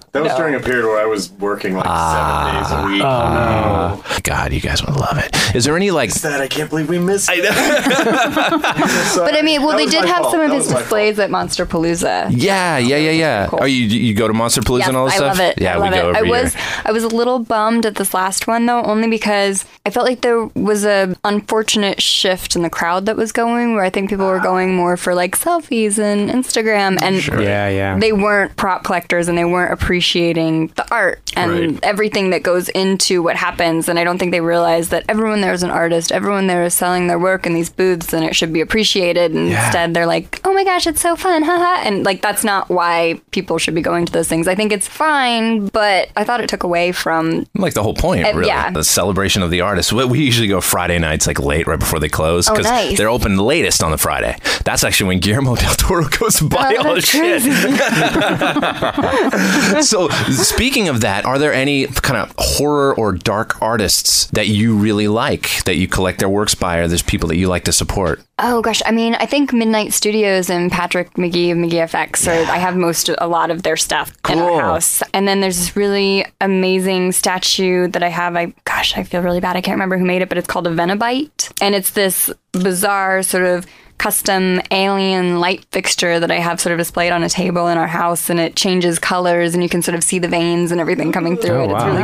That 0.12 0.24
was 0.24 0.34
during 0.34 0.54
a 0.56 0.60
period 0.60 0.86
where 0.86 0.98
I 1.00 1.04
was 1.06 1.30
working 1.32 1.74
like 1.76 1.84
Ah. 1.86 2.62
seven 2.62 2.62
days 2.62 2.72
a 2.72 2.92
week. 2.94 3.02
Oh, 3.04 4.20
God, 4.24 4.52
you 4.52 4.60
guys 4.60 4.84
would 4.84 4.96
love 4.96 5.18
it. 5.18 5.30
Is 5.54 5.64
there 5.66 5.76
any 5.76 5.90
like? 5.92 6.12
That 6.14 6.40
I 6.40 6.48
can't 6.48 6.68
believe 6.68 6.88
we 6.88 6.98
missed. 6.98 7.28
it. 7.32 7.44
But 8.50 9.36
I 9.36 9.42
mean, 9.42 9.60
well, 9.62 9.72
That 9.72 9.76
they 9.78 9.86
did 9.86 10.04
have 10.06 10.22
fault. 10.22 10.32
some 10.32 10.40
of 10.40 10.48
That 10.50 10.56
his 10.56 10.64
was 10.66 10.72
my 10.74 10.80
displays 10.80 11.18
at 11.18 11.30
Monsterpalooza. 11.30 12.30
Yeah, 12.34 12.78
yeah, 12.78 12.96
yeah, 12.96 13.10
yeah. 13.10 13.46
Cool. 13.48 13.60
Oh, 13.62 13.64
you 13.66 13.84
you 13.86 14.14
go 14.14 14.26
to 14.28 14.34
Monsterpalooza 14.34 14.78
Yes, 14.80 14.88
and 14.88 14.96
all 14.96 15.04
this 15.06 15.14
I 15.14 15.16
stuff? 15.18 15.38
love 15.38 15.40
it. 15.40 15.60
Yeah, 15.60 15.74
I 15.74 15.76
love 15.78 15.90
we 15.92 15.96
go 15.98 16.10
it. 16.10 16.16
every 16.16 16.30
I 16.30 16.34
year. 16.34 16.42
was 16.44 16.56
I 16.86 16.92
was 16.92 17.04
a 17.04 17.08
little 17.08 17.38
bummed 17.38 17.86
at 17.86 17.96
this 17.96 18.14
last 18.14 18.46
one 18.46 18.66
though, 18.66 18.82
only 18.82 19.08
because 19.08 19.64
I 19.86 19.90
felt 19.90 20.06
like 20.06 20.20
there 20.22 20.44
was 20.54 20.84
a 20.84 21.14
unfortunate 21.24 21.79
shift 21.98 22.56
in 22.56 22.62
the 22.62 22.70
crowd 22.70 23.06
that 23.06 23.16
was 23.16 23.32
going, 23.32 23.74
where 23.74 23.84
I 23.84 23.90
think 23.90 24.10
people 24.10 24.26
were 24.26 24.38
going 24.40 24.74
more 24.74 24.96
for 24.96 25.14
like 25.14 25.36
selfies 25.38 25.98
and 25.98 26.30
Instagram, 26.30 26.98
and 27.02 27.16
Yeah, 27.42 27.68
yeah. 27.68 27.98
they 27.98 28.12
weren't 28.12 28.56
prop 28.56 28.84
collectors 28.84 29.28
and 29.28 29.36
they 29.36 29.44
weren't 29.44 29.72
appreciating 29.72 30.72
the 30.76 30.86
art 30.92 31.20
and 31.36 31.50
Right. 31.52 31.78
everything 31.82 32.30
that 32.30 32.42
goes 32.42 32.68
into 32.70 33.22
what 33.22 33.36
happens. 33.36 33.88
And 33.88 33.98
I 33.98 34.04
don't 34.04 34.18
think 34.18 34.32
they 34.32 34.40
realize 34.40 34.88
that 34.90 35.04
everyone 35.08 35.40
there 35.40 35.52
is 35.52 35.62
an 35.62 35.70
artist, 35.70 36.10
everyone 36.12 36.46
there 36.46 36.64
is 36.64 36.74
selling 36.74 37.06
their 37.06 37.18
work 37.18 37.46
in 37.46 37.54
these 37.54 37.70
booths, 37.70 38.12
and 38.12 38.24
it 38.24 38.34
should 38.36 38.52
be 38.52 38.60
appreciated. 38.60 39.32
And 39.32 39.48
Yeah. 39.50 39.64
instead, 39.64 39.94
they're 39.94 40.06
like, 40.06 40.40
"Oh 40.44 40.52
my 40.52 40.64
gosh, 40.64 40.86
it's 40.86 41.00
so 41.00 41.16
fun, 41.16 41.42
haha!" 41.50 41.82
And 41.86 42.04
like 42.04 42.22
that's 42.22 42.44
not 42.44 42.68
why 42.68 43.20
people 43.30 43.58
should 43.58 43.74
be 43.74 43.82
going 43.82 44.06
to 44.06 44.12
those 44.12 44.28
things. 44.28 44.48
I 44.48 44.54
think 44.54 44.72
it's 44.72 44.88
fine, 44.88 45.66
but 45.68 46.08
I 46.16 46.24
thought 46.24 46.40
it 46.40 46.48
took 46.48 46.62
away 46.62 46.92
from 46.92 47.46
like 47.56 47.74
the 47.74 47.82
whole 47.82 47.94
point, 47.94 48.26
Uh, 48.26 48.32
really. 48.34 48.48
yeah. 48.48 48.70
The 48.70 48.84
celebration 48.84 49.42
of 49.42 49.50
the 49.50 49.60
artist. 49.60 49.92
We 49.92 50.20
usually 50.20 50.48
go 50.48 50.60
Friday 50.60 50.98
nights, 50.98 51.26
like 51.26 51.38
late, 51.40 51.59
right 51.66 51.78
before 51.78 52.00
they 52.00 52.08
close, 52.08 52.48
Oh, 52.48 52.52
because 52.52 52.66
nice. 52.66 52.96
they're 52.98 53.08
open 53.08 53.36
latest 53.36 53.82
on 53.82 53.90
the 53.90 53.98
Friday. 53.98 54.36
That's 54.64 54.84
actually 54.84 55.08
when 55.08 55.20
Guillermo 55.20 55.56
del 55.56 55.74
Toro 55.74 56.08
goes 56.08 56.36
to 56.36 56.44
buy 56.44 56.76
Oh, 56.78 56.88
all 56.88 56.94
the 56.94 57.00
shit. 57.00 57.42
so, 59.84 60.08
speaking 60.30 60.88
of 60.88 61.00
that, 61.02 61.24
are 61.24 61.38
there 61.38 61.52
any 61.52 61.86
kind 61.86 62.18
of 62.18 62.34
horror 62.38 62.94
or 62.94 63.12
dark 63.12 63.60
artists 63.62 64.26
that 64.28 64.48
you 64.48 64.76
really 64.76 65.08
like 65.08 65.64
that 65.64 65.76
you 65.76 65.88
collect 65.88 66.18
their 66.18 66.28
works 66.28 66.54
by, 66.54 66.78
or 66.78 66.88
there's 66.88 67.02
people 67.02 67.28
that 67.28 67.36
you 67.36 67.48
like 67.48 67.64
to 67.64 67.72
support? 67.72 68.20
Oh 68.42 68.62
gosh, 68.62 68.80
I 68.86 68.90
mean, 68.90 69.14
I 69.16 69.26
think 69.26 69.52
Midnight 69.52 69.92
Studios 69.92 70.48
and 70.48 70.72
Patrick 70.72 71.18
Magee 71.18 71.50
of 71.50 71.58
Magee 71.58 71.76
FX 71.76 72.26
are. 72.26 72.50
I 72.50 72.56
have 72.56 72.74
most, 72.74 73.10
a 73.18 73.28
lot 73.28 73.50
of 73.50 73.62
their 73.62 73.76
stuff 73.76 74.12
in 74.30 74.38
our 74.38 74.60
house. 74.62 75.02
And 75.12 75.28
then 75.28 75.40
there's 75.42 75.58
this 75.58 75.76
really 75.76 76.24
amazing 76.40 77.12
statue 77.12 77.88
that 77.88 78.02
I 78.02 78.08
have. 78.08 78.36
I 78.36 78.54
gosh, 78.64 78.96
I 78.96 79.02
feel 79.02 79.20
really 79.20 79.40
bad. 79.40 79.56
I 79.56 79.60
can't 79.60 79.74
remember 79.74 79.98
who 79.98 80.06
made 80.06 80.22
it, 80.22 80.30
but 80.30 80.38
it's 80.38 80.46
called 80.46 80.66
a 80.66 80.70
Venabite, 80.70 81.52
and 81.60 81.74
it's 81.74 81.90
this 81.90 82.30
bizarre 82.52 83.22
sort 83.22 83.44
of 83.44 83.66
custom 84.00 84.60
alien 84.70 85.40
light 85.40 85.62
fixture 85.72 86.18
that 86.18 86.30
I 86.30 86.36
have 86.36 86.58
sort 86.58 86.72
of 86.72 86.78
displayed 86.78 87.12
on 87.12 87.22
a 87.22 87.28
table 87.28 87.68
in 87.68 87.76
our 87.76 87.86
house, 87.86 88.30
and 88.30 88.40
it 88.40 88.56
changes 88.56 88.98
colors, 88.98 89.52
and 89.52 89.62
you 89.62 89.68
can 89.68 89.82
sort 89.82 89.94
of 89.94 90.02
see 90.02 90.18
the 90.18 90.26
veins 90.26 90.72
and 90.72 90.80
everything 90.80 91.12
coming 91.12 91.36
through 91.36 91.64
it. 91.64 91.70
It's 91.70 91.84
really 91.84 92.02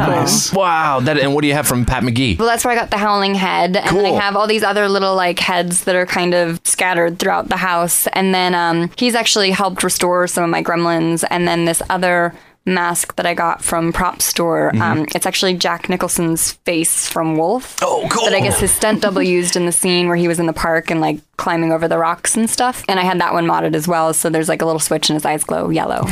cool. 0.52 0.60
Wow. 0.60 1.00
That, 1.00 1.16
and 1.18 1.34
what 1.34 1.40
do 1.40 1.48
you 1.48 1.54
have 1.54 1.66
from 1.66 1.86
Pat 1.86 2.04
Magee? 2.04 2.36
Well, 2.36 2.46
that's 2.48 2.64
where 2.66 2.72
I 2.72 2.76
got 2.76 2.90
the 2.90 2.98
howling 2.98 3.34
head, 3.34 3.76
and 3.78 3.96
then 3.96 4.04
I 4.04 4.20
have 4.20 4.36
all 4.36 4.46
these 4.46 4.62
other 4.62 4.88
little 4.90 5.16
like 5.16 5.38
heads 5.38 5.84
that 5.84 5.96
are 5.96 6.06
kind 6.06 6.34
of 6.34 6.60
scattered 6.64 7.18
throughout 7.18 7.48
the 7.48 7.56
house. 7.56 8.06
And 8.08 8.34
then 8.34 8.54
um, 8.54 8.90
he's 8.98 9.14
actually 9.14 9.50
helped 9.50 9.82
restore 9.82 10.26
some 10.26 10.44
of 10.44 10.50
my 10.50 10.62
gremlins. 10.62 11.24
And 11.30 11.48
then 11.48 11.64
this 11.64 11.80
other 11.88 12.34
mask 12.68 13.14
that 13.14 13.24
I 13.26 13.32
got 13.34 13.62
from 13.62 13.92
Prop 13.92 14.20
Store, 14.20 14.72
Mm-hmm. 14.72 14.82
um, 14.82 15.06
it's 15.14 15.24
actually 15.24 15.54
Jack 15.54 15.88
Nicholson's 15.88 16.52
face 16.66 17.08
from 17.08 17.36
Wolf. 17.36 17.76
Oh, 17.80 18.06
cool. 18.10 18.24
That 18.24 18.34
I 18.34 18.40
guess 18.40 18.58
his 18.58 18.72
stunt 18.72 19.02
double 19.02 19.22
used 19.22 19.54
in 19.56 19.66
the 19.66 19.72
scene 19.72 20.08
where 20.08 20.16
he 20.16 20.26
was 20.28 20.40
in 20.40 20.46
the 20.46 20.52
park 20.52 20.90
and 20.90 21.00
like 21.00 21.20
climbing 21.36 21.72
over 21.72 21.88
the 21.88 21.98
rocks 21.98 22.36
and 22.36 22.48
stuff. 22.48 22.84
And 22.88 22.98
I 22.98 23.02
had 23.02 23.20
that 23.20 23.32
one 23.32 23.46
modded 23.46 23.74
as 23.74 23.86
well. 23.86 24.12
So 24.14 24.30
there's 24.30 24.48
like 24.48 24.62
a 24.62 24.66
little 24.66 24.80
switch 24.80 25.08
and 25.10 25.14
his 25.14 25.24
eyes 25.24 25.44
glow 25.44 25.70
yellow. 25.70 26.04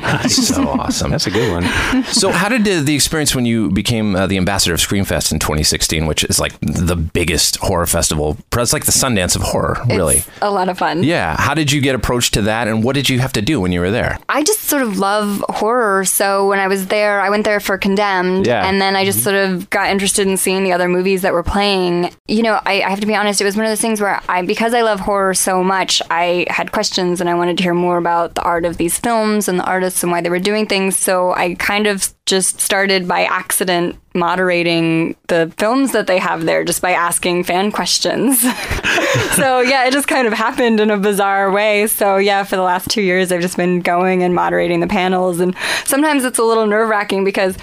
That's 0.00 0.48
so 0.48 0.68
awesome. 0.68 1.10
That's 1.10 1.26
a 1.26 1.30
good 1.30 1.50
one. 1.50 2.04
so, 2.04 2.30
how 2.30 2.48
did 2.48 2.64
the, 2.64 2.80
the 2.80 2.94
experience 2.94 3.34
when 3.34 3.46
you 3.46 3.70
became 3.70 4.16
uh, 4.16 4.26
the 4.26 4.36
ambassador 4.36 4.74
of 4.74 4.80
Screamfest 4.80 5.32
in 5.32 5.38
2016, 5.38 6.06
which 6.06 6.24
is 6.24 6.38
like 6.38 6.58
the 6.60 6.96
biggest 6.96 7.56
horror 7.56 7.86
festival? 7.86 8.36
It's 8.52 8.72
like 8.72 8.84
the 8.84 8.92
Sundance 8.92 9.36
of 9.36 9.42
horror, 9.42 9.78
really. 9.88 10.18
It's 10.18 10.28
a 10.40 10.50
lot 10.50 10.68
of 10.68 10.78
fun. 10.78 11.02
Yeah. 11.02 11.36
How 11.38 11.54
did 11.54 11.72
you 11.72 11.80
get 11.80 11.94
approached 11.94 12.34
to 12.34 12.42
that, 12.42 12.68
and 12.68 12.84
what 12.84 12.94
did 12.94 13.08
you 13.08 13.18
have 13.18 13.32
to 13.34 13.42
do 13.42 13.60
when 13.60 13.72
you 13.72 13.80
were 13.80 13.90
there? 13.90 14.18
I 14.28 14.42
just 14.42 14.62
sort 14.62 14.82
of 14.82 14.98
love 14.98 15.44
horror. 15.48 16.04
So 16.04 16.48
when 16.48 16.58
I 16.58 16.68
was 16.68 16.86
there, 16.86 17.20
I 17.20 17.30
went 17.30 17.44
there 17.44 17.60
for 17.60 17.78
Condemned. 17.78 18.46
Yeah. 18.46 18.66
And 18.66 18.80
then 18.80 18.96
I 18.96 19.04
just 19.04 19.22
sort 19.22 19.36
of 19.36 19.68
got 19.70 19.90
interested 19.90 20.26
in 20.26 20.36
seeing 20.36 20.64
the 20.64 20.72
other 20.72 20.88
movies 20.88 21.22
that 21.22 21.32
were 21.32 21.42
playing. 21.42 22.12
You 22.28 22.42
know, 22.42 22.60
I, 22.64 22.82
I 22.82 22.90
have 22.90 23.00
to 23.00 23.06
be 23.06 23.14
honest, 23.14 23.40
it 23.40 23.44
was 23.44 23.56
one 23.56 23.64
of 23.64 23.70
those 23.70 23.80
things 23.80 24.00
where 24.00 24.20
I, 24.28 24.31
because 24.40 24.72
I 24.72 24.80
love 24.80 25.00
horror 25.00 25.34
so 25.34 25.62
much, 25.62 26.00
I 26.10 26.46
had 26.48 26.72
questions 26.72 27.20
and 27.20 27.28
I 27.28 27.34
wanted 27.34 27.58
to 27.58 27.62
hear 27.62 27.74
more 27.74 27.98
about 27.98 28.34
the 28.34 28.42
art 28.42 28.64
of 28.64 28.78
these 28.78 28.98
films 28.98 29.46
and 29.46 29.58
the 29.58 29.64
artists 29.64 30.02
and 30.02 30.10
why 30.10 30.22
they 30.22 30.30
were 30.30 30.38
doing 30.38 30.66
things. 30.66 30.96
So 30.96 31.32
I 31.32 31.54
kind 31.56 31.86
of 31.86 32.14
just 32.24 32.60
started 32.60 33.06
by 33.06 33.24
accident 33.24 33.98
moderating 34.14 35.16
the 35.28 35.52
films 35.58 35.92
that 35.92 36.06
they 36.06 36.18
have 36.18 36.44
there 36.44 36.64
just 36.64 36.80
by 36.80 36.92
asking 36.92 37.44
fan 37.44 37.72
questions. 37.72 38.40
so 39.34 39.60
yeah, 39.60 39.84
it 39.84 39.92
just 39.92 40.08
kind 40.08 40.26
of 40.26 40.32
happened 40.32 40.80
in 40.80 40.90
a 40.90 40.96
bizarre 40.96 41.50
way. 41.50 41.86
So 41.86 42.16
yeah, 42.16 42.44
for 42.44 42.56
the 42.56 42.62
last 42.62 42.88
two 42.88 43.02
years, 43.02 43.32
I've 43.32 43.42
just 43.42 43.56
been 43.56 43.80
going 43.80 44.22
and 44.22 44.34
moderating 44.34 44.80
the 44.80 44.86
panels, 44.86 45.40
and 45.40 45.54
sometimes 45.84 46.24
it's 46.24 46.38
a 46.38 46.44
little 46.44 46.66
nerve 46.66 46.88
wracking 46.88 47.24
because. 47.24 47.56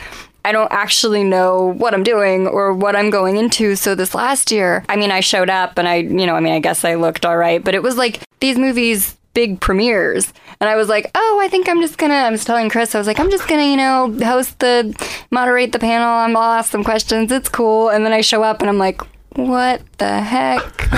I 0.50 0.52
don't 0.52 0.72
actually 0.72 1.24
know 1.24 1.74
what 1.74 1.94
I'm 1.94 2.02
doing 2.02 2.48
or 2.48 2.74
what 2.74 2.96
I'm 2.96 3.12
going 3.12 3.38
into. 3.38 3.76
So 3.76 3.94
this 3.94 4.16
last 4.16 4.52
year, 4.52 4.84
I 4.90 4.96
mean, 4.96 5.12
I 5.12 5.20
showed 5.20 5.48
up 5.48 5.78
and 5.78 5.88
I, 5.88 5.98
you 5.98 6.26
know, 6.26 6.34
I 6.34 6.40
mean, 6.40 6.54
I 6.54 6.60
guess 6.60 6.84
I 6.84 6.96
looked 6.96 7.24
all 7.24 7.38
right, 7.38 7.64
but 7.64 7.76
it 7.76 7.84
was 7.84 7.98
like 7.98 8.22
these 8.40 8.58
movies 8.58 9.16
big 9.36 9.60
premieres. 9.62 10.34
And 10.60 10.68
I 10.68 10.76
was 10.76 10.90
like, 10.90 11.12
oh, 11.14 11.40
I 11.40 11.50
think 11.50 11.70
I'm 11.70 11.82
just 11.82 12.00
gonna, 12.00 12.16
I 12.16 12.32
was 12.32 12.44
telling 12.46 12.68
Chris, 12.68 12.96
I 12.96 12.98
was 12.98 13.06
like, 13.06 13.20
I'm 13.20 13.30
just 13.30 13.48
gonna, 13.48 13.64
you 13.64 13.78
know, 13.78 14.12
host 14.26 14.58
the, 14.58 14.92
moderate 15.30 15.72
the 15.72 15.78
panel. 15.78 16.08
I'll 16.08 16.52
ask 16.58 16.72
some 16.72 16.84
questions. 16.84 17.32
It's 17.32 17.48
cool. 17.48 17.90
And 17.90 18.04
then 18.04 18.12
I 18.12 18.22
show 18.22 18.42
up 18.42 18.62
and 18.62 18.70
I'm 18.72 18.80
like, 18.80 19.02
what 19.48 19.82
the 19.98 20.22
heck? 20.22 20.64
but 20.90 20.98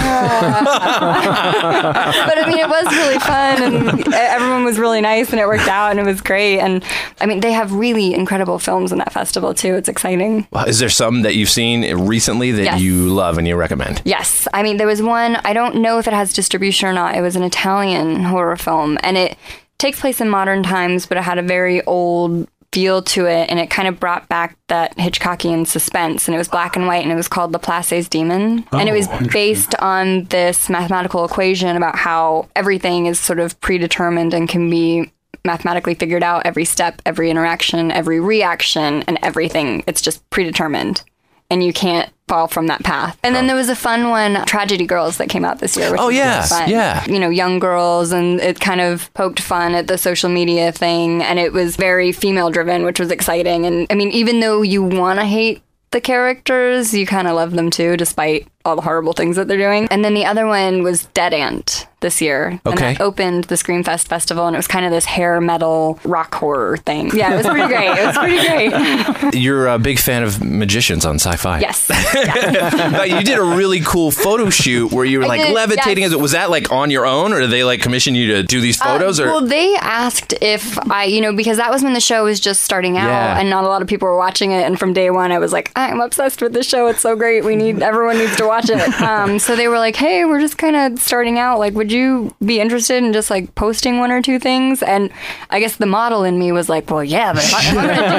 I 2.38 2.46
mean, 2.48 2.58
it 2.58 2.68
was 2.68 2.86
really 2.96 3.20
fun, 3.20 3.64
and 3.64 4.14
everyone 4.14 4.64
was 4.64 4.80
really 4.80 5.02
nice, 5.02 5.32
and 5.32 5.40
it 5.40 5.48
worked 5.48 5.68
out, 5.68 5.92
and 5.92 6.00
it 6.00 6.06
was 6.06 6.22
great. 6.22 6.60
And 6.60 6.84
I 7.20 7.26
mean, 7.26 7.40
they 7.42 7.52
have 7.52 7.74
really 7.74 8.14
incredible 8.14 8.60
films 8.60 8.92
in 8.92 8.98
that 9.00 9.14
festival 9.14 9.54
too. 9.54 9.76
It's 9.76 9.90
exciting. 9.90 10.48
Well, 10.52 10.68
Is 10.68 10.80
there 10.80 10.90
some 10.90 11.22
that 11.24 11.36
you've 11.36 11.50
seen 11.50 11.98
recently 12.08 12.52
that 12.52 12.64
Yes. 12.64 12.82
you 12.82 13.08
love 13.10 13.38
and 13.38 13.48
you 13.48 13.56
recommend? 13.56 14.02
Yes, 14.06 14.48
I 14.54 14.64
mean, 14.64 14.78
there 14.78 14.88
was 14.88 15.02
one. 15.02 15.36
I 15.38 15.54
don't 15.54 15.76
know 15.78 16.00
if 16.00 16.08
it 16.08 16.14
has 16.14 16.34
distribution 16.34 16.88
or 16.90 16.94
not. 16.94 17.16
It 17.16 17.22
was 17.22 17.36
an 17.36 17.44
Italian 17.44 18.24
horror 18.24 18.58
film, 18.58 18.98
and 19.04 19.18
it 19.18 19.38
takes 19.78 20.00
place 20.00 20.22
in 20.22 20.30
modern 20.30 20.64
times, 20.64 21.06
but 21.06 21.18
it 21.18 21.24
had 21.24 21.38
a 21.38 21.42
very 21.44 21.84
old 21.86 22.48
feel 22.72 23.02
to 23.02 23.26
it, 23.26 23.50
and 23.50 23.60
it 23.60 23.70
kind 23.70 23.88
of 23.88 24.00
brought 24.00 24.30
back 24.30 24.58
that 24.68 24.96
Hitchcockian 24.98 25.68
suspense. 25.68 26.28
And 26.28 26.36
it 26.36 26.38
was 26.38 26.48
black 26.48 26.76
and 26.76 26.88
white, 26.88 27.04
and 27.04 27.12
it 27.12 27.16
was 27.16 27.28
called 27.28 27.52
Laplace's 27.52 28.08
Demon, 28.08 28.66
and 28.72 28.88
it 28.88 28.92
Oh, 28.92 28.96
was 28.96 29.08
based 29.32 29.76
on 29.80 30.26
this 30.26 30.70
mathematical 30.70 31.26
equation 31.26 31.76
about 31.76 31.98
how 31.98 32.48
everything 32.56 33.08
is 33.08 33.20
sort 33.20 33.40
of 33.40 33.60
predetermined 33.62 34.34
and 34.34 34.48
can 34.48 34.70
be 34.70 35.12
mathematically 35.44 35.96
figured 35.96 36.24
out 36.24 36.46
every 36.46 36.66
step, 36.66 37.02
every 37.06 37.30
interaction, 37.30 37.92
every 37.92 38.20
reaction, 38.20 39.04
and 39.08 39.18
everything. 39.24 39.84
It's 39.88 40.02
just 40.02 40.28
predetermined. 40.30 41.04
And 41.52 41.64
you 41.64 41.72
can't 41.74 42.12
fall 42.28 42.48
from 42.48 42.68
that 42.68 42.82
path. 42.82 43.20
And 43.24 43.36
then 43.36 43.44
oh. 43.44 43.48
there 43.48 43.56
was 43.58 43.68
a 43.68 43.76
fun 43.76 44.10
one, 44.10 44.46
Tragedy 44.46 44.86
Girls, 44.86 45.18
that 45.18 45.28
came 45.28 45.44
out 45.44 45.60
this 45.60 45.76
year. 45.76 45.92
Which 45.92 46.00
Oh, 46.00 46.08
really 46.08 46.20
yeah, 46.20 46.66
yeah. 46.66 47.06
You 47.06 47.20
know, 47.20 47.30
young 47.30 47.60
girls, 47.60 48.14
and 48.14 48.40
it 48.40 48.60
kind 48.60 48.80
of 48.80 49.14
poked 49.14 49.42
fun 49.42 49.76
at 49.76 49.88
the 49.88 49.98
social 49.98 50.30
media 50.30 50.72
thing. 50.72 51.22
And 51.22 51.38
it 51.38 51.52
was 51.52 51.76
very 51.76 52.14
female 52.14 52.50
driven, 52.50 52.84
which 52.84 53.00
was 53.00 53.12
exciting. 53.12 53.66
And 53.66 53.86
I 53.90 53.96
mean, 53.96 54.12
even 54.12 54.40
though 54.40 54.62
you 54.62 54.82
want 54.82 55.20
to 55.20 55.26
hate 55.26 55.62
the 55.92 56.00
characters, 56.00 56.94
you 56.94 57.06
kind 57.06 57.28
of 57.28 57.36
love 57.36 57.52
them 57.52 57.70
too, 57.70 57.98
despite 57.98 58.48
all 58.64 58.78
the 58.78 58.82
horrible 58.82 59.12
things 59.12 59.36
that 59.36 59.50
they're 59.50 59.58
doing. 59.58 59.90
And 59.92 60.06
then 60.06 60.14
the 60.14 60.26
other 60.26 60.48
one 60.48 60.84
was 60.84 61.06
Dead 61.08 61.34
Ant 61.34 61.81
this 62.02 62.22
year. 62.22 62.60
And 62.66 62.74
Okay. 62.76 62.94
that 62.94 63.02
opened 63.02 63.46
the 63.46 63.56
Screamfest 63.56 64.08
Festival, 64.08 64.46
and 64.48 64.56
it 64.56 64.60
was 64.60 64.68
kind 64.68 64.86
of 64.86 64.92
this 64.92 65.06
hair 65.06 65.40
metal 65.42 66.00
rock 66.04 66.36
horror 66.36 66.78
thing. 66.78 67.12
Yeah, 67.16 67.34
it 67.34 67.38
was 67.38 67.48
pretty 67.48 67.68
great. 67.68 67.88
It 67.98 68.06
was 68.08 68.18
pretty 68.18 68.48
great. 68.48 69.34
You're 69.42 69.68
a 69.68 69.80
big 69.80 70.00
fan 70.00 70.24
of 70.24 70.44
magicians 70.44 71.06
on 71.06 71.18
Syfy. 71.18 71.62
Yes. 71.62 71.90
But 72.92 73.10
you 73.10 73.22
did 73.24 73.38
a 73.40 73.44
really 73.44 73.80
cool 73.82 74.12
photo 74.12 74.50
shoot 74.50 74.92
where 74.92 75.06
you 75.06 75.20
were 75.20 75.26
I 75.26 75.30
like 75.30 75.42
did, 75.42 75.54
levitating. 75.56 76.04
yes. 76.04 76.14
Was 76.16 76.32
that 76.34 76.50
like 76.50 76.72
on 76.72 76.92
your 76.92 77.06
own, 77.06 77.34
or 77.34 77.40
did 77.42 77.50
they 77.52 77.64
like 77.64 77.82
commission 77.82 78.16
you 78.16 78.36
to 78.36 78.44
do 78.44 78.60
these 78.62 78.78
photos? 78.78 79.20
Uh, 79.20 79.24
or 79.24 79.28
well, 79.28 79.42
they 79.42 79.76
asked 79.76 80.34
if 80.42 80.78
I, 80.92 81.06
you 81.06 81.22
know, 81.22 81.34
because 81.34 81.58
that 81.58 81.72
was 81.72 81.84
when 81.84 81.94
the 81.94 82.00
show 82.00 82.26
was 82.26 82.40
just 82.40 82.64
starting 82.64 82.98
out 82.98 83.08
Yeah. 83.08 83.40
and 83.40 83.50
not 83.50 83.64
a 83.64 83.68
lot 83.68 83.82
of 83.82 83.88
people 83.88 84.08
were 84.08 84.18
watching 84.18 84.52
it. 84.52 84.64
And 84.66 84.78
from 84.78 84.94
day 84.94 85.10
one, 85.10 85.32
I 85.32 85.40
was 85.40 85.52
like, 85.54 85.72
I'm 85.76 86.02
obsessed 86.02 86.42
with 86.42 86.54
this 86.54 86.68
show. 86.68 86.88
It's 86.88 87.02
so 87.02 87.16
great. 87.16 87.44
We 87.44 87.56
need 87.56 87.82
everyone 87.82 88.18
needs 88.18 88.36
to 88.38 88.46
watch 88.48 88.70
it. 88.70 88.82
Um, 89.02 89.40
so 89.40 89.56
they 89.56 89.68
were 89.68 89.78
like, 89.80 89.96
Hey, 89.96 90.26
we're 90.26 90.40
just 90.40 90.58
kind 90.58 90.76
of 90.76 91.00
starting 91.00 91.38
out. 91.40 91.60
Like, 91.60 91.74
would 91.74 91.91
you 91.92 92.34
be 92.44 92.60
interested 92.60 93.04
in 93.04 93.14
just 93.14 93.30
like 93.30 93.54
posting 93.56 94.00
one 94.00 94.12
or 94.12 94.22
two 94.22 94.40
things? 94.40 94.82
And 94.84 95.10
I 95.50 95.60
guess 95.60 95.76
the 95.78 95.86
model 95.86 96.24
in 96.24 96.38
me 96.40 96.52
was 96.52 96.70
like, 96.70 96.90
Well, 96.90 97.04
yeah, 97.04 97.34
but 97.34 97.44
if, 97.44 97.54
I, 97.54 97.60
if 97.62 97.74
I'm 97.74 97.76
gonna 97.78 97.94
do 98.04 98.10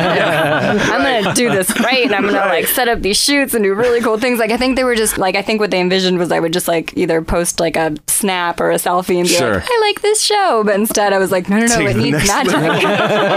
this, 0.79 0.91
I'm 0.91 1.23
gonna 1.25 1.35
do 1.35 1.51
this 1.51 1.81
right, 1.81 2.05
and 2.05 2.15
I'm 2.15 2.23
gonna 2.27 2.39
like 2.47 2.67
set 2.67 2.89
up 2.89 3.01
these 3.01 3.21
shoots 3.21 3.55
and 3.55 3.65
do 3.65 3.75
really 3.75 4.01
cool 4.01 4.19
things. 4.19 4.39
Like, 4.39 4.51
I 4.51 4.57
think 4.57 4.77
they 4.77 4.85
were 4.85 4.95
just 4.97 5.19
like, 5.19 5.35
I 5.37 5.43
think 5.43 5.61
what 5.61 5.71
they 5.71 5.81
envisioned 5.81 6.19
was 6.19 6.33
I 6.33 6.41
would 6.41 6.53
just 6.53 6.69
like 6.69 6.97
either 6.97 7.23
post 7.23 7.61
like 7.61 7.77
a 7.77 7.95
snap 8.09 8.61
or 8.61 8.71
a 8.71 8.77
selfie 8.77 9.17
and 9.19 9.27
be 9.29 9.35
Sure. 9.35 9.55
like, 9.55 9.65
I 9.67 9.81
like 9.87 10.03
this 10.03 10.23
show. 10.23 10.63
But 10.65 10.75
instead, 10.77 11.13
I 11.13 11.19
was 11.19 11.31
like, 11.33 11.49
no, 11.49 11.59
no, 11.59 11.67
no, 11.67 11.77
Take 11.77 11.89
it 11.89 11.97
needs 11.97 12.27
magic. 12.27 12.55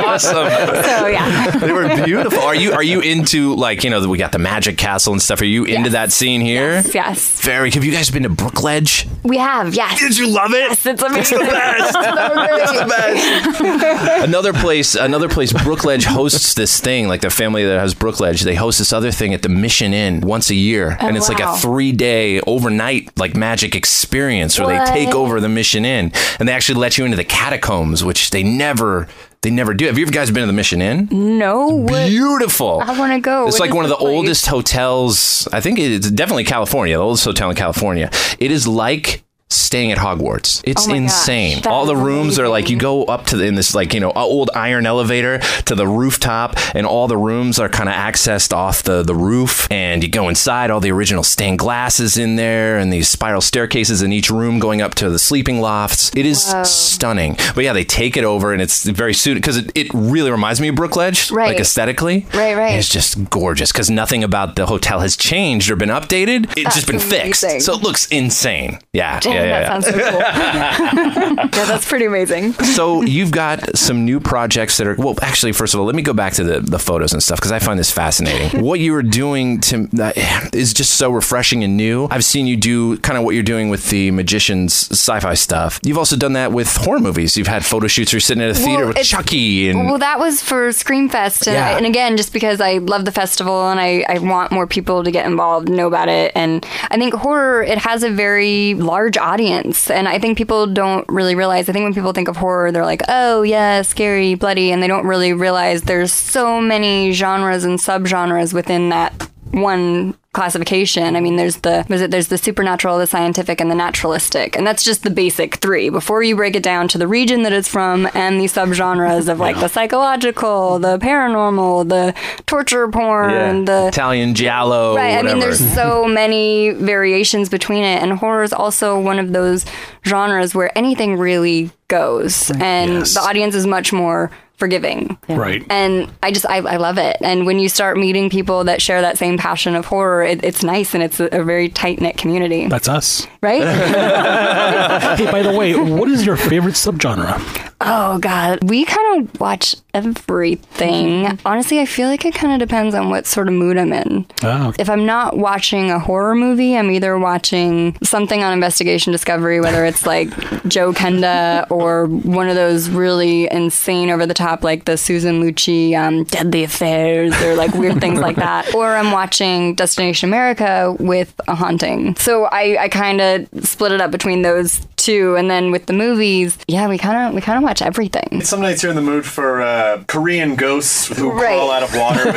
awesome. 0.06 0.32
so 0.34 1.08
yeah. 1.08 1.52
they 1.58 1.72
were 1.72 1.88
beautiful. 2.06 2.40
Are 2.40 2.56
you 2.56 2.72
are 2.74 2.84
you 2.84 3.00
into 3.02 3.56
like 3.56 3.84
you 3.84 3.90
know 3.90 4.08
we 4.08 4.18
got 4.18 4.32
the 4.32 4.40
magic 4.40 4.78
castle 4.78 5.14
and 5.14 5.22
stuff? 5.22 5.42
Are 5.42 5.46
you 5.46 5.66
into 5.66 5.90
that 5.92 6.12
scene 6.12 6.42
here? 6.42 6.82
Yes. 6.94 7.42
Very. 7.42 7.72
Have 7.72 7.84
you 7.84 7.92
guys 7.92 8.10
been 8.10 8.24
to 8.24 8.30
Brookledge? 8.30 9.08
We 9.24 9.38
have, 9.38 9.74
yes. 9.76 10.00
Did 10.00 10.18
you 10.18 10.25
love 10.26 10.52
it? 10.52 10.58
Yes, 10.70 10.86
it's 10.86 11.02
amazing. 11.02 11.20
It's 11.22 11.30
the 11.30 11.38
best. 11.40 11.96
It's 13.46 13.60
so 13.60 13.78
great. 13.78 14.24
another 14.24 14.54
place 14.54 14.96
another 14.96 15.30
place 15.30 15.54
brookledge 15.54 16.04
hosts 16.06 16.54
this 16.54 16.80
thing 16.80 17.08
like 17.08 17.22
the 17.22 17.30
family 17.30 17.66
that 17.66 17.80
has 17.80 17.94
brookledge 17.94 18.42
they 18.44 18.56
host 18.56 18.80
this 18.80 18.92
other 18.94 19.12
thing 19.12 19.34
at 19.34 19.42
the 19.42 19.50
mission 19.50 19.94
inn 19.94 20.22
once 20.22 20.50
a 20.50 20.56
year 20.56 20.98
Oh, 21.02 21.08
and 21.08 21.18
it's 21.18 21.30
like 21.30 21.40
a 21.40 21.56
three 21.58 21.92
day 21.92 22.40
overnight 22.42 23.18
like 23.18 23.36
magic 23.36 23.76
experience 23.76 24.60
where 24.60 24.68
What? 24.68 24.94
they 24.94 25.06
take 25.06 25.14
over 25.16 25.40
the 25.40 25.50
mission 25.50 25.86
inn 25.86 26.12
and 26.40 26.48
they 26.48 26.54
actually 26.54 26.80
let 26.80 26.98
you 26.98 27.06
into 27.06 27.18
the 27.18 27.24
catacombs 27.24 28.04
which 28.04 28.30
they 28.32 28.44
never 28.44 29.08
they 29.42 29.52
never 29.52 29.74
do 29.74 29.86
have 29.86 29.98
you 29.98 30.06
guys 30.08 30.32
been 30.32 30.42
to 30.42 30.48
the 30.48 30.54
mission 30.54 30.82
inn 30.82 31.08
No. 31.12 31.68
what- 31.68 32.08
beautiful 32.08 32.82
I 32.84 32.98
want 32.98 33.14
to 33.14 33.20
go. 33.20 33.48
it's 33.48 33.60
What 33.60 33.68
like 33.70 33.76
one 33.76 33.86
of 33.86 33.90
the 33.90 33.98
place? 33.98 34.16
oldest 34.16 34.48
hotels. 34.48 35.48
I 35.54 35.62
think 35.62 35.78
it's 35.80 36.10
definitely 36.10 36.44
California, 36.46 36.96
the 36.98 37.02
oldest 37.04 37.26
hotel 37.26 37.50
in 37.50 37.56
California. 37.56 38.10
It 38.40 38.52
is 38.52 38.68
like 38.68 39.24
staying 39.50 39.92
at 39.92 39.98
Hogwarts. 39.98 40.62
It's 40.64 40.86
Oh 40.86 40.90
my 40.90 41.00
gosh, 41.00 41.04
insane. 41.04 41.62
All 41.68 41.86
the 41.86 41.96
rooms 41.96 42.40
are 42.40 42.48
like 42.48 42.70
you 42.70 42.78
go 42.78 43.04
up 43.04 43.26
to 43.28 43.38
the, 43.38 43.46
in 43.46 43.56
this 43.56 43.76
like 43.76 43.94
you 43.94 44.00
know 44.00 44.12
old 44.12 44.50
iron 44.56 44.86
elevator 44.86 45.40
to 45.66 45.76
the 45.76 45.88
rooftop, 45.88 46.56
and 46.74 46.86
all 46.86 47.08
the 47.08 47.18
rooms 47.18 47.60
are 47.60 47.70
kind 47.70 47.90
of 47.90 47.96
accessed 47.96 48.54
off 48.54 48.84
the 48.84 49.04
the 49.04 49.16
roof. 49.16 49.68
And 49.72 50.04
you 50.04 50.10
go 50.10 50.30
inside, 50.30 50.72
all 50.72 50.80
the 50.80 50.92
original 50.92 51.24
stained 51.24 51.60
glasses 51.60 52.18
in 52.18 52.36
there, 52.36 52.78
and 52.78 52.92
these 52.92 53.08
spiral 53.08 53.42
staircases 53.42 54.02
in 54.02 54.12
each 54.12 54.30
room 54.30 54.60
going 54.60 54.82
up 54.82 54.96
to 54.96 55.10
the 55.10 55.20
sleeping 55.20 55.62
lofts. 55.62 56.12
It 56.16 56.26
is 56.26 56.52
Whoa. 56.52 56.64
stunning. 56.64 57.38
But 57.54 57.64
yeah, 57.64 57.74
they 57.74 57.86
take 57.86 58.18
it 58.18 58.24
over, 58.24 58.54
and 58.54 58.62
it's 58.62 58.86
very 58.86 59.14
suited 59.14 59.42
because 59.42 59.58
it, 59.58 59.72
it 59.76 59.88
really 59.94 60.32
reminds 60.32 60.60
me 60.60 60.70
of 60.70 60.76
Brookledge, 60.76 61.32
right. 61.32 61.48
like 61.48 61.60
aesthetically. 61.60 62.26
Right, 62.34 62.56
right. 62.56 62.70
And 62.70 62.80
it's 62.80 62.90
just 62.90 63.30
gorgeous 63.30 63.72
because 63.72 63.90
nothing 63.90 64.24
about 64.24 64.56
the 64.56 64.66
hotel 64.66 65.00
has 65.02 65.16
changed 65.16 65.70
or 65.70 65.76
been 65.76 65.90
updated. 65.90 66.46
It's 66.58 66.76
just 66.76 66.88
That's 66.88 66.92
been 66.92 67.00
fixed. 67.00 67.62
So 67.62 67.74
it 67.74 67.84
looks 67.84 68.08
insane. 68.08 68.80
Yeah. 68.94 69.20
Yeah, 69.36 69.44
yeah, 69.44 69.60
that 69.70 69.84
sounds 69.84 69.86
so 69.86 69.92
cool. 69.94 70.20
yeah, 71.00 71.48
that's 71.66 71.88
pretty 71.88 72.06
amazing. 72.06 72.54
so 72.54 73.02
you've 73.02 73.32
got 73.32 73.76
some 73.78 74.06
new 74.06 74.20
projects 74.20 74.78
that 74.78 74.88
are 74.88 74.96
well 74.98 75.16
actually 75.22 75.52
first 75.52 75.74
of 75.74 75.80
all 75.80 75.86
let 75.86 75.96
me 75.96 76.02
go 76.02 76.14
back 76.14 76.34
to 76.34 76.44
the, 76.44 76.60
the 76.60 76.80
photos 76.80 77.14
and 77.14 77.22
stuff 77.22 77.38
because 77.40 77.52
i 77.52 77.60
find 77.60 77.80
this 77.80 77.92
fascinating 77.92 78.62
what 78.64 78.80
you 78.80 78.92
were 78.94 79.04
doing 79.04 79.60
to 79.62 79.88
uh, 80.00 80.12
is 80.54 80.74
just 80.74 80.96
so 80.96 81.12
refreshing 81.12 81.64
and 81.64 81.76
new 81.78 82.08
i've 82.12 82.26
seen 82.26 82.46
you 82.48 82.56
do 82.58 82.98
kind 83.00 83.18
of 83.18 83.24
what 83.24 83.34
you're 83.34 83.44
doing 83.44 83.70
with 83.70 83.90
the 83.90 84.12
magicians 84.12 84.88
Syfy 84.90 85.38
stuff 85.38 85.80
you've 85.84 85.98
also 85.98 86.16
done 86.16 86.34
that 86.34 86.52
with 86.52 86.76
horror 86.78 87.00
movies 87.00 87.38
you've 87.38 87.48
had 87.48 87.66
photo 87.66 87.88
shoots 87.88 88.12
where 88.12 88.18
you're 88.18 88.22
sitting 88.22 88.44
at 88.44 88.52
a 88.52 88.54
theater 88.54 88.86
Well, 88.86 88.94
with 88.94 89.04
chucky 89.04 89.70
and 89.70 89.86
Well, 89.86 89.98
that 90.00 90.20
was 90.20 90.42
for 90.42 90.70
Screamfest, 90.70 91.48
and, 91.48 91.56
Yeah. 91.56 91.78
and 91.78 91.86
again, 91.86 92.18
just 92.18 92.34
because 92.34 92.60
I 92.62 92.78
love 92.78 93.06
the 93.06 93.12
festival 93.12 93.70
and 93.70 93.80
I, 93.80 94.06
I 94.08 94.20
want 94.20 94.52
more 94.52 94.68
people 94.68 95.04
to 95.04 95.12
get 95.12 95.26
involved, 95.26 95.68
and 95.68 95.78
know 95.78 95.88
about 95.88 96.10
it, 96.10 96.32
and 96.36 96.66
I 96.90 96.98
think 96.98 97.14
horror 97.14 97.64
it 97.64 97.78
has 97.80 98.04
a 98.04 98.10
very 98.10 98.74
large 98.76 99.18
audience, 99.26 99.90
and 99.90 100.08
I 100.08 100.20
think 100.20 100.38
people 100.38 100.68
don't 100.68 101.08
really 101.10 101.36
realize. 101.36 101.68
I 101.68 101.74
think 101.74 101.84
when 101.84 101.94
people 101.94 102.14
think 102.14 102.28
of 102.28 102.38
horror, 102.38 102.72
they're 102.72 102.86
like, 102.86 103.02
oh 103.10 103.42
yeah, 103.42 103.82
scary, 103.82 104.36
bloody, 104.36 104.72
and 104.72 104.82
they 104.82 104.88
don't 104.88 105.08
really 105.08 105.34
realize 105.34 105.82
there's 105.82 106.14
so 106.14 106.62
many 106.62 107.12
genres 107.12 107.64
and 107.64 107.80
subgenres 107.80 108.54
within 108.54 108.90
that 108.90 109.30
one 109.52 110.16
classification. 110.36 111.16
I 111.16 111.22
mean, 111.22 111.38
there's 111.38 111.58
the 111.58 111.86
there's 111.88 112.28
the 112.28 112.38
supernatural, 112.38 113.00
the 113.00 113.08
scientific, 113.08 113.62
and 113.62 113.72
the 113.72 113.76
naturalistic, 113.76 114.56
and 114.56 114.68
that's 114.68 114.84
just 114.84 115.04
the 115.04 115.10
basic 115.10 115.56
three. 115.56 115.90
Before 115.90 116.22
you 116.22 116.36
break 116.36 116.56
it 116.56 116.62
down 116.62 116.88
to 116.90 116.98
the 116.98 117.08
region 117.08 117.44
that 117.44 117.54
it's 117.54 117.70
from 117.70 118.08
and 118.14 118.40
the 118.40 118.46
subgenres 118.46 119.30
of 119.30 119.40
like 119.40 119.56
the 119.56 119.70
psychological, 119.70 120.78
the 120.78 121.00
paranormal, 121.00 121.88
the 121.90 122.14
torture 122.46 122.88
porn, 122.90 123.66
the 123.66 123.88
italian 123.88 124.36
giallo 124.36 124.96
Right. 124.96 125.18
I 125.18 125.22
mean, 125.22 125.40
there's 125.40 125.64
so 125.74 126.06
many 126.22 126.72
variations 126.72 127.50
between 127.50 127.84
it, 127.84 128.04
and 128.04 128.12
horror 128.14 128.44
is 128.44 128.54
also 128.54 129.00
one 129.00 129.20
of 129.20 129.32
those 129.32 129.66
genres 130.06 130.54
where 130.54 130.78
anything 130.78 131.18
really 131.18 131.72
goes, 131.88 132.52
and 132.60 133.06
the 133.06 133.22
audience 133.22 133.56
is 133.56 133.66
much 133.66 133.94
more 133.94 134.32
forgiving. 134.58 135.18
Right. 135.28 135.66
And 135.70 136.12
I 136.24 136.32
just, 136.32 136.46
I, 136.46 136.58
I 136.58 136.78
love 136.78 136.98
it. 136.98 137.18
And 137.22 137.46
when 137.46 137.60
you 137.60 137.70
start 137.70 137.98
meeting 137.98 138.30
people 138.30 138.64
that 138.66 138.82
share 138.82 139.02
that 139.02 139.18
same 139.18 139.38
passion 139.38 139.76
of 139.76 139.86
horror, 139.86 140.24
it, 140.24 140.44
it's 140.44 140.64
nice 140.64 140.94
and 140.94 141.04
it's 141.04 141.20
a, 141.20 141.26
a 141.32 141.44
very 141.44 141.70
tight 141.70 142.00
knit 142.02 142.18
community. 142.18 142.68
That's 142.68 142.88
us. 142.88 143.28
Right? 143.42 143.62
hey, 145.18 145.32
by 145.32 145.42
the 145.42 145.52
way, 145.58 145.76
what 145.76 146.10
is 146.10 146.26
your 146.26 146.38
favorite 146.38 146.76
subgenre? 146.76 147.72
Oh 147.82 148.18
God, 148.20 148.70
we 148.70 148.86
kind 148.86 149.22
of 149.30 149.40
watch 149.40 149.76
everything. 149.94 151.40
Honestly, 151.46 151.80
I 151.80 151.86
feel 151.86 152.08
like 152.08 152.26
it 152.26 152.34
kind 152.34 152.54
of 152.54 152.68
depends 152.68 152.96
on 152.96 153.10
what 153.10 153.26
sort 153.26 153.48
of 153.48 153.54
mood 153.54 153.78
I'm 153.78 153.92
in. 153.94 154.26
Oh, 154.44 154.74
If 154.80 154.90
I'm 154.90 155.06
not 155.06 155.38
watching 155.38 155.92
a 155.92 156.00
horror 156.00 156.36
movie, 156.36 156.78
I'm 156.78 156.90
either 156.92 157.18
watching 157.20 157.98
something 158.02 158.44
on 158.44 158.54
Investigation 158.54 159.12
Discovery, 159.12 159.60
whether 159.60 159.86
it's 159.86 160.06
like 160.06 160.30
Joe 160.68 160.94
Kenda 160.94 161.70
or 161.70 162.06
one 162.08 162.48
of 162.50 162.56
those 162.56 162.90
really 162.90 163.52
insane, 163.52 164.10
over 164.10 164.26
the 164.26 164.34
top, 164.34 164.45
like 164.64 164.86
the 164.86 164.98
Susan 164.98 165.42
Lucci 165.42 165.96
um, 165.96 166.24
Deadly 166.26 166.64
Affairs 166.64 167.34
or 167.42 167.56
like 167.56 167.74
weird 167.74 168.00
things 168.00 168.20
like 168.20 168.36
that. 168.38 168.66
Or 168.76 168.96
I'm 168.96 169.12
watching 169.12 169.74
Destination 169.76 170.30
America 170.30 170.96
with 171.00 171.34
a 171.48 171.56
haunting. 171.56 172.16
So 172.18 172.46
I, 172.46 172.84
I 172.84 172.90
kind 172.90 173.22
of 173.22 173.48
split 173.66 173.92
it 173.92 174.02
up 174.02 174.12
between 174.12 174.42
those 174.42 174.80
two, 175.06 175.36
and 175.36 175.50
then 175.50 175.72
with 175.72 175.86
the 175.86 175.94
movies, 175.94 176.58
yeah, 176.68 176.88
we 176.88 176.98
kind 176.98 177.18
of 177.30 177.34
we 177.36 177.42
kind 177.42 177.58
of 177.58 177.64
watch 177.64 177.82
everything. 177.82 178.42
Some 178.42 178.62
nights 178.62 178.82
you're 178.84 178.90
in 178.92 178.96
the 178.96 179.02
mood 179.02 179.26
for 179.26 179.62
uh, 179.62 180.04
Korean 180.08 180.56
ghosts 180.56 181.08
who 181.18 181.32
Right. 181.32 181.58
crawl 181.58 181.72
out 181.72 181.84
of 181.84 181.96
water. 181.96 182.24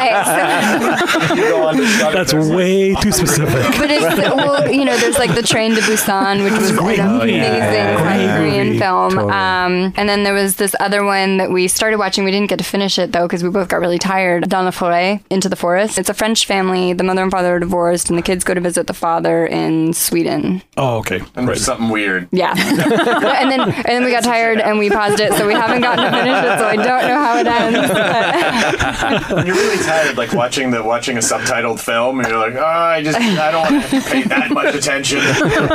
right. 0.00 1.36
you 1.36 1.42
go 1.48 1.66
on 1.68 1.76
to 1.76 1.86
Shudder. 1.86 2.16
That's 2.24 2.34
way 2.34 2.94
too 2.96 3.12
specific. 3.12 3.62
But 3.78 3.90
it's 3.90 4.04
well, 4.34 4.70
you 4.70 4.84
know, 4.84 4.96
there's 4.96 5.18
like 5.18 5.34
the 5.34 5.42
Train 5.42 5.74
to 5.74 5.80
Busan, 5.82 6.44
which 6.44 6.52
was 6.58 6.72
great 6.76 6.98
an 6.98 7.18
movie. 7.18 7.34
amazing 7.38 7.54
Yeah. 7.62 7.96
South 7.96 8.02
Great 8.06 8.36
Korean 8.36 8.66
movie. 8.68 8.78
film. 8.78 9.10
Totally. 9.10 9.32
Um, 9.32 9.92
and 9.96 10.08
then 10.08 10.24
there 10.24 10.34
was 10.34 10.56
this 10.56 10.74
other 10.80 11.04
one 11.04 11.36
that 11.38 11.50
we 11.50 11.68
started 11.68 11.98
watching. 11.98 12.24
We 12.24 12.30
didn't 12.30 12.48
get 12.50 12.58
to 12.58 12.64
finish 12.64 12.98
it 12.98 13.12
though 13.12 13.26
because 13.26 13.42
we 13.42 13.50
both 13.50 13.68
got 13.68 13.80
really 13.80 13.98
tired. 13.98 14.48
Dans 14.48 14.64
la 14.64 14.70
forêt, 14.70 15.20
Into 15.30 15.48
the 15.48 15.56
Forest. 15.56 15.98
It's 15.98 16.08
a 16.08 16.14
French 16.14 16.46
family. 16.46 16.92
The 16.92 17.04
mother 17.04 17.22
and 17.22 17.30
father 17.30 17.56
are 17.56 17.60
divorced, 17.60 18.08
and 18.10 18.18
the 18.18 18.22
kids 18.22 18.44
go 18.44 18.54
to 18.54 18.60
visit 18.60 18.86
the 18.86 18.94
father 18.94 19.46
in 19.46 19.92
Sweden. 19.92 20.62
Oh, 20.76 20.98
okay. 20.98 21.20
And 21.34 21.48
there's 21.48 21.64
something 21.64 21.85
weird. 21.90 22.28
Yeah. 22.32 22.54
and 22.56 23.50
then 23.50 23.60
and 23.60 23.84
then 23.84 24.04
we 24.04 24.10
got 24.10 24.22
tired 24.24 24.60
and 24.60 24.78
we 24.78 24.90
paused 24.90 25.20
it, 25.20 25.32
so 25.34 25.46
we 25.46 25.54
haven't 25.54 25.80
gotten 25.82 26.04
to 26.04 26.10
finish 26.10 26.44
it. 26.44 26.58
So 26.58 26.66
I 26.66 26.76
don't 26.76 27.08
know 27.08 27.18
how 27.20 27.38
it 27.38 27.46
ends. 27.46 27.88
but- 27.92 29.36
when 29.36 29.46
you're 29.46 29.54
really 29.56 29.82
tired, 29.84 30.16
like 30.16 30.32
watching 30.32 30.70
the 30.70 30.82
watching 30.82 31.16
a 31.16 31.20
subtitled 31.20 31.80
film, 31.80 32.20
and 32.20 32.28
you're 32.28 32.38
like, 32.38 32.54
oh, 32.54 32.64
I 32.64 33.02
just 33.02 33.18
I 33.18 33.50
don't 33.50 33.72
want 33.72 33.84
to 33.86 34.00
pay 34.00 34.22
that 34.24 34.50
much 34.50 34.74
attention. 34.74 35.20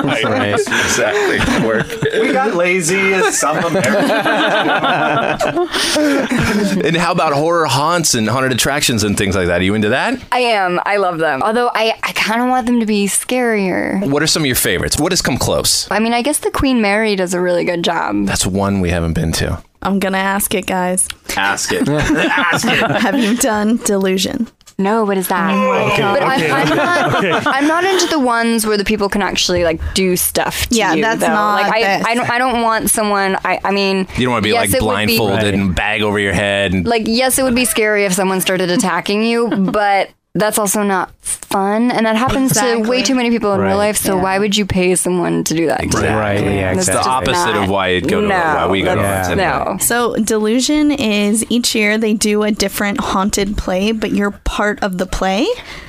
Like, 0.01 0.24
Right. 0.24 0.53
exactly. 0.53 1.39
Work. 1.68 1.88
We 2.14 2.32
got 2.32 2.55
lazy 2.55 3.14
as 3.14 3.38
some 3.39 3.57
Americans. 3.57 4.12
and 6.86 6.95
how 6.95 7.12
about 7.12 7.34
horror 7.34 7.66
haunts 7.66 8.14
and 8.16 8.28
haunted 8.28 8.51
attractions 8.51 9.03
and 9.03 9.18
things 9.18 9.36
like 9.36 9.47
that 9.47 9.62
are 9.62 9.64
you 9.64 9.74
into 9.74 9.89
that 9.89 10.22
I 10.32 10.39
am. 10.39 10.80
I 10.86 10.97
love 10.97 11.18
them. 11.20 11.41
Although 11.43 11.70
I, 11.74 11.93
I 12.03 12.12
kind 12.14 12.41
of 12.41 12.49
want 12.49 12.66
them 12.68 12.80
to 12.80 12.86
be 12.86 13.05
scarier. 13.07 14.07
what 14.09 14.22
are 14.24 14.28
some 14.28 14.43
of 14.43 14.47
your 14.47 14.55
favorites 14.55 14.99
what 14.99 15.12
has 15.12 15.22
come 15.22 15.38
close 15.38 15.88
I 15.91 15.99
mean, 16.02 16.14
I 16.14 16.22
guess 16.22 16.39
the 16.39 16.52
Queen 16.52 16.82
Mary 16.82 17.16
does 17.16 17.34
a 17.34 17.39
really 17.41 17.64
good 17.64 17.84
job. 17.84 18.26
that's 18.26 18.45
one 18.45 18.82
we 18.82 18.89
haven't 18.89 19.14
been 19.14 19.32
to 19.34 19.64
I'm 19.84 19.97
gonna 19.97 20.20
ask 20.20 20.54
it, 20.54 20.68
guys. 20.68 21.08
Ask 21.36 21.72
it. 21.72 21.88
Ask 21.89 22.68
it. 22.68 22.78
Have 23.02 23.18
you 23.18 23.36
done 23.38 23.78
Delusion? 23.78 24.47
No, 24.78 25.04
what 25.06 25.18
is 25.18 25.28
that? 25.30 25.52
Oh, 25.54 25.91
okay, 25.91 26.02
but 26.02 26.22
okay, 26.24 26.52
I'm, 26.52 26.68
I'm, 26.72 26.76
not, 26.78 27.16
okay. 27.24 27.32
I'm 27.49 27.68
not 27.68 27.84
into 27.84 28.08
the 28.08 28.20
ones 28.20 28.66
where 28.66 28.78
the 28.78 28.84
people 28.84 29.10
can 29.10 29.22
actually 29.24 29.64
like 29.64 29.80
do 29.95 30.16
stuff 30.16 30.68
to 30.68 30.76
Yeah, 30.76 30.93
you. 30.93 31.02
that's 31.02 31.22
though. 31.22 31.28
not 31.28 31.62
like 31.62 31.74
I, 31.74 31.97
this. 31.97 32.08
I 32.08 32.14
don't 32.16 32.30
I 32.30 32.38
don't 32.38 32.62
want 32.62 32.89
someone. 32.91 33.38
I, 33.43 33.60
I 33.64 33.72
mean, 33.72 34.08
you 34.18 34.26
don't 34.26 34.32
want 34.34 34.43
to 34.43 34.47
be 34.47 34.54
yes, 34.54 34.72
like 34.72 34.82
it 34.82 34.86
would 34.86 35.08
be- 35.08 35.18
blindfolded 35.18 35.54
and 35.56 35.76
bag 35.76 36.02
over 36.04 36.20
your 36.20 36.34
head 36.34 36.74
and 36.74 36.86
like 36.86 37.04
yes, 37.06 37.39
it 37.39 37.43
would 37.43 37.56
be 37.56 37.66
scary 37.66 38.06
if 38.06 38.14
someone 38.14 38.39
started 38.41 38.70
attacking 38.70 39.24
you, 39.24 39.47
but 39.72 40.10
that's 40.34 40.57
also 40.57 40.84
not 40.84 41.11
fun, 41.21 41.91
and 41.91 42.05
that 42.05 42.15
happens 42.15 42.53
to 42.59 42.77
way 42.88 43.03
too 43.03 43.15
many 43.15 43.29
people 43.29 43.51
in 43.53 43.59
real 43.59 43.75
life. 43.75 43.97
So 43.97 44.17
why 44.17 44.39
would 44.39 44.55
you 44.55 44.65
pay 44.65 44.95
someone 44.95 45.43
to 45.43 45.53
do 45.53 45.67
that? 45.67 45.79
to 45.79 45.84
you? 45.84 45.89
Exactly. 45.89 46.55
yeah, 46.55 46.73
That's 46.73 46.88
it's 46.88 46.97
the 46.97 47.09
opposite 47.09 47.34
not- 47.53 47.63
of 47.65 47.69
why 47.69 47.89
you 47.89 48.01
go 48.01 48.21
to 48.21 48.27
no, 48.27 48.36
why 48.38 48.67
we 48.67 48.82
go 48.82 48.95
to 48.95 49.01
that's- 49.01 49.36
no. 49.36 49.77
So 49.82 50.15
Delusion 50.15 50.91
is 50.91 51.45
each 51.49 51.75
year 51.75 51.97
they 51.97 52.13
do 52.13 52.43
a 52.43 52.51
different 52.51 53.01
haunted 53.01 53.57
play, 53.57 53.91
but 53.91 54.11
you're 54.11 54.32
part 54.32 54.82
of 54.82 54.97
the 54.97 55.05
play. 55.05 55.45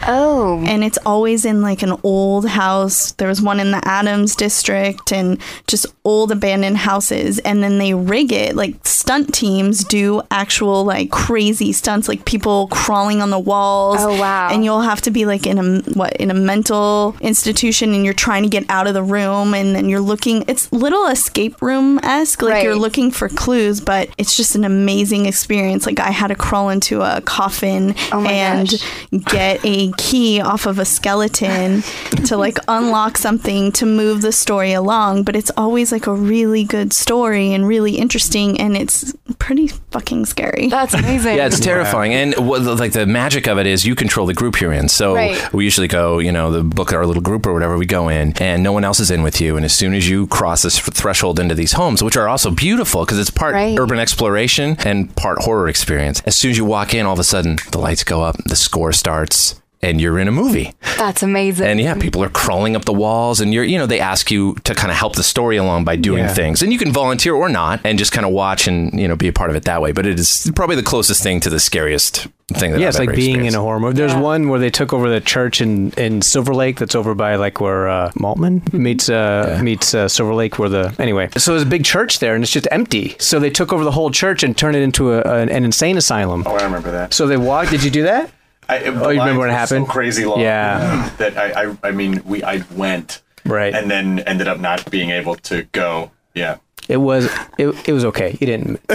Oh. 0.09 0.62
And 0.66 0.82
it's 0.82 0.99
always 1.07 1.45
in 1.45 1.62
like 1.62 1.82
an 1.82 1.97
old 2.03 2.49
house. 2.49 3.12
There 3.12 3.28
was 3.28 3.40
one 3.40 3.61
in 3.61 3.70
the 3.70 3.80
Adams 3.86 4.34
district 4.34 5.12
and 5.12 5.40
just 5.68 5.86
old 6.05 6.32
abandoned 6.32 6.78
houses. 6.78 7.38
And 7.40 7.62
then 7.62 7.78
they 7.78 7.95
rig 7.95 8.32
it 8.32 8.57
like 8.57 8.84
stunt 8.84 9.32
teams 9.32 9.84
do 9.84 10.22
actual 10.32 10.84
like 10.84 11.11
crazy 11.12 11.72
stunts, 11.72 12.09
like 12.09 12.24
people 12.24 12.66
crawling 12.68 13.22
on 13.22 13.30
the 13.30 13.38
walls. 13.38 13.99
Oh, 14.01 14.18
wow. 14.20 14.32
And 14.53 14.64
you'll 14.64 14.80
have 14.83 15.01
to 15.03 15.11
be 15.11 15.26
like 15.26 15.47
in 15.47 15.59
a 15.59 15.80
what 15.93 16.12
in 16.16 16.30
a 16.30 16.35
mental 16.35 17.16
institution 17.20 17.95
and 17.95 18.05
you're 18.05 18.14
trying 18.14 18.43
to 18.43 18.49
get 18.49 18.64
out 18.68 18.87
of 18.87 18.95
the 18.95 19.03
room 19.03 19.55
and 19.55 19.74
then 19.74 19.89
you're 19.89 20.01
looking 20.01 20.45
it's 20.49 20.70
little 20.72 21.07
escape 21.07 21.61
room 21.62 21.99
esque. 22.03 22.43
Like 22.43 22.62
you're 22.64 22.76
looking 22.76 23.11
for 23.11 23.28
clues, 23.28 23.80
but 23.80 24.09
it's 24.18 24.37
just 24.37 24.55
an 24.55 24.64
amazing 24.64 25.26
experience. 25.26 25.87
Like 25.87 26.01
I 26.01 26.11
had 26.11 26.28
to 26.28 26.35
crawl 26.35 26.68
into 26.70 27.03
a 27.03 27.20
coffin 27.22 27.95
Oh 28.12 28.24
and 28.26 28.68
gosh. 28.68 29.24
get 29.33 29.61
a 29.64 29.93
key 29.99 30.41
off 30.41 30.66
of 30.66 30.78
a 30.78 30.85
skeleton 30.85 31.83
to 32.26 32.37
like 32.37 32.59
unlock 32.68 33.18
something 33.18 33.72
to 33.72 33.87
move 33.87 34.22
the 34.22 34.33
story 34.33 34.72
along. 34.72 35.24
But 35.24 35.37
it's 35.37 35.51
always 35.57 35.93
like 35.93 36.07
a 36.07 36.14
really 36.14 36.64
good 36.64 36.93
story 36.93 37.53
and 37.53 37.66
really 37.66 37.97
interesting, 37.97 38.61
and 38.61 38.76
it's 38.76 39.12
pretty 39.39 39.68
fucking 39.68 40.26
scary. 40.26 40.68
That's 40.68 40.95
amazing. 41.03 41.37
Yeah, 41.37 41.47
it's 41.47 41.61
terrifying. 41.61 42.12
And 42.12 42.35
what, 42.49 42.62
like 42.62 42.93
the 42.93 43.07
magic 43.07 43.47
of 43.47 43.59
it 43.59 43.66
is 43.66 43.85
you 43.85 43.95
control 43.95 44.22
the 44.27 44.35
group 44.35 44.61
you're 44.61 44.73
in. 44.73 44.89
So 44.89 45.14
Right. 45.14 45.53
we 45.53 45.64
usually 45.64 45.89
go, 45.89 46.18
you 46.18 46.33
know, 46.33 46.51
the 46.51 46.62
book 46.62 46.93
our 46.93 47.07
little 47.07 47.23
group 47.23 47.47
or 47.47 47.53
whatever, 47.53 47.77
we 47.77 47.87
go 47.87 48.09
in 48.09 48.35
and 48.41 48.62
no 48.62 48.73
one 48.73 48.85
else 48.85 49.01
is 49.01 49.11
in 49.11 49.23
with 49.23 49.41
you. 49.41 49.57
And 49.57 49.64
as 49.64 49.73
soon 49.73 49.95
as 49.95 50.09
you 50.09 50.27
cross 50.29 50.62
this 50.62 50.79
threshold 50.79 51.39
into 51.41 51.55
these 51.55 51.73
homes, 51.73 52.03
which 52.03 52.16
are 52.16 52.29
also 52.29 52.51
beautiful 52.51 53.05
because 53.05 53.18
it's 53.18 53.31
part 53.31 53.55
Right. 53.55 53.79
urban 53.79 53.99
exploration 53.99 54.77
and 54.85 55.14
part 55.16 55.39
horror 55.43 55.68
experience, 55.68 56.23
as 56.27 56.37
soon 56.37 56.51
as 56.51 56.57
you 56.59 56.64
walk 56.64 56.95
in, 56.95 57.07
all 57.07 57.14
of 57.14 57.18
a 57.18 57.25
sudden 57.25 57.59
the 57.70 57.79
lights 57.79 58.05
go 58.05 58.23
up, 58.23 58.37
the 58.47 58.57
score 58.57 58.93
starts. 58.93 59.55
And 59.85 60.01
you're 60.01 60.16
in 60.20 60.28
a 60.28 60.33
movie. 60.33 60.72
That's 60.97 61.24
amazing. 61.24 61.66
And 61.66 61.80
yeah, 61.80 61.95
people 61.95 62.22
are 62.22 62.28
crawling 62.28 62.76
up 62.76 62.85
the 62.85 62.93
walls, 62.93 63.41
and 63.41 63.53
you're, 63.53 63.64
you 63.64 63.78
know, 63.78 63.87
they 63.87 63.99
ask 63.99 64.30
you 64.30 64.55
to 64.62 64.76
kind 64.76 64.93
of 64.93 64.97
help 64.97 65.16
the 65.16 65.24
story 65.24 65.57
along 65.57 65.85
by 65.85 65.97
doing 65.97 66.20
Yeah. 66.22 66.33
things. 66.33 66.62
And 66.62 66.72
you 66.72 66.78
can 66.78 66.93
volunteer 66.93 67.35
or 67.35 67.49
not 67.49 67.80
and 67.83 67.99
just 67.99 68.12
kind 68.12 68.24
of 68.24 68.30
watch 68.30 68.68
and, 68.68 68.99
you 69.01 69.09
know, 69.09 69.16
be 69.16 69.26
a 69.26 69.33
part 69.33 69.51
of 69.51 69.57
it 69.57 69.64
that 69.64 69.83
way. 69.83 69.91
But 69.91 70.07
it 70.07 70.20
is 70.20 70.53
probably 70.55 70.76
the 70.76 70.85
closest 70.85 71.20
thing 71.24 71.41
to 71.41 71.51
the 71.51 71.59
scariest 71.59 72.28
thing 72.55 72.70
that 72.72 72.78
yeah, 72.80 72.87
I've 72.87 72.91
it's 72.91 72.99
like 73.01 73.14
being 73.16 73.45
in 73.45 73.57
a 73.57 73.61
horror 73.61 73.80
movie. 73.80 73.97
There's 73.97 74.14
one 74.14 74.49
where 74.51 74.61
they 74.61 74.70
took 74.70 74.93
over 74.93 75.09
the 75.11 75.20
church 75.20 75.61
in, 75.61 75.91
in 75.93 76.22
Silver 76.22 76.55
Lake 76.55 76.78
that's 76.78 76.95
over 76.95 77.14
by 77.16 77.35
like 77.35 77.61
where 77.61 77.89
uh, 77.89 78.12
Maltman 78.12 78.72
meets 78.72 79.09
uh, 79.09 79.59
meets 79.64 79.95
uh, 79.95 80.07
Silver 80.07 80.35
Lake, 80.35 80.61
where 80.61 80.68
the 80.68 80.95
anyway. 81.01 81.28
So 81.39 81.53
there's 81.53 81.62
a 81.62 81.66
big 81.66 81.85
church 81.85 82.20
there, 82.20 82.37
and 82.37 82.45
it's 82.45 82.53
just 82.53 82.68
empty. 82.70 83.16
So 83.18 83.41
they 83.41 83.51
took 83.51 83.72
over 83.72 83.83
the 83.85 83.91
whole 83.93 84.11
church 84.12 84.45
and 84.45 84.57
turned 84.57 84.76
it 84.76 84.83
into 84.83 85.12
a, 85.12 85.22
an, 85.22 85.49
an 85.49 85.64
insane 85.64 85.97
asylum. 85.97 86.45
Oh, 86.47 86.55
I 86.55 86.62
remember 86.64 86.91
that. 86.93 87.14
So 87.14 87.26
they 87.26 87.37
walked. 87.39 87.70
Did 87.70 87.83
you 87.83 87.91
do 87.91 88.03
that? 88.05 88.30
I, 88.69 88.79
Oh, 88.85 89.11
you 89.11 89.21
remember 89.21 89.41
when 89.41 89.51
it 89.51 89.55
happened? 89.55 89.87
So 89.87 89.93
crazy 89.93 90.25
long. 90.25 90.41
Yeah. 90.41 91.11
That 91.19 91.37
I, 91.37 91.65
I, 91.71 91.77
I 91.83 91.91
mean, 91.91 92.23
we, 92.25 92.43
I 92.43 92.63
went. 92.75 93.23
Right. 93.45 93.75
and 93.75 93.91
then 93.91 94.21
ended 94.21 94.47
up 94.47 94.61
not 94.61 94.89
being 94.89 95.11
able 95.11 95.35
to 95.35 95.65
go. 95.73 96.13
Yeah. 96.33 96.59
It 96.89 96.97
was 96.97 97.26
it, 97.59 97.89
it 97.89 97.93
was 97.93 98.05
okay. 98.07 98.37
You 98.41 98.47
didn't. 98.47 98.80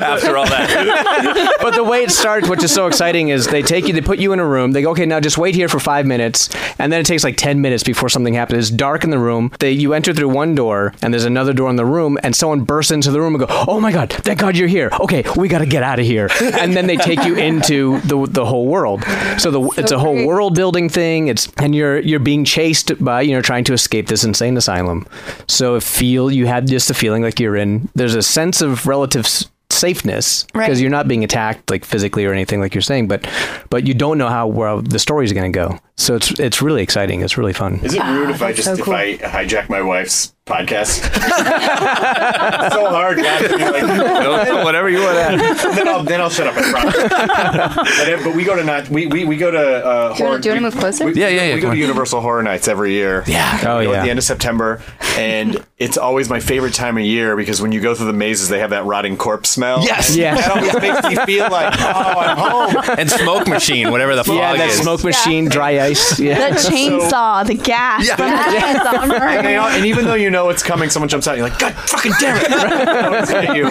After 0.00 0.36
all 0.36 0.46
that. 0.46 1.58
but 1.62 1.74
the 1.74 1.84
way 1.84 2.02
it 2.02 2.10
starts, 2.10 2.48
which 2.48 2.64
is 2.64 2.72
so 2.72 2.86
exciting, 2.86 3.28
is 3.28 3.46
they 3.46 3.62
take 3.62 3.86
you, 3.86 3.92
they 3.92 4.00
put 4.00 4.18
you 4.18 4.32
in 4.32 4.40
a 4.40 4.46
room. 4.46 4.72
They 4.72 4.82
go, 4.82 4.90
okay, 4.90 5.06
now 5.06 5.20
just 5.20 5.38
wait 5.38 5.54
here 5.54 5.68
for 5.68 5.78
five 5.78 6.06
minutes, 6.06 6.48
and 6.78 6.92
then 6.92 7.00
it 7.00 7.06
takes 7.06 7.24
like 7.24 7.36
ten 7.36 7.60
minutes 7.60 7.82
before 7.82 8.08
something 8.08 8.34
happens. 8.34 8.68
It's 8.68 8.76
dark 8.76 9.04
in 9.04 9.10
the 9.10 9.18
room. 9.18 9.52
They 9.58 9.72
you 9.72 9.92
enter 9.94 10.12
through 10.12 10.30
one 10.30 10.54
door, 10.54 10.94
and 11.02 11.12
there's 11.12 11.24
another 11.24 11.52
door 11.52 11.70
in 11.70 11.76
the 11.76 11.84
room, 11.84 12.18
and 12.22 12.34
someone 12.34 12.62
bursts 12.62 12.90
into 12.90 13.10
the 13.10 13.20
room 13.20 13.34
and 13.34 13.46
go, 13.46 13.64
oh 13.68 13.80
my 13.80 13.92
god, 13.92 14.12
thank 14.12 14.38
God 14.38 14.56
you're 14.56 14.68
here. 14.68 14.90
Okay, 15.00 15.24
we 15.36 15.48
got 15.48 15.58
to 15.58 15.66
get 15.66 15.82
out 15.82 15.98
of 15.98 16.06
here. 16.06 16.28
And 16.60 16.76
then 16.76 16.86
they 16.86 16.96
take 16.96 17.24
you 17.24 17.36
into 17.36 18.00
the 18.00 18.26
the 18.28 18.44
whole 18.44 18.66
world. 18.66 19.02
So 19.38 19.50
the 19.50 19.62
it's 19.78 19.92
a 19.92 19.98
whole 19.98 20.26
world 20.26 20.54
building 20.54 20.88
thing. 20.88 21.28
It's 21.28 21.50
and 21.56 21.74
you're 21.74 22.00
you're 22.00 22.20
being 22.20 22.44
chased 22.44 23.02
by 23.02 23.22
you 23.22 23.34
know 23.34 23.40
trying 23.40 23.64
to 23.64 23.72
escape 23.72 24.08
this 24.08 24.24
insane 24.24 24.56
asylum. 24.56 24.69
So 25.48 25.74
it 25.76 25.82
feel 25.82 26.30
you 26.30 26.46
had 26.46 26.66
just 26.66 26.90
a 26.90 26.94
feeling 26.94 27.22
like 27.22 27.40
you're 27.40 27.56
in. 27.56 27.88
There's 27.94 28.14
a 28.14 28.22
sense 28.22 28.62
of 28.62 28.86
relative. 28.86 29.24
s- 29.26 29.48
safeness 29.72 30.44
because 30.52 30.68
Right. 30.68 30.76
you're 30.78 30.90
not 30.90 31.06
being 31.08 31.22
attacked 31.24 31.70
like 31.70 31.84
physically 31.84 32.26
or 32.26 32.32
anything 32.32 32.60
like 32.60 32.74
you're 32.74 32.82
saying 32.82 33.06
but 33.06 33.24
but 33.70 33.86
you 33.86 33.94
don't 33.94 34.18
know 34.18 34.28
how 34.28 34.46
well 34.48 34.82
the 34.82 34.98
story's 34.98 35.32
going 35.32 35.50
to 35.50 35.56
go 35.56 35.78
so 36.00 36.16
it's 36.16 36.30
it's 36.40 36.62
really 36.62 36.82
exciting 36.82 37.20
it's 37.20 37.36
really 37.36 37.52
fun 37.52 37.74
Is 37.84 37.94
it 37.94 38.02
rude 38.04 38.30
if 38.30 38.42
I 38.42 38.52
just 38.52 38.78
if 38.78 38.88
I 38.88 39.16
hijack 39.18 39.68
my 39.68 39.82
wife's 39.82 40.34
podcast? 40.46 41.04
it's 41.14 42.74
so 42.74 42.88
hard 42.90 43.18
not 43.18 43.40
to 43.42 43.56
be 43.56 43.64
like 43.64 44.64
whatever 44.64 44.88
you 44.88 44.98
want 45.00 45.40
to. 45.40 45.68
then 45.74 45.86
I'll 45.88 46.02
then 46.02 46.20
I'll 46.20 46.30
shut 46.30 46.46
up. 46.48 46.54
I 46.56 46.62
promise. 46.70 46.96
but, 46.96 48.04
then- 48.06 48.24
but 48.24 48.34
we 48.34 48.44
go 48.44 48.56
to 48.56 48.64
not 48.64 48.88
we 48.88 49.06
we, 49.06 49.24
we 49.24 49.36
go 49.36 49.50
to 49.50 49.58
uh, 49.58 50.08
Do 50.14 50.14
you 50.14 50.24
horror. 50.24 50.30
want 50.32 50.42
to 50.44 50.60
move 50.60 50.76
closer? 50.76 51.04
We, 51.04 51.14
Yeah, 51.14 51.28
yeah, 51.28 51.44
yeah, 51.44 51.54
We 51.54 51.60
come 51.60 51.70
go 51.70 51.74
to. 51.74 51.80
Universal 51.80 52.20
Horror 52.20 52.42
Nights 52.42 52.66
every 52.68 52.92
year. 52.92 53.22
Yeah. 53.26 53.60
Oh, 53.66 53.78
yeah. 53.80 53.90
At 53.98 54.04
the 54.04 54.10
end 54.10 54.18
of 54.18 54.24
September, 54.24 54.82
and 55.16 55.64
it's 55.78 55.96
always 55.96 56.28
my 56.28 56.40
favorite 56.40 56.74
time 56.74 56.96
of 56.98 57.04
year 57.04 57.36
because 57.36 57.60
when 57.62 57.70
you 57.72 57.80
go 57.80 57.94
through 57.94 58.06
the 58.06 58.12
mazes, 58.12 58.48
they 58.48 58.58
have 58.58 58.70
that 58.70 58.84
rotting 58.86 59.16
corpse 59.16 59.50
smell. 59.50 59.82
Yes. 59.84 60.08
And 60.10 60.18
Yeah. 60.18 60.34
That 60.34 60.50
always 60.50 60.74
makes 60.80 61.02
me 61.08 61.24
feel 61.26 61.48
like 61.50 61.74
oh, 61.78 62.18
I'm 62.18 62.36
home. 62.74 62.84
And 62.98 63.10
smoke 63.10 63.46
machine, 63.46 63.90
whatever 63.90 64.16
the 64.16 64.24
fuck. 64.24 64.36
yeah 64.36 64.50
fog 64.50 64.58
that 64.58 64.68
is. 64.70 64.78
smoke 64.80 65.04
machine 65.04 65.48
dry 65.48 65.80
ice 65.80 65.89
The 65.94 66.24
yeah 66.24 66.50
chainsaw, 66.54 67.46
the 67.46 67.54
gas 67.54 68.06
Yeah. 68.06 68.16
from 68.16 68.30
the 68.30 68.36
chainsaw. 68.36 69.20
And, 69.20 69.46
you 69.48 69.54
know, 69.56 69.68
and 69.68 69.86
even 69.86 70.04
though 70.06 70.14
you 70.14 70.30
know 70.30 70.48
it's 70.50 70.62
coming, 70.62 70.90
someone 70.90 71.08
jumps 71.08 71.26
out. 71.28 71.36
You're 71.36 71.48
like, 71.48 71.58
God, 71.58 71.74
fucking 71.74 72.12
damn 72.20 72.36
it! 72.36 72.50
It's 73.20 73.30
at 73.30 73.56
you. 73.56 73.66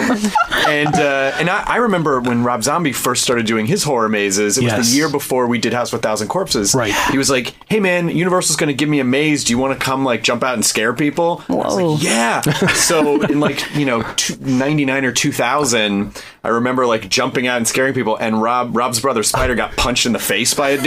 And 0.68 0.94
uh, 0.94 1.32
and 1.38 1.48
I, 1.50 1.62
I 1.66 1.76
remember 1.76 2.20
when 2.20 2.44
Rob 2.44 2.62
Zombie 2.62 2.92
first 2.92 3.22
started 3.22 3.46
doing 3.46 3.66
his 3.66 3.82
horror 3.84 4.08
mazes. 4.08 4.58
It 4.58 4.64
was 4.64 4.72
Yes. 4.72 4.90
the 4.90 4.96
year 4.96 5.08
before 5.10 5.46
we 5.46 5.58
did 5.58 5.72
House 5.72 5.92
with 5.92 6.02
Thousand 6.02 6.28
Corpses. 6.28 6.74
Right. 6.74 6.94
He 7.10 7.18
was 7.18 7.30
like, 7.30 7.54
Hey 7.68 7.80
man, 7.80 8.08
Universal's 8.08 8.56
going 8.56 8.68
to 8.68 8.74
give 8.74 8.88
me 8.88 9.00
a 9.00 9.04
maze. 9.04 9.44
Do 9.44 9.52
you 9.52 9.58
want 9.58 9.78
to 9.78 9.84
come 9.84 10.04
like 10.04 10.22
jump 10.22 10.42
out 10.44 10.54
and 10.54 10.64
scare 10.64 10.92
people? 10.92 11.42
And 11.48 11.60
I 11.60 11.64
was 11.64 11.76
like, 11.76 12.02
Yeah. 12.02 12.40
so 12.74 13.22
in 13.22 13.40
like 13.40 13.74
you 13.74 13.86
know 13.86 14.02
two, 14.16 14.36
99 14.40 15.04
or 15.04 15.12
two 15.12 15.32
thousand, 15.32 16.22
I 16.42 16.48
remember 16.48 16.86
like 16.86 17.08
jumping 17.08 17.46
out 17.46 17.58
and 17.58 17.68
scaring 17.68 17.92
people. 17.92 18.16
And 18.16 18.40
Rob 18.40 18.74
Rob's 18.74 19.00
brother 19.00 19.22
Spider 19.22 19.54
got 19.54 19.76
punched 19.76 20.06
in 20.06 20.12
the 20.12 20.18
face 20.18 20.54
by 20.54 20.70
a 20.70 20.76
dude. 20.76 20.86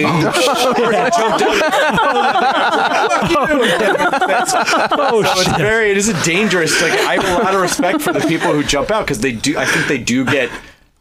jumped 1.14 1.44
out. 1.44 1.62
Oh, 3.36 3.58
oh 4.98 5.24
So 5.24 5.42
it's 5.42 5.58
very 5.58 5.92
it 5.92 5.98
is 5.98 6.10
a 6.10 6.24
dangerous 6.24 6.82
like 6.82 6.94
I 6.94 7.16
have 7.16 7.40
a 7.40 7.44
lot 7.44 7.54
of 7.54 7.62
respect 7.62 8.02
for 8.02 8.14
the 8.14 8.22
people 8.22 8.52
who 8.52 8.64
jump 8.64 8.90
out 8.90 9.06
because 9.06 9.20
they 9.20 9.32
do 9.32 9.58
I 9.58 9.66
think 9.66 9.88
they 9.88 10.00
do 10.00 10.26
get 10.26 10.50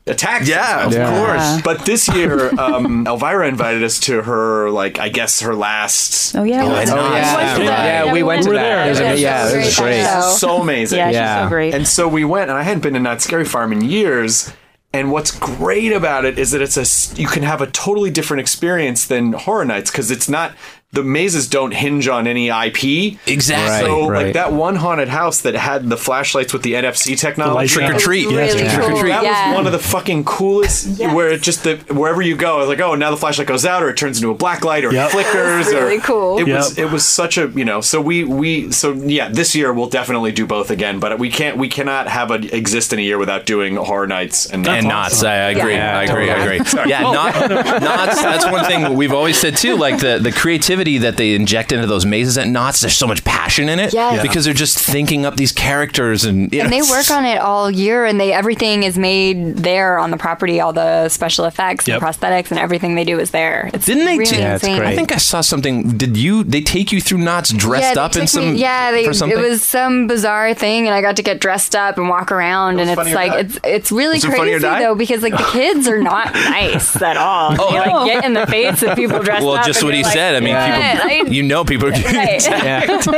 attacked 0.07 0.47
Yeah, 0.47 0.87
of 0.87 0.93
sometimes. 0.93 1.63
course. 1.63 1.63
but 1.79 1.87
this 1.87 2.09
year 2.09 2.51
um, 2.59 3.07
Elvira 3.07 3.47
invited 3.49 3.85
us 3.85 4.01
to 4.01 4.23
her 4.23 4.69
like 4.71 4.99
I 4.99 5.09
guess 5.09 5.41
her 5.41 5.55
last 5.55 6.35
Oh 6.35 6.43
yeah. 6.43 6.63
Oh, 6.65 6.69
yeah. 6.69 6.75
nice. 6.75 6.89
yeah, 6.89 7.59
to 7.59 7.65
that. 7.65 8.07
yeah, 8.07 8.13
we 8.13 8.23
went 8.23 8.43
to 8.43 8.49
were 8.49 8.55
that 8.57 8.63
there. 8.63 8.87
It 8.87 8.89
was 8.91 9.01
a- 9.01 9.03
Yeah, 9.05 9.13
yeah 9.15 9.49
it 9.53 9.57
was 9.65 9.77
great 9.79 10.03
great 10.05 10.23
so 10.37 10.61
amazing 10.61 10.99
Yeah, 10.99 11.09
she's 11.09 11.15
Yeah. 11.17 11.45
so 11.45 11.49
great. 11.49 11.75
and 11.75 11.87
so 11.87 12.09
we 12.09 12.25
went 12.25 12.51
and 12.51 12.59
I 12.59 12.63
hadn't 12.63 12.83
been 12.83 12.95
to 12.95 13.01
Knott's 13.01 13.25
Scary 13.25 13.45
Farm 13.45 13.73
in 13.73 13.83
years 13.83 14.53
and 14.93 15.11
what's 15.13 15.31
great 15.31 15.93
about 15.93 16.25
it 16.25 16.39
is 16.39 16.51
that 16.51 16.61
it's 16.61 16.77
a 16.77 17.21
you 17.21 17.29
can 17.29 17.43
have 17.45 17.61
a 17.63 17.67
totally 17.69 18.11
different 18.11 18.41
experience 18.41 19.07
than 19.07 19.33
Horror 19.35 19.65
Nights 19.65 19.91
because 19.91 20.11
it's 20.11 20.29
not 20.29 20.53
the 20.93 21.03
mazes 21.03 21.49
don't 21.49 21.73
hinge 21.73 22.07
on 22.07 22.27
any 22.27 22.49
IP. 22.51 23.17
Exactly. 23.27 23.89
So 23.89 24.09
Right, 24.09 24.27
like 24.27 24.35
that 24.35 24.53
one 24.53 24.77
haunted 24.77 25.09
house 25.09 25.41
that 25.41 25.55
had 25.55 25.89
the 25.89 25.97
flashlights 25.97 26.53
with 26.53 26.63
the 26.63 26.75
NFC 26.75 27.17
technology. 27.19 27.69
Trick 27.73 27.95
or 27.95 27.99
treat. 27.99 28.29
Yes, 28.31 28.55
Really 28.55 28.69
trick 28.69 28.79
or 28.85 28.89
cool. 28.91 29.01
treat. 29.01 29.09
That 29.11 29.23
Yeah. 29.25 29.49
was 29.49 29.55
one 29.57 29.67
of 29.67 29.73
the 29.73 29.79
fucking 29.79 30.25
coolest. 30.25 31.01
Where 31.01 31.29
it 31.31 31.41
just 31.41 31.65
the 31.65 31.77
wherever 31.95 32.21
you 32.21 32.37
go, 32.37 32.57
I 32.57 32.59
was 32.59 32.69
like, 32.69 32.81
oh, 32.81 32.95
now 32.95 33.11
the 33.11 33.17
flashlight 33.17 33.49
goes 33.49 33.65
out, 33.65 33.83
or 33.83 33.89
it 33.89 33.97
turns 33.97 34.19
into 34.19 34.31
a 34.31 34.35
black 34.35 34.65
light, 34.67 34.85
or 34.85 34.93
Yep. 34.93 35.07
it 35.09 35.13
flickers, 35.13 35.67
really 35.69 35.97
or 35.97 36.01
cool. 36.01 36.39
It 36.39 36.47
was 36.47 36.77
it 36.77 36.91
was 36.91 37.07
such 37.07 37.39
a 37.39 37.49
you 37.55 37.65
know. 37.65 37.81
So 37.81 37.99
we 38.03 38.25
we 38.25 38.71
so 38.71 38.93
yeah, 38.93 39.31
this 39.31 39.55
year 39.55 39.73
we'll 39.73 39.89
definitely 39.89 40.31
do 40.33 40.45
both 40.47 40.71
again, 40.71 40.99
but 40.99 41.19
we 41.19 41.31
can't 41.31 41.57
we 41.57 41.69
cannot 41.69 42.07
have 42.09 42.31
a 42.31 42.35
exist 42.55 42.93
in 42.93 42.99
a 42.99 43.03
year 43.03 43.17
without 43.17 43.47
doing 43.47 43.77
horror 43.77 44.07
nights 44.07 44.45
and 44.45 44.69
and 44.69 44.87
Knott's. 44.89 45.25
I 45.25 45.37
agree. 45.53 45.73
Yeah. 45.73 45.99
I 45.99 46.03
agree. 46.03 46.31
I 46.31 46.37
agree. 46.45 46.65
Sorry. 46.67 46.91
Yeah, 46.91 47.01
Knott, 47.01 47.49
Knott's. 47.49 48.21
That's 48.23 48.45
one 48.45 48.67
thing 48.67 48.95
we've 48.95 49.15
always 49.15 49.39
said 49.39 49.57
too. 49.57 49.77
Like 49.77 49.99
the 49.99 50.19
the 50.19 50.33
creativity 50.33 50.82
that 50.99 51.17
they 51.17 51.35
inject 51.35 51.73
into 51.73 51.87
those 51.87 52.05
mazes 52.05 52.37
at 52.39 52.47
Knott's. 52.49 52.81
There's 52.81 52.95
so 52.97 53.07
much 53.07 53.25
passion 53.25 53.69
in 53.69 53.79
it. 53.79 53.93
Yes. 53.93 54.17
Yeah. 54.17 54.23
Because 54.23 54.45
they're 54.45 54.55
just 54.55 54.79
thinking 54.79 55.25
up 55.27 55.37
these 55.37 55.53
characters 55.53 56.25
and 56.25 56.53
you 56.53 56.59
know, 56.59 56.65
and 56.65 56.73
they 56.73 56.83
work 56.83 57.11
on 57.11 57.25
it 57.25 57.39
all 57.39 57.71
year 57.71 58.05
and 58.05 58.21
they 58.21 58.33
everything 58.33 58.83
is 58.83 58.99
made 58.99 59.57
there 59.59 59.99
on 59.99 60.11
the 60.11 60.17
property 60.17 60.61
all 60.61 60.73
the 60.73 61.09
special 61.09 61.45
effects 61.45 61.87
Yep. 61.89 62.03
and 62.03 62.09
prosthetics 62.09 62.51
and 62.51 62.59
everything 62.59 62.95
they 62.95 63.05
do 63.05 63.19
is 63.19 63.31
there 63.31 63.71
it's 63.73 63.87
Didn't 63.87 64.05
they? 64.05 64.19
really 64.19 64.31
t- 64.31 64.39
Yeah, 64.39 64.55
it's 64.55 64.65
insane. 64.65 64.79
great. 64.79 64.89
I 64.89 64.97
think 64.97 65.13
I 65.13 65.17
saw 65.17 65.41
something. 65.41 65.97
Did 65.97 66.17
you? 66.17 66.45
They 66.45 66.61
take 66.61 66.93
you 66.93 67.01
through 67.01 67.19
Knott's 67.19 67.51
dressed 67.53 67.97
yeah, 67.97 68.03
up 68.05 68.17
in 68.17 68.27
some. 68.27 68.53
me- 68.55 68.61
yeah 68.61 68.91
they, 68.91 69.05
for 69.05 69.29
it 69.29 69.39
was 69.39 69.63
some 69.63 70.07
bizarre 70.07 70.55
thing 70.55 70.87
and 70.87 70.95
i 70.95 71.01
got 71.01 71.17
to 71.17 71.23
get 71.23 71.41
dressed 71.41 71.75
up 71.75 71.97
and 71.99 72.09
walk 72.09 72.31
around 72.33 72.81
and 72.81 72.91
it's 72.91 73.13
like 73.15 73.33
it's 73.33 73.59
it's 73.65 73.93
really 73.93 74.17
Was 74.17 74.25
it 74.25 74.29
Funny 74.37 74.53
or 74.53 74.61
crazy 74.61 74.67
Die? 74.67 74.81
though 74.83 74.95
because 74.95 75.23
like 75.23 75.33
the 75.37 75.49
kids 75.53 75.87
are 75.89 76.03
not 76.03 76.33
nice 76.35 77.01
at 77.01 77.17
all 77.17 77.55
Oh. 77.59 77.71
they 77.73 77.79
like 77.79 78.07
get 78.13 78.25
in 78.25 78.33
the 78.35 78.47
face 78.47 78.83
of 78.83 78.97
people 78.97 79.19
dressed 79.23 79.43
Well, 79.45 79.55
up 79.55 79.59
Well, 79.61 79.67
just 79.67 79.83
what 79.85 79.95
he 79.95 80.03
like, 80.03 80.13
said. 80.13 80.35
I 80.37 80.41
mean, 80.41 80.55
"What?" 80.55 80.71
People. 80.81 81.11
I- 81.11 81.23
you 81.33 81.43
know, 81.43 81.65
people 81.65 81.89
are 81.89 81.93
getting 81.93 82.15
Right. 82.17 82.43
attacked. 82.47 83.09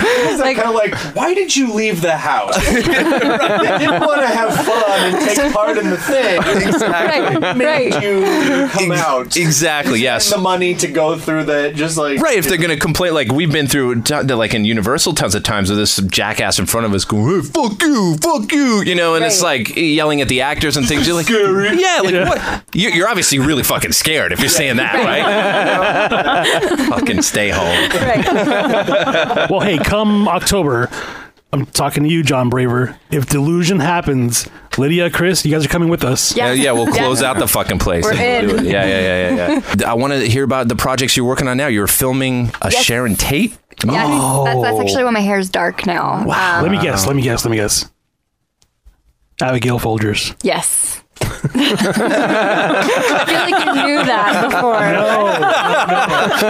It's 0.22 0.40
like, 0.40 0.56
kind 0.56 0.68
of 0.68 0.74
like, 0.74 0.94
why 1.16 1.34
did 1.34 1.54
you 1.54 1.72
leave 1.72 2.02
the 2.02 2.16
house? 2.16 2.56
they 2.66 2.82
didn't 2.82 4.00
want 4.00 4.20
to 4.20 4.26
have 4.26 4.54
fun 4.54 5.14
and 5.14 5.30
take 5.36 5.52
part 5.52 5.78
in 5.78 5.90
the 5.90 5.96
thing. 5.96 6.40
right, 6.90 7.56
Made 7.56 7.94
right. 7.94 8.02
you 8.02 8.68
come 8.70 8.92
out. 8.92 9.36
Exactly. 9.36 10.00
Yes. 10.00 10.30
The 10.30 10.38
money 10.38 10.74
to 10.76 10.88
go 10.88 11.18
through 11.18 11.44
the 11.44 11.72
just 11.74 11.96
like 11.96 12.20
Right, 12.20 12.38
if 12.38 12.46
they're 12.48 12.58
gonna 12.58 12.76
complain, 12.76 13.14
like 13.14 13.32
we've 13.32 13.52
been 13.52 13.66
through, 13.66 14.02
t- 14.02 14.14
like 14.22 14.54
in 14.54 14.64
Universal, 14.64 15.14
tons 15.14 15.34
of 15.34 15.42
times 15.42 15.70
with 15.70 15.78
this 15.78 15.96
jackass 15.96 16.58
in 16.58 16.66
front 16.66 16.86
of 16.86 16.94
us 16.94 17.04
going, 17.04 17.42
"Hey, 17.42 17.48
fuck 17.48 17.80
you, 17.82 18.16
fuck 18.20 18.52
you," 18.52 18.82
you 18.82 18.94
know, 18.94 19.14
and 19.14 19.24
it's 19.24 19.42
like 19.42 19.74
yelling 19.76 20.20
at 20.20 20.28
the 20.28 20.42
actors 20.42 20.76
and 20.76 20.86
things. 20.86 21.06
You're 21.06 21.16
like, 21.16 21.28
yeah, 21.28 22.00
like 22.02 22.28
what? 22.28 22.62
You're, 22.74 22.92
you're 22.92 23.08
obviously 23.08 23.38
really 23.38 23.62
fucking 23.62 23.92
scared 23.92 24.32
if 24.32 24.40
you're 24.40 24.48
saying 24.48 24.76
that, 24.76 24.94
right? 24.94 26.99
Fucking 27.00 27.22
stay 27.22 27.50
home. 27.50 27.88
well, 29.50 29.60
hey, 29.60 29.78
come 29.78 30.28
October, 30.28 30.88
I'm 31.52 31.66
talking 31.66 32.02
to 32.04 32.08
you, 32.08 32.22
John 32.22 32.48
Braver. 32.50 32.98
If 33.10 33.26
delusion 33.26 33.80
happens, 33.80 34.48
Lydia, 34.78 35.10
Chris, 35.10 35.44
you 35.44 35.50
guys 35.50 35.64
are 35.64 35.68
coming 35.68 35.88
with 35.88 36.04
us. 36.04 36.36
Yeah. 36.36 36.48
Yeah, 36.52 36.64
yeah, 36.64 36.72
we'll 36.72 36.86
close 36.86 37.22
Yeah. 37.22 37.30
out 37.30 37.38
the 37.38 37.48
fucking 37.48 37.78
place. 37.80 38.04
We're 38.04 38.14
and 38.14 38.46
we'll 38.46 38.56
in. 38.58 38.62
do 38.64 38.68
it. 38.68 38.72
Yeah, 38.72 38.86
yeah, 38.86 39.00
yeah, 39.00 39.36
yeah, 39.58 39.74
yeah. 39.78 39.90
I 39.90 39.94
want 39.94 40.12
to 40.12 40.20
hear 40.28 40.44
about 40.44 40.68
the 40.68 40.76
projects 40.76 41.16
you're 41.16 41.26
working 41.26 41.48
on 41.48 41.56
now. 41.56 41.66
You're 41.66 41.86
filming 41.88 42.50
a 42.62 42.70
Yes. 42.70 42.84
Sharon 42.84 43.16
Tate. 43.16 43.56
Yeah, 43.84 44.04
Oh. 44.06 44.44
that's, 44.44 44.60
that's 44.62 44.78
actually 44.80 45.04
why 45.04 45.10
my 45.10 45.20
hair 45.20 45.38
is 45.38 45.48
dark 45.50 45.86
now. 45.86 46.20
Um, 46.20 46.26
Let 46.28 46.70
me 46.70 46.78
guess. 46.80 47.06
Let 47.06 47.16
me 47.16 47.22
guess. 47.22 47.44
Let 47.44 47.50
me 47.50 47.56
guess. 47.56 47.90
Abigail 49.40 49.78
Folgers. 49.80 50.34
yes. 50.42 50.99
I 51.22 51.26
feel 53.26 53.40
like 53.40 53.64
you 53.64 53.72
knew 53.86 54.04
that 54.04 54.48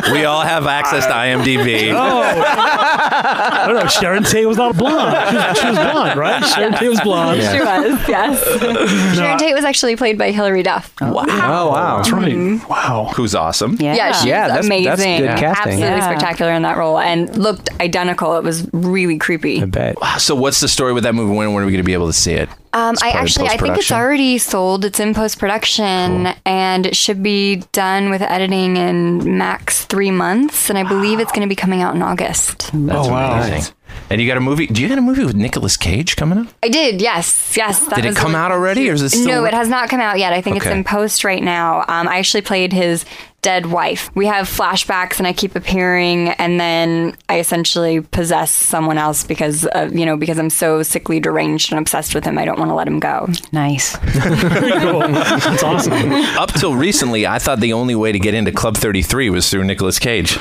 before. 0.01 0.13
we 0.13 0.25
all 0.25 0.43
have 0.43 0.67
access 0.67 1.07
to 1.07 1.13
IMDb. 1.13 1.93
I 1.95 3.65
don't 3.67 3.77
know. 3.77 3.87
Sharon 3.87 4.25
Tate 4.25 4.47
was 4.47 4.57
not 4.57 4.77
blonde. 4.77 5.17
She 5.31 5.37
was, 5.37 5.59
she 5.59 5.67
was 5.69 5.77
blonde, 5.79 6.19
right? 6.19 6.45
Sharon 6.45 6.73
Tate 6.75 6.89
was 6.91 7.01
blonde. 7.01 7.41
She 7.41 7.61
was, 7.61 8.09
yes. 8.09 8.43
Sharon 9.17 9.39
Tate 9.39 9.55
was 9.55 9.65
actually 9.65 9.97
played 9.97 10.19
by 10.19 10.31
Hilary 10.31 10.63
Duff. 10.63 10.93
Oh, 11.01 11.13
wow. 11.13 11.25
Oh 11.29 11.71
wow. 11.71 11.97
That's 11.99 12.11
right. 12.13 12.33
Mm-hmm. 12.33 12.69
Wow. 12.69 13.13
Who's 13.17 13.35
awesome. 13.35 13.77
Yeah. 13.81 13.95
Yeah, 13.95 14.13
she's 14.13 14.27
Yeah, 14.27 14.49
that's- 14.49 14.67
amazing. 14.67 14.85
that's 14.87 15.03
good 15.03 15.39
casting. 15.39 15.73
Absolutely 15.73 15.99
Yeah. 15.99 16.05
spectacular 16.05 16.53
in 16.53 16.63
that 16.63 16.77
role 16.77 16.99
and 16.99 17.35
looked 17.37 17.69
identical. 17.81 18.37
It 18.37 18.45
was 18.45 18.69
really 18.73 19.19
creepy. 19.19 19.63
I 19.63 19.67
bet. 19.67 19.97
So 20.19 20.35
what's 20.35 20.61
the 20.61 20.69
story 20.69 20.93
with 20.93 21.05
that 21.05 21.15
movie? 21.15 21.35
When, 21.35 21.53
when 21.55 21.63
are 21.63 21.67
we 21.67 21.73
going 21.73 21.83
to 21.83 21.87
be 21.87 21.95
able 21.95 22.07
to 22.09 22.13
see 22.13 22.33
it? 22.33 22.49
Um, 22.73 22.95
I 23.03 23.11
actually, 23.11 23.49
I 23.49 23.57
think 23.57 23.77
it's 23.79 23.91
already 23.91 24.39
sold. 24.39 24.85
It's 24.85 25.01
in 25.01 25.13
post 25.13 25.39
production 25.39 26.29
and 26.47 26.87
it 26.87 26.97
should 26.97 27.23
be 27.23 27.57
done 27.73 28.11
with 28.11 28.23
editing 28.23 28.77
in 28.77 29.37
max 29.39 29.85
three 29.87 30.11
months. 30.13 30.69
And 30.71 30.79
I 30.79 30.85
believe 30.85 31.19
it's 31.19 31.33
going 31.33 31.43
to 31.43 31.49
be 31.49 31.57
coming 31.57 31.83
out 31.83 31.95
in 31.97 32.03
August. 32.03 32.71
That's 32.73 33.09
Oh, 33.09 33.11
wow. 33.11 33.43
amazing. 33.43 33.75
And 34.11 34.21
you 34.21 34.27
got 34.27 34.37
a 34.37 34.41
movie? 34.41 34.67
Do 34.67 34.83
you 34.83 34.89
got 34.89 34.99
a 34.99 35.03
movie 35.03 35.25
with 35.25 35.37
Nicolas 35.37 35.77
Cage 35.77 36.17
coming 36.17 36.39
up? 36.39 36.49
I 36.65 36.69
did, 36.69 37.01
yes, 37.01 37.57
yes. 37.57 37.79
that 37.87 37.95
Did 37.97 38.07
it 38.07 38.17
come 38.17 38.35
out 38.35 38.51
already, 38.51 38.87
too. 38.87 38.91
or 38.91 38.95
is 38.95 39.03
it 39.03 39.11
still 39.11 39.27
No, 39.27 39.45
it 39.45 39.55
has 39.55 39.69
not 39.69 39.89
come 39.89 40.01
out 40.01 40.19
yet. 40.19 40.33
I 40.33 40.41
think 40.41 40.57
it's 40.57 40.67
in 40.67 40.83
post 40.83 41.23
right 41.23 41.43
now. 41.43 41.85
Um, 41.87 42.09
I 42.09 42.19
actually 42.19 42.43
played 42.43 42.73
his 42.73 43.05
dead 43.43 43.67
wife. 43.67 44.11
We 44.17 44.27
have 44.27 44.49
flashbacks, 44.49 45.19
and 45.19 45.29
I 45.29 45.33
keep 45.33 45.55
appearing, 45.55 46.31
and 46.31 46.59
then 46.59 47.17
I 47.29 47.39
essentially 47.39 48.01
possess 48.01 48.51
someone 48.51 48.99
else 48.99 49.23
because, 49.23 49.65
uh, 49.67 49.89
you 49.93 50.05
know, 50.05 50.17
because 50.17 50.41
I'm 50.41 50.51
so 50.51 50.83
sickly 50.83 51.21
deranged 51.21 51.71
and 51.73 51.79
obsessed 51.79 52.13
with 52.13 52.25
him. 52.25 52.37
I 52.37 52.45
don't 52.45 52.59
want 52.59 52.71
to 52.71 52.75
let 52.75 52.89
him 52.89 52.99
go. 52.99 53.29
Nice. 53.53 53.97
That's 54.15 55.63
awesome. 55.63 55.93
Up 56.37 56.53
till 56.53 56.75
recently, 56.75 57.29
I 57.29 57.39
thought 57.39 57.61
the 57.61 57.75
only 57.75 57.95
way 57.95 58.11
to 58.11 58.19
get 58.19 58.35
into 58.35 58.51
Club 58.51 58.77
33 58.77 59.31
was 59.31 59.49
through 59.49 59.63
Nicolas 59.65 60.01
Cage. 60.01 60.37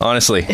Honestly, 0.00 0.44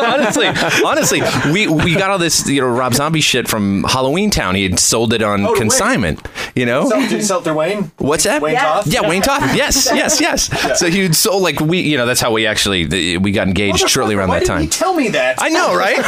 honestly, 0.00 0.46
honestly, 0.84 1.20
we 1.52 1.68
we 1.68 1.94
got 1.94 2.10
all 2.10 2.18
this 2.18 2.48
you 2.48 2.62
know 2.62 2.68
Rob 2.68 2.94
Zombie 2.94 3.20
shit 3.20 3.46
from 3.46 3.84
Halloween 3.84 4.30
Town. 4.30 4.54
He 4.54 4.62
had 4.62 4.78
sold 4.78 5.12
it 5.12 5.22
on 5.22 5.42
Oh, 5.42 5.48
to 5.48 5.52
Wayne. 5.52 5.56
consignment. 5.60 6.26
You 6.54 6.64
know, 6.66 6.88
Sell, 6.88 7.00
did 7.00 7.12
you 7.12 7.22
sell 7.22 7.46
it 7.46 7.54
Wayne? 7.54 7.92
What's 7.98 8.24
that? 8.24 8.40
Wayne 8.40 8.56
Toth? 8.56 8.86
Yeah, 8.86 9.06
Wayne 9.08 9.20
Toth. 9.22 9.54
Yes, 9.54 9.88
yes, 9.92 10.20
yes. 10.20 10.50
So 10.78 10.88
he 10.88 11.02
would 11.02 11.14
sold 11.14 11.42
like 11.42 11.60
we, 11.60 11.80
you 11.80 11.96
know, 11.98 12.06
that's 12.06 12.20
how 12.20 12.32
we 12.32 12.46
actually 12.46 12.86
the- 12.86 13.18
we 13.18 13.30
got 13.30 13.46
engaged 13.46 13.88
shortly 13.88 14.14
around 14.14 14.28
Why 14.28 14.38
that 14.38 14.46
didn't 14.46 14.54
time. 14.54 14.62
you 14.64 14.68
tell 14.70 14.94
me 14.94 15.08
that? 15.10 15.36
I 15.40 15.48
know, 15.50 15.76
right? 15.76 15.98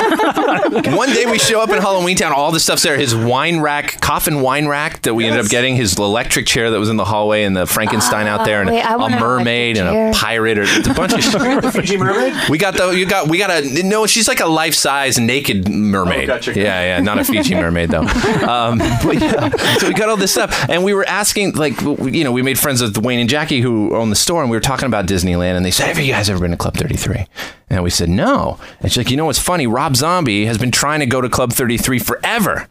One 0.97 1.13
day 1.13 1.27
we 1.27 1.39
show 1.39 1.61
up 1.61 1.69
in 1.69 1.77
Halloween 1.81 2.17
Town, 2.17 2.33
all 2.33 2.51
the 2.51 2.61
stuff's 2.61 2.83
there. 2.83 2.97
His 2.97 3.15
wine 3.15 3.61
rack, 3.61 4.01
coffin 4.01 4.41
wine 4.41 4.67
rack 4.67 5.03
that 5.03 5.15
we 5.15 5.27
ended 5.27 5.45
up 5.45 5.51
getting, 5.51 5.77
his 5.77 5.99
electric 5.99 6.47
chair 6.47 6.71
that 6.71 6.81
was 6.81 6.89
in 6.89 6.97
the 6.97 7.05
hallway, 7.05 7.45
and 7.45 7.55
the 7.57 7.67
Frankenstein 7.67 8.27
out 8.27 8.41
ah, 8.41 8.45
there, 8.45 8.63
and 8.63 8.71
wait, 8.71 8.83
I 8.83 8.95
a 8.95 8.99
want 8.99 9.15
an 9.15 9.21
mermaid 9.21 9.77
and 9.77 9.89
a 9.89 10.19
pirate, 10.19 10.59
or 10.59 10.63
it's 10.67 10.89
a 10.89 10.95
bunch 10.95 11.13
of 11.13 11.21
shit. 11.23 11.73
Fiji 11.73 11.97
mermaid? 11.99 12.35
We 12.55 12.59
got 12.59 12.77
the 12.77 12.91
you 12.91 13.05
got 13.05 13.29
we 13.29 13.37
got 13.37 13.51
a 13.51 13.83
no. 13.83 14.07
She's 14.07 14.29
like 14.29 14.39
a 14.39 14.47
life 14.47 14.75
size 14.75 15.19
naked 15.19 15.69
mermaid. 15.69 16.31
Oh, 16.31 16.35
gotcha. 16.35 16.55
Yeah, 16.55 16.83
yeah, 16.83 17.01
not 17.01 17.19
a 17.19 17.25
Fiji 17.25 17.53
mermaid 17.57 17.91
though. 17.91 18.03
Um, 18.03 18.79
but 18.79 19.21
yeah, 19.21 19.49
so 19.79 19.89
we 19.89 19.95
got 19.95 20.09
all 20.09 20.17
this 20.17 20.31
stuff, 20.31 20.69
and 20.69 20.85
we 20.85 20.95
were 20.95 21.05
asking 21.05 21.55
like 21.55 21.81
you 21.81 22.23
know 22.23 22.31
we 22.31 22.43
made 22.43 22.57
friends 22.57 22.81
with 22.81 22.97
Wayne 22.97 23.19
and 23.19 23.29
Jackie 23.29 23.61
who 23.61 23.93
own 23.97 24.09
the 24.09 24.15
store, 24.15 24.41
and 24.41 24.53
we 24.53 24.57
were 24.57 24.61
talking 24.61 24.87
about 24.87 25.07
Disneyland, 25.09 25.57
and 25.57 25.67
they 25.67 25.73
said, 25.73 25.89
"Have 25.89 25.99
you 25.99 26.13
guys 26.13 26.31
ever 26.31 26.39
been 26.39 26.53
to 26.53 26.57
Club 26.57 26.77
33?" 26.77 27.27
And 27.71 27.83
we 27.83 27.91
said, 27.91 28.09
"No." 28.09 28.61
And 28.79 28.93
she's 28.93 28.99
like, 28.99 29.11
"You 29.11 29.17
know 29.17 29.25
what's 29.25 29.41
funny? 29.41 29.67
Rob 29.67 29.97
Zombie 29.97 30.47
has 30.47 30.57
been 30.57 30.71
trying 30.71 31.01
to 31.01 31.07
go 31.07 31.21
to 31.21 31.29
Club 31.29 31.53
33 31.53 31.99
forever." 31.99 32.69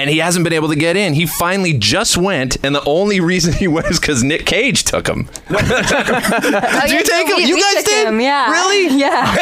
And 0.00 0.08
he 0.08 0.18
hasn't 0.18 0.44
been 0.44 0.52
able 0.54 0.68
to 0.68 0.76
get 0.76 0.96
in. 0.96 1.12
He 1.12 1.26
finally 1.26 1.74
just 1.74 2.16
went, 2.16 2.56
and 2.64 2.74
the 2.74 2.82
only 2.86 3.20
reason 3.20 3.52
he 3.52 3.68
went 3.68 3.86
is 3.88 4.00
because 4.00 4.22
Nick 4.22 4.46
Cage 4.46 4.84
took 4.84 5.06
him. 5.06 5.28
Oh, 5.52 5.56
Did 6.86 6.90
you 6.92 7.02
take 7.04 7.28
him? 7.28 7.38
You 7.46 7.60
guys 7.60 7.84
did? 7.84 8.08
Him, 8.08 8.20
yeah. 8.20 8.50
Really? 8.50 8.96
Yeah. 8.98 9.36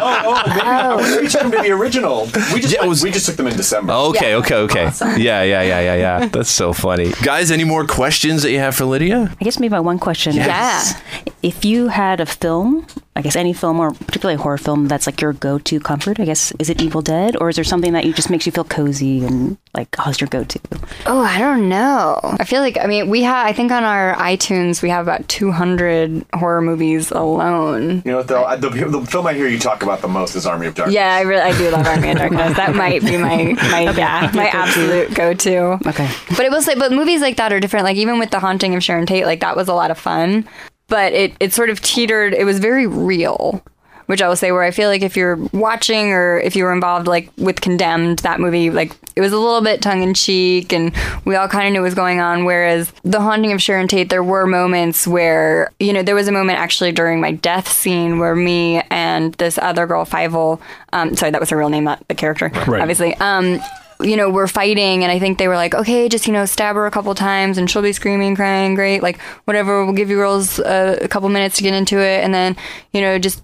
Oh, 0.00 0.42
oh, 0.44 0.48
maybe, 0.48 0.60
I 0.60 0.94
wonder 0.94 1.16
if 1.18 1.22
you 1.24 1.28
took 1.28 1.42
them 1.42 1.50
to 1.52 1.58
the 1.62 1.70
original. 1.72 2.24
We 2.54 2.60
just, 2.60 2.74
Yeah, 2.74 2.84
it 2.84 2.88
was- 2.88 3.02
we 3.02 3.10
just 3.10 3.26
took 3.26 3.36
them 3.36 3.46
in 3.46 3.56
December. 3.56 3.92
Oh, 3.92 4.10
okay, 4.10 4.34
okay, 4.36 4.54
okay. 4.56 4.84
Yeah, 5.02 5.42
yeah, 5.42 5.62
yeah, 5.62 5.80
yeah, 5.80 5.94
yeah. 5.96 6.26
That's 6.28 6.50
so 6.50 6.72
funny. 6.72 7.12
Guys, 7.22 7.50
any 7.50 7.64
more 7.64 7.86
questions 7.86 8.42
that 8.42 8.50
you 8.52 8.58
have 8.58 8.74
for 8.74 8.84
Lydia? 8.86 9.34
I 9.40 9.44
guess 9.44 9.58
maybe 9.60 9.72
my 9.72 9.80
one 9.80 9.98
question 9.98 10.34
Yes. 10.34 10.90
is 11.26 11.32
if 11.42 11.64
you 11.64 11.88
had 11.88 12.20
a 12.20 12.26
film, 12.26 12.86
I 13.14 13.20
guess 13.20 13.36
any 13.36 13.52
film 13.52 13.78
or 13.78 13.92
particularly 13.92 14.36
a 14.40 14.42
horror 14.42 14.56
film 14.56 14.88
that's 14.88 15.06
like 15.06 15.20
your 15.20 15.34
go 15.34 15.58
to 15.58 15.78
comfort, 15.80 16.18
I 16.18 16.24
guess, 16.24 16.50
is 16.58 16.70
it 16.70 16.80
Evil 16.80 17.02
Dead 17.02 17.36
or 17.36 17.50
is 17.50 17.56
there 17.56 17.64
something 17.64 17.92
that 17.92 18.06
you 18.06 18.12
just 18.14 18.30
makes 18.30 18.46
you 18.46 18.52
feel 18.52 18.64
cozy 18.64 19.22
and 19.24 19.58
like, 19.74 19.94
how's 19.96 20.18
your 20.20 20.28
go 20.28 20.44
to? 20.44 20.58
Oh, 21.06 21.20
I 21.20 21.38
don't 21.38 21.68
know. 21.68 22.18
I 22.22 22.44
feel 22.44 22.62
like 22.62 22.78
I 22.80 22.86
mean 22.86 23.10
we 23.10 23.22
have 23.24 23.46
I 23.46 23.52
think 23.52 23.70
on 23.70 23.84
our 23.84 24.14
iTunes 24.14 24.82
we 24.82 24.88
have 24.88 25.06
about 25.06 25.28
200 25.28 26.24
horror 26.34 26.62
movies 26.62 27.10
alone. 27.10 28.02
You 28.04 28.12
know 28.12 28.16
what 28.18 28.28
though? 28.28 28.44
I- 28.44 28.56
The, 28.56 28.70
the 28.70 29.04
film 29.06 29.26
I 29.26 29.34
hear 29.34 29.46
you 29.48 29.58
talk 29.58 29.82
about 29.82 30.00
the 30.00 30.08
most 30.08 30.34
is 30.34 30.46
Army 30.46 30.66
of 30.66 30.74
Darkness. 30.74 30.94
Yeah, 30.94 31.14
I 31.14 31.20
really 31.22 31.42
I 31.42 31.56
do 31.58 31.70
love 31.70 31.86
Army 31.86 32.10
of 32.12 32.16
Darkness. 32.18 32.56
That 32.56 32.74
might 32.74 33.02
be 33.02 33.16
my 33.18 33.52
my 33.70 33.80
yeah 33.96 34.30
my 34.34 34.48
absolute 34.48 35.14
go 35.14 35.34
to. 35.34 35.78
Okay. 35.86 36.08
But 36.30 36.40
it 36.46 36.50
will 36.50 36.62
say, 36.62 36.74
but 36.76 36.92
movies 36.92 37.20
like 37.20 37.36
that 37.36 37.52
are 37.52 37.60
different. 37.60 37.84
Like 37.84 37.96
even 37.96 38.18
with 38.18 38.30
the 38.30 38.40
haunting 38.40 38.74
of 38.74 38.82
Sharon 38.82 39.04
Tate, 39.06 39.26
like 39.26 39.40
that 39.40 39.54
was 39.56 39.68
a 39.68 39.74
lot 39.74 39.90
of 39.90 39.98
fun. 39.98 40.48
But 40.92 41.12
it 41.14 41.32
it 41.40 41.52
sort 41.54 41.70
of 41.70 41.80
teetered. 41.80 42.34
It 42.34 42.44
was 42.44 42.58
very 42.58 42.86
real. 42.86 43.64
Which 44.06 44.20
I 44.20 44.28
will 44.28 44.36
say, 44.36 44.50
where 44.52 44.64
I 44.64 44.72
feel 44.72 44.88
like 44.90 45.00
if 45.00 45.16
you're 45.16 45.36
watching 45.52 46.12
or 46.12 46.38
if 46.40 46.54
you 46.56 46.64
were 46.64 46.72
involved, 46.72 47.06
like 47.06 47.30
with 47.38 47.60
Condemned, 47.62 48.18
that 48.18 48.40
movie, 48.40 48.68
like 48.68 48.92
it 49.16 49.20
was 49.22 49.32
a 49.32 49.38
little 49.38 49.62
bit 49.62 49.80
tongue 49.80 50.02
in 50.02 50.12
cheek, 50.12 50.72
and 50.72 50.92
we 51.24 51.34
all 51.36 51.48
kind 51.48 51.66
of 51.68 51.72
knew 51.72 51.80
what 51.80 51.84
was 51.86 51.94
going 51.94 52.20
on. 52.20 52.44
Whereas 52.44 52.92
The 53.04 53.20
Haunting 53.20 53.52
of 53.52 53.62
Sharon 53.62 53.86
Tate, 53.88 54.10
there 54.10 54.22
were 54.24 54.44
moments 54.46 55.06
where, 55.06 55.70
you 55.78 55.92
know, 55.94 56.02
there 56.02 56.16
was 56.16 56.28
a 56.28 56.32
moment 56.32 56.58
actually 56.58 56.92
during 56.92 57.20
my 57.20 57.30
death 57.32 57.68
scene 57.72 58.18
where 58.18 58.34
me 58.34 58.82
and 58.90 59.32
this 59.34 59.56
other 59.56 59.86
girl, 59.86 60.04
Fivel, 60.04 60.60
um, 60.92 61.14
sorry, 61.16 61.30
that 61.30 61.40
was 61.40 61.48
her 61.50 61.56
real 61.56 61.70
name, 61.70 61.84
not 61.84 62.06
the 62.08 62.14
character, 62.14 62.50
Right. 62.66 62.82
obviously. 62.82 63.14
Um, 63.14 63.60
you 64.02 64.16
know, 64.16 64.30
were 64.30 64.48
fighting, 64.48 65.02
and 65.02 65.12
I 65.12 65.18
think 65.18 65.38
they 65.38 65.48
were 65.48 65.56
like, 65.56 65.74
okay, 65.74 66.08
just 66.08 66.26
you 66.26 66.32
know, 66.32 66.44
stab 66.46 66.76
her 66.76 66.86
a 66.86 66.90
couple 66.90 67.14
times, 67.14 67.58
and 67.58 67.70
she'll 67.70 67.82
be 67.82 67.92
screaming, 67.92 68.36
crying, 68.36 68.74
great, 68.74 69.02
like 69.02 69.20
whatever. 69.44 69.84
We'll 69.84 69.94
give 69.94 70.10
you 70.10 70.16
girls 70.16 70.58
uh, 70.60 70.98
a 71.00 71.08
couple 71.08 71.28
minutes 71.28 71.56
to 71.56 71.62
get 71.62 71.74
into 71.74 71.98
it, 71.98 72.22
and 72.22 72.32
then 72.32 72.56
you 72.92 73.00
know, 73.00 73.18
just 73.18 73.42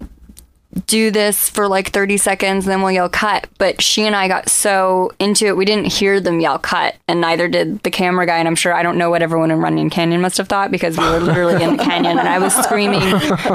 do 0.86 1.10
this 1.10 1.48
for 1.48 1.66
like 1.66 1.88
30 1.90 2.18
seconds 2.18 2.64
and 2.66 2.72
then 2.72 2.82
we'll 2.82 2.92
yell 2.92 3.08
cut 3.08 3.48
but 3.56 3.80
she 3.80 4.04
and 4.04 4.14
i 4.14 4.28
got 4.28 4.48
so 4.48 5.10
into 5.18 5.46
it 5.46 5.56
we 5.56 5.64
didn't 5.64 5.86
hear 5.86 6.20
them 6.20 6.40
yell 6.40 6.58
cut 6.58 6.94
and 7.08 7.20
neither 7.20 7.48
did 7.48 7.82
the 7.82 7.90
camera 7.90 8.26
guy 8.26 8.36
and 8.38 8.46
i'm 8.46 8.54
sure 8.54 8.74
i 8.74 8.82
don't 8.82 8.98
know 8.98 9.08
what 9.08 9.22
everyone 9.22 9.50
in 9.50 9.58
Runyon 9.58 9.88
canyon 9.88 10.20
must 10.20 10.36
have 10.36 10.48
thought 10.48 10.70
because 10.70 10.96
we 10.96 11.04
were 11.04 11.20
literally 11.20 11.62
in 11.62 11.76
the 11.76 11.82
canyon 11.82 12.18
and 12.18 12.28
i 12.28 12.38
was 12.38 12.54
screaming 12.54 13.02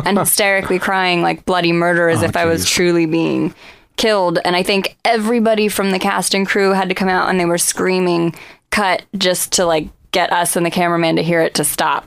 and 0.06 0.18
hysterically 0.18 0.80
crying 0.80 1.22
like 1.22 1.45
bloody 1.45 1.72
murder 1.72 2.10
as 2.10 2.24
if 2.24 2.36
i 2.36 2.45
was 2.45 2.66
truly 2.66 3.06
being 3.06 3.54
killed 3.98 4.39
and 4.46 4.56
i 4.56 4.64
think 4.64 4.98
everybody 5.06 5.68
from 5.68 5.91
the 5.91 6.00
cast 6.00 6.34
and 6.34 6.48
crew 6.48 6.72
had 6.72 6.89
to 6.89 6.96
come 6.96 7.10
out 7.10 7.30
and 7.30 7.39
they 7.39 7.46
were 7.46 7.58
screaming 7.58 8.34
cut 8.72 9.04
just 9.18 9.52
to 9.54 9.66
like 9.66 9.88
get 10.12 10.32
us 10.32 10.56
and 10.56 10.66
the 10.66 10.72
cameraman 10.72 11.16
to 11.16 11.24
hear 11.24 11.41
it 11.41 11.54
to 11.56 11.64
stop 11.64 12.06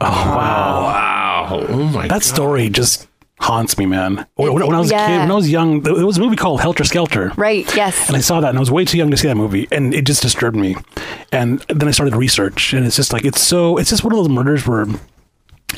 Oh, 0.00 0.06
Wow. 0.10 1.66
Oh 1.70 1.84
my 1.84 2.08
That 2.08 2.22
story 2.22 2.68
just 2.68 3.08
haunts 3.38 3.78
me, 3.78 3.86
man. 3.86 4.26
When, 4.34 4.52
when 4.52 4.74
I 4.74 4.78
was 4.78 4.90
a 4.90 4.94
kid, 4.94 5.18
when 5.20 5.30
I 5.30 5.34
was 5.34 5.48
young, 5.50 5.80
there 5.82 5.94
was 6.04 6.18
a 6.18 6.20
movie 6.20 6.36
called 6.36 6.60
Helter 6.60 6.84
Skelter. 6.84 7.32
right 7.36 7.64
yes 7.76 8.08
And 8.08 8.16
I 8.16 8.20
saw 8.20 8.40
that, 8.40 8.48
and 8.50 8.58
I 8.58 8.60
was 8.60 8.70
way 8.70 8.84
too 8.84 8.98
young 8.98 9.10
to 9.10 9.16
see 9.16 9.28
that 9.28 9.36
movie, 9.36 9.68
and 9.70 9.94
it 9.94 10.04
just 10.06 10.22
disturbed 10.22 10.56
me. 10.56 10.76
And 11.32 11.60
then 11.68 11.88
I 11.88 11.92
started 11.92 12.14
research, 12.16 12.72
and 12.74 12.84
it's 12.84 12.96
just 12.96 13.12
like 13.12 13.24
it's 13.24 13.40
so 13.40 13.76
it's 13.78 13.88
just 13.90 14.04
one 14.04 14.12
of 14.12 14.18
those 14.18 14.28
murders 14.28 14.66
where 14.66 14.86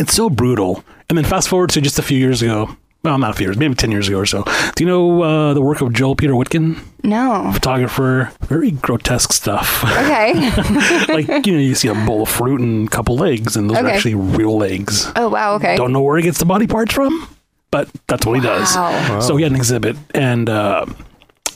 it's 0.01 0.15
so 0.15 0.29
brutal. 0.31 0.85
And 1.09 1.17
then 1.17 1.25
fast 1.25 1.49
forward 1.49 1.71
to 1.71 1.81
just 1.81 1.99
a 1.99 2.03
few 2.03 2.19
years 2.19 2.43
ago. 2.43 2.77
Well, 3.05 3.17
not 3.17 3.31
a 3.31 3.35
few 3.35 3.47
years, 3.47 3.57
maybe 3.57 3.75
ten 3.75 3.91
years 3.93 4.09
ago 4.09 4.19
or 4.19 4.27
so. 4.27 4.43
Do 4.75 4.85
you 4.85 4.87
know 4.87 5.23
uh, 5.23 5.55
the 5.55 5.63
work 5.63 5.81
of 5.81 5.93
Joel 5.93 6.17
Peter 6.17 6.33
Witkin, 6.33 6.79
no 7.05 7.51
photographer? 7.55 8.33
Very 8.47 8.73
grotesque 8.73 9.33
stuff. 9.33 9.85
okay 9.85 10.35
like 11.09 11.47
you 11.47 11.53
know, 11.53 11.59
you 11.61 11.75
see 11.77 11.89
a 11.89 11.95
bowl 11.95 12.23
of 12.23 12.29
fruit 12.29 12.61
and 12.61 12.89
a 12.89 12.91
couple 12.91 13.17
legs, 13.17 13.57
and 13.57 13.71
those 13.71 13.79
are 13.79 13.87
actually 13.87 14.15
real 14.17 14.57
legs. 14.59 15.11
oh 15.17 15.29
wow 15.29 15.55
okay 15.55 15.77
Don't 15.77 15.93
know 15.93 16.03
where 16.03 16.17
he 16.17 16.23
gets 16.25 16.39
the 16.39 16.45
body 16.45 16.67
parts 16.67 16.93
from, 16.93 17.29
but 17.71 17.89
that's 18.09 18.27
what 18.27 18.35
he 18.35 18.41
does. 18.43 18.75
Wow. 18.75 19.21
So 19.21 19.37
he 19.37 19.43
had 19.45 19.53
an 19.53 19.57
exhibit, 19.57 19.97
and 20.13 20.49
uh, 20.51 20.85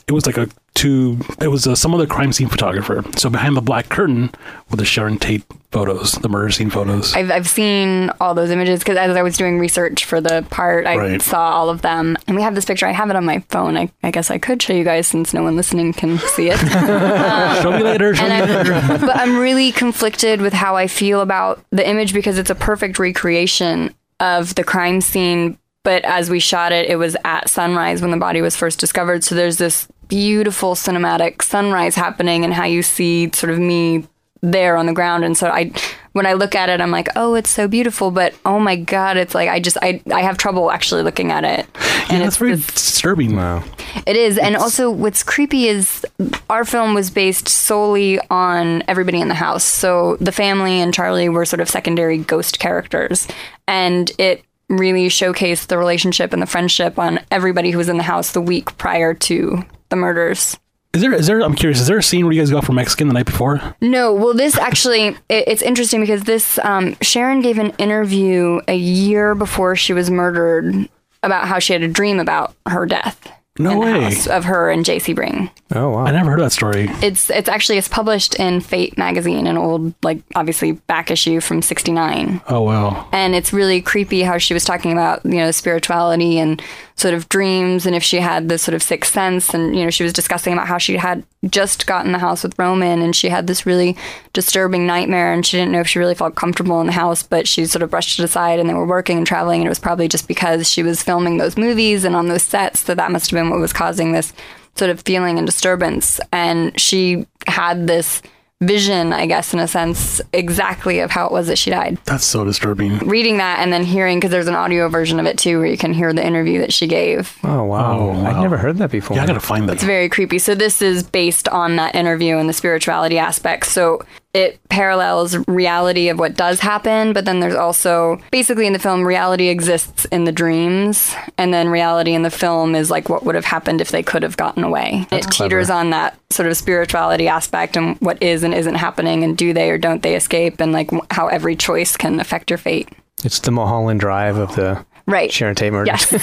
it 0.07 0.13
was 0.13 0.25
like 0.25 0.37
a 0.37 0.47
two. 0.73 1.19
It 1.41 1.47
was 1.49 1.67
uh, 1.67 1.75
some 1.75 1.93
other 1.93 2.07
crime 2.07 2.33
scene 2.33 2.47
photographer. 2.47 3.03
So 3.17 3.29
behind 3.29 3.55
the 3.55 3.61
black 3.61 3.89
curtain 3.89 4.31
were 4.69 4.77
the 4.77 4.85
Sharon 4.85 5.17
Tate 5.17 5.43
photos, 5.71 6.13
the 6.13 6.29
murder 6.29 6.51
scene 6.51 6.69
photos. 6.69 7.15
I've, 7.15 7.31
I've 7.31 7.47
seen 7.47 8.11
all 8.21 8.33
those 8.35 8.49
images 8.51 8.79
because 8.79 8.97
as 8.97 9.15
I 9.15 9.21
was 9.23 9.37
doing 9.37 9.59
research 9.59 10.05
for 10.05 10.21
the 10.21 10.45
part, 10.49 10.85
I 10.85 10.95
Right. 10.97 11.21
saw 11.21 11.51
all 11.51 11.69
of 11.69 11.81
them. 11.81 12.17
And 12.27 12.35
we 12.35 12.43
have 12.43 12.53
this 12.55 12.65
picture. 12.65 12.85
I 12.85 12.91
have 12.91 13.09
it 13.09 13.15
on 13.15 13.25
my 13.25 13.39
phone. 13.49 13.75
I, 13.77 13.91
I 14.03 14.11
guess 14.11 14.29
I 14.31 14.37
could 14.37 14.61
show 14.61 14.73
you 14.73 14.83
guys 14.83 15.07
since 15.07 15.33
no 15.33 15.43
one 15.43 15.55
listening 15.55 15.93
can 15.93 16.17
see 16.19 16.49
it. 16.51 16.57
show 17.61 17.71
me 17.71 17.83
later. 17.83 18.13
Show 18.15 18.25
me. 18.27 18.31
I'm, 18.31 19.01
but 19.01 19.15
I'm 19.15 19.37
really 19.39 19.71
conflicted 19.71 20.41
with 20.41 20.53
how 20.53 20.75
I 20.75 20.87
feel 20.87 21.21
about 21.21 21.63
the 21.71 21.87
image 21.87 22.13
because 22.13 22.37
it's 22.37 22.49
a 22.49 22.55
perfect 22.55 22.99
recreation 22.99 23.93
of 24.19 24.55
the 24.55 24.63
crime 24.63 25.01
scene. 25.01 25.57
But 25.83 26.05
as 26.05 26.29
we 26.29 26.39
shot 26.39 26.71
it, 26.71 26.89
it 26.89 26.95
was 26.95 27.17
at 27.25 27.49
sunrise 27.49 28.01
when 28.01 28.11
the 28.11 28.17
body 28.17 28.41
was 28.41 28.55
first 28.55 28.79
discovered. 28.79 29.23
So 29.23 29.35
there's 29.35 29.57
this 29.57 29.87
beautiful 30.07 30.75
cinematic 30.75 31.41
sunrise 31.41 31.95
happening, 31.95 32.43
and 32.43 32.53
how 32.53 32.65
you 32.65 32.81
see 32.81 33.31
sort 33.33 33.51
of 33.51 33.59
me 33.59 34.07
there 34.41 34.75
on 34.75 34.85
the 34.85 34.93
ground. 34.93 35.23
And 35.23 35.37
so 35.37 35.47
I, 35.47 35.71
when 36.11 36.25
I 36.25 36.33
look 36.33 36.53
at 36.53 36.69
it, 36.69 36.81
I'm 36.81 36.91
like, 36.91 37.07
oh, 37.15 37.33
it's 37.33 37.49
so 37.49 37.67
beautiful. 37.67 38.11
But 38.11 38.35
oh 38.45 38.59
my 38.59 38.75
god, 38.75 39.17
it's 39.17 39.33
like 39.33 39.49
I 39.49 39.59
just 39.59 39.77
I 39.81 40.01
I 40.13 40.21
have 40.21 40.37
trouble 40.37 40.69
actually 40.69 41.01
looking 41.01 41.31
at 41.31 41.43
it. 41.43 41.65
yeah, 42.09 42.27
it's 42.27 42.37
very 42.37 42.51
disturbing. 42.55 43.35
Wow. 43.35 43.63
It 44.05 44.15
is. 44.15 44.37
And 44.37 44.55
also, 44.55 44.91
what's 44.91 45.23
creepy 45.23 45.67
is 45.67 46.05
our 46.49 46.65
film 46.65 46.93
was 46.93 47.09
based 47.09 47.47
solely 47.47 48.19
on 48.29 48.83
everybody 48.87 49.21
in 49.21 49.29
the 49.29 49.33
house. 49.33 49.63
So 49.63 50.17
the 50.19 50.31
family 50.31 50.81
and 50.81 50.93
Charlie 50.93 51.29
were 51.29 51.45
sort 51.45 51.61
of 51.61 51.69
secondary 51.69 52.17
ghost 52.17 52.59
characters. 52.59 53.27
And 53.67 54.11
it 54.17 54.43
really 54.69 55.07
showcased 55.07 55.67
the 55.67 55.77
relationship 55.77 56.33
and 56.33 56.41
the 56.41 56.47
friendship 56.47 56.97
on 56.97 57.19
everybody 57.31 57.71
who 57.71 57.77
was 57.77 57.89
in 57.89 57.97
the 57.97 58.03
house 58.03 58.31
the 58.31 58.41
week 58.41 58.75
prior 58.77 59.13
to 59.13 59.63
the 59.93 60.01
murders. 60.01 60.57
Is 60.93 61.01
there? 61.01 61.13
Is 61.13 61.27
there? 61.27 61.39
I'm 61.41 61.55
curious. 61.55 61.79
Is 61.79 61.87
there 61.87 61.97
a 61.97 62.03
scene 62.03 62.25
where 62.25 62.33
you 62.33 62.41
guys 62.41 62.51
go 62.51 62.57
out 62.57 62.65
for 62.65 62.73
Mexican 62.73 63.07
the 63.07 63.13
night 63.13 63.25
before? 63.25 63.75
No, 63.81 64.13
well, 64.13 64.33
this 64.33 64.57
actually, 64.57 65.07
it, 65.29 65.47
it's 65.47 65.61
interesting 65.61 66.01
because 66.01 66.23
this, 66.23 66.59
um, 66.59 66.95
Sharon 67.01 67.41
gave 67.41 67.57
an 67.57 67.71
interview 67.79 68.61
a 68.67 68.75
year 68.75 69.33
before 69.33 69.75
she 69.75 69.93
was 69.93 70.11
murdered 70.11 70.87
about 71.23 71.47
how 71.47 71.57
she 71.57 71.73
had 71.73 71.81
a 71.81 71.87
dream 71.87 72.19
about 72.19 72.55
her 72.67 72.85
death. 72.85 73.31
No 73.59 73.71
in 73.71 73.79
the 73.79 73.85
way. 73.85 74.03
house 74.03 74.25
of 74.25 74.45
her 74.45 74.71
and 74.71 74.83
Jay 74.83 74.97
Sebring. 74.97 75.51
Oh 75.75 75.91
wow! 75.91 76.05
I 76.05 76.11
never 76.11 76.31
heard 76.31 76.39
that 76.39 76.51
story. 76.51 76.87
It's 77.03 77.29
it's 77.29 77.47
actually 77.47 77.77
it's 77.77 77.87
published 77.87 78.33
in 78.35 78.61
Fate 78.61 78.97
magazine, 78.97 79.45
an 79.45 79.57
old 79.57 79.93
like 80.01 80.23
obviously 80.33 80.71
back 80.71 81.11
issue 81.11 81.39
from 81.39 81.61
'69. 81.61 82.41
Oh 82.47 82.61
wow. 82.61 83.07
and 83.11 83.35
it's 83.35 83.53
really 83.53 83.79
creepy 83.79 84.23
how 84.23 84.39
she 84.39 84.55
was 84.55 84.65
talking 84.65 84.91
about 84.91 85.23
you 85.23 85.35
know 85.35 85.51
spirituality 85.51 86.39
and 86.39 86.63
sort 86.95 87.13
of 87.13 87.27
dreams 87.29 87.85
and 87.85 87.95
if 87.95 88.03
she 88.03 88.17
had 88.17 88.49
this 88.49 88.61
sort 88.61 88.75
of 88.75 88.83
sixth 88.83 89.13
sense 89.13 89.53
and 89.53 89.75
you 89.75 89.83
know 89.83 89.89
she 89.89 90.03
was 90.03 90.13
discussing 90.13 90.53
about 90.53 90.67
how 90.67 90.77
she 90.77 90.97
had 90.97 91.23
just 91.49 91.87
gotten 91.87 92.11
the 92.11 92.19
house 92.19 92.43
with 92.43 92.57
roman 92.59 93.01
and 93.01 93.15
she 93.15 93.29
had 93.29 93.47
this 93.47 93.65
really 93.65 93.97
disturbing 94.31 94.85
nightmare 94.85 95.33
and 95.33 95.45
she 95.45 95.57
didn't 95.57 95.71
know 95.71 95.79
if 95.79 95.87
she 95.87 95.99
really 95.99 96.15
felt 96.15 96.35
comfortable 96.35 96.79
in 96.79 96.87
the 96.87 96.93
house 96.93 97.23
but 97.23 97.47
she 97.47 97.65
sort 97.65 97.81
of 97.81 97.89
brushed 97.89 98.19
it 98.19 98.23
aside 98.23 98.59
and 98.59 98.69
they 98.69 98.73
were 98.73 98.85
working 98.85 99.17
and 99.17 99.27
traveling 99.27 99.61
and 99.61 99.65
it 99.65 99.69
was 99.69 99.79
probably 99.79 100.07
just 100.07 100.27
because 100.27 100.69
she 100.69 100.83
was 100.83 101.03
filming 101.03 101.37
those 101.37 101.57
movies 101.57 102.03
and 102.03 102.15
on 102.15 102.27
those 102.27 102.43
sets 102.43 102.83
that 102.83 102.97
that 102.97 103.11
must 103.11 103.31
have 103.31 103.37
been 103.37 103.49
what 103.49 103.59
was 103.59 103.73
causing 103.73 104.11
this 104.11 104.33
sort 104.75 104.89
of 104.89 105.01
feeling 105.01 105.37
and 105.37 105.47
disturbance. 105.47 106.19
And 106.31 106.79
she 106.79 107.25
had 107.47 107.87
this 107.87 108.21
vision 108.63 109.13
i 109.13 109.25
guess 109.25 109.53
in 109.53 109.59
a 109.59 109.67
sense 109.67 110.21
exactly 110.33 110.99
of 110.99 111.11
how 111.11 111.25
it 111.25 111.31
was 111.31 111.47
that 111.47 111.57
she 111.57 111.69
died 111.69 111.97
That's 112.05 112.25
so 112.25 112.43
disturbing. 112.45 112.97
reading 112.99 113.37
that 113.37 113.59
and 113.59 113.71
then 113.71 113.83
hearing 113.83 114.19
because 114.19 114.31
there's 114.31 114.47
an 114.47 114.55
audio 114.55 114.89
version 114.89 115.19
of 115.19 115.25
it 115.25 115.37
too 115.37 115.57
where 115.59 115.67
you 115.67 115.77
can 115.77 115.93
hear 115.93 116.11
the 116.13 116.25
interview 116.25 116.59
that 116.59 116.73
she 116.73 116.87
gave 116.87 117.37
Oh 117.43 117.63
wow! 117.65 117.99
Oh, 117.99 118.11
I'd 118.25 118.33
wow. 118.35 118.41
never 118.41 118.57
heard 118.57 118.77
that 118.77 118.91
before. 118.91 119.17
Yeah, 119.17 119.23
I 119.23 119.27
gotta 119.27 119.39
find 119.39 119.67
that. 119.69 119.73
it's 119.73 119.83
very 119.83 120.09
creepy 120.09 120.39
so 120.39 120.55
this 120.55 120.81
is 120.81 121.03
based 121.03 121.47
on 121.49 121.75
that 121.75 121.95
interview 121.95 122.37
and 122.37 122.47
the 122.49 122.53
spirituality 122.53 123.17
aspect 123.17 123.65
so 123.67 124.01
it 124.33 124.59
parallels 124.69 125.37
reality 125.47 126.09
of 126.09 126.17
what 126.17 126.35
does 126.35 126.59
happen 126.59 127.13
but 127.13 127.25
then 127.25 127.39
there's 127.39 127.55
also 127.55 128.19
basically 128.31 128.65
in 128.65 128.73
the 128.73 128.79
film 128.79 129.05
reality 129.05 129.49
exists 129.49 130.05
in 130.05 130.23
the 130.23 130.31
dreams 130.31 131.13
and 131.37 131.53
then 131.53 131.69
reality 131.69 132.13
in 132.13 132.23
the 132.23 132.31
film 132.31 132.75
is 132.75 132.89
like 132.89 133.09
what 133.09 133.23
would 133.23 133.35
have 133.35 133.45
happened 133.45 133.81
if 133.81 133.91
they 133.91 134.03
could 134.03 134.23
have 134.23 134.37
gotten 134.37 134.63
away. 134.63 135.05
It 135.11 135.23
teeters 135.23 135.69
on 135.69 135.91
that 135.91 136.17
sort 136.29 136.49
of 136.49 136.57
spirituality 136.57 137.27
aspect 137.27 137.77
and 137.77 137.97
what 137.97 138.21
is 138.21 138.43
and 138.43 138.53
isn't 138.53 138.75
happening 138.75 139.23
and 139.23 139.37
do 139.37 139.53
they 139.53 139.69
or 139.69 139.77
don't 139.77 140.01
they 140.01 140.15
escape 140.15 140.59
and 140.59 140.71
like 140.71 140.89
how 141.11 141.27
every 141.27 141.55
choice 141.55 141.95
can 141.95 142.19
affect 142.19 142.49
your 142.49 142.57
fate. 142.57 142.89
It's 143.23 143.39
the 143.39 143.51
Mulholland 143.51 143.99
Drive 143.99 144.37
of 144.37 144.55
the 144.55 144.85
Right. 145.05 145.31
Sharon 145.31 145.55
Tate 145.55 145.73
murder. 145.73 145.91
Yes. 145.91 146.09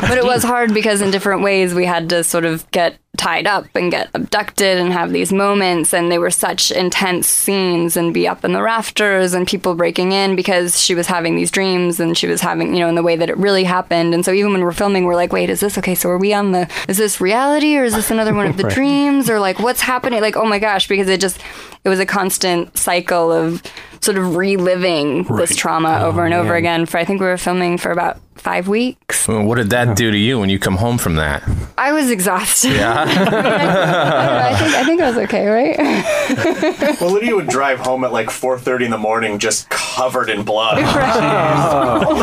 but 0.00 0.16
it 0.18 0.24
was 0.24 0.42
hard 0.42 0.72
because 0.72 1.00
in 1.02 1.10
different 1.10 1.42
ways 1.42 1.74
we 1.74 1.84
had 1.84 2.08
to 2.10 2.24
sort 2.24 2.44
of 2.44 2.68
get 2.70 2.98
tied 3.16 3.46
up 3.46 3.66
and 3.74 3.90
get 3.90 4.08
abducted 4.14 4.78
and 4.78 4.92
have 4.92 5.12
these 5.12 5.32
moments 5.32 5.92
and 5.92 6.10
they 6.10 6.18
were 6.18 6.30
such 6.30 6.70
intense 6.70 7.26
scenes 7.28 7.96
and 7.96 8.14
be 8.14 8.28
up 8.28 8.44
in 8.44 8.52
the 8.52 8.62
rafters 8.62 9.34
and 9.34 9.46
people 9.48 9.74
breaking 9.74 10.12
in 10.12 10.36
because 10.36 10.80
she 10.80 10.94
was 10.94 11.08
having 11.08 11.34
these 11.34 11.50
dreams 11.50 11.98
and 11.98 12.16
she 12.16 12.28
was 12.28 12.40
having 12.40 12.72
you 12.74 12.78
know 12.80 12.88
in 12.88 12.94
the 12.94 13.02
way 13.02 13.16
that 13.16 13.28
it 13.28 13.36
really 13.36 13.64
happened 13.64 14.14
and 14.14 14.24
so 14.24 14.32
even 14.32 14.52
when 14.52 14.62
we're 14.62 14.70
filming 14.72 15.04
we're 15.04 15.16
like 15.16 15.32
wait 15.32 15.50
is 15.50 15.58
this 15.58 15.76
okay 15.76 15.96
so 15.96 16.08
are 16.08 16.16
we 16.18 16.32
on 16.32 16.52
the 16.52 16.70
is 16.86 16.96
this 16.96 17.20
reality 17.20 17.76
or 17.76 17.82
is 17.82 17.94
this 17.94 18.10
another 18.12 18.32
one 18.32 18.46
of 18.46 18.56
the 18.56 18.62
Right. 18.68 18.74
dreams 18.74 19.28
or 19.28 19.40
like 19.40 19.58
what's 19.58 19.80
happening 19.80 20.20
like 20.20 20.36
oh 20.36 20.46
my 20.46 20.60
gosh 20.60 20.86
because 20.86 21.08
it 21.08 21.20
just 21.20 21.40
it 21.82 21.88
was 21.88 21.98
a 21.98 22.06
constant 22.06 22.78
cycle 22.78 23.32
of 23.32 23.62
sort 24.08 24.16
of 24.16 24.36
reliving 24.36 25.24
this 25.24 25.50
Right. 25.50 25.58
trauma 25.58 26.00
over 26.02 26.24
and 26.24 26.32
over 26.32 26.52
um, 26.52 26.56
again 26.56 26.86
for 26.86 26.96
I 26.96 27.04
think 27.04 27.20
we 27.20 27.26
were 27.26 27.36
filming 27.36 27.76
for 27.76 27.90
about 27.92 28.16
five 28.40 28.68
weeks. 28.68 29.26
Well, 29.28 29.42
What 29.44 29.56
did 29.56 29.70
that 29.70 29.96
do 29.96 30.10
to 30.10 30.16
you 30.18 30.38
when 30.40 30.48
you 30.48 30.58
come 30.58 30.76
home 30.76 30.98
from 30.98 31.16
that? 31.16 31.42
I 31.76 31.92
was 31.92 32.10
exhausted. 32.10 32.72
Yeah. 32.72 33.04
I, 33.06 33.14
don't 33.14 33.32
know, 33.32 33.38
I 33.38 34.54
think 34.58 34.74
I 34.74 34.84
think 34.84 35.00
I 35.00 35.08
was 35.08 35.18
okay, 35.18 35.46
right? 35.46 36.98
Well, 37.00 37.12
Lydia 37.12 37.34
would 37.36 37.48
drive 37.48 37.78
home 37.78 38.02
at 38.04 38.12
like 38.12 38.28
4:30 38.28 38.86
in 38.86 38.90
the 38.90 38.98
morning, 38.98 39.38
just 39.38 39.68
covered 39.70 40.28
in 40.30 40.42
blood. 40.42 40.78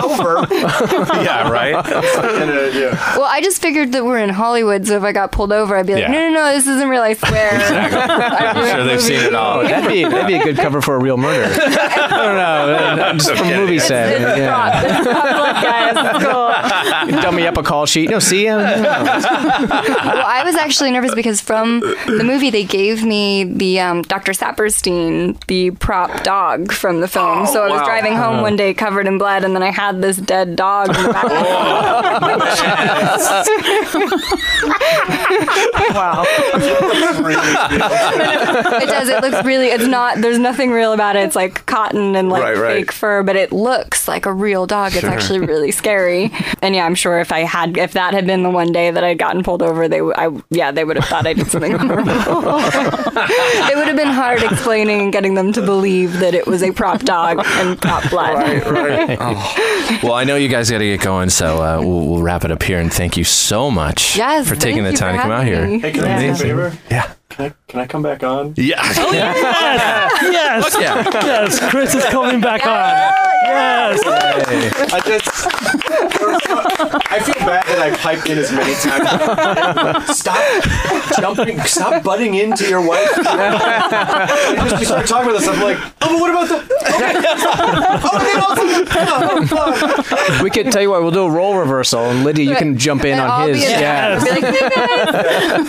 Over. 0.05 0.45
yeah, 1.23 1.49
right. 1.49 1.73
And, 1.75 2.49
uh, 2.51 2.77
yeah. 2.77 3.17
well, 3.17 3.25
I 3.25 3.41
just 3.41 3.61
figured 3.61 3.91
that 3.93 4.03
we're 4.05 4.17
in 4.19 4.29
Hollywood, 4.29 4.85
so 4.87 4.97
if 4.97 5.03
I 5.03 5.11
got 5.11 5.31
pulled 5.31 5.51
over, 5.53 5.75
I'd 5.75 5.85
be 5.87 5.93
like, 5.93 6.01
Yeah. 6.03 6.11
no, 6.11 6.29
no, 6.29 6.33
no, 6.33 6.51
this 6.53 6.67
isn't 6.67 6.87
real. 6.89 7.01
I 7.01 7.13
swear. 7.13 7.51
I'm 7.53 8.75
sure 8.75 8.83
they've 8.85 9.01
seen 9.01 9.19
it 9.21 9.33
all. 9.35 9.59
Oh, 9.59 9.63
that'd 9.63 9.89
be 9.89 10.03
that'd 10.03 10.27
be 10.27 10.35
a 10.35 10.43
good 10.43 10.57
cover 10.57 10.81
for 10.81 10.95
a 10.95 10.99
real 10.99 11.17
murder. 11.17 11.45
I 11.61 12.07
don't 12.09 12.97
know, 12.97 13.13
just 13.13 13.29
from 13.29 13.37
kidding. 13.47 13.59
movie 13.61 13.79
set. 13.79 14.21
It's 14.21 14.37
yeah. 14.37 14.49
prop. 14.49 14.83
It's 14.83 15.07
prop 15.07 15.63
guys. 15.63 15.95
It's 16.05 16.23
cool. 16.23 17.21
Dummy 17.21 17.47
up 17.47 17.57
a 17.57 17.63
call 17.63 17.85
sheet. 17.85 18.09
No, 18.09 18.19
see, 18.19 18.47
um, 18.47 18.61
well, 18.61 20.25
I 20.27 20.43
was 20.45 20.55
actually 20.55 20.91
nervous 20.91 21.15
because 21.15 21.41
from 21.41 21.79
the 21.79 22.21
movie 22.23 22.49
they 22.49 22.63
gave 22.63 23.03
me 23.03 23.43
the 23.43 23.79
um, 23.79 24.01
Dr. 24.03 24.31
Saperstein, 24.33 25.43
the 25.47 25.71
prop 25.71 26.23
dog 26.23 26.71
from 26.71 27.01
the 27.01 27.07
film. 27.07 27.45
so 27.47 27.63
I 27.63 27.69
was 27.69 27.79
wow. 27.81 27.85
driving 27.85 28.15
home 28.15 28.41
one 28.41 28.55
day 28.55 28.73
covered 28.73 29.07
in 29.07 29.17
blood, 29.17 29.43
and 29.43 29.55
then 29.55 29.63
I 29.63 29.71
had 29.71 30.01
this 30.01 30.17
dead 30.17 30.55
dog 30.55 30.89
in 30.89 31.03
the 31.03 31.13
back. 31.13 31.25
wow. 35.93 36.23
it 38.81 38.87
does. 38.87 39.09
It 39.09 39.21
looks 39.21 39.45
really. 39.45 39.67
It's 39.67 39.85
not. 39.87 40.21
There's 40.21 40.39
nothing 40.39 40.71
real 40.71 40.93
about 40.93 41.15
it. 41.15 41.23
It's 41.23 41.35
like 41.35 41.65
cotton 41.65 42.15
and 42.15 42.29
like 42.29 42.43
Right, 42.43 42.57
right. 42.57 42.75
fake 42.77 42.91
fur, 42.91 43.23
but 43.23 43.35
it 43.35 43.51
looks 43.51 44.07
like 44.07 44.25
a 44.25 44.33
real 44.33 44.65
dog. 44.67 44.93
It's 44.95 45.03
actually 45.03 45.39
really 45.39 45.71
scary. 45.71 45.94
And 46.61 46.75
yeah, 46.75 46.85
I'm 46.85 46.95
sure 46.95 47.19
if 47.19 47.31
I 47.31 47.39
had, 47.41 47.77
if 47.77 47.93
that 47.93 48.13
had 48.13 48.25
been 48.27 48.43
the 48.43 48.49
one 48.49 48.71
day 48.71 48.91
that 48.91 49.03
I'd 49.03 49.17
gotten 49.19 49.43
pulled 49.43 49.61
over, 49.61 49.87
they, 49.87 50.01
would- 50.01 50.15
I, 50.17 50.29
yeah, 50.49 50.71
they 50.71 50.83
would 50.83 50.95
have 50.97 51.05
thought 51.05 51.25
I 51.27 51.33
did 51.33 51.47
something 51.47 51.71
horrible. 51.77 52.11
it 52.11 53.75
would 53.75 53.87
have 53.87 53.95
been 53.95 54.07
hard 54.07 54.43
explaining 54.43 55.01
and 55.01 55.11
getting 55.13 55.33
them 55.35 55.53
to 55.53 55.61
believe 55.61 56.19
that 56.19 56.33
it 56.33 56.47
was 56.47 56.61
a 56.63 56.71
prop 56.71 57.01
dog 57.01 57.41
and 57.45 57.81
prop 57.81 58.09
blood. 58.09 58.35
Right, 58.35 59.17
right. 59.19 60.01
Well, 60.03 60.13
I 60.13 60.23
know 60.23 60.35
you 60.35 60.47
guys 60.49 60.69
got 60.71 60.79
to 60.79 60.85
get 60.85 61.01
going, 61.01 61.29
so 61.29 61.61
uh, 61.63 61.79
we'll, 61.79 62.07
we'll 62.07 62.21
wrap 62.21 62.43
it 62.43 62.51
up 62.51 62.61
here. 62.63 62.79
And 62.79 62.91
thank 62.91 63.17
you 63.17 63.23
so 63.23 63.69
much 63.69 64.17
Yes, 64.17 64.47
for 64.49 64.55
taking 64.55 64.83
the 64.83 64.93
time 64.93 65.15
to 65.15 65.21
come 65.21 65.31
out 65.31 65.45
having 65.45 65.53
here. 65.53 65.67
me. 65.67 65.79
Hey, 65.79 65.91
can 65.91 66.03
I 66.05 66.09
ask 66.25 66.41
a 66.41 66.43
favor? 66.43 66.77
Yeah. 66.89 67.13
Can 67.29 67.45
I, 67.47 67.53
can 67.67 67.79
I 67.81 67.87
come 67.87 68.01
back 68.01 68.23
on? 68.23 68.53
Yeah. 68.57 68.81
Yes, 68.83 68.97
yes, 70.21 70.75
Yeah. 70.79 71.03
yes. 71.13 71.69
Chris 71.69 71.93
is 71.95 72.05
coming 72.05 72.39
back 72.41 72.65
on. 72.65 72.71
Yes. 73.45 74.01
I 74.93 74.99
just. 75.01 75.84
I 76.07 77.19
feel 77.23 77.35
bad 77.45 77.65
that 77.67 77.79
I 77.79 77.95
piped 77.97 78.27
in 78.29 78.37
as 78.37 78.51
many 78.51 78.73
times. 78.75 80.17
Stop 80.17 80.43
jumping. 81.19 81.59
Stop 81.61 82.03
butting 82.03 82.35
into 82.35 82.67
your 82.67 82.85
wife. 82.85 83.09
And 83.17 84.69
just 84.69 84.79
we 84.79 84.85
started 84.85 85.07
talking 85.07 85.29
about 85.29 85.39
this. 85.39 85.47
I'm 85.47 85.61
like, 85.61 85.77
oh, 85.77 85.91
but 86.01 86.19
what 86.19 86.29
about 86.31 86.47
the? 86.49 86.55
oh, 88.05 88.19
they 88.19 88.39
also. 88.39 88.65
Oh, 89.07 89.45
fuck. 89.47 90.41
we 90.41 90.49
could 90.49 90.71
tell 90.71 90.81
you 90.81 90.89
what. 90.89 91.01
We'll 91.01 91.11
do 91.11 91.23
a 91.25 91.31
role 91.31 91.57
reversal, 91.57 92.01
and 92.01 92.23
Lydia, 92.23 92.49
you 92.49 92.55
can 92.55 92.77
jump 92.77 93.03
in 93.05 93.13
And 93.13 93.21
on 93.21 93.29
I'll 93.29 93.47
his. 93.47 93.59
be 93.59 93.65
in. 93.65 93.79
Yeah. 93.79 94.23
Be 94.23 94.29
like, 94.29 94.43
"Hey, 94.43 94.69
guys." 94.69 95.65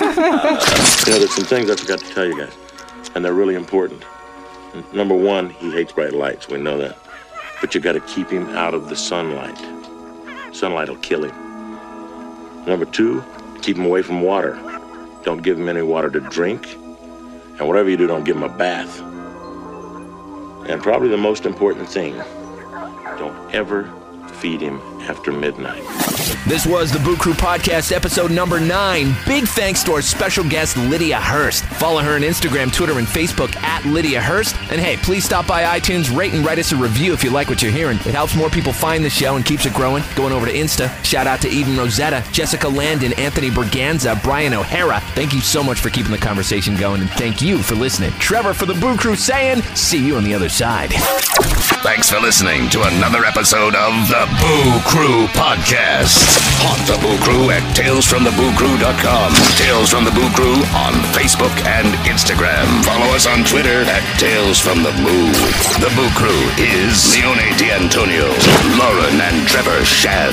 You 1.06 1.12
know, 1.12 1.18
there's 1.20 1.34
some 1.34 1.44
things 1.44 1.70
I 1.70 1.76
forgot 1.76 2.00
to 2.00 2.08
tell 2.14 2.26
you 2.26 2.36
guys, 2.38 2.52
and 3.14 3.24
they're 3.24 3.32
really 3.32 3.54
important. 3.54 4.02
N- 4.74 4.84
Number 4.92 5.14
one, 5.14 5.50
he 5.50 5.70
hates 5.70 5.92
bright 5.92 6.12
lights. 6.12 6.48
We 6.48 6.58
know 6.58 6.76
that. 6.78 6.98
But 7.60 7.74
you 7.74 7.80
got 7.80 7.92
to 7.92 8.00
keep 8.00 8.28
him 8.28 8.48
out 8.50 8.74
of 8.74 8.88
the 8.88 8.96
sunlight. 8.96 9.56
Sunlight 10.56 10.88
will 10.88 10.96
kill 10.96 11.24
him. 11.24 11.34
Number 12.66 12.86
two, 12.86 13.22
keep 13.60 13.76
him 13.76 13.84
away 13.84 14.00
from 14.00 14.22
water. 14.22 14.54
Don't 15.22 15.42
give 15.42 15.58
him 15.58 15.68
any 15.68 15.82
water 15.82 16.08
to 16.08 16.20
drink. 16.20 16.72
And 17.58 17.68
whatever 17.68 17.90
you 17.90 17.98
do, 17.98 18.06
don't 18.06 18.24
give 18.24 18.36
him 18.36 18.42
a 18.42 18.48
bath. 18.48 19.00
And 20.66 20.82
probably 20.82 21.08
the 21.08 21.18
most 21.18 21.44
important 21.44 21.88
thing, 21.88 22.16
don't 23.18 23.54
ever 23.54 23.92
feed 24.40 24.62
him 24.62 24.80
after 25.08 25.32
midnight. 25.32 25.82
This 26.46 26.64
was 26.64 26.92
the 26.92 27.00
Boo 27.00 27.16
Crew 27.16 27.32
Podcast, 27.32 27.90
episode 27.90 28.30
number 28.30 28.60
nine. 28.60 29.14
Big 29.26 29.48
thanks 29.48 29.82
to 29.84 29.92
our 29.92 30.02
special 30.02 30.44
guest, 30.48 30.76
Lydia 30.76 31.18
Hearst. 31.18 31.64
Follow 31.64 32.00
her 32.00 32.14
on 32.14 32.20
Instagram, 32.20 32.72
Twitter, 32.72 32.98
and 32.98 33.06
Facebook 33.06 33.54
at 33.56 33.84
Lydia 33.84 34.20
Hearst. 34.20 34.54
And 34.70 34.80
hey, 34.80 34.96
please 34.98 35.24
stop 35.24 35.46
by 35.46 35.78
iTunes, 35.78 36.16
rate 36.16 36.32
and 36.34 36.44
write 36.46 36.58
us 36.58 36.70
a 36.72 36.76
review 36.76 37.12
if 37.12 37.24
you 37.24 37.30
like 37.30 37.48
what 37.48 37.62
you're 37.62 37.72
hearing. 37.72 37.98
It 37.98 38.14
helps 38.14 38.36
more 38.36 38.48
people 38.48 38.72
find 38.72 39.04
the 39.04 39.10
show 39.10 39.34
and 39.36 39.44
keeps 39.44 39.66
it 39.66 39.74
growing. 39.74 40.04
Going 40.14 40.32
over 40.32 40.46
to 40.46 40.52
Insta. 40.52 40.88
Shout 41.04 41.26
out 41.26 41.40
to 41.42 41.48
Eden 41.48 41.76
Rosetta, 41.76 42.24
Jessica 42.32 42.68
Landon, 42.68 43.12
Anthony 43.14 43.50
Berganza, 43.50 44.22
Brian 44.22 44.54
O'Hara. 44.54 45.00
Thank 45.14 45.32
you 45.34 45.40
so 45.40 45.64
much 45.64 45.80
for 45.80 45.90
keeping 45.90 46.12
the 46.12 46.18
conversation 46.18 46.76
going, 46.76 47.00
and 47.00 47.10
thank 47.10 47.42
you 47.42 47.58
for 47.58 47.74
listening. 47.74 48.12
Trevor 48.12 48.54
for 48.54 48.66
the 48.66 48.74
Boo 48.74 48.96
Crew 48.96 49.16
saying, 49.16 49.62
see 49.74 50.04
you 50.06 50.16
on 50.16 50.24
the 50.24 50.34
other 50.34 50.48
side. 50.48 50.90
Thanks 51.82 52.10
for 52.10 52.18
listening 52.18 52.68
to 52.70 52.82
another 52.82 53.24
episode 53.24 53.74
of 53.74 53.92
the 54.08 54.26
Boo 54.40 54.80
Crew 54.96 55.28
Podcast. 55.36 56.16
Haunt 56.64 56.80
the 56.88 56.96
Boo 57.04 57.20
Crew 57.20 57.52
at 57.52 57.60
talesfromthebooCrew.com. 57.76 59.28
Tales 59.60 59.92
from 59.92 60.08
the 60.08 60.14
Boo 60.16 60.24
Crew 60.32 60.56
on 60.72 60.96
Facebook 61.12 61.52
and 61.68 61.92
Instagram. 62.08 62.64
Follow 62.80 63.12
us 63.12 63.28
on 63.28 63.44
Twitter 63.44 63.84
at 63.92 64.00
Tales 64.16 64.56
from 64.56 64.80
the 64.80 64.96
Boo. 65.04 65.28
The 65.84 65.92
Boo 65.92 66.08
Crew 66.16 66.40
is 66.56 67.12
Leone 67.12 67.44
D'Antonio, 67.60 68.32
Lauren 68.80 69.20
and 69.20 69.44
Trevor 69.44 69.84
Shand, 69.84 70.32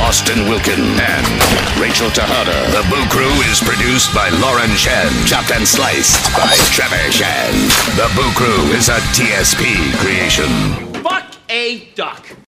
Austin 0.00 0.48
Wilkin, 0.48 0.80
and 0.80 1.28
Rachel 1.76 2.08
Tejada. 2.08 2.56
The 2.72 2.88
Boo 2.88 3.04
Crew 3.12 3.36
is 3.52 3.60
produced 3.60 4.16
by 4.16 4.32
Lauren 4.40 4.72
Shand, 4.72 5.12
chopped 5.28 5.52
and 5.52 5.68
sliced 5.68 6.32
by 6.32 6.56
Trevor 6.72 7.12
Shand. 7.12 7.60
The 8.00 8.08
Boo 8.16 8.32
Crew 8.32 8.72
is 8.72 8.88
a 8.88 9.04
TSP 9.12 9.68
creation. 10.00 10.48
Fuck 11.04 11.28
a 11.52 11.92
duck. 11.92 12.38